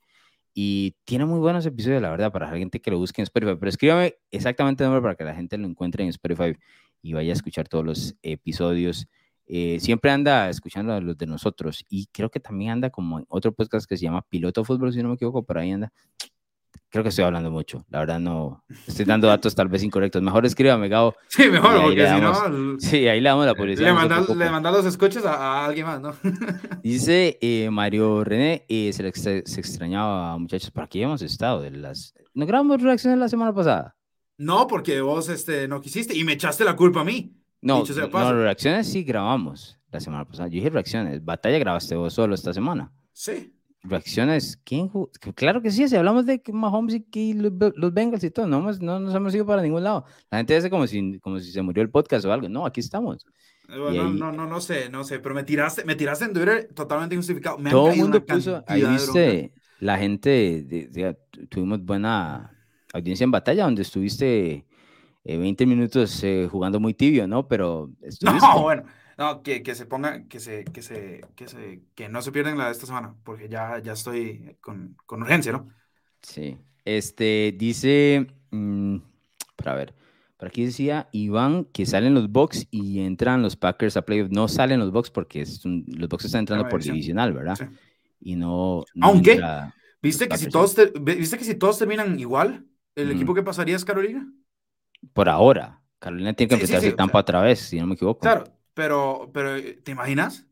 y 0.55 0.97
tiene 1.05 1.27
muy 1.27 1.39
buenos 1.39 1.67
episodios, 1.67 2.01
la 2.01 2.11
verdad, 2.11 2.33
para 2.33 2.51
la 2.51 2.59
gente 2.59 2.81
que 2.81 2.91
lo 2.91 2.99
busque 2.99 3.21
en 3.21 3.25
Spotify. 3.25 3.57
Pero 3.59 3.69
escríbame 3.69 4.15
exactamente 4.31 4.83
el 4.83 4.91
nombre 4.91 5.03
para 5.03 5.15
que 5.15 5.25
la 5.25 5.35
gente 5.35 5.59
lo 5.59 5.67
encuentre 5.69 6.03
en 6.03 6.09
Spotify 6.11 6.57
y 7.03 7.13
vaya 7.13 7.33
a 7.33 7.35
escuchar 7.35 7.69
todos 7.69 7.85
los 7.85 8.17
episodios. 8.23 9.07
Eh, 9.47 9.79
siempre 9.81 10.11
anda 10.11 10.49
escuchando 10.49 10.93
a 10.93 11.01
los 11.01 11.17
de 11.19 11.27
nosotros 11.27 11.85
y 11.89 12.07
creo 12.07 12.31
que 12.31 12.41
también 12.41 12.73
anda 12.73 12.91
como 12.91 13.19
en 13.21 13.27
otro 13.29 13.53
podcast 13.53 13.89
que 13.89 13.97
se 13.97 14.05
llama 14.05 14.23
Piloto 14.23 14.65
Fútbol, 14.65 14.93
si 14.93 15.03
no 15.03 15.11
me 15.11 15.15
equivoco, 15.15 15.45
por 15.45 15.59
ahí 15.59 15.71
anda 15.71 15.93
creo 16.97 17.03
que 17.03 17.11
estoy 17.11 17.27
hablando 17.27 17.51
mucho. 17.51 17.85
La 17.91 17.99
verdad 17.99 18.19
no 18.19 18.65
estoy 18.87 19.05
dando 19.05 19.29
datos 19.29 19.55
tal 19.55 19.69
vez 19.69 19.83
incorrectos. 19.83 20.23
Mejor 20.23 20.47
escríbame, 20.47 20.89
Gabo. 20.89 21.15
Sí, 21.29 21.49
mejor, 21.49 21.83
porque 21.83 22.09
si 22.09 22.21
no... 22.21 22.77
Sí, 22.79 23.07
ahí 23.07 23.21
le 23.21 23.29
damos 23.29 23.45
la 23.45 23.55
publicidad. 23.55 23.89
Le 23.89 24.51
manda, 24.51 24.71
los 24.71 24.87
escuches 24.87 25.25
a, 25.27 25.35
a, 25.35 25.67
alguien 25.67 25.87
más, 25.87 26.01
¿no? 26.01 26.15
Dice 26.83 27.39
eh, 27.43 27.69
Mario 27.71 28.25
René, 28.25 28.65
eh, 28.69 28.93
se, 28.95 29.03
le, 29.03 29.13
se, 29.13 29.61
extrañaba, 29.61 30.39
muchachos, 30.39 30.71
¿para 30.71 30.87
qué 30.87 31.03
hemos 31.03 31.21
estado? 31.21 31.61
De 31.61 31.71
las... 31.71 32.15
¿No 32.33 32.47
grabamos 32.47 32.81
reacciones 32.81 33.19
la 33.19 33.29
semana 33.29 33.53
pasada? 33.53 33.95
No, 34.39 34.67
porque 34.67 35.01
vos 35.03 35.29
este, 35.29 35.69
no 35.69 35.81
quisiste 35.81 36.17
y 36.17 36.25
me 36.25 36.33
echaste 36.33 36.65
la 36.65 36.77
culpa 36.77 37.01
a 37.01 37.05
mí. 37.05 37.37
No, 37.61 37.85
no, 38.13 38.33
reacciones 38.33 38.91
sí 38.91 39.03
grabamos 39.03 39.79
la 39.91 40.01
semana 40.01 40.25
pasada. 40.25 40.49
Yo 40.49 40.55
dije 40.55 40.71
reacciones. 40.71 41.25
Batalla 41.25 41.59
grabaste 41.59 41.95
vos 41.95 42.15
solo 42.15 42.35
esta 42.35 42.53
semana. 42.53 42.93
Sí 43.13 43.56
reacciones. 43.89 44.59
¿Quién 44.65 44.91
claro 45.35 45.63
que 45.63 45.71
sí, 45.71 45.89
si 45.89 45.97
hablamos 45.97 46.27
de 46.27 46.43
Mahomes 46.53 47.01
y 47.13 47.33
los, 47.35 47.53
los 47.75 47.95
Bengals 47.95 48.25
y 48.25 48.31
todo, 48.31 48.47
no, 48.47 48.61
no 48.61 49.01
nos 49.01 49.15
hemos 49.15 49.35
ido 49.35 49.47
para 49.47 49.63
ningún 49.63 49.85
lado. 49.85 50.05
La 50.31 50.39
gente 50.39 50.55
dice 50.55 50.71
como 50.71 50.87
si, 50.87 51.19
como 51.21 51.39
si 51.41 51.51
se 51.51 51.63
murió 51.63 51.83
el 51.83 51.91
podcast 51.91 52.25
o 52.25 52.33
algo. 52.33 52.49
No, 52.49 52.67
aquí 52.67 52.81
estamos. 52.81 53.25
no, 53.69 53.91
no, 53.91 54.33
no, 54.33 54.47
no 54.47 54.61
sé, 54.61 54.89
no 54.89 55.05
sé, 55.05 55.19
pero 55.19 55.35
me 55.35 55.45
tiraste, 55.45 55.85
me 55.85 55.95
tiraste 55.95 56.27
en 56.27 56.33
Twitter 56.33 56.69
totalmente 56.75 57.15
injustificado. 57.15 57.59
Me 57.59 57.71
todo 57.71 57.91
el 57.91 57.97
mundo 57.97 58.25
puso, 58.25 58.63
ahí 58.67 58.85
viste, 58.85 59.53
la 59.81 59.99
gente, 59.99 60.89
tuvimos 61.49 61.85
buena 61.85 62.53
audiencia 62.93 63.25
en 63.25 63.31
batalla, 63.31 63.65
donde 63.65 63.83
estuviste 63.83 64.67
20 65.25 65.65
eh, 65.65 65.67
minutos 65.67 66.23
eh, 66.23 66.49
jugando 66.51 66.81
muy 66.81 66.95
tibio, 66.95 67.27
¿no? 67.27 67.47
Pero 67.49 67.91
estuviste. 68.03 68.47
No, 68.47 68.63
bueno. 68.63 68.85
No, 69.19 69.43
que, 69.43 69.63
que 69.63 69.75
se 69.75 69.87
ponga, 69.87 70.27
que 70.29 70.41
se, 70.41 70.65
que 70.65 70.83
se, 70.83 71.23
que 71.35 71.49
se, 71.49 71.83
que 71.95 72.09
no 72.09 72.21
se 72.21 72.33
pierdan 72.33 72.59
la 72.59 72.67
de 72.67 72.73
esta 72.73 72.87
semana, 72.87 73.15
porque 73.25 73.49
ya, 73.49 73.79
ya 73.79 73.93
estoy 73.93 74.57
con, 74.61 74.97
con 75.07 75.23
urgencia, 75.23 75.53
¿no? 75.53 75.69
Sí. 76.21 76.59
Este, 76.85 77.55
dice, 77.57 78.27
mmm, 78.51 78.99
para 79.57 79.75
ver, 79.75 79.95
por 80.37 80.49
aquí 80.49 80.67
decía 80.67 81.09
Iván 81.13 81.65
que 81.65 81.87
salen 81.87 82.15
los 82.15 82.31
box 82.31 82.67
y 82.71 83.01
entran 83.01 83.43
los 83.43 83.57
Packers 83.57 83.97
a 83.97 84.03
playoff. 84.03 84.31
No 84.31 84.49
salen 84.49 84.81
los 84.81 84.93
box 84.93 85.11
porque 85.11 85.41
es 85.41 85.65
los 85.65 86.09
box 86.09 86.27
están 86.27 86.41
entrando 86.41 86.69
por 86.69 86.83
divisional, 86.83 87.33
¿verdad? 87.33 87.57
Sí. 87.57 87.65
Y 88.21 88.37
no. 88.37 88.85
no 88.95 89.07
Aunque, 89.07 89.41
¿viste 90.03 90.29
que, 90.29 90.37
si 90.37 90.49
todos 90.49 90.77
¿viste 91.01 91.39
que 91.39 91.45
si 91.45 91.55
todos 91.55 91.79
terminan 91.79 92.21
igual, 92.21 92.67
el 92.95 93.09
mm. 93.09 93.13
equipo 93.13 93.35
que 93.35 93.43
pasaría 93.43 93.77
es 93.77 93.85
Carolina? 93.85 94.31
Por 95.13 95.29
ahora. 95.29 95.83
Carolina 95.99 96.35
tiene 96.35 96.51
que 96.51 96.57
sí, 96.57 96.63
enfrentarse 96.63 96.87
sí, 96.89 96.91
sí, 96.91 96.97
Tampa 96.97 97.13
o 97.13 97.21
sea, 97.21 97.23
otra 97.23 97.41
vez, 97.41 97.61
si 97.61 97.81
no 97.81 97.87
me 97.87 97.95
equivoco. 97.95 98.21
Claro, 98.21 98.45
pero, 98.77 99.31
pero, 99.33 99.57
¿te 99.83 99.91
imaginas? 99.91 100.47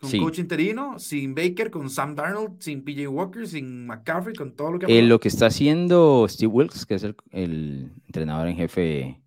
con 0.00 0.10
coach 0.20 0.38
interino, 0.38 0.98
sin 0.98 1.34
Baker, 1.34 1.70
con 1.70 1.88
Sam 1.88 2.14
Darnold, 2.14 2.60
sin 2.60 2.84
PJ 2.84 3.08
Walker, 3.08 3.46
sin 3.46 3.86
McCaffrey, 3.86 4.34
con 4.34 4.52
todo 4.54 4.72
lo 4.72 4.78
que... 4.78 4.98
Eh, 4.98 5.02
lo 5.02 5.18
que 5.18 5.28
está 5.28 5.46
haciendo 5.46 6.26
Steve 6.28 6.52
Wilkes, 6.52 6.84
que 6.84 6.94
es 6.94 7.02
el, 7.04 7.92
entrenador 8.06 8.48
en 8.48 8.56
jefe 8.56 9.22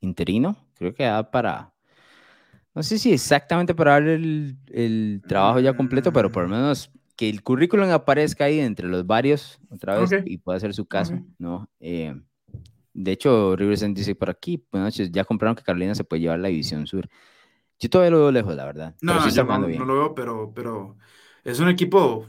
interino, 0.00 0.56
creo 0.74 0.94
que 0.94 1.04
da 1.04 1.30
para... 1.30 1.72
No 2.74 2.82
sé 2.82 2.98
si 2.98 3.12
exactamente 3.12 3.74
para 3.74 3.92
dar 3.92 4.02
el, 4.04 5.22
trabajo 5.26 5.60
ya 5.60 5.74
completo, 5.74 6.12
pero 6.12 6.30
por 6.30 6.44
lo 6.44 6.48
mm. 6.48 6.52
menos 6.52 6.90
que 7.16 7.28
el 7.28 7.42
currículum 7.42 7.90
aparezca 7.90 8.44
ahí 8.44 8.60
entre 8.60 8.88
los 8.88 9.06
varios 9.06 9.58
otra 9.68 9.98
vez 9.98 10.10
y 10.24 10.38
pueda 10.38 10.56
hacer 10.56 10.72
su 10.72 10.86
caso, 10.86 11.18
¿no? 11.38 11.68
Eh, 11.80 12.14
de 12.94 13.12
hecho, 13.12 13.56
Riversen 13.56 13.94
dice 13.94 14.14
por 14.14 14.30
aquí, 14.30 14.64
bueno, 14.70 14.88
ya 14.88 15.24
compraron 15.24 15.56
que 15.56 15.62
Carolina 15.62 15.94
se 15.94 16.04
puede 16.04 16.22
llevar 16.22 16.38
la 16.38 16.48
división 16.48 16.86
sur. 16.86 17.08
Yo 17.80 17.88
todavía 17.88 18.10
lo 18.10 18.18
veo 18.18 18.30
lejos, 18.30 18.54
la 18.54 18.66
verdad. 18.66 18.94
No, 19.00 19.14
no, 19.14 19.84
lo 19.86 19.94
veo, 19.94 20.14
pero, 20.14 20.52
pero 20.54 20.96
es 21.42 21.58
un 21.60 21.68
equipo 21.70 22.26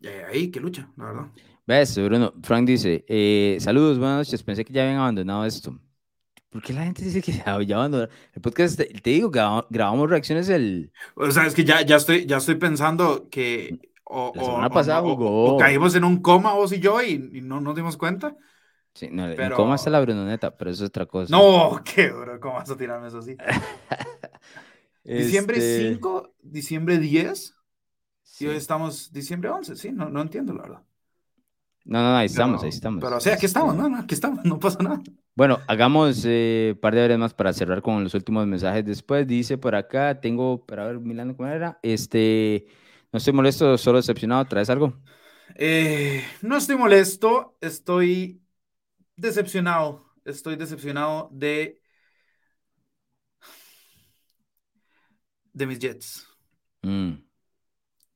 eh, 0.00 0.24
ahí 0.30 0.50
que 0.50 0.60
lucha, 0.60 0.88
la 0.96 1.04
verdad. 1.06 1.26
¿Ves, 1.66 1.98
Bruno? 1.98 2.32
Frank 2.44 2.66
dice, 2.66 3.04
eh, 3.08 3.56
saludos, 3.58 3.98
buenas 3.98 4.18
noches, 4.18 4.42
pensé 4.44 4.64
que 4.64 4.72
ya 4.72 4.84
habían 4.84 4.98
abandonado 4.98 5.44
esto. 5.44 5.76
¿Por 6.50 6.62
qué 6.62 6.72
la 6.72 6.84
gente 6.84 7.04
dice 7.04 7.20
que 7.20 7.32
ya 7.32 7.42
abandonaron? 7.46 8.08
El 8.32 8.40
podcast, 8.40 8.78
te, 8.78 9.10
digo, 9.10 9.28
grabamos, 9.30 10.08
reacciones 10.08 10.48
el... 10.48 10.92
O 11.16 11.28
sea, 11.32 11.46
es 11.46 11.54
que 11.54 11.64
ya, 11.64 11.82
ya, 11.82 11.96
estoy, 11.96 12.24
ya 12.24 12.36
estoy 12.36 12.54
pensando 12.54 13.28
que... 13.28 13.80
O, 14.04 14.32
la 14.36 14.44
semana 14.44 14.70
pasada 14.70 15.00
jugó... 15.00 15.56
O, 15.56 15.58
caímos 15.58 15.96
en 15.96 16.04
un 16.04 16.22
coma 16.22 16.52
vos 16.52 16.72
y 16.72 16.78
yo 16.78 17.02
y, 17.02 17.18
no 17.42 17.60
nos 17.60 17.74
dimos 17.74 17.96
cuenta. 17.96 18.36
Sí, 18.94 19.08
no, 19.10 19.26
pero... 19.36 19.56
¿Cómo 19.56 19.74
está 19.74 19.90
la 19.90 20.00
Brunoneta? 20.00 20.56
Pero 20.56 20.70
eso 20.70 20.84
es 20.84 20.90
otra 20.90 21.06
cosa. 21.06 21.36
No, 21.36 21.82
qué 21.94 22.12
bro, 22.12 22.38
¿cómo 22.38 22.54
vas 22.54 22.70
a 22.70 22.76
tirarme 22.76 23.08
eso 23.08 23.18
así? 23.18 23.36
Diciembre 25.14 25.60
5, 25.60 26.34
este 26.36 26.48
diciembre 26.48 26.98
10. 26.98 27.54
Y 28.40 28.46
hoy 28.46 28.56
estamos 28.56 29.12
diciembre 29.12 29.50
11, 29.50 29.76
sí, 29.76 29.92
no, 29.92 30.10
no 30.10 30.20
entiendo 30.20 30.52
la 30.52 30.62
verdad. 30.62 30.82
No, 31.84 32.00
no, 32.00 32.16
ahí 32.16 32.26
estamos, 32.26 32.62
ahí 32.64 32.70
estamos. 32.70 33.02
Pero 33.02 33.16
o 33.16 33.20
sea, 33.20 33.34
aquí 33.34 33.46
estamos, 33.46 33.76
no, 33.76 33.88
no, 33.88 33.98
aquí 33.98 34.14
estamos, 34.14 34.44
no 34.44 34.58
pasa 34.58 34.82
nada. 34.82 35.00
Bueno, 35.36 35.60
hagamos 35.68 36.24
un 36.24 36.30
eh, 36.32 36.74
par 36.80 36.94
de 36.94 37.04
horas 37.04 37.18
más 37.18 37.34
para 37.34 37.52
cerrar 37.52 37.80
con 37.80 38.02
los 38.02 38.14
últimos 38.14 38.46
mensajes. 38.46 38.84
Después 38.84 39.26
dice 39.26 39.56
por 39.56 39.76
acá, 39.76 40.20
tengo, 40.20 40.66
para 40.66 40.86
ver, 40.86 40.98
Milano, 40.98 41.36
¿cómo 41.36 41.48
era? 41.48 41.78
Este, 41.82 42.66
no 43.12 43.18
estoy 43.18 43.32
molesto, 43.32 43.78
solo 43.78 43.98
decepcionado, 43.98 44.44
¿traes 44.46 44.68
algo? 44.68 44.94
Eh, 45.54 46.24
no 46.42 46.56
estoy 46.56 46.76
molesto, 46.76 47.56
estoy 47.60 48.42
decepcionado. 49.16 50.04
Estoy 50.24 50.56
decepcionado 50.56 51.28
de 51.32 51.80
de 55.56 55.66
mis 55.66 55.78
Jets. 55.78 56.28
Mm. 56.82 57.14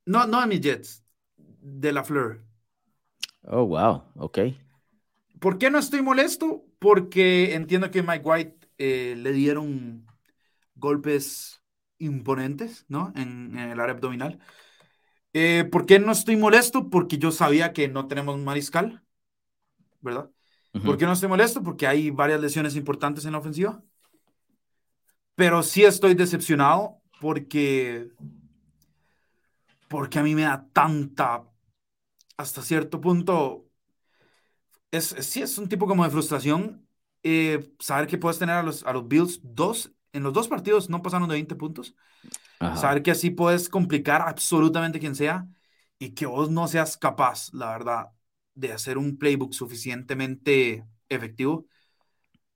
No, 0.05 0.27
no 0.27 0.41
de 0.43 0.47
mis 0.47 0.61
Jets, 0.61 1.03
de 1.37 1.93
la 1.93 2.05
Fleur. 2.05 2.45
Oh, 3.45 3.65
wow, 3.65 4.05
ok. 4.17 4.39
¿Por 5.41 5.57
qué 5.57 5.71
no 5.71 5.79
estoy 5.79 6.03
molesto? 6.03 6.67
Porque 6.79 7.55
entiendo 7.55 7.91
que 7.91 8.03
Mike 8.03 8.25
White 8.25 8.69
eh, 8.77 9.15
le 9.17 9.33
dieron 9.33 10.07
golpes 10.75 11.63
imponentes, 11.97 12.85
¿no? 12.89 13.11
En, 13.17 13.59
el 13.59 13.81
área 13.81 13.95
abdominal. 13.95 14.39
Eh, 15.33 15.65
¿Por 15.73 15.87
qué 15.87 15.99
no 15.99 16.13
estoy 16.13 16.37
molesto? 16.37 16.91
Porque 16.91 17.17
yo 17.17 17.31
sabía 17.31 17.73
que 17.73 17.89
no 17.89 18.07
tenemos 18.07 18.39
mariscal, 18.39 19.03
¿verdad? 20.01 20.31
¿Por 20.85 20.99
qué 20.99 21.07
no 21.07 21.15
estoy 21.15 21.29
molesto? 21.31 21.63
Porque 21.63 21.87
hay 21.87 22.11
varias 22.11 22.41
lesiones 22.41 22.77
importantes 22.77 23.25
en 23.25 23.33
la 23.33 23.39
ofensiva. 23.39 23.83
Pero 25.35 25.63
sí 25.63 25.85
estoy 25.85 26.15
decepcionado 26.15 27.00
porque, 27.21 28.09
porque 29.89 30.19
a 30.19 30.23
mí 30.23 30.35
me 30.35 30.43
da 30.43 30.67
tanta, 30.73 31.45
hasta 32.37 32.63
cierto 32.63 33.01
punto, 33.01 33.67
es, 34.91 35.15
sí 35.21 35.43
es 35.43 35.59
un 35.59 35.69
tipo 35.69 35.87
como 35.87 36.03
de 36.03 36.11
frustración 36.11 36.89
eh, 37.23 37.73
saber 37.79 38.07
que 38.07 38.19
puedes 38.19 38.39
tener 38.39 38.57
a 38.57 38.63
los, 38.63 38.83
a 38.85 38.93
los 38.93 39.07
Bills 39.07 39.41
dos, 39.43 39.93
en 40.13 40.23
los 40.23 40.33
dos 40.33 40.49
partidos 40.49 40.89
no 40.89 41.03
pasaron 41.03 41.29
de 41.29 41.35
20 41.35 41.55
puntos, 41.55 41.95
saber 42.77 43.03
que 43.03 43.11
así 43.11 43.31
puedes 43.31 43.69
complicar 43.69 44.23
absolutamente 44.23 44.99
quien 44.99 45.15
sea 45.15 45.47
y 45.99 46.11
que 46.11 46.27
vos 46.27 46.51
no 46.51 46.67
seas 46.69 46.97
capaz, 46.97 47.53
la 47.53 47.71
verdad, 47.71 48.07
de 48.55 48.73
hacer 48.73 48.99
un 48.99 49.19
playbook 49.19 49.53
suficientemente 49.53 50.85
efectivo 51.09 51.67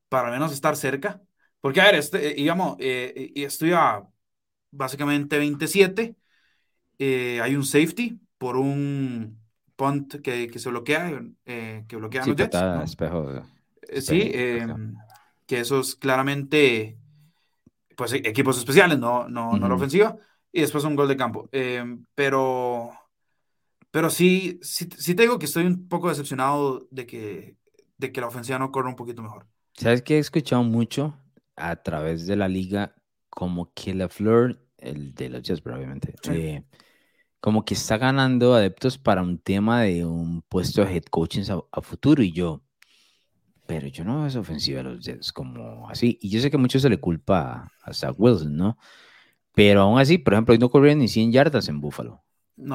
para 0.08 0.28
al 0.28 0.32
menos 0.32 0.52
estar 0.52 0.76
cerca. 0.76 1.22
Porque, 1.60 1.80
a 1.80 1.84
ver, 1.84 1.94
este, 1.96 2.32
eh, 2.32 2.34
digamos, 2.34 2.76
eh, 2.78 3.32
estoy 3.36 3.72
a 3.72 4.06
básicamente 4.74 5.38
27. 5.38 6.16
Eh, 6.98 7.40
hay 7.42 7.56
un 7.56 7.64
safety 7.64 8.20
por 8.38 8.56
un 8.56 9.38
punt 9.76 10.20
que, 10.20 10.48
que 10.48 10.58
se 10.58 10.68
bloquea, 10.68 11.22
eh, 11.44 11.84
que 11.88 11.96
bloquea 11.96 12.26
los 12.26 12.36
Jets. 12.36 12.56
Espejo, 12.84 13.30
eh, 13.88 14.00
sí, 14.00 14.32
que 15.46 15.60
esos 15.60 15.96
claramente, 15.96 16.98
pues 17.96 18.12
e, 18.12 18.16
equipos 18.18 18.58
especiales, 18.58 18.98
no, 18.98 19.28
no, 19.28 19.56
no 19.56 19.68
la 19.68 19.74
ofensiva. 19.74 20.16
Y 20.52 20.60
después 20.60 20.84
un 20.84 20.94
gol 20.94 21.08
de 21.08 21.16
campo. 21.16 21.48
Pero, 22.14 22.90
pero 23.90 24.08
sí, 24.08 24.60
sí, 24.62 24.88
sí 24.96 25.14
te 25.14 25.22
digo 25.22 25.38
que 25.38 25.46
estoy 25.46 25.66
un 25.66 25.88
poco 25.88 26.08
decepcionado 26.08 26.86
de 26.90 27.06
que, 27.06 27.56
de 27.98 28.12
que 28.12 28.20
la 28.20 28.28
ofensiva 28.28 28.58
no 28.58 28.70
corra 28.70 28.88
un 28.88 28.96
poquito 28.96 29.20
mejor. 29.20 29.46
¿Sabes 29.74 30.02
que 30.02 30.16
he 30.16 30.18
escuchado 30.20 30.62
mucho 30.62 31.18
a 31.56 31.76
través 31.76 32.26
de 32.26 32.36
la 32.36 32.48
liga? 32.48 32.94
Como 33.28 33.72
que 33.74 33.94
la 33.94 34.08
Flor 34.08 34.63
el 34.84 35.14
de 35.14 35.30
los 35.30 35.42
Jets, 35.42 35.60
probablemente. 35.60 36.14
Eh, 36.30 36.62
como 37.40 37.64
que 37.64 37.74
está 37.74 37.98
ganando 37.98 38.54
adeptos 38.54 38.98
para 38.98 39.22
un 39.22 39.38
tema 39.38 39.82
de 39.82 40.04
un 40.04 40.42
puesto 40.42 40.84
de 40.84 40.94
head 40.94 41.04
coaching 41.04 41.42
a, 41.70 41.80
futuro 41.80 42.22
y 42.22 42.32
yo, 42.32 42.62
pero 43.66 43.86
yo 43.88 44.04
no 44.04 44.26
esa 44.26 44.40
ofensiva 44.40 44.78
de 44.78 44.84
los 44.84 45.04
Jets 45.04 45.32
como 45.32 45.88
así. 45.88 46.18
Y 46.20 46.28
yo 46.28 46.40
sé 46.40 46.50
que 46.50 46.58
mucho 46.58 46.78
se 46.78 46.88
le 46.88 47.00
culpa 47.00 47.72
a 47.82 47.92
Zach 47.92 48.14
Wilson, 48.18 48.56
¿no? 48.56 48.78
Pero 49.54 49.82
aún 49.82 49.98
así, 49.98 50.18
por 50.18 50.34
ejemplo, 50.34 50.52
hoy 50.52 50.58
no 50.58 50.70
corrieron 50.70 50.98
ni 50.98 51.08
100 51.08 51.32
yardas 51.32 51.68
en 51.68 51.80
Buffalo. 51.80 52.22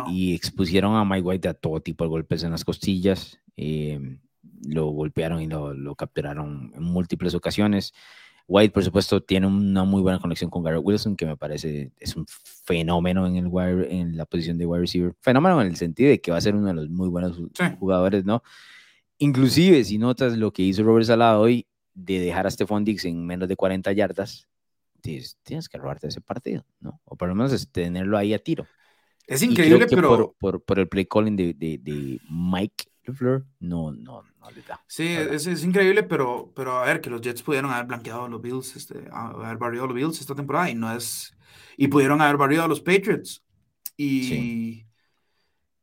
Y 0.09 0.35
expusieron 0.35 0.95
a 0.95 1.05
Mike 1.05 1.21
White 1.21 1.47
a 1.47 1.53
todo 1.53 1.79
tipo 1.79 2.03
de 2.03 2.09
golpes 2.09 2.43
en 2.43 2.51
las 2.51 2.65
costillas. 2.65 3.39
Eh, 3.55 4.19
lo 4.67 4.87
golpearon 4.87 5.41
y 5.41 5.47
lo, 5.47 5.73
lo 5.73 5.95
capturaron 5.95 6.73
en 6.75 6.83
múltiples 6.83 7.33
ocasiones. 7.33 7.93
White, 8.49 8.73
por 8.73 8.83
supuesto, 8.83 9.21
tiene 9.21 9.45
una 9.45 9.83
muy 9.83 10.01
buena 10.01 10.17
conexión 10.19 10.49
con 10.49 10.63
Garrett 10.63 10.81
Wilson, 10.83 11.15
que 11.15 11.27
me 11.27 11.37
parece 11.37 11.91
es 11.99 12.15
un 12.15 12.25
fenómeno 12.27 13.27
en, 13.27 13.35
el 13.35 13.45
wire, 13.47 13.95
en 13.95 14.17
la 14.17 14.25
posición 14.25 14.57
de 14.57 14.65
wide 14.65 14.81
receiver. 14.81 15.13
Fenómeno 15.21 15.61
en 15.61 15.67
el 15.67 15.75
sentido 15.75 16.09
de 16.09 16.19
que 16.19 16.31
va 16.31 16.37
a 16.37 16.41
ser 16.41 16.55
uno 16.55 16.65
de 16.65 16.73
los 16.73 16.89
muy 16.89 17.09
buenos 17.09 17.39
jugadores, 17.77 18.25
¿no? 18.25 18.41
Inclusive, 19.19 19.83
si 19.83 19.99
notas 19.99 20.35
lo 20.35 20.51
que 20.51 20.63
hizo 20.63 20.81
Robert 20.81 21.05
Salado 21.05 21.41
hoy, 21.41 21.67
de 21.93 22.19
dejar 22.19 22.47
a 22.47 22.51
Stephon 22.51 22.83
Diggs 22.83 23.05
en 23.05 23.23
menos 23.23 23.47
de 23.47 23.55
40 23.55 23.91
yardas, 23.91 24.47
tienes, 24.99 25.37
que 25.69 25.77
robarte 25.77 26.07
ese 26.07 26.19
partido, 26.19 26.65
¿no? 26.79 26.99
O 27.05 27.15
por 27.15 27.29
lo 27.29 27.35
menos 27.35 27.71
tenerlo 27.71 28.17
ahí 28.17 28.33
a 28.33 28.39
tiro. 28.39 28.65
Es 29.27 29.43
increíble, 29.43 29.85
pero... 29.87 30.35
Por, 30.39 30.63
por, 30.63 30.79
el 30.79 30.87
play 30.87 31.05
calling 31.05 31.35
de, 31.35 31.53
de, 31.53 31.77
de 31.77 32.19
Mike 32.31 32.85
LeFleur, 33.05 33.45
no, 33.59 33.91
no, 33.91 34.23
Sí, 34.87 35.07
es, 35.07 35.47
es, 35.47 35.63
increíble, 35.63 36.03
pero, 36.03 36.51
pero 36.55 36.77
a 36.77 36.85
ver, 36.85 37.01
que 37.01 37.09
los 37.09 37.21
Jets 37.21 37.43
pudieron 37.43 37.71
haber 37.71 37.85
blanqueado 37.85 38.25
a 38.25 38.29
los 38.29 38.41
Bills, 38.41 38.75
este, 38.75 39.07
haber 39.11 39.57
barrido 39.57 39.83
a 39.83 39.87
los 39.87 39.95
Bills 39.95 40.19
esta 40.19 40.35
temporada 40.35 40.69
y 40.69 40.75
no 40.75 40.91
es. 40.93 41.35
Y 41.77 41.87
pudieron 41.87 42.21
haber 42.21 42.37
barrido 42.37 42.63
a 42.63 42.67
los 42.67 42.81
Patriots. 42.81 43.43
Y. 43.97 44.85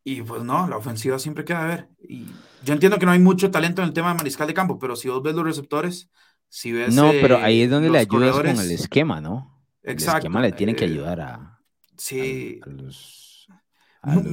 Y 0.08 0.22
pues 0.22 0.42
no, 0.44 0.68
la 0.68 0.76
ofensiva 0.76 1.18
siempre 1.18 1.44
queda 1.44 1.64
a 1.64 1.66
ver. 1.66 1.88
Y 1.98 2.26
yo 2.64 2.72
entiendo 2.72 2.96
que 2.98 3.06
no 3.06 3.12
hay 3.12 3.18
mucho 3.18 3.50
talento 3.50 3.82
en 3.82 3.88
el 3.88 3.94
tema 3.94 4.10
de 4.10 4.14
mariscal 4.14 4.46
de 4.46 4.54
campo, 4.54 4.78
pero 4.78 4.94
si 4.94 5.08
vos 5.08 5.20
ves 5.20 5.34
los 5.34 5.44
receptores, 5.44 6.08
si 6.48 6.70
ves. 6.70 6.94
No, 6.94 7.10
pero 7.10 7.38
ahí 7.38 7.62
es 7.62 7.70
donde 7.70 7.90
le 7.90 7.98
ayudas 7.98 8.36
con 8.36 8.46
el 8.46 8.70
esquema, 8.70 9.20
¿no? 9.20 9.60
Exacto. 9.82 10.18
El 10.18 10.18
esquema 10.18 10.40
le 10.42 10.52
tiene 10.52 10.76
que 10.76 10.84
eh, 10.84 10.88
ayudar 10.88 11.20
a. 11.20 11.60
Sí. 11.96 12.60
los, 12.66 13.48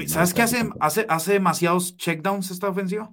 ¿Sabes 0.07 0.33
qué 0.33 0.43
hace, 0.43 0.69
hace, 0.79 1.05
hace 1.09 1.33
demasiados 1.33 1.97
checkdowns 1.97 2.51
esta 2.51 2.69
ofensiva? 2.69 3.11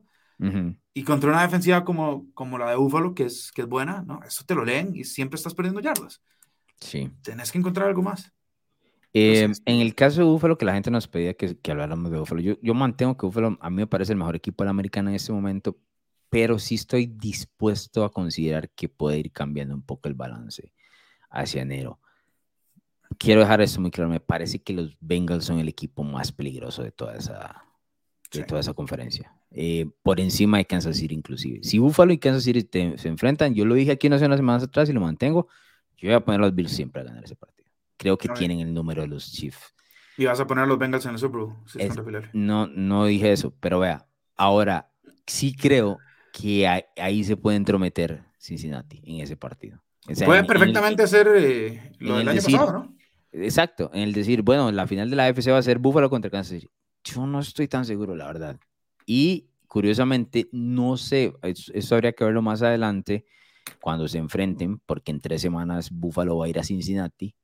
Y 0.92 1.04
contra 1.04 1.30
una 1.30 1.42
defensiva 1.42 1.84
como, 1.84 2.26
como 2.34 2.58
la 2.58 2.70
de 2.70 2.76
Buffalo, 2.76 3.14
que 3.14 3.24
es, 3.24 3.52
que 3.52 3.62
es 3.62 3.68
buena, 3.68 4.02
¿no? 4.02 4.20
Eso 4.24 4.44
te 4.44 4.54
lo 4.54 4.64
leen 4.64 4.94
y 4.94 5.04
siempre 5.04 5.36
estás 5.36 5.54
perdiendo 5.54 5.80
yardas. 5.80 6.20
Sí. 6.80 7.10
Tenés 7.22 7.52
que 7.52 7.58
encontrar 7.58 7.88
algo 7.88 8.02
más. 8.02 8.32
Eh, 9.12 9.50
en 9.64 9.80
el 9.80 9.94
caso 9.94 10.20
de 10.20 10.26
Buffalo, 10.26 10.56
que 10.56 10.64
la 10.64 10.74
gente 10.74 10.90
nos 10.90 11.08
pedía 11.08 11.34
que, 11.34 11.58
que 11.58 11.70
habláramos 11.70 12.10
de 12.10 12.18
Buffalo, 12.18 12.40
yo, 12.40 12.54
yo 12.62 12.74
mantengo 12.74 13.16
que 13.16 13.26
Buffalo 13.26 13.58
a 13.60 13.70
mí 13.70 13.76
me 13.76 13.86
parece 13.86 14.12
el 14.12 14.18
mejor 14.18 14.36
equipo 14.36 14.62
de 14.62 14.66
la 14.66 14.70
americana 14.70 15.10
en 15.10 15.16
este 15.16 15.32
momento, 15.32 15.76
pero 16.28 16.58
sí 16.58 16.76
estoy 16.76 17.06
dispuesto 17.06 18.04
a 18.04 18.12
considerar 18.12 18.70
que 18.70 18.88
puede 18.88 19.18
ir 19.18 19.32
cambiando 19.32 19.74
un 19.74 19.82
poco 19.82 20.08
el 20.08 20.14
balance 20.14 20.72
hacia 21.28 21.62
enero. 21.62 22.00
Quiero 23.18 23.40
dejar 23.40 23.60
esto 23.60 23.80
muy 23.80 23.90
claro, 23.90 24.08
me 24.08 24.20
parece 24.20 24.62
que 24.62 24.72
los 24.72 24.96
Bengals 25.00 25.44
son 25.44 25.58
el 25.58 25.68
equipo 25.68 26.04
más 26.04 26.30
peligroso 26.30 26.84
de 26.84 26.92
toda 26.92 27.16
esa, 27.16 27.64
de 28.32 28.44
toda 28.44 28.60
esa 28.60 28.72
conferencia. 28.74 29.34
Eh, 29.52 29.88
por 30.02 30.20
encima 30.20 30.58
de 30.58 30.64
Kansas 30.64 30.96
City 30.96 31.14
inclusive. 31.14 31.60
Si 31.62 31.78
Buffalo 31.78 32.12
y 32.12 32.18
Kansas 32.18 32.44
City 32.44 32.68
se 32.96 33.08
enfrentan, 33.08 33.54
yo 33.54 33.64
lo 33.64 33.74
dije 33.74 33.92
aquí 33.92 34.06
unas 34.06 34.20
semanas 34.20 34.62
atrás 34.62 34.88
y 34.88 34.92
lo 34.92 35.00
mantengo, 35.00 35.48
yo 35.96 36.08
voy 36.08 36.14
a 36.14 36.20
poner 36.20 36.40
a 36.40 36.44
los 36.44 36.54
Bills 36.54 36.72
siempre 36.72 37.02
a 37.02 37.04
ganar 37.04 37.24
ese 37.24 37.36
partido. 37.36 37.68
Creo 37.96 38.16
que 38.16 38.28
tienen 38.28 38.60
el 38.60 38.72
número 38.72 39.02
de 39.02 39.08
los 39.08 39.30
Chiefs. 39.32 39.74
Y 40.16 40.24
vas 40.24 40.38
a 40.40 40.46
poner 40.46 40.64
a 40.64 40.66
los 40.66 40.78
Bengals 40.78 41.04
en 41.06 41.12
el 41.12 41.18
Super 41.18 41.40
Bowl. 41.40 41.56
no, 42.32 42.66
no 42.66 43.06
dije 43.06 43.32
eso, 43.32 43.54
pero 43.60 43.80
vea, 43.80 44.06
ahora 44.36 44.90
sí 45.26 45.54
creo 45.54 45.98
que 46.32 46.66
ahí, 46.66 47.24
se 47.24 47.36
puede 47.36 47.56
entrometer 47.56 48.22
Cincinnati 48.38 49.02
en 49.04 49.20
ese 49.20 49.36
partido. 49.36 49.82
puede 50.24 50.44
perfectamente 50.44 51.06
ser 51.06 51.28
eh, 51.36 51.92
lo 51.98 52.18
del 52.18 52.28
año 52.28 52.42
pasado, 52.42 52.72
¿no? 52.72 52.96
Exacto, 53.32 53.90
en 53.92 54.02
el 54.02 54.12
decir, 54.12 54.42
bueno, 54.42 54.70
la 54.72 54.86
final 54.86 55.08
de 55.08 55.16
la 55.16 55.26
AFC 55.26 55.50
va 55.50 55.58
a 55.58 55.62
ser 55.62 55.78
Buffalo 55.78 56.10
contra 56.10 56.30
Kansas 56.30 56.60
City. 56.60 56.68
Yo 57.04 57.26
no 57.26 57.40
estoy 57.40 57.68
tan 57.68 57.84
seguro, 57.84 58.14
la 58.16 58.26
verdad. 58.26 58.58
Y 59.06 59.48
curiosamente, 59.66 60.48
no 60.52 60.96
sé, 60.96 61.32
eso 61.42 61.94
habría 61.94 62.12
que 62.12 62.24
verlo 62.24 62.42
más 62.42 62.62
adelante 62.62 63.24
cuando 63.80 64.08
se 64.08 64.18
enfrenten, 64.18 64.78
porque 64.80 65.12
en 65.12 65.20
tres 65.20 65.42
semanas 65.42 65.90
Buffalo 65.90 66.38
va 66.38 66.46
a 66.46 66.48
ir 66.48 66.58
a 66.58 66.64
Cincinnati. 66.64 67.34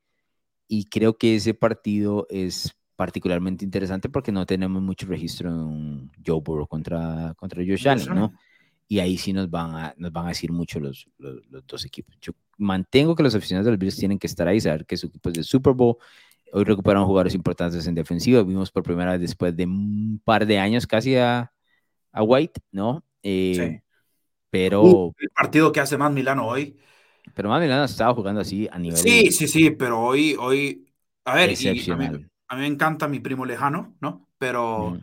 Y 0.68 0.86
creo 0.86 1.16
que 1.16 1.36
ese 1.36 1.54
partido 1.54 2.26
es 2.30 2.76
particularmente 2.96 3.64
interesante 3.64 4.08
porque 4.08 4.32
no 4.32 4.46
tenemos 4.46 4.82
mucho 4.82 5.06
registro 5.06 5.50
en 5.50 6.10
Joe 6.26 6.40
Burrow 6.40 6.66
contra, 6.66 7.34
contra 7.36 7.62
Josh 7.62 7.86
Allen, 7.86 8.14
¿no? 8.14 8.32
Y 8.88 9.00
ahí 9.00 9.18
sí 9.18 9.32
nos 9.32 9.50
van 9.50 9.74
a, 9.74 9.94
nos 9.96 10.12
van 10.12 10.26
a 10.26 10.28
decir 10.28 10.52
mucho 10.52 10.80
los, 10.80 11.08
los, 11.18 11.66
dos 11.66 11.84
equipos. 11.84 12.16
Yo 12.20 12.32
mantengo 12.56 13.14
que 13.14 13.22
los 13.22 13.34
aficionados 13.34 13.66
de 13.66 13.72
los 13.72 13.78
Bills 13.78 13.96
tienen 13.96 14.18
que 14.18 14.28
estar 14.28 14.48
ahí, 14.48 14.60
saber 14.60 14.86
que 14.86 14.96
su 14.96 15.08
equipo 15.08 15.28
es 15.28 15.34
de 15.34 15.42
Super 15.42 15.74
Bowl. 15.74 15.96
Hoy 16.52 16.64
recuperaron 16.64 17.06
jugadores 17.06 17.34
importantes 17.34 17.86
en 17.86 17.94
defensiva. 17.94 18.42
Vimos 18.42 18.70
por 18.70 18.82
primera 18.82 19.12
vez 19.12 19.20
después 19.20 19.56
de 19.56 19.64
un 19.64 20.20
par 20.24 20.46
de 20.46 20.58
años 20.58 20.86
casi 20.86 21.16
a, 21.16 21.52
a 22.12 22.22
White, 22.22 22.60
¿no? 22.72 23.04
Eh, 23.22 23.54
sí. 23.54 23.82
Pero. 24.50 24.82
Uh, 24.82 25.12
el 25.18 25.30
partido 25.30 25.72
que 25.72 25.80
hace 25.80 25.98
más 25.98 26.12
Milano 26.12 26.46
hoy. 26.46 26.76
Pero 27.34 27.48
más 27.48 27.60
Milano 27.60 27.84
estaba 27.84 28.14
jugando 28.14 28.40
así 28.40 28.68
a 28.70 28.78
nivel. 28.78 28.98
Sí, 28.98 29.30
sí, 29.32 29.48
sí, 29.48 29.70
pero 29.70 30.00
hoy. 30.00 30.36
hoy 30.38 30.86
a 31.24 31.34
ver, 31.34 31.50
a, 31.50 31.96
mí, 31.96 32.26
me 32.56 32.66
encanta 32.66 33.08
mi 33.08 33.18
primo 33.20 33.44
lejano, 33.44 33.96
¿no? 34.00 34.28
Pero. 34.38 34.98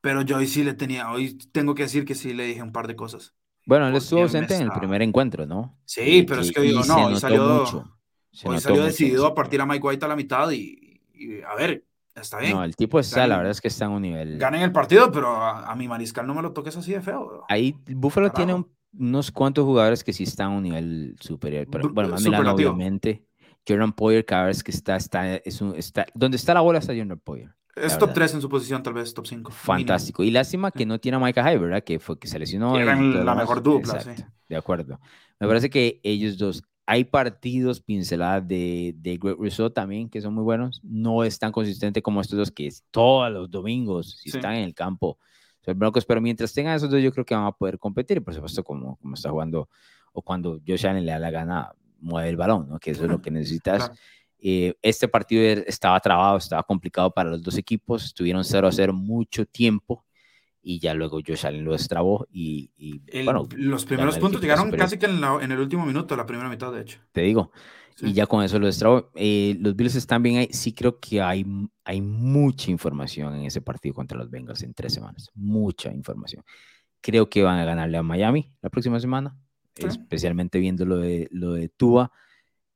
Pero 0.00 0.22
yo 0.22 0.38
hoy 0.38 0.46
sí 0.46 0.64
le 0.64 0.74
tenía. 0.74 1.10
Hoy 1.10 1.36
tengo 1.52 1.74
que 1.74 1.82
decir 1.82 2.04
que 2.04 2.14
sí 2.14 2.32
le 2.32 2.44
dije 2.44 2.62
un 2.62 2.72
par 2.72 2.86
de 2.86 2.96
cosas. 2.96 3.34
Bueno, 3.66 3.88
él 3.88 3.96
estuvo 3.96 4.22
ausente 4.22 4.54
en 4.56 4.62
el 4.62 4.70
primer 4.70 5.02
encuentro, 5.02 5.44
¿no? 5.44 5.78
Sí, 5.84 6.24
pero 6.26 6.40
es 6.40 6.50
que 6.52 6.62
digo, 6.62 6.82
no, 6.84 7.06
hoy 7.06 7.16
salió, 7.16 7.97
hoy 8.44 8.60
salió 8.60 8.84
decidido 8.84 9.26
a 9.26 9.34
partir 9.34 9.60
a 9.60 9.66
Mike 9.66 9.86
White 9.86 10.04
a 10.04 10.08
la 10.08 10.16
mitad 10.16 10.50
y, 10.50 11.00
a 11.48 11.54
ver, 11.54 11.84
está 12.14 12.38
bien. 12.38 12.52
No, 12.52 12.64
el 12.64 12.76
tipo 12.76 12.98
está, 13.00 13.26
la 13.26 13.36
verdad 13.36 13.52
es 13.52 13.60
que 13.60 13.68
está 13.68 13.86
en 13.86 13.92
un 13.92 14.02
nivel. 14.02 14.38
Ganen 14.38 14.62
el 14.62 14.72
partido, 14.72 15.10
pero 15.10 15.28
a, 15.28 15.74
mi 15.74 15.88
mariscal 15.88 16.26
no 16.26 16.34
me 16.34 16.42
lo 16.42 16.52
toques 16.52 16.76
así 16.76 16.92
de 16.92 17.00
feo. 17.00 17.44
Ahí 17.48 17.76
Buffalo 17.86 18.30
tiene 18.30 18.64
unos 18.98 19.30
cuantos 19.30 19.64
jugadores 19.64 20.04
que 20.04 20.12
sí 20.12 20.24
están 20.24 20.52
a 20.52 20.56
un 20.56 20.62
nivel 20.62 21.16
superior. 21.20 21.66
Pero, 21.70 21.90
bueno, 21.90 22.10
más 22.10 22.22
Milano, 22.22 22.52
obviamente. 22.52 23.24
Jordan 23.66 23.92
Poyer, 23.92 24.24
cada 24.24 24.46
vez 24.46 24.62
que 24.62 24.70
está, 24.70 24.96
está, 24.96 25.36
es 25.36 25.60
un, 25.60 25.74
está, 25.76 26.06
donde 26.14 26.38
está 26.38 26.54
la 26.54 26.62
bola 26.62 26.78
está 26.78 26.94
Jordan 26.94 27.20
Poyer. 27.22 27.54
Es 27.76 27.96
top 27.98 28.12
3 28.12 28.34
en 28.34 28.40
su 28.40 28.48
posición, 28.48 28.82
tal 28.82 28.94
vez 28.94 29.14
top 29.14 29.26
5. 29.26 29.52
Fantástico. 29.52 30.24
Y 30.24 30.30
lástima 30.30 30.70
que 30.70 30.84
no 30.84 30.98
tiene 30.98 31.16
a 31.16 31.20
Micah 31.20 31.44
Hyde, 31.44 31.58
¿verdad? 31.58 31.84
Que 31.84 31.98
fue 31.98 32.18
que 32.18 32.26
se 32.26 32.38
lesionó. 32.38 32.76
Era 32.76 32.96
la 32.96 33.34
mejor 33.34 33.62
dupla, 33.62 34.00
sí. 34.00 34.10
De 34.48 34.56
acuerdo. 34.56 34.98
Me 35.38 35.46
parece 35.46 35.70
que 35.70 36.00
ellos 36.02 36.38
dos, 36.38 36.64
hay 36.90 37.04
partidos 37.04 37.82
pinceladas 37.82 38.48
de, 38.48 38.94
de 38.96 39.18
Greg 39.18 39.36
Rousseau 39.36 39.68
también 39.68 40.08
que 40.08 40.22
son 40.22 40.32
muy 40.32 40.42
buenos. 40.42 40.80
No 40.82 41.22
es 41.22 41.38
tan 41.38 41.52
consistente 41.52 42.00
como 42.00 42.22
estos 42.22 42.38
dos 42.38 42.50
que 42.50 42.66
es 42.66 42.82
todos 42.90 43.30
los 43.30 43.50
domingos, 43.50 44.16
si 44.22 44.30
están 44.30 44.54
en 44.54 44.64
el 44.64 44.74
campo. 44.74 45.18
Broncos, 45.76 46.06
pero 46.06 46.22
mientras 46.22 46.54
tengan 46.54 46.74
esos 46.74 46.88
dos, 46.88 47.02
yo 47.02 47.12
creo 47.12 47.26
que 47.26 47.34
van 47.34 47.44
a 47.44 47.52
poder 47.52 47.78
competir. 47.78 48.24
Por 48.24 48.32
supuesto, 48.32 48.64
como, 48.64 48.96
como 48.96 49.16
está 49.16 49.28
jugando 49.28 49.68
o 50.14 50.22
cuando 50.22 50.62
Josh 50.66 50.86
Allen 50.86 51.04
le 51.04 51.12
da 51.12 51.18
la 51.18 51.30
gana, 51.30 51.72
mueve 52.00 52.30
el 52.30 52.38
balón, 52.38 52.70
¿no? 52.70 52.78
Que 52.78 52.92
eso 52.92 53.04
es 53.04 53.10
lo 53.10 53.20
que 53.20 53.30
necesitas. 53.30 53.92
Eh, 54.38 54.72
este 54.80 55.08
partido 55.08 55.42
er, 55.42 55.64
estaba 55.66 56.00
trabado, 56.00 56.38
estaba 56.38 56.62
complicado 56.62 57.10
para 57.10 57.28
los 57.28 57.42
dos 57.42 57.58
equipos, 57.58 58.06
estuvieron 58.06 58.42
0 58.44 58.66
a 58.66 58.72
0 58.72 58.94
mucho 58.94 59.44
tiempo 59.44 60.06
y 60.62 60.78
ya 60.80 60.94
luego 60.94 61.20
Josh 61.26 61.46
Allen 61.46 61.64
lo 61.64 61.72
destrabó 61.72 62.26
y, 62.30 62.70
bueno, 63.24 63.48
los 63.56 63.84
primeros 63.84 64.18
puntos 64.18 64.40
llegaron 64.40 64.70
casi 64.72 64.98
que 64.98 65.06
en, 65.06 65.22
en, 65.22 65.52
el 65.52 65.58
último 65.58 65.86
minuto, 65.86 66.16
la 66.16 66.26
primera 66.26 66.48
mitad 66.48 66.72
de 66.72 66.82
hecho. 66.82 67.00
Te 67.12 67.22
digo, 67.22 67.52
y 68.00 68.12
ya 68.12 68.26
con 68.26 68.42
eso 68.44 68.58
lo 68.58 68.66
destrabó. 68.66 69.10
Eh, 69.14 69.56
los 69.60 69.74
Bills 69.74 69.94
están 69.94 70.22
bien 70.22 70.36
ahí, 70.36 70.48
sí 70.52 70.72
creo 70.72 70.98
que 71.00 71.20
hay, 71.20 71.44
hay 71.84 72.00
mucha 72.00 72.70
información 72.70 73.34
en 73.34 73.44
ese 73.44 73.60
partido 73.60 73.94
contra 73.94 74.18
los 74.18 74.30
Bengals 74.30 74.62
en 74.62 74.74
tres 74.74 74.92
semanas, 74.92 75.30
mucha 75.34 75.92
información. 75.92 76.44
Creo 77.00 77.28
que 77.30 77.42
van 77.42 77.58
a 77.58 77.64
ganarle 77.64 77.98
a 77.98 78.02
Miami 78.02 78.52
la 78.60 78.70
próxima 78.70 78.98
semana, 79.00 79.36
especialmente 79.76 80.58
viendo 80.58 80.84
lo 80.84 80.98
de, 80.98 81.28
lo 81.30 81.52
de 81.52 81.68
Tua 81.68 82.10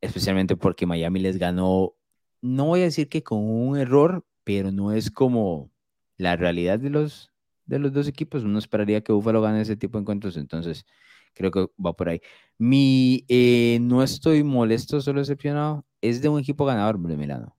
especialmente 0.03 0.57
porque 0.57 0.85
Miami 0.85 1.21
les 1.21 1.39
ganó, 1.39 1.95
no 2.43 2.67
voy 2.67 2.81
a 2.81 2.85
decir 2.85 3.09
que 3.09 3.23
con 3.23 3.39
un 3.39 3.79
error, 3.79 4.27
pero 4.45 4.71
no 4.71 4.93
es 4.93 5.11
como 5.11 5.71
la 6.19 6.37
realidad 6.37 6.79
de 6.79 6.91
los, 6.91 7.32
de 7.67 7.79
los 7.79 7.93
dos 7.93 8.09
equipos. 8.09 8.45
Uno 8.45 8.59
esperaría 8.59 9.03
que 9.03 9.13
Buffalo 9.13 9.41
gane 9.41 9.61
ese 9.61 9.77
tipo 9.77 9.99
de 9.99 10.03
encuentros, 10.03 10.37
entonces 10.37 10.85
creo 11.35 11.51
que 11.51 11.67
va 11.85 11.93
por 11.95 12.09
ahí. 12.09 12.21
Mi 12.59 13.25
eh, 13.29 13.79
no 13.81 14.03
estoy 14.03 14.43
molesto, 14.43 15.01
solo 15.01 15.21
decepcionado, 15.21 15.85
es 16.01 16.21
de 16.21 16.29
un 16.29 16.41
equipo 16.41 16.65
ganador 16.65 16.99
de 16.99 17.17
Milano. 17.17 17.57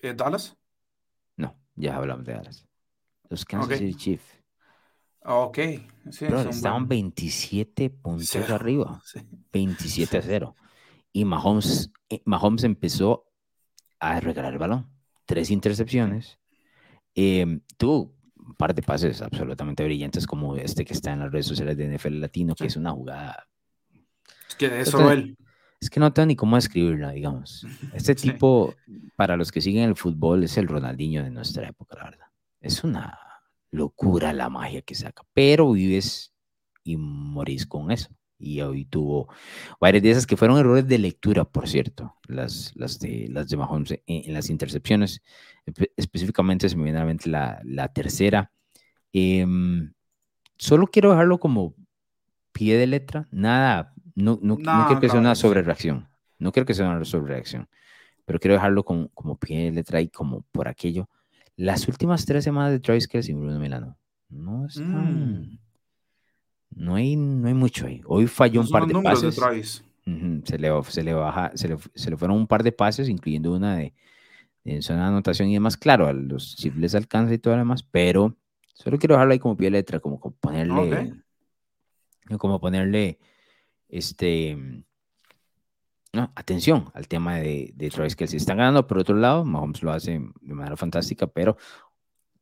¿Eh, 0.00 0.14
¿Dallas? 0.14 0.56
No, 1.36 1.56
ya 1.74 1.96
hablamos 1.96 2.24
de 2.24 2.34
Dallas. 2.34 2.66
Los 3.28 3.44
Kansas 3.44 3.78
City 3.78 3.94
Chiefs. 3.94 4.44
Ok, 5.26 5.58
sí, 6.10 6.26
estaban 6.26 6.86
27 6.86 7.88
puntos 7.88 8.50
arriba. 8.50 9.02
27 9.52 10.18
a 10.18 10.22
0. 10.22 10.56
Y 11.12 11.24
Mahomes, 11.24 11.90
eh, 12.10 12.20
Mahomes 12.26 12.64
empezó 12.64 13.30
a 14.00 14.20
regalar 14.20 14.52
el 14.52 14.58
balón. 14.58 14.90
Tres 15.24 15.50
intercepciones. 15.50 16.38
Eh, 17.14 17.60
tuvo 17.78 18.14
un 18.44 18.54
par 18.54 18.74
de 18.74 18.82
pases 18.82 19.22
absolutamente 19.22 19.84
brillantes 19.84 20.26
como 20.26 20.56
este 20.56 20.84
que 20.84 20.92
está 20.92 21.12
en 21.12 21.20
las 21.20 21.32
redes 21.32 21.46
sociales 21.46 21.76
de 21.76 21.96
NFL 21.96 22.20
Latino, 22.20 22.54
que 22.54 22.66
es 22.66 22.76
una 22.76 22.92
jugada... 22.92 23.46
Es 24.48 24.54
que 24.56 24.80
eso 24.80 25.10
él. 25.10 25.36
Es 25.80 25.90
que 25.90 26.00
no 26.00 26.12
tengo 26.12 26.26
ni 26.26 26.36
cómo 26.36 26.56
escribirla, 26.56 27.10
digamos. 27.10 27.66
Este 27.92 28.14
tipo, 28.14 28.74
para 29.16 29.36
los 29.36 29.52
que 29.52 29.60
siguen 29.60 29.88
el 29.88 29.96
fútbol, 29.96 30.44
es 30.44 30.56
el 30.56 30.68
Ronaldinho 30.68 31.22
de 31.22 31.30
nuestra 31.30 31.68
época, 31.68 31.96
la 31.96 32.04
verdad. 32.04 32.26
Es 32.60 32.84
una 32.84 33.18
locura 33.70 34.32
la 34.32 34.48
magia 34.48 34.82
que 34.82 34.94
saca, 34.94 35.22
pero 35.32 35.72
vives 35.72 36.32
y 36.84 36.96
morís 36.96 37.66
con 37.66 37.90
eso 37.90 38.08
y 38.44 38.60
hoy 38.60 38.84
tuvo 38.84 39.28
varias 39.80 40.02
de 40.02 40.10
esas 40.10 40.26
que 40.26 40.36
fueron 40.36 40.58
errores 40.58 40.86
de 40.86 40.98
lectura, 40.98 41.44
por 41.44 41.68
cierto, 41.68 42.14
las, 42.28 42.72
las, 42.76 43.00
de, 43.00 43.28
las 43.30 43.48
de 43.48 43.56
Mahomes 43.56 44.00
en, 44.06 44.34
las 44.34 44.50
intercepciones. 44.50 45.22
específicamente 45.96 46.68
se 46.68 46.76
me 46.76 46.84
viene 46.84 46.98
a 46.98 47.02
la 47.02 47.06
mente 47.06 47.30
la, 47.30 47.88
tercera. 47.92 48.50
Em, 49.12 49.92
solo 50.58 50.86
quiero 50.88 51.10
dejarlo 51.10 51.38
como 51.38 51.74
pie 52.52 52.76
de 52.76 52.86
letra, 52.86 53.26
nada, 53.30 53.94
no, 54.14 54.38
no, 54.42 54.56
no, 54.58 54.86
quiero 54.86 55.00
que 55.00 55.08
sea 55.08 55.18
una 55.18 55.34
sobrereacción, 55.34 56.08
no 56.38 56.52
quiero 56.52 56.66
que 56.66 56.74
sea 56.74 56.88
una 56.88 57.04
sobrereacción, 57.04 57.68
pero 58.24 58.38
quiero 58.38 58.54
dejarlo 58.54 58.84
como, 58.84 59.08
como 59.08 59.36
pie 59.38 59.64
de 59.64 59.72
letra 59.72 60.00
y 60.00 60.08
como 60.08 60.42
por 60.52 60.68
aquello. 60.68 61.08
Las 61.56 61.88
últimas 61.88 62.26
tres 62.26 62.44
semanas 62.44 62.72
de 62.72 62.80
Travis 62.80 63.08
Kelsey 63.08 63.34
y 63.34 63.38
Bruno 63.38 63.58
Milano 63.58 63.96
no 64.28 64.66
están... 64.66 65.40
Mm. 65.40 65.63
No 66.76 66.96
hay, 66.96 67.16
no 67.16 67.48
hay 67.48 67.54
mucho 67.54 67.86
ahí. 67.86 68.02
Hoy 68.06 68.26
falló 68.26 68.60
un 68.60 68.68
par 68.68 68.86
de 68.86 68.94
pases. 69.00 69.34
se, 69.34 70.58
le, 70.58 70.82
se, 70.84 71.02
le 71.02 71.14
baja, 71.14 71.52
se, 71.54 71.68
le, 71.68 71.76
se 71.94 72.10
le 72.10 72.16
fueron 72.16 72.36
un 72.36 72.46
par 72.46 72.62
de 72.62 72.72
pases, 72.72 73.08
incluyendo 73.08 73.52
una 73.52 73.76
de, 73.76 73.94
de 74.64 74.82
zona 74.82 75.02
de 75.02 75.08
anotación 75.08 75.48
y 75.48 75.54
demás. 75.54 75.76
Claro, 75.76 76.06
a 76.06 76.12
los 76.12 76.56
chips 76.56 76.76
les 76.76 76.94
alcanza 76.94 77.34
y 77.34 77.38
todo 77.38 77.54
lo 77.54 77.58
demás, 77.58 77.82
pero 77.82 78.36
solo 78.74 78.98
quiero 78.98 79.14
dejarlo 79.14 79.32
ahí 79.32 79.38
como 79.38 79.56
pie 79.56 79.66
de 79.66 79.72
letra, 79.72 80.00
como, 80.00 80.18
ponerle. 80.18 81.14
Como 82.38 82.60
ponerle. 82.60 83.18
Este. 83.88 84.56
No, 86.12 86.32
atención 86.36 86.90
al 86.94 87.08
tema 87.08 87.36
de, 87.36 87.72
de 87.74 87.90
Travis 87.90 88.14
Kelsey. 88.14 88.36
Están 88.36 88.58
ganando 88.58 88.86
por 88.86 88.98
otro 88.98 89.16
lado, 89.16 89.44
Mahomes 89.44 89.82
lo 89.82 89.92
hace 89.92 90.12
de 90.12 90.54
manera 90.54 90.76
fantástica, 90.76 91.26
pero 91.26 91.56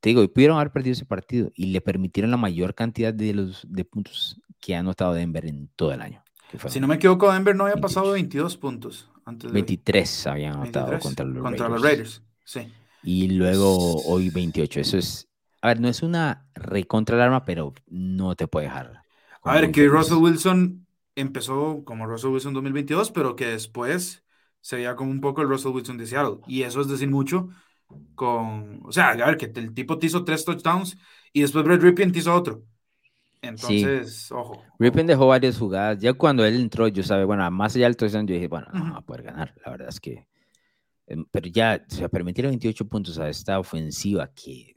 te 0.03 0.09
digo, 0.09 0.25
y 0.25 0.29
pudieron 0.29 0.57
haber 0.57 0.73
perdido 0.73 0.95
ese 0.95 1.05
partido 1.05 1.53
y 1.55 1.67
le 1.67 1.81
permitieron 1.81 2.33
la 2.33 2.37
mayor 2.37 2.75
cantidad 2.75 3.15
de, 3.15 3.35
los, 3.35 3.65
de 3.69 3.85
puntos 3.85 4.41
que 4.61 4.75
ha 4.75 4.81
anotado 4.81 5.15
Denver 5.15 5.47
en 5.47 5.69
todo 5.77 5.93
el 5.93 6.01
año. 6.03 6.25
Si 6.67 6.81
no 6.81 6.89
me 6.89 6.97
equivoco, 6.97 7.33
Denver 7.33 7.55
no 7.55 7.67
había 7.67 7.81
pasado 7.81 8.11
22 8.11 8.57
puntos. 8.57 9.09
Antes 9.25 9.53
23 9.53 10.27
habían 10.27 10.55
anotado 10.55 10.99
contra 10.99 11.25
los 11.25 11.41
contra 11.41 11.69
Raiders. 11.69 11.71
Los 11.71 11.83
Raiders. 11.83 12.23
Sí. 12.45 12.73
Y 13.05 13.29
luego 13.29 14.03
hoy 14.03 14.31
28. 14.31 14.81
Eso 14.81 14.99
es, 14.99 15.29
a 15.61 15.69
ver, 15.69 15.81
no 15.81 15.87
es 15.87 16.03
una 16.03 16.49
recontra 16.57 17.15
alarma, 17.15 17.45
pero 17.45 17.73
no 17.87 18.35
te 18.35 18.49
puede 18.49 18.67
dejar. 18.67 19.05
A 19.45 19.55
ver, 19.55 19.71
que 19.71 19.87
Russell 19.87 20.19
Wilson 20.19 20.85
empezó 21.15 21.85
como 21.85 22.09
Russell 22.09 22.31
Wilson 22.31 22.55
2022, 22.55 23.13
pero 23.13 23.37
que 23.37 23.47
después 23.47 24.25
se 24.61 24.75
veía 24.75 24.97
como 24.97 25.13
un 25.13 25.21
poco 25.21 25.43
el 25.43 25.49
Russell 25.49 25.71
Wilson 25.71 25.97
de 25.97 26.09
Seattle. 26.09 26.41
Y 26.49 26.65
eso 26.65 26.81
es 26.81 26.89
decir 26.89 27.09
mucho 27.09 27.51
con, 28.15 28.81
o 28.85 28.93
sea, 28.93 29.11
a 29.11 29.27
ver, 29.27 29.37
que 29.37 29.51
el 29.55 29.75
tipo 29.75 29.99
te 29.99 30.07
hizo 30.07 30.25
tres 30.25 30.45
touchdowns 30.45 30.97
y 31.33 31.43
después 31.43 31.65
Brett 31.65 31.83
Ripien 31.83 32.13
te 32.13 32.21
hizo 32.21 32.35
otro. 32.35 32.65
Entonces, 33.41 34.31
ojo. 34.31 34.63
Ripien 34.79 35.07
dejó 35.07 35.27
varias 35.27 35.59
jugadas. 35.59 35.99
Ya 35.99 36.13
cuando 36.13 36.45
él 36.45 36.55
entró, 36.55 36.87
yo 36.89 37.03
sabía, 37.03 37.25
bueno, 37.25 37.51
más 37.51 37.75
allá 37.75 37.87
del 37.87 37.97
touchdown, 37.97 38.27
yo 38.27 38.35
dije, 38.35 38.49
bueno, 38.49 38.69
no 38.73 38.93
va 38.93 38.99
a 38.99 39.03
poder 39.03 39.25
ganar. 39.25 39.55
La 39.65 39.73
verdad 39.73 39.89
es 39.89 39.99
que 39.99 40.27
Em, 41.07 41.25
pero 41.31 41.49
ya, 41.49 41.85
o 41.87 41.95
sea, 41.95 42.09
permitir 42.09 42.47
28 42.47 42.89
puntos 42.89 43.19
a 43.19 43.29
esta 43.29 43.59
ofensiva 43.59 44.31
que 44.33 44.77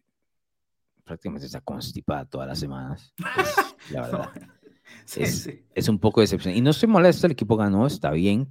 prácticamente 1.03 1.45
está 1.45 1.61
constipada 1.61 2.25
todas 2.25 2.47
las 2.47 2.59
semanas, 2.59 3.13
la 3.91 4.01
verdad. 4.01 4.29
es, 5.15 5.89
un 5.89 5.99
poco 5.99 6.21
decepcionante. 6.21 6.59
Y 6.59 6.61
no 6.61 6.71
estoy 6.71 6.89
molesto, 6.89 7.27
el 7.27 7.33
equipo 7.33 7.55
ganó, 7.55 7.85
está 7.87 8.11
bien. 8.11 8.49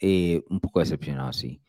Eh, 0.00 0.42
un 0.48 0.58
poco 0.58 0.80
decepcionado, 0.80 1.32
sí. 1.32 1.62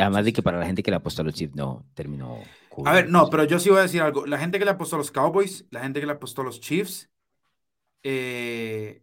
Además 0.00 0.24
de 0.24 0.32
que 0.32 0.42
para 0.42 0.58
la 0.58 0.66
gente 0.66 0.82
que 0.82 0.90
le 0.90 0.96
apostó 0.96 1.22
a 1.22 1.24
los 1.24 1.34
Chiefs 1.34 1.54
no 1.54 1.86
terminó. 1.94 2.38
A 2.84 2.92
ver, 2.92 3.08
no, 3.08 3.28
pero 3.28 3.44
yo 3.44 3.58
sí 3.58 3.68
voy 3.68 3.80
a 3.80 3.82
decir 3.82 4.00
algo. 4.00 4.26
La 4.26 4.38
gente 4.38 4.58
que 4.58 4.64
le 4.64 4.70
apostó 4.70 4.96
a 4.96 4.98
los 4.98 5.10
Cowboys, 5.10 5.66
la 5.70 5.80
gente 5.80 6.00
que 6.00 6.06
le 6.06 6.12
apostó 6.12 6.42
a 6.42 6.44
los 6.44 6.60
Chiefs, 6.60 7.10
eh, 8.02 9.02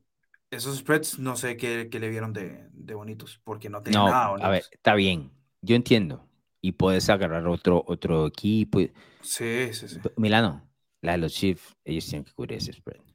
esos 0.50 0.78
spreads 0.78 1.20
no 1.20 1.36
sé 1.36 1.58
qué, 1.58 1.90
qué 1.92 2.00
le 2.00 2.10
vieron 2.10 2.34
de, 2.34 2.68
de, 2.72 2.94
bonitos, 2.94 3.40
porque 3.44 3.70
no 3.70 3.82
tenían 3.84 4.06
nada 4.06 4.36
A 4.42 4.50
ver, 4.50 4.64
está 4.72 4.96
bien, 4.96 5.32
yo 5.62 5.76
entiendo. 5.76 6.26
Y 6.62 6.72
puedes 6.74 7.10
agarrar 7.10 7.48
otro, 7.48 7.84
otro 7.88 8.26
equipo. 8.26 8.80
Sí, 9.22 9.74
sí, 9.74 9.88
sí. 9.88 10.00
Milano, 10.16 10.68
la 11.02 11.14
de 11.14 11.18
los 11.20 11.34
Chiefs, 11.34 11.76
ellos 11.86 12.06
tienen 12.08 12.26
que 12.26 12.34
cubrir 12.34 12.58
ese 12.58 12.74
spread. 12.74 13.07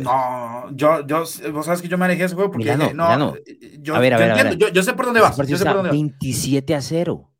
No, 0.00 0.70
yo, 0.74 1.06
yo, 1.06 1.24
vos 1.52 1.66
sabes 1.66 1.82
que 1.82 1.88
yo 1.88 1.98
me 1.98 2.06
alejé 2.06 2.24
ese 2.24 2.34
juego 2.34 2.50
porque 2.50 2.76
no, 2.76 2.92
no, 2.94 3.34
yo, 3.80 3.94
a 3.94 4.00
ver, 4.00 4.14
a 4.14 4.18
ver, 4.18 4.30
entiendo, 4.30 4.68
yo, 4.68 4.82
sé 4.82 4.94
por 4.94 5.06
dónde 5.06 5.20
vas. 5.20 5.36
Yo 5.36 5.56
sé 5.56 5.64
por 5.64 5.76
dónde 5.76 5.90
27 5.90 6.74
a 6.74 6.80
0. 6.80 7.30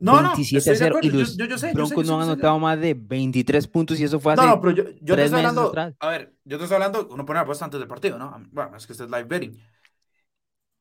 No, 0.00 0.22
27 0.22 0.70
a 0.70 0.74
0. 0.74 0.98
Y 1.02 1.10
los 1.10 1.36
yo, 1.36 1.46
yo, 1.46 1.58
sé, 1.58 1.72
Broncos 1.72 2.06
no 2.06 2.16
han 2.20 2.28
anotado 2.28 2.58
más 2.58 2.78
de 2.80 2.94
23 2.94 3.66
puntos 3.68 3.98
y 4.00 4.04
eso 4.04 4.18
fue 4.20 4.32
hace 4.32 4.42
No, 4.42 4.48
no, 4.48 4.60
pero 4.60 4.72
yo, 4.72 4.84
yo 5.00 5.16
te 5.16 5.24
estoy 5.24 5.38
hablando. 5.38 5.68
Atrás. 5.68 5.94
A 5.98 6.08
ver, 6.08 6.34
yo 6.44 6.58
te 6.58 6.64
estoy 6.64 6.76
hablando, 6.76 7.08
uno 7.10 7.24
pone 7.24 7.40
apuesta 7.40 7.64
antes 7.64 7.80
del 7.80 7.88
partido, 7.88 8.18
¿no? 8.18 8.34
Bueno, 8.50 8.76
es 8.76 8.86
que 8.86 8.92
este 8.92 9.04
es 9.04 9.10
live 9.10 9.24
betting. 9.24 9.58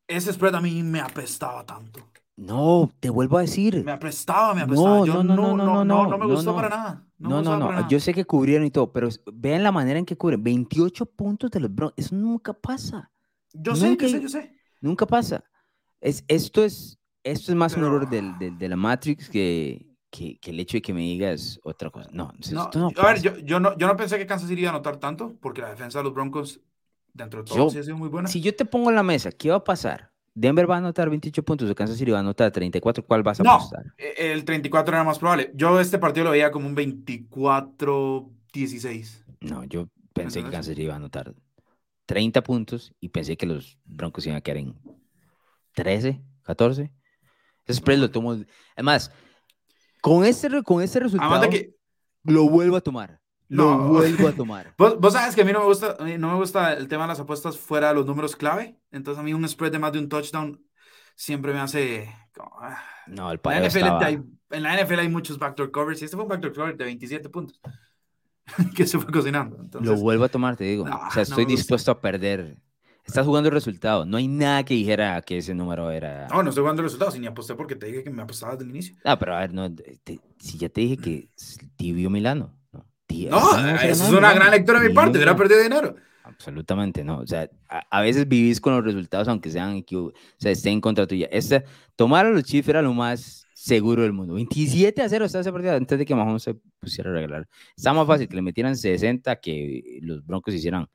Ese 0.07 0.33
spread 0.33 0.55
a 0.55 0.61
mí 0.61 0.83
me 0.83 0.99
apestaba 0.99 1.65
tanto. 1.65 2.09
No, 2.39 2.89
te 3.01 3.09
vuelvo 3.09 3.37
a 3.37 3.41
decir. 3.41 3.83
Me 3.83 3.91
apestaba, 3.91 4.53
me 4.53 4.61
apestaba. 4.61 4.99
No, 4.99 5.05
yo 5.05 5.23
no, 5.23 5.35
no, 5.35 5.57
no, 5.57 5.65
no, 5.65 5.83
no, 5.83 6.07
no, 6.07 6.17
me 6.17 6.25
gustó 6.25 6.55
para 6.55 6.69
nada. 6.69 7.05
No, 7.17 7.41
no, 7.41 7.57
no. 7.57 7.89
Yo 7.89 7.99
sé 7.99 8.13
que 8.13 8.23
cubrieron 8.23 8.65
y 8.65 8.71
todo, 8.71 8.93
pero 8.93 9.09
vean 9.33 9.61
la 9.61 9.73
manera 9.73 9.99
en 9.99 10.05
que 10.05 10.15
cubren. 10.15 10.41
28 10.41 11.05
puntos 11.05 11.51
de 11.51 11.59
los 11.59 11.73
Broncos. 11.73 11.95
Eso 11.97 12.15
nunca 12.15 12.53
pasa. 12.53 13.11
Yo 13.53 13.75
sé, 13.75 13.97
yo 13.99 14.07
sé, 14.07 14.21
yo 14.21 14.29
sé. 14.29 14.55
Nunca 14.79 15.05
pasa. 15.05 15.43
Es, 15.99 16.23
esto, 16.29 16.63
es, 16.63 16.97
esto 17.23 17.51
es 17.51 17.57
más 17.57 17.75
un 17.75 17.83
error 17.83 18.09
del, 18.09 18.57
de 18.57 18.69
la 18.69 18.77
Matrix 18.77 19.29
que, 19.29 19.97
que, 20.09 20.39
que, 20.39 20.51
el 20.51 20.61
hecho 20.61 20.77
de 20.77 20.81
que 20.81 20.93
me 20.93 21.01
digas 21.01 21.59
otra 21.63 21.89
cosa. 21.89 22.09
No, 22.13 22.31
no, 22.53 22.69
no 22.73 22.91
A 22.95 23.07
ver, 23.07 23.21
yo, 23.21 23.37
yo, 23.39 23.59
no, 23.59 23.77
yo 23.77 23.85
no 23.85 23.97
pensé 23.97 24.17
que 24.17 24.25
Kansas 24.25 24.49
iría 24.49 24.69
a 24.69 24.71
anotar 24.71 24.95
tanto, 24.95 25.35
porque 25.41 25.59
la 25.59 25.71
defensa 25.71 25.99
de 25.99 26.05
los 26.05 26.13
Broncos, 26.13 26.61
dentro 27.11 27.43
de 27.43 27.49
todo, 27.49 27.69
sí 27.69 27.79
ha 27.79 27.83
sido 27.83 27.97
muy 27.97 28.07
buena. 28.07 28.29
Si 28.29 28.39
yo 28.39 28.55
te 28.55 28.63
pongo 28.63 28.89
en 28.91 28.95
la 28.95 29.03
mesa, 29.03 29.29
¿qué 29.33 29.49
va 29.49 29.57
a 29.57 29.63
pasar? 29.65 30.13
Denver 30.33 30.69
va 30.69 30.75
a 30.75 30.79
anotar 30.79 31.09
28 31.09 31.43
puntos, 31.43 31.73
Kansas 31.75 31.97
City 31.97 32.11
va 32.11 32.17
a 32.17 32.21
anotar 32.21 32.51
34. 32.51 33.05
¿Cuál 33.05 33.23
vas 33.23 33.39
a 33.39 33.43
no, 33.43 33.53
apostar? 33.53 33.85
E, 33.97 34.31
el 34.31 34.43
34 34.45 34.95
era 34.95 35.03
más 35.03 35.19
probable. 35.19 35.51
Yo 35.53 35.79
este 35.79 35.99
partido 35.99 36.25
lo 36.25 36.31
veía 36.31 36.51
como 36.51 36.67
un 36.67 36.75
24-16. 36.75 39.25
No, 39.41 39.63
yo 39.65 39.87
pensé 40.13 40.43
que 40.43 40.49
Kansas 40.49 40.65
City 40.67 40.83
iba 40.83 40.93
a 40.93 40.97
anotar 40.97 41.33
30 42.05 42.43
puntos 42.43 42.93
y 42.99 43.09
pensé 43.09 43.37
que 43.37 43.45
los 43.45 43.77
Broncos 43.85 44.25
iban 44.25 44.37
a 44.37 44.41
quedar 44.41 44.57
en 44.57 44.75
13, 45.73 46.21
14. 46.43 46.91
Ese 47.65 47.79
spread 47.79 47.99
lo 47.99 48.09
tomo. 48.09 48.35
Además, 48.75 49.11
con 50.01 50.25
este, 50.25 50.63
con 50.63 50.81
este 50.81 50.99
resultado, 50.99 51.47
que... 51.49 51.75
lo 52.23 52.49
vuelvo 52.49 52.75
a 52.75 52.81
tomar. 52.81 53.21
Lo 53.49 53.77
vuelvo 53.79 54.27
a 54.27 54.31
tomar. 54.35 54.73
¿Vos, 54.77 55.13
sabes 55.13 55.35
que 55.35 55.41
a 55.41 55.45
mí 55.45 55.51
no 55.51 55.59
me 55.59 55.65
gusta, 55.65 55.97
no 55.99 56.29
me 56.29 56.35
gusta 56.35 56.73
el 56.73 56.87
tema 56.87 57.03
de 57.03 57.09
las 57.09 57.19
apuestas 57.19 57.57
fuera 57.57 57.89
de 57.89 57.95
los 57.95 58.05
números 58.05 58.35
clave. 58.35 58.79
Entonces 58.91 59.19
a 59.19 59.23
mí 59.23 59.33
un 59.33 59.47
spread 59.47 59.71
de 59.71 59.79
más 59.79 59.91
de 59.91 59.99
un 59.99 60.07
touchdown 60.07 60.63
siempre 61.15 61.51
me 61.51 61.59
hace... 61.59 62.15
Ah. 62.61 62.81
no, 63.07 63.31
el 63.31 63.39
en, 63.43 63.61
la 63.61 63.67
NFL 63.67 64.05
hay, 64.05 64.21
en 64.51 64.63
la 64.63 64.81
NFL 64.81 64.99
hay 64.99 65.09
muchos 65.09 65.37
backdoor 65.37 65.71
covers 65.71 66.01
y 66.01 66.05
este 66.05 66.15
fue 66.15 66.23
un 66.23 66.29
backdoor 66.29 66.53
cover 66.53 66.77
de 66.77 66.85
27 66.85 67.27
puntos 67.27 67.59
que 68.75 68.85
se 68.85 68.97
fue 68.97 69.11
cocinando. 69.11 69.57
Lo 69.81 69.95
vuelvo 69.95 70.23
a 70.23 70.29
tomar, 70.29 70.55
te 70.55 70.63
digo. 70.63 70.85
o 70.85 71.11
sea, 71.11 71.23
estoy 71.23 71.45
dispuesto 71.45 71.91
a 71.91 71.99
perder. 71.99 72.57
Estás 73.03 73.25
jugando 73.25 73.49
el 73.49 73.53
resultado. 73.53 74.05
No 74.05 74.17
hay 74.17 74.27
nada 74.27 74.63
que 74.63 74.75
dijera 74.75 75.19
que 75.23 75.39
ese 75.39 75.55
número 75.55 75.89
era. 75.89 76.27
No, 76.27 76.43
no 76.43 76.49
estoy 76.49 76.61
jugando 76.61 76.81
el 76.81 76.85
resultado. 76.85 77.09
Si 77.09 77.19
ni 77.19 77.25
aposté 77.25 77.55
porque 77.55 77.75
te 77.75 77.87
dije 77.87 78.03
que 78.03 78.11
me 78.11 78.21
apostaba 78.21 78.51
desde 78.51 78.65
el 78.65 78.69
inicio. 78.69 78.95
Ah, 79.03 79.17
pero 79.17 79.35
a 79.35 79.39
ver, 79.39 79.51
no, 79.51 79.67
si 80.37 80.57
ya 80.59 80.69
te 80.69 80.81
dije 80.81 80.97
que 80.97 81.29
tibio 81.75 82.11
Milano. 82.11 82.58
No, 83.09 83.75
eso 83.77 84.03
es 84.05 84.11
una 84.11 84.33
gran 84.33 84.51
lectura 84.51 84.79
de 84.79 84.89
mi 84.89 84.93
parte, 84.93 85.17
hubiera 85.17 85.35
perdido 85.35 85.61
dinero. 85.61 85.95
Absolutamente 86.23 87.03
no. 87.03 87.19
O 87.19 87.27
sea, 87.27 87.49
a, 87.67 88.01
veces 88.01 88.27
vivís 88.27 88.61
con 88.61 88.75
los 88.75 88.83
resultados, 88.83 89.27
aunque 89.27 89.49
sean 89.49 89.83
o 89.91 90.11
sea, 90.37 90.51
estén 90.51 90.73
en 90.73 90.81
contra 90.81 91.07
tuya. 91.07 91.27
Este, 91.31 91.63
tomar 91.95 92.27
a 92.27 92.29
los 92.29 92.43
Chiefs 92.43 92.69
era 92.69 92.81
lo 92.81 92.93
más 92.93 93.47
seguro 93.53 94.03
del 94.03 94.13
mundo. 94.13 94.35
27 94.35 95.01
a 95.01 95.09
0 95.09 95.25
está 95.25 95.39
ese 95.39 95.51
partido 95.51 95.75
antes 95.75 95.97
de 95.97 96.05
que 96.05 96.13
Mahomes 96.13 96.43
se 96.43 96.55
pusiera 96.79 97.09
a 97.09 97.13
regalar. 97.13 97.47
Está 97.75 97.93
más 97.93 98.05
fácil 98.05 98.27
que 98.27 98.35
le 98.35 98.41
metieran 98.43 98.77
60 98.77 99.35
que 99.37 99.99
los 100.01 100.23
Broncos 100.25 100.53
hicieran 100.53 100.87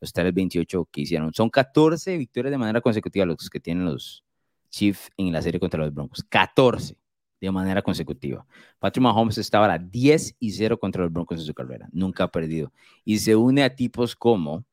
los 0.00 0.14
3-28 0.14 0.88
que 0.90 1.00
hicieron. 1.00 1.32
Son 1.32 1.48
14 1.48 2.18
victorias 2.18 2.50
de 2.50 2.58
manera 2.58 2.80
consecutiva 2.80 3.24
los 3.24 3.48
que 3.48 3.60
tienen 3.60 3.86
los 3.86 4.24
Chiefs 4.68 5.10
en 5.16 5.32
la 5.32 5.40
serie 5.40 5.58
contra 5.58 5.80
los 5.80 5.94
Broncos. 5.94 6.24
14 6.28 7.01
de 7.42 7.50
manera 7.50 7.82
consecutiva. 7.82 8.46
Patrick 8.78 9.02
Mahomes 9.02 9.36
estaba 9.36 9.72
a 9.72 9.78
10 9.78 10.36
y 10.38 10.52
0 10.52 10.78
contra 10.78 11.02
los 11.02 11.12
Broncos 11.12 11.40
en 11.40 11.44
su 11.44 11.52
carrera, 11.52 11.88
nunca 11.92 12.22
ha 12.24 12.28
perdido. 12.30 12.72
Y 13.04 13.18
se 13.18 13.34
une 13.34 13.64
a 13.64 13.74
tipos 13.74 14.14
como 14.14 14.64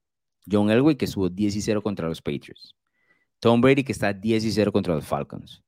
John 0.50 0.70
Elway, 0.70 0.96
que 0.96 1.06
estuvo 1.06 1.30
10 1.30 1.56
y 1.56 1.62
0 1.62 1.82
contra 1.82 2.08
los 2.08 2.22
Patriots. 2.22 2.76
Tom 3.40 3.60
Brady, 3.60 3.84
que 3.84 3.92
está 3.92 4.14
10 4.14 4.46
y 4.46 4.52
0 4.52 4.72
contra 4.72 4.94
los 4.94 5.04
Falcons. 5.04 5.64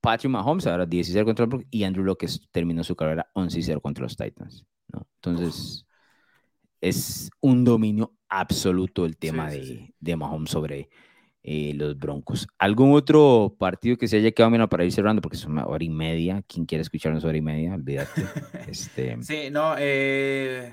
Patrick 0.00 0.30
Mahomes 0.30 0.66
ahora 0.66 0.86
10 0.86 1.10
y 1.10 1.12
0 1.12 1.26
contra 1.26 1.44
los 1.44 1.50
Broncos. 1.50 1.68
Y 1.70 1.84
Andrew 1.84 2.04
Locke 2.04 2.26
terminó 2.50 2.82
su 2.82 2.96
carrera 2.96 3.28
11 3.34 3.58
y 3.58 3.62
0 3.62 3.80
contra 3.82 4.04
los 4.04 4.16
Titans. 4.16 4.64
¿no? 4.88 5.06
Entonces, 5.16 5.84
es 6.80 7.30
un 7.40 7.62
dominio 7.62 8.14
absoluto 8.30 9.04
el 9.04 9.18
tema 9.18 9.50
de, 9.50 9.94
de 10.00 10.16
Mahomes 10.16 10.50
sobre 10.50 10.88
eh, 11.42 11.72
los 11.74 11.98
Broncos. 11.98 12.46
¿Algún 12.58 12.94
otro 12.94 13.54
partido 13.58 13.96
que 13.96 14.08
se 14.08 14.16
haya 14.18 14.30
quedado 14.32 14.50
menos 14.50 14.68
para 14.68 14.84
ir 14.84 14.92
cerrando? 14.92 15.22
Porque 15.22 15.36
es 15.36 15.44
una 15.44 15.66
hora 15.66 15.84
y 15.84 15.90
media. 15.90 16.42
¿Quién 16.46 16.66
quiere 16.66 16.82
escucharnos 16.82 17.24
hora 17.24 17.36
y 17.36 17.42
media? 17.42 17.74
Olvídate. 17.74 18.22
este... 18.68 19.22
Sí, 19.22 19.50
no, 19.50 19.74
eh... 19.78 20.72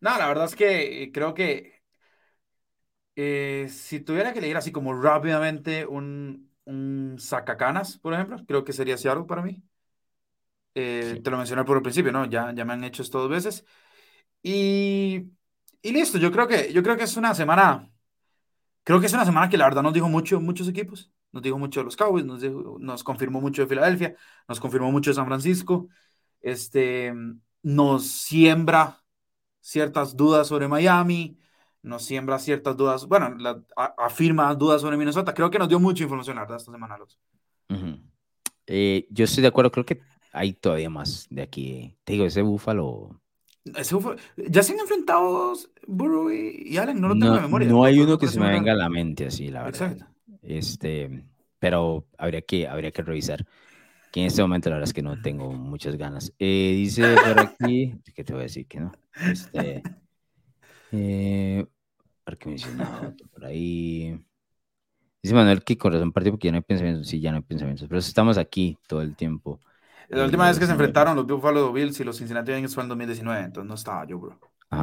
no, 0.00 0.18
la 0.18 0.28
verdad 0.28 0.46
es 0.46 0.56
que 0.56 1.10
creo 1.12 1.34
que 1.34 1.76
eh, 3.16 3.66
si 3.70 4.00
tuviera 4.00 4.32
que 4.32 4.40
leer 4.40 4.56
así 4.56 4.70
como 4.72 4.92
rápidamente 5.00 5.86
un, 5.86 6.50
un 6.64 7.16
sacacanas, 7.18 7.98
por 7.98 8.12
ejemplo, 8.14 8.36
creo 8.46 8.64
que 8.64 8.72
sería 8.72 8.98
Seattle 8.98 9.24
para 9.24 9.42
mí. 9.42 9.62
Eh, 10.74 11.20
te 11.24 11.30
lo 11.30 11.38
mencioné 11.38 11.64
por 11.64 11.78
el 11.78 11.82
principio, 11.82 12.12
¿no? 12.12 12.26
Ya, 12.26 12.52
ya 12.54 12.64
me 12.64 12.74
han 12.74 12.84
hecho 12.84 13.02
esto 13.02 13.20
dos 13.20 13.30
veces. 13.30 13.64
Y, 14.42 15.32
y 15.82 15.92
listo, 15.92 16.18
yo 16.18 16.32
creo 16.32 16.48
que, 16.48 16.72
yo 16.72 16.82
creo 16.82 16.96
que 16.96 17.04
es 17.04 17.16
una 17.16 17.34
semana 17.34 17.90
Creo 18.86 19.00
que 19.00 19.06
es 19.06 19.12
una 19.14 19.24
semana 19.24 19.48
que 19.48 19.58
la 19.58 19.64
verdad 19.64 19.82
nos 19.82 19.92
dijo 19.92 20.08
mucho 20.08 20.40
muchos 20.40 20.68
equipos. 20.68 21.10
Nos 21.32 21.42
dijo 21.42 21.58
mucho 21.58 21.80
de 21.80 21.84
los 21.86 21.96
Cowboys, 21.96 22.24
nos, 22.24 22.40
nos 22.78 23.02
confirmó 23.02 23.40
mucho 23.40 23.62
de 23.62 23.68
Filadelfia, 23.68 24.14
nos 24.46 24.60
confirmó 24.60 24.92
mucho 24.92 25.10
de 25.10 25.14
San 25.14 25.26
Francisco. 25.26 25.88
Este, 26.40 27.12
nos 27.64 28.06
siembra 28.06 29.02
ciertas 29.60 30.16
dudas 30.16 30.46
sobre 30.46 30.68
Miami, 30.68 31.36
nos 31.82 32.04
siembra 32.04 32.38
ciertas 32.38 32.76
dudas, 32.76 33.06
bueno, 33.06 33.36
afirma 33.74 34.54
dudas 34.54 34.82
sobre 34.82 34.96
Minnesota. 34.96 35.34
Creo 35.34 35.50
que 35.50 35.58
nos 35.58 35.68
dio 35.68 35.80
mucha 35.80 36.04
información, 36.04 36.36
la 36.36 36.42
verdad, 36.42 36.58
esta 36.58 36.70
semana. 36.70 36.96
Los. 36.96 37.18
Eh, 38.68 39.08
yo 39.10 39.24
estoy 39.24 39.42
de 39.42 39.48
acuerdo, 39.48 39.72
creo 39.72 39.84
que 39.84 40.00
hay 40.32 40.52
todavía 40.52 40.90
más 40.90 41.26
de 41.28 41.42
aquí. 41.42 41.98
Te 42.04 42.12
digo, 42.12 42.24
ese 42.24 42.42
Búfalo 42.42 43.20
ya 44.36 44.62
se 44.62 44.72
han 44.72 44.78
enfrentado 44.78 45.54
Burrow 45.86 46.30
y 46.30 46.76
Allen, 46.76 47.00
no 47.00 47.08
lo 47.08 47.14
tengo 47.18 47.36
en 47.36 47.42
memoria. 47.42 47.68
No 47.68 47.84
hay 47.84 47.98
uno 47.98 48.18
que 48.18 48.28
se 48.28 48.38
me 48.40 48.50
venga 48.50 48.72
a 48.72 48.76
la 48.76 48.88
mente 48.88 49.26
así, 49.26 49.48
la 49.48 49.64
verdad. 49.64 49.92
Exacto. 49.92 50.16
Este, 50.42 51.24
pero 51.58 52.06
habría 52.16 52.42
que, 52.42 52.68
habría 52.68 52.92
que 52.92 53.02
revisar. 53.02 53.44
Que 54.12 54.20
en 54.20 54.26
este 54.26 54.40
momento 54.40 54.70
la 54.70 54.76
verdad 54.76 54.88
es 54.88 54.94
que 54.94 55.02
no 55.02 55.20
tengo 55.20 55.52
muchas 55.52 55.96
ganas. 55.96 56.32
Eh, 56.38 56.72
dice 56.76 57.16
por 57.16 57.40
aquí, 57.40 57.94
¿qué 58.14 58.24
te 58.24 58.32
voy 58.32 58.40
a 58.40 58.44
decir 58.44 58.66
que 58.66 58.80
no? 58.80 58.92
Este, 59.30 59.82
eh, 60.92 61.66
qué 62.38 62.48
mencionado 62.48 63.14
por 63.32 63.44
ahí. 63.44 64.18
Dice 65.22 65.34
Manuel 65.34 65.64
que 65.64 65.76
con 65.76 65.92
razón 65.92 66.12
partido 66.12 66.32
porque 66.32 66.48
ya 66.48 66.52
no 66.52 66.58
hay 66.58 66.62
pensamientos. 66.62 67.08
Sí, 67.08 67.20
ya 67.20 67.30
no 67.32 67.38
hay 67.38 67.42
pensamientos. 67.42 67.88
Pero 67.88 67.98
estamos 67.98 68.38
aquí 68.38 68.78
todo 68.86 69.02
el 69.02 69.16
tiempo. 69.16 69.60
La 70.08 70.24
última 70.24 70.48
vez 70.48 70.58
que 70.58 70.66
se 70.66 70.72
enfrentaron 70.72 71.16
los 71.16 71.26
Buffalo 71.26 71.72
Bills 71.72 71.98
y 72.00 72.04
los 72.04 72.18
Cincinnati 72.18 72.52
Bengals 72.52 72.74
fue 72.74 72.82
en 72.82 72.88
2019, 72.88 73.44
entonces 73.44 73.68
no 73.68 73.74
estaba 73.74 74.06
yo, 74.06 74.18
bro. 74.18 74.38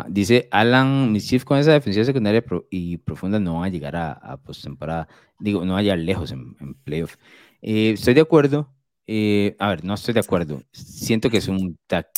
Dice 0.08 0.48
Alan, 0.52 1.12
mis 1.12 1.28
Chiefs 1.28 1.45
con 1.45 1.58
esa 1.58 1.74
defensiva 1.74 2.06
secundaria 2.06 2.44
y 2.70 2.98
profunda 2.98 3.40
no 3.40 3.56
van 3.56 3.66
a 3.66 3.70
llegar 3.70 3.95
a, 3.95 4.14
a 4.14 4.38
postemporada. 4.38 5.08
Digo, 5.40 5.66
no 5.66 5.74
van 5.74 5.82
a 5.82 5.84
llegar 5.84 6.00
lejos 6.00 6.32
en, 6.32 6.56
playoff. 6.84 7.18
Eh, 7.62 7.91
estoy 7.91 8.14
de 8.14 8.22
acuerdo. 8.22 8.74
Eh, 9.06 9.56
a 9.60 9.70
ver, 9.70 9.84
no 9.84 9.94
estoy 9.94 10.14
de 10.14 10.22
acuerdo. 10.22 10.64
Siento 10.72 11.30
que 11.30 11.38
es 11.38 11.48
un, 11.50 11.78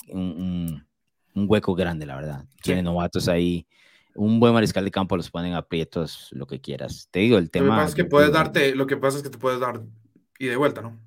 un, 0.10 0.86
un 1.34 1.46
hueco 1.50 1.74
grande, 1.74 2.06
la 2.06 2.16
verdad. 2.16 2.46
Tiene 2.62 2.84
novatos 2.84 3.28
ahí. 3.28 3.68
Un 4.14 4.40
buen 4.40 4.54
mariscal 4.54 4.86
de 4.86 4.92
campo 4.92 5.18
los 5.18 5.30
ponen 5.30 5.54
aprietos, 5.54 6.30
lo 6.32 6.46
que 6.48 6.62
quieras. 6.62 7.10
Te 7.12 7.20
digo, 7.20 7.38
el 7.38 7.50
tema. 7.50 7.66
Lo 7.66 7.72
que 7.72 7.78
pasa 7.78 7.90
es 7.90 7.96
que 7.96 8.06
puedes 8.06 8.32
darte, 8.32 8.76
lo 8.76 8.88
que 8.88 8.96
pasa 8.96 9.18
es 9.18 9.24
que 9.24 9.30
te 9.30 9.38
puedes 9.38 9.60
dar 9.60 9.82
y 10.40 10.46
de 10.46 10.56
vuelta, 10.56 10.82
¿no? 10.82 10.98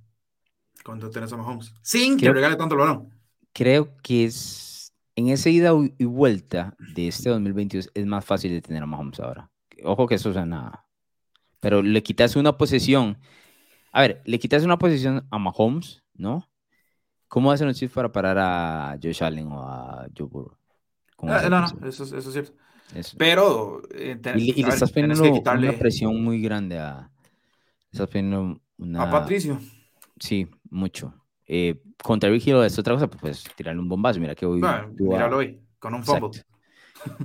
Cuando 0.89 1.11
tenés 1.11 1.31
a 1.35 1.37
Mahomes. 1.37 1.75
Sin 1.83 2.17
que 2.17 2.33
regale 2.33 2.57
tanto 2.57 2.75
el 2.75 2.81
balón. 2.81 3.11
Creo 3.53 3.95
que 4.03 4.25
es 4.25 4.95
en 5.17 5.29
esa 5.29 5.51
ida 5.51 5.71
y 5.99 6.05
vuelta 6.07 6.75
de 6.95 7.09
este 7.09 7.29
2022 7.29 7.91
es 7.93 8.07
más 8.07 8.25
fácil 8.25 8.53
de 8.53 8.63
tener 8.63 8.83
a 8.83 8.87
Mahomes 8.87 9.21
ahora. 9.21 9.51
Ojo 9.85 10.07
que 10.07 10.15
eso 10.15 10.33
nada. 10.47 10.87
Pero 11.61 11.83
le 11.83 12.03
quitas 12.03 12.37
una 12.37 12.57
posesión. 12.57 13.19
A 13.93 14.01
ver, 14.01 14.23
le 14.25 14.39
quitas 14.39 14.65
una 14.65 14.79
posición 14.79 15.27
a 15.31 15.39
Mahomes, 15.39 16.03
¿no? 16.15 16.49
¿Cómo 17.29 17.53
hacen 17.53 17.67
los 17.67 17.77
Chiefs 17.77 17.95
para 17.95 18.11
parar 18.11 18.39
a 18.39 18.99
Josh 19.03 19.23
Allen 19.23 19.49
o 19.49 19.63
a 19.63 20.07
Joe 20.17 20.27
Burrow? 20.27 20.57
Ah, 21.19 21.49
no, 21.51 21.61
no, 21.61 21.87
eso, 21.87 22.05
eso 22.05 22.17
es 22.17 22.33
cierto. 22.33 22.53
Pero. 23.19 23.83
Eh, 23.95 24.19
y, 24.37 24.63
le 24.63 24.71
estás 24.71 24.91
poniendo 24.91 25.23
una 25.23 25.73
presión 25.73 26.25
muy 26.25 26.41
grande 26.41 26.79
a. 26.79 27.11
Estás 27.93 28.09
poniendo 28.09 28.59
una. 28.79 29.03
A 29.03 29.11
Patricio. 29.11 29.61
Sí, 30.21 30.49
mucho. 30.71 31.15
Eh, 31.47 31.81
contra 32.03 32.31
Vigilo 32.31 32.65
es 32.65 32.79
otra 32.79 32.95
cosa, 32.95 33.09
pues, 33.09 33.45
tirarle 33.57 33.81
un 33.81 33.89
bombazo. 33.89 34.21
Mira 34.21 34.35
que 34.35 34.47
hoy. 34.47 34.61
míralo 34.99 35.39
hoy, 35.39 35.61
con 35.79 35.95
un 35.95 36.05
fumble. 36.05 36.43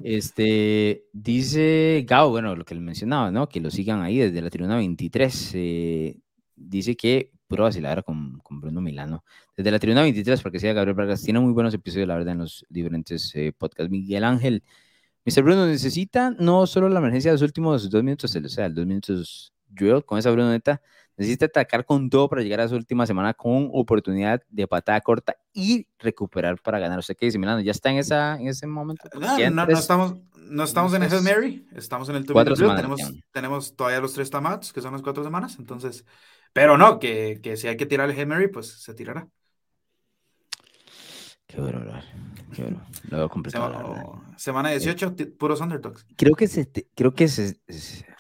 Este, 0.03 1.05
dice 1.11 2.05
Gao, 2.07 2.29
bueno, 2.29 2.55
lo 2.55 2.63
que 2.63 2.75
le 2.75 2.81
mencionaba, 2.81 3.31
¿no? 3.31 3.49
Que 3.49 3.59
lo 3.59 3.71
sigan 3.71 4.01
ahí 4.01 4.17
desde 4.17 4.41
la 4.41 4.49
tribuna 4.49 4.77
23. 4.77 5.51
Eh, 5.55 6.19
dice 6.55 6.95
que 6.95 7.31
puro 7.47 7.63
vacilar 7.63 8.03
con, 8.03 8.39
con 8.39 8.61
Bruno 8.61 8.81
Milano. 8.81 9.23
Desde 9.55 9.71
la 9.71 9.79
tribuna 9.79 10.01
23, 10.01 10.41
porque 10.41 10.59
sea 10.59 10.73
Gabriel 10.73 10.95
Vargas, 10.95 11.21
tiene 11.21 11.39
muy 11.39 11.53
buenos 11.53 11.73
episodios, 11.73 12.07
la 12.07 12.15
verdad, 12.15 12.33
en 12.33 12.39
los 12.39 12.65
diferentes 12.69 13.33
eh, 13.35 13.53
podcasts. 13.55 13.91
Miguel 13.91 14.23
Ángel, 14.23 14.63
Mr. 15.25 15.43
Bruno, 15.43 15.67
necesita 15.67 16.31
no 16.31 16.65
solo 16.67 16.89
la 16.89 16.99
emergencia 16.99 17.31
de 17.31 17.35
los 17.35 17.41
últimos 17.41 17.89
dos 17.89 18.03
minutos, 18.03 18.35
o 18.35 18.49
sea, 18.49 18.65
el 18.65 18.73
dos 18.73 18.85
minutos 18.85 19.53
drill 19.69 20.03
con 20.03 20.17
esa 20.17 20.31
Bruno 20.31 20.51
neta, 20.51 20.81
necesita 21.17 21.45
atacar 21.45 21.85
con 21.85 22.09
todo 22.09 22.27
para 22.29 22.41
llegar 22.41 22.61
a 22.61 22.67
su 22.67 22.75
última 22.75 23.05
semana 23.05 23.33
con 23.33 23.69
oportunidad 23.73 24.41
de 24.49 24.67
patada 24.67 25.01
corta 25.01 25.35
y 25.53 25.87
recuperar 25.99 26.59
para 26.61 26.79
ganar. 26.79 26.99
¿Usted 26.99 27.15
qué 27.15 27.27
dice, 27.27 27.39
Milano? 27.39 27.61
¿Ya 27.61 27.71
está 27.71 27.91
en, 27.91 27.97
esa, 27.97 28.35
en 28.35 28.47
ese 28.47 28.67
momento? 28.67 29.07
No, 29.19 29.65
no, 29.65 29.67
estamos, 29.71 30.15
no 30.35 30.63
estamos 30.63 30.93
en 30.93 31.03
ese 31.03 31.21
Mary, 31.21 31.67
estamos 31.75 32.09
en 32.09 32.15
el 32.15 32.25
cuatro 32.25 32.55
semanas, 32.55 32.81
tenemos, 32.81 33.13
tenemos 33.31 33.75
todavía 33.75 33.99
los 33.99 34.13
tres 34.13 34.29
tamats, 34.29 34.73
que 34.73 34.81
son 34.81 34.93
las 34.93 35.01
cuatro 35.01 35.23
semanas, 35.23 35.57
entonces, 35.59 36.05
pero 36.51 36.77
no, 36.77 36.99
que, 36.99 37.39
que 37.41 37.57
si 37.57 37.67
hay 37.67 37.77
que 37.77 37.85
tirar 37.85 38.09
el 38.09 38.17
Henry, 38.17 38.47
pues 38.47 38.81
se 38.81 38.93
tirará. 38.93 39.27
Qué 41.53 41.61
bueno, 41.61 41.83
qué 42.51 42.63
bueno. 42.63 42.83
Lo 43.09 43.17
veo 43.17 43.29
complicado. 43.29 44.23
Semana, 44.37 44.69
18, 44.69 45.15
puros 45.37 45.61
underdogs. 45.61 46.03
Creo 46.17 46.33
que 46.33 46.47
se, 46.47 46.67
creo 46.95 47.13
que 47.13 47.27
se, 47.27 47.59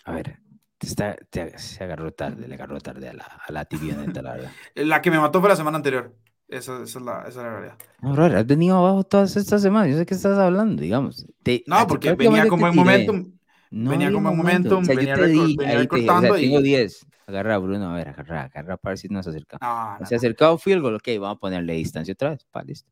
a 0.05 0.11
ver, 0.11 0.39
está, 0.85 1.15
se 1.57 1.83
agarró 1.83 2.11
tarde, 2.11 2.47
le 2.47 2.55
agarró 2.55 2.79
tarde 2.79 3.09
a 3.09 3.13
la, 3.13 3.23
a 3.23 3.51
la 3.51 3.65
tibia 3.65 3.95
la 3.95 4.33
verdad. 4.33 4.51
La 4.75 5.01
que 5.01 5.11
me 5.11 5.19
mató 5.19 5.39
fue 5.39 5.49
la 5.49 5.55
semana 5.55 5.77
anterior. 5.77 6.15
Esa, 6.47 6.83
esa, 6.83 6.99
es, 6.99 7.05
la, 7.05 7.19
esa 7.21 7.29
es 7.29 7.35
la 7.37 7.49
realidad. 7.49 7.77
No, 8.01 8.13
bro, 8.13 8.25
has 8.25 8.45
venido 8.45 8.77
abajo 8.77 9.03
todas 9.03 9.35
estas 9.35 9.61
semanas. 9.61 9.89
Yo 9.89 9.97
sé 9.97 10.05
que 10.05 10.13
estás 10.13 10.37
hablando, 10.37 10.81
digamos. 10.81 11.25
no, 11.65 11.87
porque 11.87 12.13
venía 12.13 12.47
con 12.47 12.59
buen 12.59 12.75
momentum. 12.75 13.33
No 13.71 13.89
venía 13.89 14.11
con 14.11 14.23
buen 14.23 14.37
momentum. 14.37 14.85
Venía, 14.85 15.15
te 15.15 15.77
recortando. 15.77 16.35
tengo 16.35 16.61
10. 16.61 17.07
Agarra 17.25 17.57
Bruno, 17.57 17.91
a 17.91 17.95
ver, 17.95 18.09
agarra, 18.09 18.43
agarra 18.43 18.77
para 18.77 18.91
ver 18.91 18.97
si 18.97 19.07
nos 19.07 19.25
acerca. 19.25 19.57
No, 19.61 19.97
no, 19.97 20.05
se 20.05 20.15
acercado 20.15 20.57
field 20.57 20.81
goal, 20.81 20.95
ok, 20.95 21.07
vamos 21.19 21.37
a 21.37 21.39
ponerle 21.39 21.73
distancia 21.73 22.13
otra 22.13 22.31
vez. 22.31 22.45
Pa, 22.51 22.63
listo. 22.63 22.91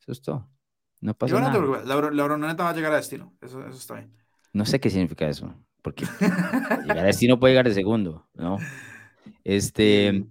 Eso 0.00 0.12
es 0.12 0.22
todo. 0.22 0.48
No 1.00 1.12
pasa 1.14 1.40
nada. 1.40 1.52
Te 1.52 1.86
la, 1.86 2.10
la 2.10 2.24
Brunoneta 2.24 2.62
va 2.62 2.70
a 2.70 2.74
llegar 2.74 2.92
a 2.92 2.96
destino. 2.96 3.34
Eso, 3.42 3.60
eso 3.66 3.76
está 3.76 3.94
bien. 3.94 4.14
No 4.52 4.64
sé 4.64 4.78
qué 4.78 4.88
significa 4.88 5.28
eso. 5.28 5.52
Porque 5.84 6.06
llegar 6.82 6.98
a 6.98 7.02
destino 7.02 7.38
puede 7.38 7.52
llegar 7.52 7.68
de 7.68 7.74
segundo, 7.74 8.26
¿no? 8.32 8.56
Este. 9.44 10.24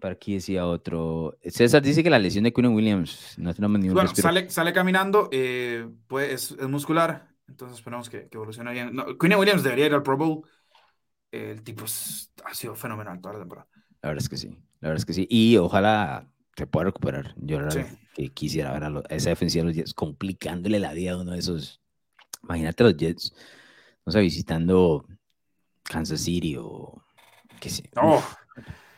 Para 0.00 0.14
aquí 0.14 0.32
decía 0.32 0.64
otro. 0.64 1.36
César 1.44 1.82
dice 1.82 2.02
que 2.02 2.08
la 2.08 2.18
lesión 2.18 2.44
de 2.44 2.52
Quinn 2.54 2.68
Williams 2.68 3.34
no 3.36 3.52
tenemos 3.52 3.78
ni 3.78 3.88
un 3.88 3.94
Bueno, 3.94 4.10
sale, 4.14 4.48
sale, 4.48 4.72
caminando, 4.72 5.28
eh, 5.30 5.86
pues, 6.06 6.52
es, 6.52 6.68
muscular, 6.68 7.28
entonces 7.46 7.76
esperamos 7.76 8.08
que, 8.08 8.26
que 8.28 8.38
evolucione 8.38 8.72
bien. 8.72 8.94
No, 8.94 9.04
Williams 9.20 9.62
debería 9.62 9.84
ir 9.84 9.94
al 9.94 10.02
Pro 10.02 10.16
Bowl. 10.16 10.40
El 11.30 11.62
tipo 11.62 11.84
ha 11.84 12.54
sido 12.54 12.74
fenomenal 12.74 13.20
toda 13.20 13.34
la 13.34 13.40
temporada. 13.40 13.68
La 14.00 14.08
verdad 14.08 14.22
es 14.22 14.30
que 14.30 14.38
sí, 14.38 14.48
la 14.80 14.88
verdad 14.88 14.96
es 14.96 15.04
que 15.04 15.12
sí. 15.12 15.26
Y 15.28 15.58
ojalá 15.58 16.26
se 16.56 16.66
pueda 16.66 16.86
recuperar. 16.86 17.34
Yo 17.36 17.58
que 18.14 18.30
quisiera 18.30 18.72
ver 18.72 18.84
a, 18.84 19.02
esa 19.10 19.28
defensiva 19.28 19.64
de 19.64 19.68
los 19.68 19.76
Jets 19.76 19.92
complicándole 19.92 20.80
la 20.80 20.94
vida 20.94 21.12
a 21.12 21.18
uno 21.18 21.32
de 21.32 21.38
esos. 21.38 21.82
Imagínate 22.42 22.84
los 22.84 22.96
Jets, 22.96 23.34
no 24.06 24.12
sé, 24.12 24.20
visitando 24.20 25.06
Kansas 25.82 26.20
City 26.20 26.56
o 26.58 27.02
qué 27.60 27.70
sé. 27.70 27.90
No 27.94 28.20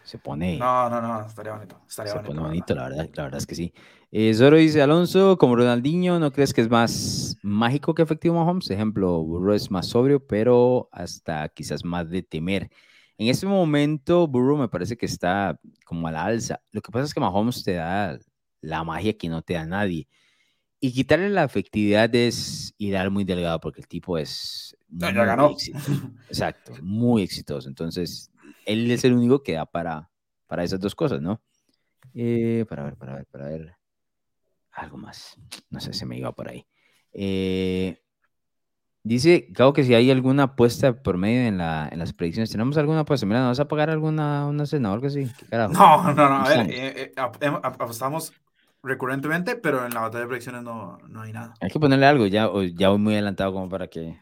se 0.03 0.19
pone. 0.19 0.59
No, 0.59 0.91
no, 0.91 1.01
no, 1.01 1.27
estaría 1.27 1.53
bonito. 1.53 1.81
Estaría 1.89 2.13
se 2.13 2.19
bonito, 2.19 2.35
pone 2.35 2.47
bonito, 2.49 2.75
la 2.75 2.89
verdad, 2.89 3.09
la 3.15 3.23
verdad 3.25 3.39
es 3.39 3.47
que 3.47 3.55
sí. 3.55 3.73
Eh, 4.11 4.35
Zoro 4.35 4.57
dice 4.57 4.83
Alonso, 4.83 5.39
como 5.39 5.57
Ronaldinho, 5.57 6.19
¿no 6.19 6.33
crees 6.33 6.53
que 6.53 6.61
es 6.61 6.69
más 6.69 7.37
mágico 7.43 7.95
que 7.95 8.03
efectivo 8.03 8.35
Mahomes? 8.35 8.71
Ejemplo, 8.71 9.23
Burro 9.23 9.55
es 9.55 9.71
más 9.71 9.87
sobrio, 9.87 10.27
pero 10.27 10.89
hasta 10.93 11.49
quizás 11.49 11.85
más 11.85 12.11
de 12.11 12.23
temer. 12.23 12.71
En 13.17 13.29
este 13.29 13.47
momento, 13.47 14.27
Burro 14.27 14.57
me 14.57 14.69
parece 14.69 14.97
que 14.97 15.07
está 15.07 15.59
como 15.87 16.09
a 16.09 16.13
la 16.13 16.25
alza. 16.25 16.61
Lo 16.73 16.81
que 16.83 16.91
pasa 16.91 17.05
es 17.05 17.15
que 17.15 17.21
Mahomes 17.21 17.63
te 17.63 17.75
da 17.75 18.19
la 18.61 18.85
magia 18.85 19.17
que 19.17 19.29
no 19.29 19.43
te 19.43 19.55
da 19.55 19.65
nadie. 19.65 20.09
Y 20.81 20.93
quitarle 20.93 21.31
la 21.31 21.45
efectividad 21.45 22.13
es 22.15 22.75
ideal 22.77 23.11
muy 23.11 23.25
delgado 23.25 23.61
porque 23.61 23.81
el 23.81 23.87
tipo 23.87 24.19
es. 24.19 24.72
Ya 24.93 25.25
ganó. 25.25 25.51
Exacto, 26.29 26.75
muy 26.83 27.23
exitoso. 27.23 27.69
Entonces, 27.69 28.31
él 28.67 28.91
es 28.91 29.05
el 29.05 29.15
único 29.15 29.43
que 29.43 29.55
da 29.55 29.67
para, 29.67 30.11
para 30.47 30.65
esas 30.65 30.81
dos 30.81 30.95
cosas, 30.95 31.21
¿no? 31.21 31.41
Eh, 32.15 32.65
para 32.69 32.85
ver, 32.85 32.97
para 32.97 33.15
ver, 33.15 33.27
para 33.27 33.49
ver. 33.49 33.77
Algo 34.73 34.97
más. 34.97 35.37
No 35.71 35.81
sé, 35.81 35.93
se 35.93 36.07
me 36.07 36.19
iba 36.19 36.33
por 36.33 36.49
ahí. 36.49 36.67
Eh, 37.13 38.03
dice, 39.03 39.53
claro 39.53 39.73
que 39.73 39.85
si 39.85 39.95
hay 39.95 40.11
alguna 40.11 40.45
apuesta 40.45 41.03
por 41.03 41.19
medio 41.19 41.47
en, 41.47 41.59
la, 41.59 41.89
en 41.91 41.99
las 41.99 42.13
predicciones, 42.13 42.51
¿tenemos 42.51 42.77
alguna 42.77 43.01
apuesta? 43.01 43.27
Mira, 43.27 43.41
¿no 43.41 43.49
vas 43.49 43.61
a 43.61 43.69
pagar 43.69 43.91
alguna 43.91 44.47
una 44.47 44.65
cena 44.67 44.91
o 44.91 44.95
algo 44.95 45.07
así? 45.07 45.27
No, 45.51 45.69
no, 45.69 46.15
no. 46.15 46.37
A 46.37 46.49
ver, 46.49 46.67
eh, 46.71 47.13
apostamos 47.17 48.33
recurrentemente, 48.83 49.57
pero 49.57 49.87
en 49.87 49.95
la 49.95 50.01
batalla 50.01 50.23
de 50.23 50.29
predicciones 50.29 50.63
no, 50.63 50.99
no 51.09 51.23
hay 51.23 51.33
nada. 51.33 51.55
Hay 51.61 51.71
que 51.71 51.79
ponerle 51.79 52.07
algo, 52.07 52.27
ya, 52.27 52.51
ya 52.75 52.89
voy 52.89 52.99
muy 52.99 53.15
adelantado 53.15 53.53
como 53.53 53.69
para 53.69 53.89
que... 53.89 54.19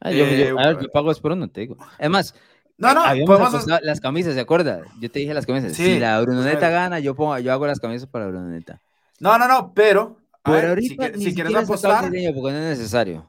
Ah, 0.00 0.10
yo, 0.10 0.24
yo, 0.26 0.58
a 0.58 0.66
ver, 0.68 0.80
yo 0.80 0.88
pago 0.90 1.10
es 1.10 1.20
por 1.20 1.32
uno, 1.32 1.48
te 1.48 1.62
digo. 1.62 1.76
Es 1.98 2.10
más, 2.10 2.34
no, 2.78 2.94
no, 2.94 3.02
podemos 3.26 3.66
las 3.66 4.00
camisas, 4.00 4.34
¿se 4.34 4.40
acuerda? 4.40 4.82
Yo 5.00 5.10
te 5.10 5.18
dije 5.18 5.34
las 5.34 5.46
camisas. 5.46 5.72
si 5.72 5.98
la 5.98 6.20
Brunoneta 6.20 6.70
gana, 6.70 7.00
yo, 7.00 7.14
pongo, 7.14 7.36
yo 7.38 7.52
hago 7.52 7.66
las 7.66 7.80
camisas 7.80 8.08
para 8.08 8.28
Brunoneta. 8.28 8.80
No, 9.18 9.36
no, 9.36 9.48
no, 9.48 9.72
pero. 9.74 10.16
ahorita, 10.44 11.12
si, 11.18 11.34
quieres 11.34 11.54
apostar. 11.54 12.04
porque 12.04 12.22
no 12.22 12.48
es 12.50 12.78
necesario. 12.78 13.28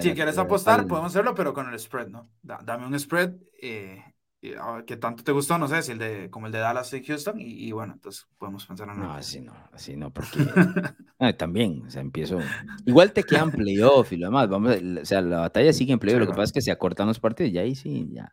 Si 0.00 0.12
quieres 0.12 0.36
apostar, 0.36 0.86
podemos 0.86 1.12
hacerlo, 1.12 1.34
pero 1.34 1.54
con 1.54 1.72
el 1.72 1.78
spread, 1.78 2.08
¿no? 2.08 2.28
dame 2.42 2.86
un 2.86 2.98
spread 2.98 3.34
eh, 3.62 4.02
que 4.40 4.96
tanto 4.96 5.24
te 5.24 5.32
gustó, 5.32 5.58
no 5.58 5.66
sé, 5.66 5.82
si 5.82 5.92
el 5.92 5.98
de, 5.98 6.30
como 6.30 6.46
el 6.46 6.52
de 6.52 6.60
Dallas 6.60 6.92
y 6.92 7.04
Houston, 7.04 7.40
y, 7.40 7.72
bueno, 7.72 7.94
entonces 7.94 8.26
podemos 8.38 8.64
pensar 8.64 8.88
en 8.88 9.00
No, 9.00 9.12
así 9.12 9.40
no, 9.40 9.52
así 9.72 9.96
no, 9.96 10.12
porque 10.12 10.38
también, 11.38 11.82
o 11.86 11.90
sea, 11.90 12.02
empiezo. 12.02 12.38
Igual 12.86 13.12
te 13.12 13.24
quedan 13.24 13.50
playoff 13.50 14.12
y 14.12 14.16
lo 14.16 14.26
demás, 14.26 14.48
vamos, 14.48 14.76
o 14.76 15.04
sea, 15.04 15.20
la 15.22 15.40
batalla 15.40 15.72
sigue 15.72 15.92
en 15.92 15.98
playoff, 15.98 16.20
lo 16.20 16.26
que 16.26 16.32
pasa 16.32 16.44
es 16.44 16.52
que 16.52 16.60
se 16.60 16.70
acortan 16.70 17.08
los 17.08 17.18
partidos 17.18 17.52
y 17.52 17.58
ahí 17.58 17.74
sí, 17.74 18.08
ya. 18.12 18.32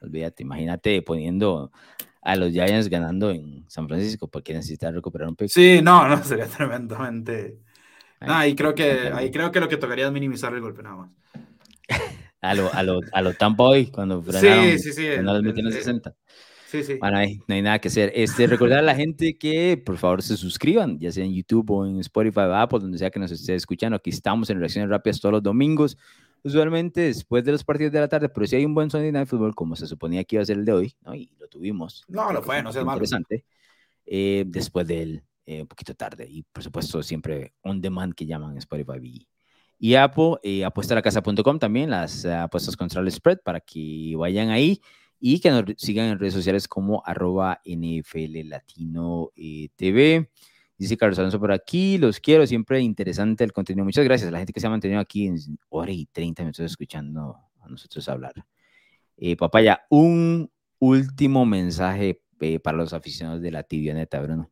Olvídate, 0.00 0.42
imagínate 0.42 1.02
poniendo 1.02 1.72
a 2.20 2.36
los 2.36 2.52
Giants 2.52 2.88
ganando 2.88 3.30
en 3.30 3.64
San 3.68 3.88
Francisco 3.88 4.28
porque 4.28 4.52
necesitan 4.52 4.94
recuperar 4.94 5.28
un 5.28 5.36
pick. 5.36 5.48
Sí, 5.48 5.80
no, 5.82 6.06
no, 6.06 6.22
sería 6.22 6.46
tremendamente. 6.46 7.58
No, 8.20 8.34
ahí 8.34 8.54
creo 8.54 8.74
que, 8.74 9.10
ahí 9.14 9.30
creo 9.30 9.50
que 9.50 9.60
lo 9.60 9.68
que 9.68 9.76
tocaría 9.76 10.06
es 10.06 10.12
minimizar 10.12 10.52
el 10.52 10.60
golpe 10.60 10.82
nada 10.82 10.96
más. 10.96 11.10
a 12.40 12.54
lo, 12.54 12.72
a 12.72 12.82
lo, 12.82 13.00
a 13.12 13.22
lo 13.22 13.34
Tampa 13.34 13.64
hoy, 13.64 13.86
cuando 13.86 14.22
frenaron, 14.22 14.64
sí, 14.64 14.78
sí, 14.78 14.92
sí, 14.92 15.06
cuando 15.14 15.42
los 15.42 15.74
60. 15.74 16.14
Sí, 16.66 16.82
sí. 16.82 16.98
Bueno, 17.00 17.16
ahí 17.16 17.38
no 17.46 17.54
hay 17.54 17.62
nada 17.62 17.78
que 17.78 17.88
hacer. 17.88 18.12
Este, 18.14 18.46
recordar 18.46 18.80
a 18.80 18.82
la 18.82 18.94
gente 18.94 19.38
que 19.38 19.82
por 19.82 19.96
favor 19.96 20.22
se 20.22 20.36
suscriban, 20.36 20.98
ya 20.98 21.10
sea 21.10 21.24
en 21.24 21.32
YouTube 21.32 21.70
o 21.70 21.86
en 21.86 21.98
Spotify 22.00 22.40
o 22.40 22.54
Apple, 22.54 22.80
donde 22.80 22.98
sea 22.98 23.10
que 23.10 23.18
nos 23.18 23.30
esté 23.30 23.54
escuchando. 23.54 23.96
Aquí 23.96 24.10
estamos 24.10 24.50
en 24.50 24.58
Reacciones 24.58 24.90
Rápidas 24.90 25.18
todos 25.18 25.32
los 25.32 25.42
domingos 25.42 25.96
usualmente 26.42 27.02
después 27.02 27.44
de 27.44 27.52
los 27.52 27.64
partidos 27.64 27.92
de 27.92 28.00
la 28.00 28.08
tarde, 28.08 28.28
pero 28.28 28.46
si 28.46 28.56
hay 28.56 28.64
un 28.64 28.74
buen 28.74 28.90
Sunday 28.90 29.12
Night 29.12 29.28
Football, 29.28 29.54
como 29.54 29.76
se 29.76 29.86
suponía 29.86 30.24
que 30.24 30.36
iba 30.36 30.42
a 30.42 30.46
ser 30.46 30.58
el 30.58 30.64
de 30.64 30.72
hoy, 30.72 30.96
¿no? 31.02 31.14
y 31.14 31.30
lo 31.38 31.48
tuvimos. 31.48 32.04
No, 32.08 32.32
lo 32.32 32.42
fue, 32.42 32.62
no 32.62 32.72
sea 32.72 32.84
malo. 32.84 32.98
Interesante. 32.98 33.44
Eh, 34.06 34.44
después 34.46 34.86
del 34.86 35.22
eh, 35.46 35.62
un 35.62 35.68
poquito 35.68 35.94
tarde, 35.94 36.26
y 36.28 36.42
por 36.42 36.62
supuesto, 36.62 37.02
siempre 37.02 37.54
on 37.62 37.80
demand 37.80 38.14
que 38.14 38.26
llaman 38.26 38.56
Spotify 38.58 38.98
y, 39.02 39.26
y 39.78 39.94
Apple, 39.94 40.36
eh, 40.42 40.64
apuestalacasa.com 40.64 41.58
también, 41.58 41.90
las 41.90 42.24
apuestas 42.24 42.76
contra 42.76 43.00
el 43.00 43.10
spread, 43.10 43.38
para 43.44 43.60
que 43.60 44.14
vayan 44.16 44.50
ahí 44.50 44.80
y 45.20 45.40
que 45.40 45.50
nos 45.50 45.64
sigan 45.76 46.06
en 46.06 46.18
redes 46.18 46.34
sociales 46.34 46.68
como 46.68 47.02
arroba 47.04 47.60
NFL 47.64 48.48
Latino 48.48 49.30
eh, 49.36 49.68
TV. 49.76 50.30
Dice 50.76 50.96
Carlos 50.96 51.18
Alonso 51.18 51.40
por 51.40 51.50
aquí, 51.50 51.98
los 51.98 52.20
quiero, 52.20 52.46
siempre 52.46 52.80
interesante 52.80 53.42
el 53.42 53.52
contenido. 53.52 53.84
Muchas 53.84 54.04
gracias 54.04 54.28
a 54.28 54.30
la 54.30 54.38
gente 54.38 54.52
que 54.52 54.60
se 54.60 54.66
ha 54.68 54.70
mantenido 54.70 55.00
aquí 55.00 55.26
en 55.26 55.38
hora 55.70 55.90
y 55.90 56.06
30 56.06 56.42
minutos 56.42 56.64
escuchando 56.64 57.36
a 57.60 57.68
nosotros 57.68 58.08
hablar. 58.08 58.34
Eh, 59.16 59.36
papaya, 59.36 59.84
un 59.90 60.50
último 60.78 61.44
mensaje 61.44 62.22
eh, 62.40 62.60
para 62.60 62.76
los 62.76 62.92
aficionados 62.92 63.42
de 63.42 63.50
la 63.50 63.64
tibia 63.64 63.94
neta, 63.94 64.20
Bruno. 64.20 64.50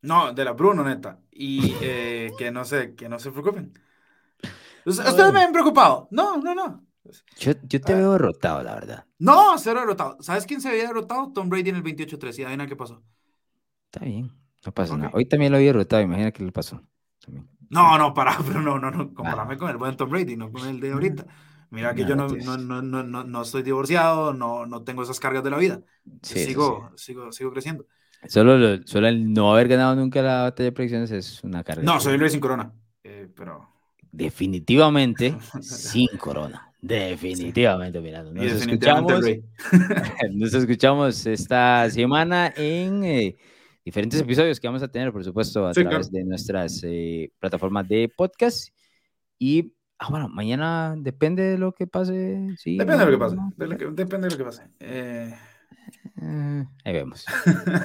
No, 0.00 0.32
de 0.32 0.44
la 0.44 0.52
Bruno 0.52 0.82
neta. 0.82 1.20
Y 1.30 1.74
eh, 1.82 2.32
que 2.38 2.50
no 2.50 2.64
se, 2.64 2.94
que 2.94 3.10
no 3.10 3.18
se 3.18 3.30
preocupen. 3.30 3.74
Ustedes 4.84 5.32
me 5.32 5.42
han 5.42 5.52
preocupado. 5.52 6.08
No, 6.10 6.36
no, 6.38 6.54
no. 6.54 6.84
Yo, 7.38 7.52
yo 7.62 7.80
te 7.80 7.92
ah. 7.92 7.96
veo 7.96 8.12
derrotado, 8.12 8.62
la 8.62 8.74
verdad. 8.74 9.04
No, 9.18 9.58
cero 9.58 9.80
derrotado. 9.80 10.16
¿Sabes 10.20 10.46
quién 10.46 10.60
se 10.60 10.68
había 10.68 10.86
derrotado? 10.86 11.32
Tom 11.32 11.48
Brady 11.48 11.70
en 11.70 11.76
el 11.76 11.82
28-3. 11.82 12.38
Y 12.38 12.42
adivina 12.44 12.66
qué 12.66 12.76
pasó. 12.76 13.02
Está 13.86 14.04
bien, 14.04 14.32
no 14.64 14.72
pasa 14.72 14.96
nada. 14.96 15.10
Hoy 15.14 15.26
también 15.26 15.52
lo 15.52 15.58
había 15.58 15.68
derrotado, 15.68 16.02
imagina 16.02 16.30
qué 16.30 16.44
le 16.44 16.52
pasó. 16.52 16.82
No, 17.68 17.98
no, 17.98 18.14
para, 18.14 18.36
pero 18.46 18.62
no, 18.62 18.78
no, 18.78 18.90
no. 18.90 19.12
Comparame 19.14 19.56
con 19.56 19.70
el 19.70 19.76
buen 19.76 19.96
Tom 19.96 20.10
Brady, 20.10 20.36
no 20.36 20.50
con 20.50 20.66
el 20.66 20.80
de 20.80 20.92
ahorita. 20.92 21.26
Mira 21.70 21.94
que 21.94 22.04
yo 22.04 22.14
no, 22.14 22.28
no, 22.28 22.82
no, 22.82 23.02
no, 23.02 23.24
no, 23.24 23.42
estoy 23.42 23.62
divorciado, 23.62 24.34
no, 24.34 24.66
no 24.66 24.82
tengo 24.82 25.02
esas 25.02 25.18
cargas 25.18 25.42
de 25.42 25.50
la 25.50 25.56
vida. 25.56 25.80
sigo, 26.20 26.90
sigo, 26.96 27.32
sigo 27.32 27.50
creciendo. 27.50 27.86
Solo, 28.28 28.82
solo 28.84 29.08
el 29.08 29.32
no 29.32 29.52
haber 29.52 29.68
ganado 29.68 29.96
nunca 29.96 30.20
la 30.22 30.42
batalla 30.42 30.66
de 30.66 30.72
predicciones 30.72 31.10
es 31.10 31.42
una 31.42 31.64
carga. 31.64 31.82
No, 31.82 31.98
soy 31.98 32.14
el 32.14 32.30
sin 32.30 32.40
corona. 32.40 32.72
Eh, 33.02 33.28
pero. 33.34 33.71
Definitivamente 34.12 35.36
sin 35.60 36.08
corona. 36.18 36.72
Definitivamente, 36.80 38.00
mira. 38.00 38.22
Nos, 38.22 38.44
escuchamos, 38.44 39.22
nos 40.32 40.54
escuchamos 40.54 41.26
esta 41.26 41.88
semana 41.90 42.52
en 42.56 43.04
eh, 43.04 43.36
diferentes 43.84 44.20
episodios 44.20 44.60
que 44.60 44.68
vamos 44.68 44.82
a 44.82 44.88
tener, 44.88 45.12
por 45.12 45.24
supuesto, 45.24 45.66
a 45.66 45.72
través 45.72 46.10
de 46.10 46.24
nuestras 46.24 46.80
eh, 46.84 47.30
plataformas 47.40 47.88
de 47.88 48.12
podcast. 48.14 48.68
Y 49.38 49.72
Ah, 50.04 50.08
bueno, 50.10 50.28
mañana 50.28 50.96
depende 50.98 51.44
de 51.44 51.58
lo 51.58 51.72
que 51.72 51.86
pase. 51.86 52.56
Sí, 52.58 52.76
depende 52.76 53.04
de 53.04 53.12
lo 53.12 53.18
que 53.18 53.18
pase. 53.18 53.36
depende 53.92 54.26
de 54.26 54.30
lo 54.30 54.36
que 54.36 54.44
pase. 54.44 54.68
Eh... 54.80 55.32
ahí 56.84 56.92
vemos. 56.92 57.24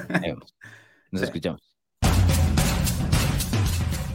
Ahí 0.08 0.22
vemos. 0.22 0.56
Nos 1.12 1.22
escuchamos. 1.22 1.67